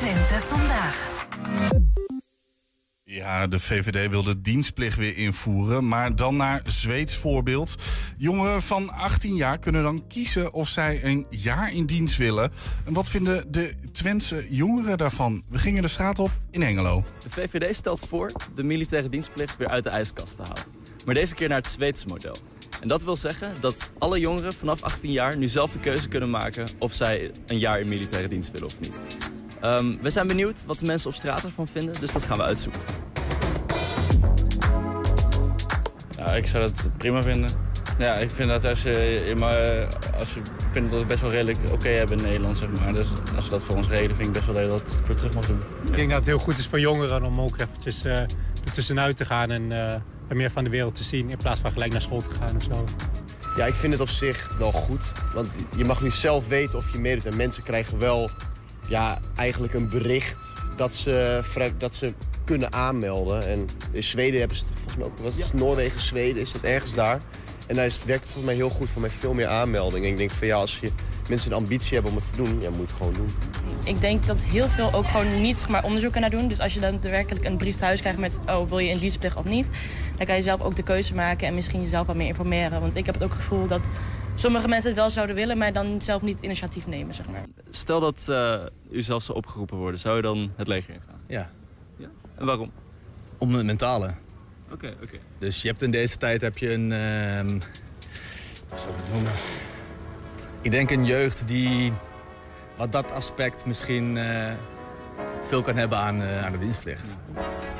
120 0.00 0.44
vandaag. 0.44 1.26
Ja, 3.04 3.46
de 3.46 3.60
VVD 3.60 4.10
wil 4.10 4.22
de 4.22 4.40
dienstplicht 4.40 4.96
weer 4.96 5.16
invoeren, 5.16 5.88
maar 5.88 6.16
dan 6.16 6.36
naar 6.36 6.62
Zweeds 6.66 7.16
voorbeeld. 7.16 7.74
Jongeren 8.16 8.62
van 8.62 8.90
18 8.90 9.34
jaar 9.34 9.58
kunnen 9.58 9.82
dan 9.82 10.06
kiezen 10.06 10.52
of 10.52 10.68
zij 10.68 11.04
een 11.04 11.26
jaar 11.28 11.72
in 11.72 11.86
dienst 11.86 12.16
willen. 12.16 12.52
En 12.84 12.92
wat 12.92 13.08
vinden 13.08 13.52
de 13.52 13.74
Twentse 13.92 14.46
jongeren 14.50 14.98
daarvan? 14.98 15.42
We 15.48 15.58
gingen 15.58 15.82
de 15.82 15.88
straat 15.88 16.18
op 16.18 16.30
in 16.50 16.62
Hengelo. 16.62 17.04
De 17.22 17.30
VVD 17.30 17.76
stelt 17.76 18.06
voor 18.08 18.32
de 18.54 18.62
militaire 18.62 19.08
dienstplicht 19.08 19.56
weer 19.56 19.68
uit 19.68 19.84
de 19.84 19.90
ijskast 19.90 20.36
te 20.36 20.42
halen. 20.42 20.64
Maar 21.04 21.14
deze 21.14 21.34
keer 21.34 21.48
naar 21.48 21.58
het 21.58 21.66
Zweedse 21.66 22.06
model. 22.06 22.36
En 22.80 22.88
dat 22.88 23.02
wil 23.02 23.16
zeggen 23.16 23.52
dat 23.60 23.92
alle 23.98 24.20
jongeren 24.20 24.52
vanaf 24.52 24.82
18 24.82 25.12
jaar 25.12 25.36
nu 25.36 25.48
zelf 25.48 25.72
de 25.72 25.80
keuze 25.80 26.08
kunnen 26.08 26.30
maken 26.30 26.68
of 26.78 26.92
zij 26.92 27.30
een 27.46 27.58
jaar 27.58 27.80
in 27.80 27.88
militaire 27.88 28.28
dienst 28.28 28.50
willen 28.50 28.66
of 28.66 28.80
niet. 28.80 29.29
Ehm, 29.60 29.86
we 30.00 30.10
zijn 30.10 30.26
benieuwd 30.26 30.64
wat 30.66 30.78
de 30.78 30.86
mensen 30.86 31.08
op 31.08 31.14
straat 31.14 31.44
ervan 31.44 31.66
vinden, 31.66 32.00
dus 32.00 32.12
dat 32.12 32.24
gaan 32.24 32.36
we 32.36 32.42
uitzoeken. 32.42 32.80
Ja, 36.16 36.34
ik 36.34 36.46
zou 36.46 36.64
dat 36.64 36.88
prima 36.96 37.22
vinden. 37.22 37.50
Ja, 37.98 38.14
ik 38.14 38.30
vind 38.30 38.48
dat 38.48 38.64
als 38.64 38.82
je, 38.82 39.34
maar 39.38 39.86
als 40.18 40.34
je 40.34 40.40
vindt 40.70 40.90
dat 40.90 40.90
we 40.90 40.96
het 40.96 41.08
best 41.08 41.20
wel 41.20 41.30
redelijk 41.30 41.58
oké 41.72 41.88
hebben 41.88 42.16
in 42.18 42.24
Nederland, 42.24 42.56
zeg 42.56 42.68
maar. 42.80 42.92
Dus 42.92 43.06
als 43.36 43.44
we 43.44 43.50
dat 43.50 43.62
voor 43.62 43.76
ons 43.76 43.88
reden, 43.88 44.16
vind 44.16 44.28
ik 44.28 44.32
best 44.32 44.46
wel 44.46 44.54
dat 44.54 44.64
je 44.64 44.70
dat 44.70 44.96
voor 45.04 45.14
terug 45.14 45.34
mag 45.34 45.46
doen. 45.46 45.60
Ik 45.86 45.96
denk 45.96 46.08
dat 46.08 46.18
het 46.18 46.26
heel 46.26 46.38
goed 46.38 46.58
is 46.58 46.66
voor 46.66 46.80
jongeren 46.80 47.24
om 47.24 47.40
ook 47.40 47.58
eventjes 47.58 48.04
eh 48.04 48.22
er 48.64 48.72
tussenuit 48.72 49.16
te 49.16 49.24
gaan 49.24 49.50
en 49.50 49.72
eh, 49.72 49.92
er 50.28 50.36
meer 50.36 50.50
van 50.50 50.64
de 50.64 50.70
wereld 50.70 50.94
te 50.94 51.04
zien 51.04 51.30
in 51.30 51.36
plaats 51.36 51.60
van 51.60 51.72
gelijk 51.72 51.92
naar 51.92 52.00
school 52.00 52.20
te 52.20 52.34
gaan 52.34 52.56
of 52.56 52.62
zo. 52.62 52.84
Ja, 53.56 53.66
ik 53.66 53.74
vind 53.74 53.92
het 53.92 54.02
op 54.02 54.08
zich 54.08 54.56
wel 54.58 54.72
goed. 54.72 55.12
Want 55.34 55.48
je 55.76 55.84
mag 55.84 56.02
nu 56.02 56.10
zelf 56.10 56.48
weten 56.48 56.78
of 56.78 56.92
je 56.92 56.98
meedoet. 56.98 57.26
En 57.26 57.36
mensen 57.36 57.62
krijgen 57.62 57.98
wel 57.98 58.30
ja, 58.90 59.18
eigenlijk 59.36 59.74
een 59.74 59.88
bericht 59.88 60.52
dat 60.76 60.94
ze, 60.94 61.40
dat 61.78 61.94
ze 61.94 62.12
kunnen 62.44 62.72
aanmelden. 62.72 63.46
En 63.46 63.68
in 63.92 64.02
Zweden 64.02 64.38
hebben 64.38 64.56
ze 64.56 64.64
het 64.64 64.72
volgens 64.74 64.96
mij 64.96 65.06
ook... 65.06 65.18
Wat 65.18 65.36
is 65.36 65.44
het? 65.44 65.54
Noorwegen, 65.54 66.00
Zweden, 66.00 66.42
is 66.42 66.52
dat 66.52 66.62
ergens 66.62 66.94
daar? 66.94 67.20
En 67.66 67.74
daar 67.74 67.86
is, 67.86 68.04
werkt 68.04 68.22
het 68.22 68.30
volgens 68.30 68.44
mij 68.44 68.54
heel 68.54 68.68
goed 68.68 68.88
voor 68.88 69.00
mij 69.00 69.10
veel 69.10 69.34
meer 69.34 69.46
aanmeldingen. 69.46 70.06
En 70.06 70.10
ik 70.10 70.18
denk 70.18 70.30
van 70.30 70.46
ja, 70.46 70.56
als 70.56 70.78
je 70.80 70.90
mensen 71.28 71.50
een 71.50 71.56
ambitie 71.56 71.94
hebben 71.94 72.10
om 72.10 72.16
het 72.18 72.32
te 72.32 72.42
doen, 72.42 72.60
ja, 72.60 72.68
moet 72.68 72.76
je 72.76 72.82
het 72.82 72.92
gewoon 72.92 73.12
doen. 73.12 73.28
Ik 73.84 74.00
denk 74.00 74.26
dat 74.26 74.38
heel 74.38 74.68
veel 74.68 74.92
ook 74.92 75.06
gewoon 75.06 75.42
niet 75.42 75.58
zeg 75.58 75.68
maar, 75.68 75.84
onderzoeken 75.84 76.20
naar 76.20 76.30
doen. 76.30 76.48
Dus 76.48 76.60
als 76.60 76.74
je 76.74 76.80
dan 76.80 76.92
daadwerkelijk 76.92 77.44
een 77.44 77.56
brief 77.56 77.76
thuis 77.76 78.00
krijgt 78.00 78.18
met... 78.18 78.38
oh, 78.46 78.68
wil 78.68 78.78
je 78.78 78.88
in 78.88 78.98
dienstplicht 78.98 79.36
of 79.36 79.44
niet? 79.44 79.66
Dan 80.16 80.26
kan 80.26 80.36
je 80.36 80.42
zelf 80.42 80.60
ook 80.60 80.76
de 80.76 80.82
keuze 80.82 81.14
maken 81.14 81.46
en 81.46 81.54
misschien 81.54 81.82
jezelf 81.82 82.06
wat 82.06 82.16
meer 82.16 82.26
informeren. 82.26 82.80
Want 82.80 82.96
ik 82.96 83.06
heb 83.06 83.14
het 83.14 83.24
ook 83.24 83.32
het 83.32 83.40
gevoel 83.40 83.66
dat 83.66 83.80
sommige 84.40 84.68
mensen 84.68 84.90
het 84.90 84.98
wel 84.98 85.10
zouden 85.10 85.36
willen... 85.36 85.58
maar 85.58 85.72
dan 85.72 86.00
zelf 86.00 86.22
niet 86.22 86.38
initiatief 86.40 86.86
nemen, 86.86 87.14
zeg 87.14 87.28
maar. 87.28 87.44
Stel 87.70 88.00
dat 88.00 88.26
eh, 88.28 88.60
u 88.90 89.02
zelf 89.02 89.22
zou 89.22 89.38
opgeroepen 89.38 89.76
worden, 89.76 90.00
zou 90.00 90.16
je 90.16 90.22
dan 90.22 90.52
het 90.56 90.66
leger 90.66 90.94
ingaan? 90.94 91.20
Ja. 91.26 91.50
En 92.34 92.46
waarom? 92.46 92.70
Om 93.38 93.54
het 93.54 93.64
mentale. 93.64 94.14
Oké, 94.72 94.94
oké. 95.02 95.18
Dus 95.38 95.62
je 95.62 95.68
hebt 95.68 95.82
in 95.82 95.90
deze 95.90 96.16
tijd 96.16 96.40
heb 96.40 96.58
je 96.58 96.72
een... 96.72 96.92
ehm 96.92 97.60
hoe 98.70 98.78
zou 98.78 98.92
ik 98.92 98.98
het 99.02 99.12
noemen? 99.12 99.32
Ik 100.60 100.70
denk 100.70 100.90
een 100.90 101.06
jeugd 101.06 101.42
die 101.46 101.92
wat 102.76 102.92
dat 102.92 103.12
aspect 103.12 103.64
misschien 103.64 104.16
eh, 104.16 104.52
veel 105.40 105.62
kan 105.62 105.76
hebben 105.76 105.98
aan, 105.98 106.22
eh, 106.22 106.44
aan 106.44 106.52
de 106.52 106.58
dienstplicht. 106.58 107.16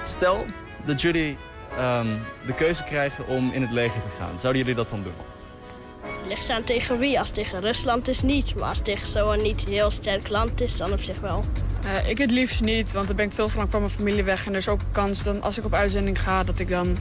Stel 0.02 0.46
dat 0.84 1.00
jullie 1.00 1.36
ehm, 1.76 2.06
de 2.46 2.54
keuze 2.54 2.84
krijgen 2.84 3.26
om 3.26 3.50
in 3.52 3.62
het 3.62 3.70
leger 3.70 4.02
te 4.02 4.08
gaan. 4.08 4.38
Zouden 4.38 4.62
jullie 4.62 4.76
dat 4.76 4.88
dan 4.88 5.02
doen? 5.02 5.12
Ligt 6.30 6.50
aan 6.50 6.64
tegen 6.64 6.98
wie. 6.98 7.18
Als 7.18 7.28
het 7.28 7.36
tegen 7.36 7.60
Rusland 7.60 8.08
is 8.08 8.22
niet. 8.22 8.54
Maar 8.54 8.64
als 8.68 8.76
het 8.76 8.84
tegen 8.84 9.08
zo'n 9.08 9.42
niet 9.42 9.64
heel 9.64 9.90
sterk 9.90 10.28
land 10.28 10.60
is, 10.60 10.76
dan 10.76 10.92
op 10.92 11.00
zich 11.00 11.20
wel. 11.20 11.44
Eh, 11.84 12.08
ik 12.10 12.18
het 12.18 12.30
liefst 12.30 12.60
niet, 12.60 12.92
want 12.92 13.06
dan 13.06 13.16
ben 13.16 13.26
ik 13.26 13.32
veel 13.32 13.46
te 13.46 13.56
lang 13.56 13.70
van 13.70 13.80
mijn 13.80 13.92
familie 13.92 14.24
weg. 14.24 14.46
En 14.46 14.52
er 14.52 14.58
is 14.58 14.68
ook 14.68 14.80
een 14.80 14.90
kans 14.90 15.22
dat 15.22 15.42
als 15.42 15.58
ik 15.58 15.64
op 15.64 15.74
uitzending 15.74 16.20
ga, 16.20 16.42
dat 16.44 16.58
ik 16.58 16.68
dan 16.68 16.96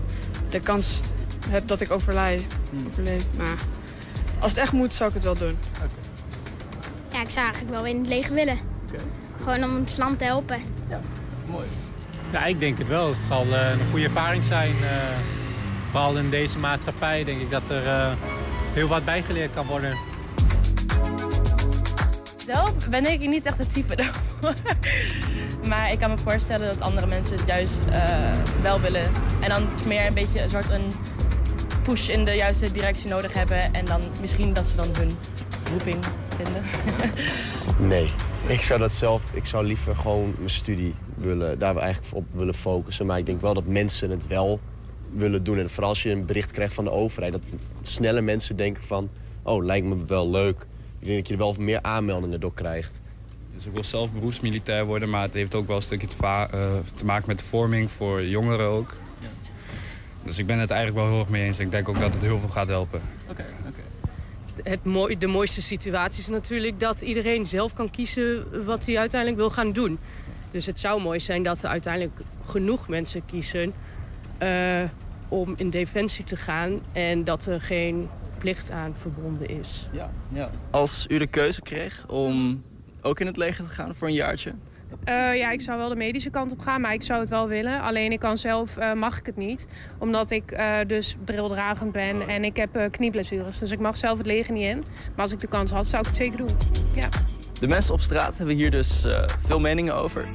de 0.49 0.59
kans 0.59 0.99
heb 1.49 1.67
dat 1.67 1.81
ik 1.81 1.91
overlijd. 1.91 2.43
overleef. 2.87 3.23
Maar 3.37 3.55
als 4.39 4.51
het 4.51 4.59
echt 4.59 4.71
moet, 4.71 4.93
zou 4.93 5.09
ik 5.09 5.15
het 5.15 5.23
wel 5.23 5.35
doen. 5.37 5.57
Ja, 7.11 7.21
ik 7.21 7.29
zou 7.29 7.43
eigenlijk 7.45 7.73
wel 7.75 7.85
in 7.85 7.99
het 7.99 8.07
leger 8.07 8.33
willen. 8.33 8.59
Gewoon 9.43 9.63
om 9.63 9.75
het 9.75 9.97
land 9.97 10.17
te 10.17 10.23
helpen. 10.23 10.61
Ja, 10.89 11.01
mooi. 11.45 11.65
Ja, 12.31 12.45
ik 12.45 12.59
denk 12.59 12.77
het 12.77 12.87
wel. 12.87 13.07
Het 13.07 13.17
zal 13.27 13.45
eh, 13.53 13.71
een 13.71 13.89
goede 13.89 14.05
ervaring 14.05 14.43
zijn. 14.43 14.69
eh, 14.81 14.87
vooral 15.91 16.17
in 16.17 16.29
deze 16.29 16.57
maatschappij 16.57 17.23
denk 17.23 17.41
ik 17.41 17.49
dat 17.49 17.61
er 17.69 17.87
eh, 17.87 18.11
heel 18.73 18.87
wat 18.87 19.05
bijgeleerd 19.05 19.53
kan 19.53 19.65
worden. 19.65 19.97
Zelf 22.45 22.89
ben 22.89 23.11
ik 23.11 23.19
niet 23.27 23.45
echt 23.45 23.57
het 23.57 23.73
type 23.73 23.95
daarvoor. 24.41 24.53
maar 25.67 25.91
ik 25.91 25.99
kan 25.99 26.09
me 26.09 26.17
voorstellen 26.17 26.67
dat 26.67 26.81
andere 26.81 27.07
mensen 27.07 27.35
het 27.35 27.47
juist 27.47 27.85
eh, 27.91 28.31
wel 28.61 28.81
willen. 28.81 29.11
En 29.41 29.49
dan 29.49 29.63
meer 29.85 30.05
een 30.05 30.13
beetje 30.13 30.41
een 30.41 30.49
soort 30.49 30.69
een 30.69 30.91
push 31.83 32.07
in 32.07 32.25
de 32.25 32.33
juiste 32.33 32.71
directie 32.71 33.09
nodig 33.09 33.33
hebben. 33.33 33.73
En 33.73 33.85
dan 33.85 34.01
misschien 34.21 34.53
dat 34.53 34.65
ze 34.65 34.75
dan 34.75 34.87
hun 34.97 35.11
roeping 35.71 35.97
vinden. 36.35 36.63
Nee, 37.87 38.09
ik 38.47 38.61
zou 38.61 38.79
dat 38.79 38.93
zelf, 38.93 39.21
ik 39.33 39.45
zou 39.45 39.65
liever 39.65 39.95
gewoon 39.95 40.33
mijn 40.37 40.49
studie 40.49 40.95
willen, 41.15 41.59
daar 41.59 41.77
eigenlijk 41.77 42.15
op 42.15 42.25
willen 42.31 42.53
focussen. 42.53 43.05
Maar 43.05 43.17
ik 43.17 43.25
denk 43.25 43.41
wel 43.41 43.53
dat 43.53 43.65
mensen 43.65 44.09
het 44.09 44.27
wel 44.27 44.59
willen 45.13 45.43
doen. 45.43 45.57
En 45.57 45.69
vooral 45.69 45.89
als 45.89 46.03
je 46.03 46.09
een 46.11 46.25
bericht 46.25 46.51
krijgt 46.51 46.73
van 46.73 46.83
de 46.83 46.91
overheid, 46.91 47.31
dat 47.31 47.41
snelle 47.81 48.21
mensen 48.21 48.55
denken 48.57 48.83
van, 48.83 49.09
oh, 49.43 49.65
lijkt 49.65 49.85
me 49.87 50.05
wel 50.05 50.29
leuk. 50.29 50.65
Ik 50.99 51.05
denk 51.07 51.17
dat 51.17 51.27
je 51.27 51.33
er 51.33 51.39
wel 51.39 51.55
meer 51.59 51.81
aanmeldingen 51.81 52.39
door 52.39 52.53
krijgt. 52.53 53.01
Dus 53.55 53.65
ik 53.65 53.71
wil 53.73 53.83
zelf 53.83 54.13
beroepsmilitair 54.13 54.85
worden, 54.85 55.09
maar 55.09 55.21
het 55.21 55.33
heeft 55.33 55.55
ook 55.55 55.67
wel 55.67 55.75
een 55.75 55.81
stukje 55.81 56.07
te, 56.07 56.15
va- 56.15 56.49
eh, 56.51 56.59
te 56.95 57.05
maken 57.05 57.27
met 57.27 57.37
de 57.37 57.43
vorming 57.43 57.89
voor 57.91 58.23
jongeren 58.25 58.65
ook. 58.67 58.95
Dus 60.23 60.37
ik 60.37 60.45
ben 60.45 60.59
het 60.59 60.69
eigenlijk 60.69 61.01
wel 61.01 61.11
heel 61.11 61.19
erg 61.19 61.29
mee 61.29 61.43
eens. 61.45 61.59
Ik 61.59 61.71
denk 61.71 61.89
ook 61.89 61.99
dat 61.99 62.13
het 62.13 62.21
heel 62.21 62.39
veel 62.39 62.49
gaat 62.49 62.67
helpen. 62.67 63.01
Oké, 63.29 63.45
oké. 63.67 63.81
Het 64.69 64.83
mooi, 64.83 65.17
de 65.17 65.27
mooiste 65.27 65.61
situatie 65.61 66.19
is 66.21 66.27
natuurlijk 66.27 66.79
dat 66.79 67.01
iedereen 67.01 67.45
zelf 67.45 67.73
kan 67.73 67.89
kiezen 67.91 68.45
wat 68.65 68.85
hij 68.85 68.97
uiteindelijk 68.99 69.39
wil 69.41 69.49
gaan 69.49 69.71
doen. 69.71 69.99
Dus 70.51 70.65
het 70.65 70.79
zou 70.79 71.01
mooi 71.01 71.19
zijn 71.19 71.43
dat 71.43 71.61
er 71.63 71.69
uiteindelijk 71.69 72.19
genoeg 72.45 72.87
mensen 72.87 73.21
kiezen 73.25 73.73
eh, 74.39 74.83
om 75.27 75.53
in 75.57 75.69
defensie 75.69 76.23
te 76.23 76.35
gaan 76.35 76.79
en 76.93 77.23
dat 77.23 77.45
er 77.45 77.61
geen 77.61 78.09
plicht 78.37 78.71
aan 78.71 78.95
verbonden 78.97 79.49
is. 79.49 79.87
Ja, 79.91 80.09
ja. 80.31 80.49
Als 80.71 81.05
u 81.09 81.17
de 81.17 81.27
keuze 81.27 81.61
kreeg 81.61 82.05
om 82.07 82.63
ook 83.01 83.19
in 83.19 83.25
het 83.27 83.37
leger 83.37 83.63
te 83.63 83.69
gaan 83.69 83.95
voor 83.95 84.07
een 84.07 84.13
jaartje, 84.13 84.53
Eh, 85.03 85.37
ja, 85.37 85.51
ik 85.51 85.61
zou 85.61 85.77
wel 85.77 85.89
de 85.89 85.95
medische 85.95 86.29
kant 86.29 86.51
op 86.51 86.59
gaan, 86.59 86.81
maar 86.81 86.93
ik 86.93 87.03
zou 87.03 87.19
het 87.19 87.29
wel 87.29 87.47
willen. 87.47 87.81
Alleen 87.81 88.11
ik 88.11 88.19
kan 88.19 88.37
zelf, 88.37 88.77
eh, 88.77 88.93
mag 88.93 89.17
ik 89.19 89.25
het 89.25 89.37
niet. 89.37 89.65
Omdat 89.97 90.31
ik 90.31 90.51
eh, 90.51 90.75
dus 90.87 91.15
brildragend 91.25 91.91
ben 91.91 92.27
en 92.27 92.43
ik 92.43 92.55
heb 92.55 92.75
eh, 92.75 92.89
knieblessures. 92.91 93.57
Dus 93.59 93.71
ik 93.71 93.79
mag 93.79 93.97
zelf 93.97 94.17
het 94.17 94.25
leger 94.27 94.53
niet 94.53 94.63
in. 94.63 94.77
Maar 95.15 95.23
als 95.23 95.31
ik 95.31 95.39
de 95.39 95.47
kans 95.47 95.71
had, 95.71 95.87
zou 95.87 96.01
ik 96.01 96.07
het 96.07 96.15
zeker 96.15 96.37
doen. 96.37 96.49
Ja. 96.95 97.09
De 97.59 97.67
mensen 97.67 97.93
op 97.93 97.99
straat 98.01 98.37
hebben 98.37 98.55
hier 98.55 98.71
dus 98.71 99.03
eh, 99.03 99.23
veel 99.45 99.59
meningen 99.59 99.95
over. 99.95 100.25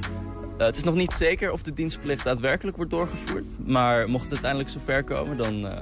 Eh, 0.57 0.65
het 0.65 0.77
is 0.77 0.83
nog 0.83 0.95
niet 0.95 1.11
zeker 1.11 1.51
of 1.51 1.61
de 1.61 1.73
dienstplicht 1.73 2.23
daadwerkelijk 2.23 2.77
wordt 2.77 2.91
doorgevoerd. 2.91 3.45
Maar 3.65 4.09
mocht 4.09 4.23
het 4.23 4.31
uiteindelijk 4.31 4.69
zover 4.69 5.03
komen, 5.03 5.37
dan 5.37 5.67
eh, 5.67 5.77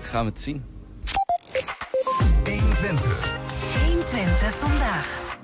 gaan 0.00 0.24
we 0.24 0.30
het 0.30 0.40
zien. 0.40 0.64
120. 2.44 3.38
120 3.86 4.54
vandaag. 4.54 5.38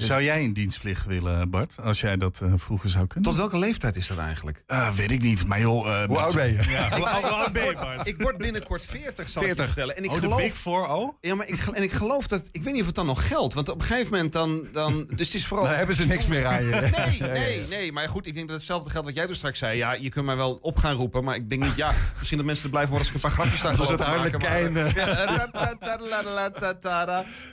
Dus- 0.00 0.08
zou 0.08 0.22
jij 0.22 0.44
een 0.44 0.52
dienstplicht 0.52 1.06
willen, 1.06 1.50
Bart? 1.50 1.76
Als 1.82 2.00
jij 2.00 2.16
dat 2.16 2.40
eh, 2.42 2.52
vroeger 2.56 2.90
zou 2.90 3.06
kunnen? 3.06 3.30
Tot 3.30 3.38
welke 3.38 3.58
leeftijd 3.58 3.96
is 3.96 4.06
dat 4.06 4.18
eigenlijk? 4.18 4.62
Eh, 4.66 4.90
weet 4.90 5.10
ik 5.10 5.22
niet, 5.22 5.46
maar 5.46 5.60
joh... 5.60 5.86
Uh, 5.86 6.04
hoe 6.06 6.18
oud 6.18 6.34
ben 6.34 6.52
je? 6.52 6.64
Ja. 6.68 8.04
Ik 8.04 8.22
word 8.22 8.38
binnenkort 8.38 8.86
40, 8.86 9.30
zal 9.30 9.42
ik 9.42 9.48
je 9.48 9.54
vertellen. 9.54 9.96
En 9.96 10.04
ik 10.04 10.10
oh, 10.10 10.16
geloof. 10.16 10.66
Oh? 10.66 11.14
Ja, 11.20 11.34
maar 11.34 11.48
ik, 11.48 11.66
en 11.66 11.82
ik 11.82 11.92
geloof 11.92 12.26
dat... 12.26 12.48
Ik 12.52 12.62
weet 12.62 12.72
niet 12.72 12.80
of 12.80 12.86
het 12.86 12.96
dan 12.96 13.06
nog 13.06 13.28
geldt, 13.28 13.54
want 13.54 13.68
op 13.68 13.80
een 13.80 13.86
gegeven 13.86 14.12
moment 14.12 14.32
dan... 14.32 14.66
dan 14.72 15.06
dus 15.14 15.26
het 15.26 15.36
is 15.36 15.46
vooral... 15.46 15.66
Dan 15.66 15.76
hebben 15.76 15.96
ze 15.96 16.06
niks 16.06 16.26
meer 16.26 16.46
aan 16.46 16.64
je. 16.64 16.70
Nee, 16.70 17.30
nee, 17.30 17.66
nee. 17.78 17.92
Maar 17.92 18.08
goed, 18.08 18.26
ik 18.26 18.34
denk 18.34 18.48
dat 18.48 18.56
hetzelfde 18.56 18.90
geldt 18.90 19.06
wat 19.06 19.16
jij 19.16 19.26
dus 19.26 19.36
straks 19.36 19.58
zei. 19.58 19.76
Ja, 19.76 19.92
je 19.92 20.08
kunt 20.08 20.24
mij 20.24 20.36
wel 20.36 20.58
op 20.62 20.76
gaan 20.76 20.94
roepen, 20.94 21.24
maar 21.24 21.34
ik 21.34 21.48
denk 21.48 21.62
niet... 21.62 21.76
Ja, 21.76 21.94
misschien 22.18 22.38
dat 22.38 22.46
mensen 22.46 22.64
er 22.64 22.70
blijven 22.70 22.90
worden 22.90 23.12
als 23.12 23.16
ik 23.16 23.24
een 23.24 23.36
paar 23.36 23.46
grapjes 23.46 23.76
Zoals 23.76 23.90
het 23.90 23.98
maken. 23.98 24.40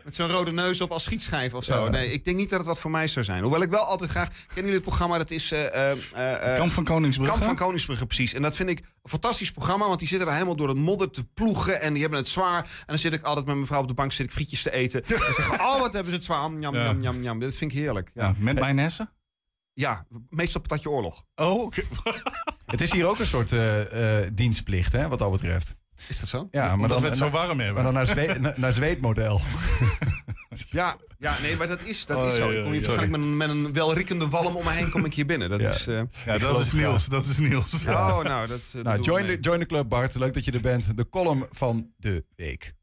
Met 0.04 0.16
zo'n 0.16 0.30
rode 0.30 0.52
neus 0.52 0.82
op 0.82 0.92
als 0.92 1.04
schietschijf 1.04 1.54
of 1.54 1.64
zo. 1.64 1.90
Nee, 1.90 2.12
ik 2.12 2.26
denk 2.26 2.37
niet 2.38 2.50
dat 2.50 2.60
het 2.60 2.68
wat 2.68 2.80
voor 2.80 2.92
mij 2.92 3.08
zou 3.08 3.26
zijn. 3.26 3.42
Hoewel 3.42 3.62
ik 3.62 3.70
wel 3.70 3.84
altijd 3.84 4.10
graag... 4.10 4.28
Kennen 4.30 4.56
jullie 4.56 4.74
het 4.74 4.82
programma? 4.84 5.18
Dat 5.18 5.32
is... 5.32 5.52
eh, 5.52 5.92
eh, 5.92 6.52
eh, 6.52 6.58
Kamp 6.58 6.72
van 6.72 6.84
Koningsbrugge? 6.84 7.34
Kamp 7.34 7.46
van 7.46 7.56
Koningsbrugge, 7.56 8.06
precies. 8.06 8.34
En 8.34 8.42
dat 8.42 8.56
vind 8.56 8.70
ik 8.70 8.78
een 8.80 9.10
fantastisch 9.10 9.52
programma. 9.52 9.88
Want 9.88 10.00
die 10.00 10.08
zitten 10.08 10.26
daar 10.28 10.36
helemaal 10.36 10.58
door 10.58 10.68
het 10.68 10.78
modder 10.78 11.10
te 11.12 11.24
ploegen. 11.26 11.82
En 11.82 11.92
die 11.94 12.02
hebben 12.02 12.20
het 12.20 12.28
zwaar. 12.28 12.64
En 12.64 12.86
dan 12.86 13.00
zit 13.00 13.14
ik 13.14 13.22
altijd 13.24 13.46
met 13.46 13.56
mijn 13.56 13.68
vrouw 13.68 13.82
op 13.82 13.88
de 13.88 13.94
bank 13.94 14.12
zit 14.12 14.26
ik 14.26 14.32
frietjes 14.32 14.62
te 14.62 14.72
eten. 14.74 15.04
En 15.04 15.34
zeggen, 15.34 15.60
oh, 15.60 15.80
wat 15.80 15.94
hebben 15.94 16.12
ze 16.12 16.16
het 16.18 16.26
zwaar. 16.26 16.52
Jam, 16.60 16.74
Ja. 16.76 16.84
jam, 16.84 17.02
jam, 17.02 17.22
jam. 17.24 17.40
Dat 17.40 17.56
vind 17.56 17.72
ik 17.72 17.78
heerlijk. 17.78 18.12
Ja, 18.14 18.26
Ja, 18.28 18.34
met 18.38 18.60
mayonaise? 18.60 19.10
ja 19.74 20.06
meestal 20.30 20.62
patatje 20.62 20.90
oorlog. 20.90 21.24
Oh, 21.36 21.62
oké. 21.62 21.82
Het 22.66 22.82
is 22.82 22.92
hier 22.92 23.06
ook 23.08 23.20
een 23.20 23.26
soort 23.26 23.54
dienstplicht, 24.34 24.92
hè, 24.94 25.08
wat 25.08 25.20
dat 25.20 25.32
betreft. 25.32 25.76
Is 26.08 26.20
dat 26.20 26.30
zo? 26.30 26.48
Ja, 26.52 26.64
maar 26.64 26.74
Omdat 26.74 26.90
dan, 26.90 27.02
we 27.02 27.08
het 27.08 27.18
zo 27.18 27.30
warm 27.30 27.60
hebben. 27.60 27.74
Maar 27.74 27.84
dan 27.84 27.94
naar, 27.94 28.06
Zwee, 28.06 28.40
naar 28.56 28.74
zweetmodel. 28.74 29.42
Ja, 30.70 30.96
ja, 31.20 31.36
nee, 31.42 31.56
maar 31.58 31.68
dat 31.68 31.82
is, 31.84 32.06
dat 32.06 32.18
Oh, 32.18 32.28
is 32.28 32.36
zo. 32.36 32.50
Ik 32.50 32.62
kom 32.64 32.72
hier 32.72 32.82
ja, 32.82 32.88
waarschijnlijk 32.88 33.12
met 33.12 33.22
een, 33.22 33.38
met 33.38 33.50
een 33.50 33.74
welriekende 33.74 34.28
walm 34.28 34.56
om 34.56 34.64
me 34.64 34.72
heen 34.72 34.90
kom 34.90 35.06
ik 35.06 35.14
hier 35.14 35.26
binnen. 35.26 35.50
Dat 35.50 35.62
Ja. 35.62 35.70
is... 35.70 35.88
eh, 35.88 36.02
Ja, 36.26 36.38
dat 36.38 36.60
is 36.60 36.72
Niels. 36.72 37.06
Dat 37.08 37.26
is 37.26 37.38
Niels. 37.38 37.86
Oh, 37.86 38.22
nou, 38.22 38.48
dat... 38.48 38.62
dat 38.74 38.84
Nou, 38.84 39.02
join 39.02 39.28
de, 39.28 39.38
join 39.42 39.60
de 39.60 39.66
club, 39.66 39.90
Bart. 39.90 40.16
Leuk 40.16 40.34
dat 40.34 40.46
je 40.46 40.52
er 40.52 40.62
bent. 40.62 40.98
De 40.98 41.10
column 41.10 41.46
van 41.52 41.92
de 41.98 42.26
week. 42.36 42.74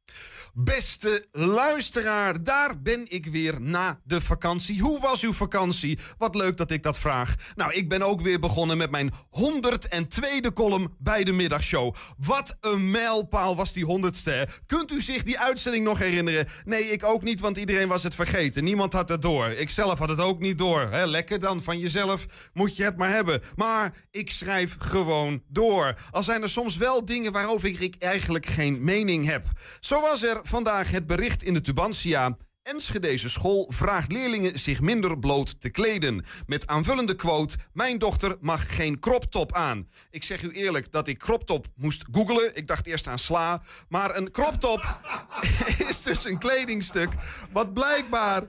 Beste 0.57 1.27
luisteraar, 1.33 2.43
daar 2.43 2.81
ben 2.83 3.07
ik 3.09 3.27
weer 3.27 3.61
na 3.61 4.01
de 4.05 4.21
vakantie. 4.21 4.81
Hoe 4.81 5.01
was 5.01 5.23
uw 5.23 5.33
vakantie? 5.33 5.99
Wat 6.19 6.35
leuk 6.35 6.57
dat 6.57 6.71
ik 6.71 6.83
dat 6.83 6.99
vraag. 6.99 7.35
Nou, 7.55 7.73
ik 7.73 7.89
ben 7.89 8.03
ook 8.03 8.21
weer 8.21 8.41
begonnen 8.41 8.77
met 8.77 8.91
mijn 8.91 9.13
102e 9.13 10.53
column 10.55 10.95
bij 10.99 11.25
de 11.25 11.33
middagshow. 11.33 11.95
Wat 12.19 12.57
een 12.61 12.91
mijlpaal 12.91 13.57
was 13.57 13.73
die 13.73 13.87
100ste. 13.87 14.51
Kunt 14.67 14.93
u 14.93 15.01
zich 15.01 15.23
die 15.23 15.39
uitzending 15.39 15.85
nog 15.85 15.99
herinneren? 15.99 16.49
Nee, 16.65 16.83
ik 16.83 17.05
ook 17.05 17.23
niet, 17.23 17.41
want 17.41 17.57
iedereen 17.57 17.89
was 17.89 18.03
het 18.03 18.15
vergeten. 18.15 18.65
Niemand 18.65 18.93
had 18.93 19.09
het 19.09 19.23
door. 19.23 19.47
Ik 19.47 19.71
zelf 19.71 19.99
had 19.99 20.09
het 20.09 20.21
ook 20.21 20.41
niet 20.41 20.59
door. 20.59 20.81
Hè, 20.81 21.07
lekker 21.07 21.39
dan, 21.39 21.63
van 21.63 21.79
jezelf 21.79 22.27
moet 22.53 22.77
je 22.77 22.85
het 22.85 22.97
maar 22.97 23.11
hebben. 23.11 23.43
Maar 23.57 23.95
ik 24.11 24.31
schrijf 24.31 24.77
gewoon 24.79 25.43
door. 25.49 25.99
Al 26.11 26.23
zijn 26.23 26.43
er 26.43 26.51
soms 26.51 26.77
wel 26.77 27.05
dingen 27.05 27.33
waarover 27.33 27.83
ik 27.83 27.95
eigenlijk 27.99 28.47
geen 28.47 28.85
mening 28.85 29.27
heb. 29.27 29.45
Zo 29.81 30.01
was 30.01 30.23
er 30.23 30.43
vandaag 30.47 30.91
het 30.91 31.07
bericht 31.07 31.43
in 31.43 31.55
de 31.55 31.61
Tubantia. 31.61 32.37
Enschedeze 32.63 33.29
school 33.29 33.73
vraagt 33.73 34.13
leerlingen 34.13 34.59
zich 34.59 34.81
minder 34.81 35.19
bloot 35.19 35.61
te 35.61 35.69
kleden. 35.69 36.25
Met 36.47 36.67
aanvullende 36.67 37.15
quote: 37.15 37.57
Mijn 37.73 37.99
dochter 37.99 38.37
mag 38.41 38.77
geen 38.77 38.99
croptop 38.99 39.53
aan. 39.53 39.89
Ik 40.11 40.23
zeg 40.23 40.43
u 40.43 40.51
eerlijk 40.51 40.91
dat 40.91 41.09
ik 41.09 41.19
croptop 41.19 41.67
moest 41.77 42.05
googlen. 42.11 42.57
Ik 42.57 42.67
dacht 42.67 42.87
eerst 42.87 43.07
aan 43.07 43.19
sla. 43.19 43.63
Maar 43.89 44.17
een 44.17 44.31
croptop 44.31 44.99
is 45.89 46.03
dus 46.03 46.25
een 46.25 46.39
kledingstuk 46.39 47.11
wat 47.53 47.73
blijkbaar 47.73 48.43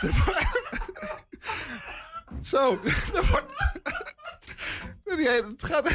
Zo, 2.40 2.80
dat 3.12 3.44
Het 5.04 5.64
gaat... 5.64 5.88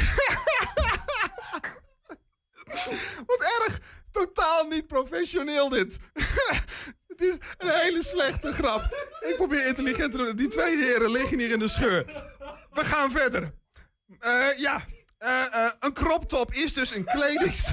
Wat 3.26 3.40
erg. 3.40 3.80
Totaal 4.16 4.66
niet 4.66 4.86
professioneel 4.86 5.68
dit. 5.68 5.96
Het 7.08 7.20
is 7.20 7.36
een 7.58 7.68
hele 7.68 8.02
slechte 8.02 8.52
grap. 8.52 9.08
Ik 9.20 9.36
probeer 9.36 9.66
intelligent 9.66 10.12
te 10.12 10.18
doen. 10.18 10.36
Die 10.36 10.48
twee 10.48 10.76
heren 10.76 11.10
liggen 11.10 11.38
hier 11.38 11.50
in 11.50 11.58
de 11.58 11.68
scheur. 11.68 12.04
We 12.70 12.84
gaan 12.84 13.10
verder. 13.10 13.54
Eh, 14.18 14.58
ja, 14.58 14.84
Eh, 15.18 15.54
eh, 15.64 15.72
een 15.80 15.92
crop 15.92 16.28
top 16.28 16.52
is 16.52 16.72
dus 16.72 16.94
een 16.94 17.04
kledings... 17.04 17.66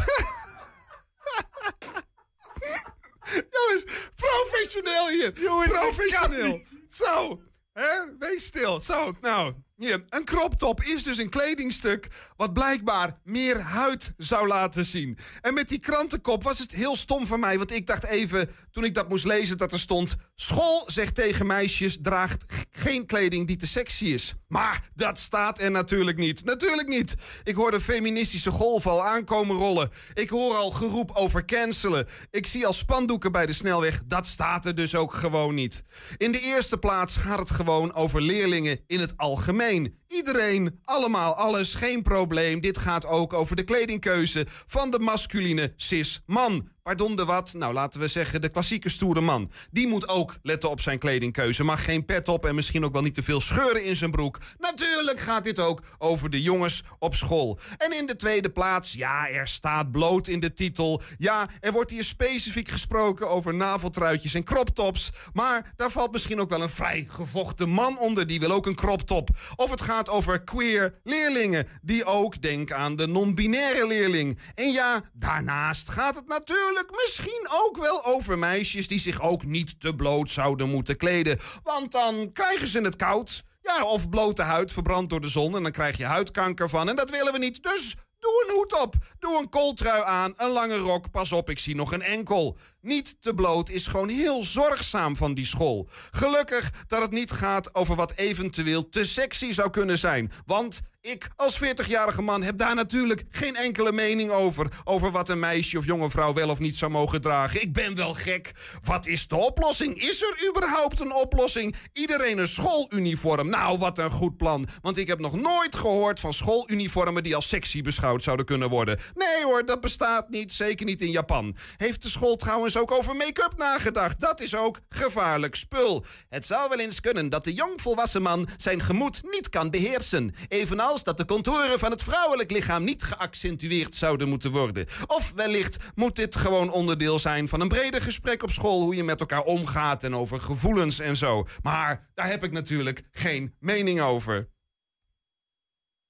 Jongens, 3.50 3.84
professioneel 4.16 5.08
hier. 5.10 5.32
professioneel. 5.68 6.62
Zo, 6.88 7.42
hè? 7.74 8.18
wees 8.20 8.46
stil. 8.46 8.82
Zo, 8.82 9.14
nou, 9.22 9.54
hier. 9.76 10.04
Een 10.10 10.26
crop 10.26 10.54
top 10.54 10.84
is 10.84 11.04
dus 11.04 11.18
een 11.18 11.30
kledingstuk 11.30 12.08
wat 12.36 12.54
blijkbaar 12.54 13.20
meer 13.24 13.60
huid 13.60 14.14
zou 14.18 14.48
laten 14.48 14.86
zien. 14.86 15.18
En 15.42 15.54
met 15.54 15.70
die 15.70 15.80
krantenkop 15.80 16.44
was 16.44 16.60
het 16.60 16.72
heel 16.72 16.96
stom 16.96 17.28
van 17.28 17.40
mij, 17.40 17.58
want 17.58 17.72
ik 17.72 17.88
dacht 17.88 18.06
even, 18.06 18.50
toen 18.72 18.84
ik 18.84 18.94
dat 18.94 19.10
moest 19.10 19.26
lezen, 19.26 19.58
dat 19.58 19.72
er 19.72 19.80
stond... 19.80 20.16
School 20.36 20.84
zegt 20.86 21.16
tegen 21.16 21.46
meisjes, 21.46 21.98
draagt 22.02 22.46
geen 22.72 23.06
kleding 23.06 23.48
die 23.48 23.56
te 23.56 23.68
sexy 23.68 24.06
is. 24.06 24.34
Maar 24.48 24.90
dat 24.96 25.20
staat 25.20 25.60
er 25.60 25.72
natuurlijk 25.72 26.18
niet. 26.18 26.46
Natuurlijk 26.46 26.88
niet. 26.88 27.16
Ik 27.44 27.56
hoor 27.56 27.72
de 27.72 27.82
feministische 27.82 28.52
golf 28.52 28.88
al 28.88 29.04
aankomen 29.04 29.56
rollen. 29.56 29.90
Ik 30.14 30.30
hoor 30.30 30.56
al 30.56 30.72
geroep 30.72 31.12
over 31.14 31.46
cancelen. 31.46 32.08
Ik 32.32 32.46
zie 32.46 32.66
al 32.66 32.74
spandoeken 32.74 33.32
bij 33.32 33.46
de 33.46 33.54
snelweg. 33.54 34.02
Dat 34.06 34.28
staat 34.28 34.66
er 34.66 34.76
dus 34.76 34.96
ook 34.96 35.14
gewoon 35.14 35.56
niet. 35.56 35.84
In 36.18 36.32
de 36.32 36.40
eerste 36.40 36.78
plaats 36.78 37.16
gaat 37.16 37.40
het 37.40 37.52
gewoon 37.52 37.94
over 37.94 38.22
leerlingen 38.22 38.80
in 38.88 39.00
het 39.00 39.18
algemeen. 39.18 39.63
Iedereen, 40.08 40.80
allemaal, 40.84 41.36
alles, 41.36 41.76
geen 41.76 42.02
probleem. 42.02 42.62
Dit 42.62 42.78
gaat 42.78 43.06
ook 43.06 43.34
over 43.34 43.56
de 43.56 43.64
kledingkeuze 43.64 44.46
van 44.48 44.92
de 44.92 45.00
masculine 45.00 45.74
cis-man. 45.76 46.70
Pardon 46.84 47.16
de 47.16 47.26
wat? 47.26 47.54
Nou, 47.54 47.74
laten 47.74 48.00
we 48.00 48.08
zeggen 48.08 48.42
de 48.42 48.50
klassieke 48.50 48.90
stoere 48.90 49.22
man. 49.22 49.52
Die 49.72 49.88
moet 49.88 50.08
ook 50.08 50.38
letten 50.42 50.70
op 50.70 50.82
zijn 50.82 51.00
kledingkeuze. 51.00 51.64
Mag 51.64 51.86
geen 51.86 52.06
pet 52.06 52.28
op 52.28 52.46
en 52.46 52.56
misschien 52.56 52.86
ook 52.86 52.94
wel 52.94 53.02
niet 53.02 53.14
te 53.14 53.24
veel 53.24 53.42
scheuren 53.42 53.84
in 53.84 53.96
zijn 53.96 54.12
broek. 54.12 54.38
Natuurlijk 54.60 55.20
gaat 55.20 55.44
dit 55.44 55.60
ook 55.60 55.82
over 55.98 56.30
de 56.30 56.42
jongens 56.42 56.84
op 57.00 57.16
school. 57.16 57.60
En 57.78 57.98
in 57.98 58.06
de 58.06 58.16
tweede 58.16 58.50
plaats, 58.50 58.94
ja, 58.94 59.30
er 59.30 59.48
staat 59.48 59.92
bloot 59.92 60.28
in 60.28 60.40
de 60.40 60.54
titel. 60.54 61.02
Ja, 61.18 61.50
er 61.60 61.72
wordt 61.72 61.92
hier 61.92 62.04
specifiek 62.04 62.70
gesproken 62.70 63.30
over 63.30 63.54
naveltruitjes 63.54 64.34
en 64.34 64.44
croptops. 64.44 65.10
Maar 65.34 65.74
daar 65.76 65.92
valt 65.92 66.12
misschien 66.12 66.40
ook 66.40 66.50
wel 66.50 66.62
een 66.62 66.70
vrij 66.70 67.08
gevochten 67.10 67.70
man 67.70 67.98
onder. 67.98 68.28
Die 68.28 68.40
wil 68.40 68.52
ook 68.52 68.66
een 68.66 68.76
croptop. 68.76 69.30
Of 69.56 69.70
het 69.70 69.82
gaat 69.82 70.10
over 70.10 70.44
queer 70.44 71.00
leerlingen. 71.04 71.68
Die 71.82 72.06
ook, 72.06 72.42
denk 72.42 72.72
aan 72.72 72.96
de 72.96 73.08
non-binaire 73.08 73.88
leerling. 73.88 74.40
En 74.56 74.72
ja, 74.72 75.02
daarnaast 75.14 75.90
gaat 75.90 76.16
het 76.16 76.28
natuurlijk 76.28 76.72
misschien 76.74 77.48
ook 77.52 77.78
wel 77.78 78.06
over 78.06 78.38
meisjes 78.38 78.88
die 78.88 79.00
zich 79.00 79.22
ook 79.22 79.46
niet 79.46 79.80
te 79.80 79.96
bloot 79.96 80.30
zouden 80.30 80.70
moeten 80.70 80.98
kleden. 80.98 81.40
Want 81.64 81.92
dan 81.92 82.32
krijgen 82.34 82.68
ze 82.68 82.82
het 82.82 82.96
koud. 82.96 83.44
Ja, 83.62 83.84
of 83.84 84.10
blote 84.10 84.42
huid 84.42 84.72
verbrand 84.72 85.10
door 85.10 85.22
de 85.22 85.28
zon 85.28 85.56
en 85.56 85.64
dan 85.64 85.72
krijg 85.72 85.98
je 85.98 86.06
huidkanker 86.06 86.70
van. 86.70 86.90
En 86.90 86.96
dat 86.96 87.10
willen 87.10 87.34
we 87.34 87.40
niet. 87.40 87.64
Dus 87.64 87.96
doe 88.20 88.46
een 88.48 88.56
hoed 88.56 88.82
op. 88.82 88.96
Doe 89.20 89.40
een 89.40 89.50
kooltrui 89.50 90.04
aan, 90.04 90.34
een 90.36 90.50
lange 90.50 90.78
rok. 90.78 91.12
Pas 91.12 91.32
op, 91.32 91.50
ik 91.50 91.60
zie 91.60 91.76
nog 91.76 91.94
een 91.94 92.02
enkel. 92.02 92.58
Niet 92.82 93.22
te 93.22 93.34
bloot 93.34 93.70
is 93.70 93.88
gewoon 93.88 94.10
heel 94.10 94.44
zorgzaam 94.44 95.16
van 95.16 95.34
die 95.34 95.46
school. 95.46 95.90
Gelukkig 96.12 96.72
dat 96.88 97.02
het 97.02 97.12
niet 97.12 97.32
gaat 97.32 97.76
over 97.76 97.96
wat 97.96 98.14
eventueel 98.16 98.90
te 98.90 99.06
sexy 99.06 99.52
zou 99.52 99.70
kunnen 99.70 99.98
zijn. 99.98 100.32
Want 100.46 100.82
ik 101.04 101.30
als 101.36 101.60
40-jarige 101.64 102.22
man 102.22 102.44
heb 102.44 102.58
daar 102.58 102.76
natuurlijk 102.76 103.24
geen 103.30 103.56
enkele 103.56 103.92
mening 103.92 104.32
over. 104.32 104.68
Over 104.84 105.12
wat 105.12 105.30
een 105.30 105.40
meisje 105.40 105.78
of 105.78 105.86
jonge 105.86 106.10
vrouw 106.10 106.34
wel 106.34 106.50
of 106.50 106.60
niet 106.60 106.76
zou 106.76 106.92
mogen 106.92 107.22
dragen. 107.22 107.62
Ik 107.62 107.74
ben 107.74 107.96
wel 107.96 108.14
gek. 108.14 108.52
Wat 108.84 109.08
is 109.08 109.28
de 109.28 109.36
oplossing? 109.36 110.02
Is 110.02 110.22
er 110.22 110.48
überhaupt 110.50 111.00
een 111.00 111.14
oplossing? 111.14 111.76
Iedereen 111.94 112.38
een 112.38 112.48
schooluniform. 112.48 113.50
Nou, 113.50 113.78
wat 113.78 113.98
een 113.98 114.12
goed 114.12 114.38
plan. 114.38 114.68
Want 114.82 114.98
ik 114.98 115.08
heb 115.08 115.20
nog 115.20 115.34
nooit 115.34 115.76
gehoord 115.76 116.20
van 116.20 116.34
schooluniformen 116.34 117.24
die 117.24 117.36
als 117.36 117.48
sexy 117.48 117.82
beschouwd 117.82 118.24
zouden 118.24 118.46
kunnen 118.46 118.70
worden. 118.70 119.00
Nee 119.16 119.44
hoor, 119.44 119.66
dat 119.66 119.82
bestaat 119.82 120.30
niet. 120.30 120.52
Zeker 120.52 120.86
niet 120.86 121.02
in 121.02 121.12
Japan. 121.12 121.56
Heeft 121.78 122.02
de 122.02 122.10
school 122.10 122.36
trouwens 122.36 122.78
ook 122.78 122.92
over 122.92 123.16
make-up 123.16 123.54
nagedacht? 123.58 124.20
Dat 124.20 124.42
is 124.42 124.56
ook 124.56 124.80
gevaarlijk 124.90 125.56
spul. 125.56 126.06
Het 126.30 126.46
zou 126.46 126.70
wel 126.70 126.80
eens 126.80 127.00
kunnen 127.00 127.30
dat 127.30 127.44
de 127.44 127.54
jongvolwassen 127.54 128.22
man 128.22 128.48
zijn 128.58 128.82
gemoed 128.82 129.22
niet 129.32 129.50
kan 129.50 129.70
beheersen. 129.70 130.36
Evenals 130.48 130.92
dat 131.02 131.18
de 131.18 131.26
contouren 131.26 131.80
van 131.80 131.92
het 131.92 132.04
vrouwelijk 132.04 132.52
lichaam 132.52 132.84
niet 132.84 133.04
geaccentueerd 133.04 133.96
zouden 133.96 134.30
moeten 134.30 134.52
worden. 134.52 134.86
Of 135.08 135.32
wellicht 135.36 135.78
moet 135.96 136.16
dit 136.16 136.36
gewoon 136.36 136.72
onderdeel 136.72 137.20
zijn 137.20 137.50
van 137.50 137.62
een 137.62 137.68
breder 137.68 138.02
gesprek 138.02 138.44
op 138.44 138.52
school... 138.52 138.82
hoe 138.82 138.96
je 138.96 139.04
met 139.04 139.20
elkaar 139.20 139.44
omgaat 139.44 140.04
en 140.04 140.16
over 140.16 140.40
gevoelens 140.40 141.00
en 141.00 141.18
zo. 141.18 141.48
Maar 141.62 142.10
daar 142.14 142.30
heb 142.30 142.44
ik 142.44 142.52
natuurlijk 142.52 143.04
geen 143.12 143.56
mening 143.60 144.02
over. 144.02 144.53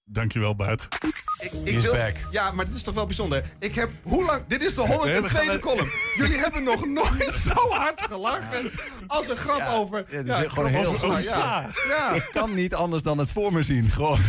Dankjewel, 0.06 0.56
Bart. 0.56 0.88
Ik, 1.40 1.52
ik 1.64 1.76
is 1.76 1.82
wil, 1.82 1.92
back. 1.94 2.16
Ja, 2.32 2.52
maar 2.52 2.66
dit 2.66 2.76
is 2.76 2.82
toch 2.82 2.94
wel 2.94 3.06
bijzonder. 3.06 3.44
Ik 3.60 3.76
heb, 3.76 3.90
hoe 4.04 4.26
lang, 4.26 4.42
dit 4.48 4.64
is 4.64 4.76
de 4.76 4.82
102e 4.82 5.22
We 5.22 5.30
gaan- 5.30 5.60
column. 5.60 5.92
Jullie 6.16 6.38
hebben 6.38 6.64
nog 6.64 6.86
nooit 6.86 7.34
zo 7.46 7.70
hard 7.70 8.02
gelachen 8.02 8.72
als 9.08 9.30
een 9.30 9.36
grap 9.38 9.70
over... 9.74 10.06
Ja, 10.10 10.18
het 10.18 10.28
is 10.28 10.36
ja, 10.36 10.50
gewoon 10.50 10.66
heel 10.70 10.86
over- 10.86 11.08
over 11.08 11.24
ja. 11.24 11.70
Ja. 11.88 12.12
Ik 12.14 12.30
kan 12.32 12.54
niet 12.54 12.74
anders 12.74 13.04
dan 13.04 13.18
het 13.18 13.32
voor 13.32 13.54
me 13.54 13.62
zien. 13.62 13.90
Gewoon. 13.90 14.20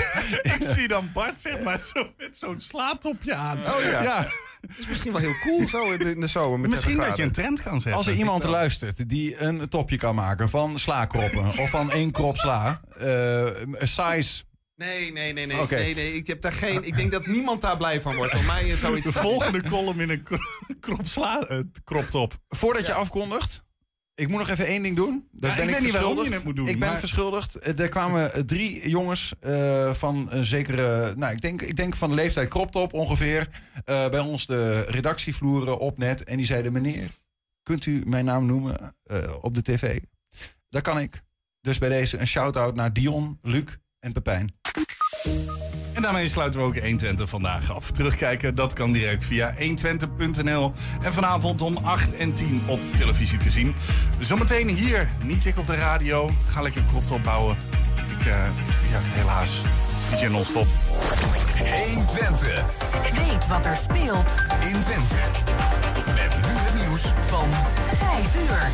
Ik 0.56 0.56
zie 0.74 0.88
dan 0.88 1.10
Bart 1.12 1.40
zeg 1.40 1.60
maar 1.60 1.78
zo, 1.94 2.06
met 2.18 2.36
zo'n 2.36 2.60
slaatopje 2.60 3.34
aan. 3.34 3.58
Oh 3.58 3.82
ja. 3.82 4.26
Het 4.60 4.78
is 4.78 4.86
misschien 4.86 5.12
wel 5.12 5.20
heel 5.20 5.38
cool 5.42 5.68
zo 5.68 5.90
in 5.90 5.98
de, 5.98 6.10
in 6.10 6.20
de 6.20 6.26
zomer. 6.26 6.60
Met 6.60 6.70
Misschien 6.70 6.90
30 6.96 7.08
dat 7.08 7.16
je 7.16 7.22
een 7.24 7.32
trend 7.32 7.62
kan 7.62 7.74
zetten. 7.74 7.92
Als 7.94 8.06
er 8.06 8.14
iemand 8.14 8.44
luistert 8.44 9.08
die 9.08 9.40
een 9.40 9.68
topje 9.68 9.96
kan 9.96 10.14
maken 10.14 10.48
van 10.48 10.78
slaakroppen 10.78 11.44
of 11.46 11.70
van 11.70 11.90
één 11.90 12.10
krop 12.10 12.36
sla, 12.36 12.80
eh, 12.98 13.46
size. 13.78 14.42
Nee, 14.86 15.12
nee, 15.12 15.32
nee, 15.32 15.46
nee, 15.46 15.60
Oké. 15.60 15.74
nee, 15.74 15.94
nee. 15.94 16.14
Ik 16.14 16.26
heb 16.26 16.40
daar 16.42 16.52
geen. 16.52 16.84
Ik 16.84 16.96
denk 16.96 17.12
dat 17.12 17.26
niemand 17.26 17.60
daar 17.60 17.76
blij 17.76 18.00
van 18.00 18.14
wordt. 18.16 18.34
Om 18.34 18.44
mij 18.46 18.68
is 18.68 18.78
zoiets. 18.80 19.06
De 19.06 19.12
volgende 19.12 19.62
column 19.62 20.00
in 20.00 20.10
een 20.10 20.22
kro- 20.22 20.38
krop 20.80 21.06
sla, 21.06 21.40
eh, 21.46 21.58
crop 21.84 22.04
top. 22.04 22.38
Voordat 22.48 22.86
je 22.86 22.92
afkondigt, 22.92 23.62
ik 24.14 24.28
moet 24.28 24.38
nog 24.38 24.48
even 24.48 24.66
één 24.66 24.82
ding 24.82 24.96
doen. 24.96 25.28
Dat 25.32 25.50
Ja, 25.50 25.56
ben 25.56 25.64
ik 25.68 25.74
weet 25.74 25.82
niet 25.82 25.92
waarom 25.92 26.24
je 26.24 26.30
het 26.32 26.44
moet 26.44 26.56
doen, 26.56 26.68
Ik 26.68 26.78
ben 26.78 26.88
maar- 26.88 26.98
verschuldigd. 26.98 27.56
Eh, 27.56 27.78
Er 27.78 27.88
kwamen 27.88 28.32
eh, 28.34 28.40
drie 28.42 28.88
jongens 28.88 29.32
eh, 29.40 29.94
van 29.94 30.26
een 30.30 30.44
zekere, 30.44 31.14
nou 31.16 31.32
ik 31.32 31.40
denk, 31.40 31.62
ik 31.62 31.76
denk 31.76 31.96
van 31.96 32.08
de 32.08 32.14
leeftijd 32.14 32.48
Kroptop 32.48 32.92
ongeveer, 32.94 33.48
eh, 33.84 34.08
bij 34.08 34.20
ons 34.20 34.46
de 34.46 34.80
redactievloeren 34.80 35.78
op 35.78 35.98
net. 35.98 36.24
En 36.24 36.36
die 36.36 36.46
zeiden, 36.46 36.72
meneer, 36.72 37.08
kunt 37.62 37.86
u 37.86 38.02
mijn 38.06 38.24
naam 38.24 38.46
noemen 38.46 38.94
eh, 39.04 39.18
op 39.40 39.54
de 39.54 39.62
tv? 39.62 40.00
Dat 40.70 40.82
kan 40.82 40.98
ik. 40.98 41.22
Dus 41.60 41.78
bij 41.78 41.88
deze 41.88 42.18
een 42.18 42.26
shout-out 42.26 42.74
naar 42.74 42.92
Dion, 42.92 43.38
Luc 43.42 43.64
en 44.02 44.12
Pepijn. 44.12 44.54
En 45.92 46.02
daarmee 46.02 46.28
sluiten 46.28 46.60
we 46.60 46.66
ook 46.66 46.78
120 46.78 47.28
vandaag 47.28 47.72
af. 47.72 47.90
Terugkijken, 47.90 48.54
dat 48.54 48.72
kan 48.72 48.92
direct 48.92 49.24
via 49.24 49.54
120.nl. 49.54 50.72
En 51.02 51.12
vanavond 51.12 51.62
om 51.62 51.76
8 51.76 52.14
en 52.14 52.34
10 52.34 52.62
op 52.66 52.80
televisie 52.96 53.38
te 53.38 53.50
zien. 53.50 53.74
Zometeen 54.18 54.68
hier, 54.68 55.08
niet 55.24 55.46
ik 55.46 55.58
op 55.58 55.66
de 55.66 55.74
radio. 55.74 56.28
Ga 56.46 56.60
lekker 56.62 56.82
krop 56.82 57.10
opbouwen. 57.10 57.56
Ik, 58.18 58.26
eh, 58.26 58.46
ja, 58.90 58.98
helaas. 59.00 59.60
DJ 60.10 60.26
non-stop. 60.26 60.66
120. 61.86 62.64
Weet 63.26 63.46
wat 63.46 63.66
er 63.66 63.76
speelt 63.76 64.36
in 64.60 64.80
Twente. 64.80 65.14
Met 66.06 66.36
nu 66.36 66.52
het 66.52 66.86
nieuws 66.86 67.02
van 67.02 67.48
5 67.96 68.36
uur. 68.36 68.70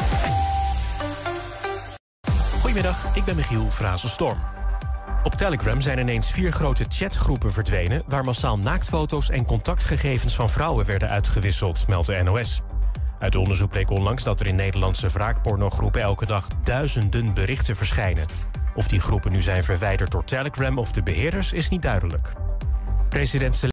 Goedemiddag, 2.61 3.17
ik 3.17 3.25
ben 3.25 3.37
Michiel 3.37 3.71
Frazenstorm. 3.71 4.58
Op 5.23 5.35
Telegram 5.35 5.81
zijn 5.81 5.99
ineens 5.99 6.31
vier 6.31 6.53
grote 6.53 6.85
chatgroepen 6.89 7.53
verdwenen... 7.53 8.03
waar 8.07 8.25
massaal 8.25 8.59
naaktfoto's 8.59 9.31
en 9.31 9.45
contactgegevens 9.45 10.35
van 10.35 10.51
vrouwen 10.51 10.87
werden 10.87 11.09
uitgewisseld, 11.09 11.89
meldt 11.89 12.07
de 12.07 12.23
NOS. 12.23 12.63
Uit 13.19 13.37
onderzoek 13.37 13.71
bleek 13.71 13.91
onlangs 13.91 14.23
dat 14.23 14.41
er 14.41 14.47
in 14.47 14.55
Nederlandse 14.55 15.09
wraakpornogroepen... 15.09 16.01
elke 16.01 16.27
dag 16.27 16.49
duizenden 16.65 17.35
berichten 17.35 17.77
verschijnen. 17.77 18.27
Of 18.75 18.89
die 18.89 19.01
groepen 19.01 19.33
nu 19.33 19.43
zijn 19.43 19.65
verwijderd 19.65 20.11
door 20.11 20.25
Telegram 20.25 20.79
of 20.79 20.93
de 20.93 21.03
beheerders 21.03 21.53
is 21.53 21.69
niet 21.69 21.83
duidelijk. 21.83 22.33
President 23.09 23.57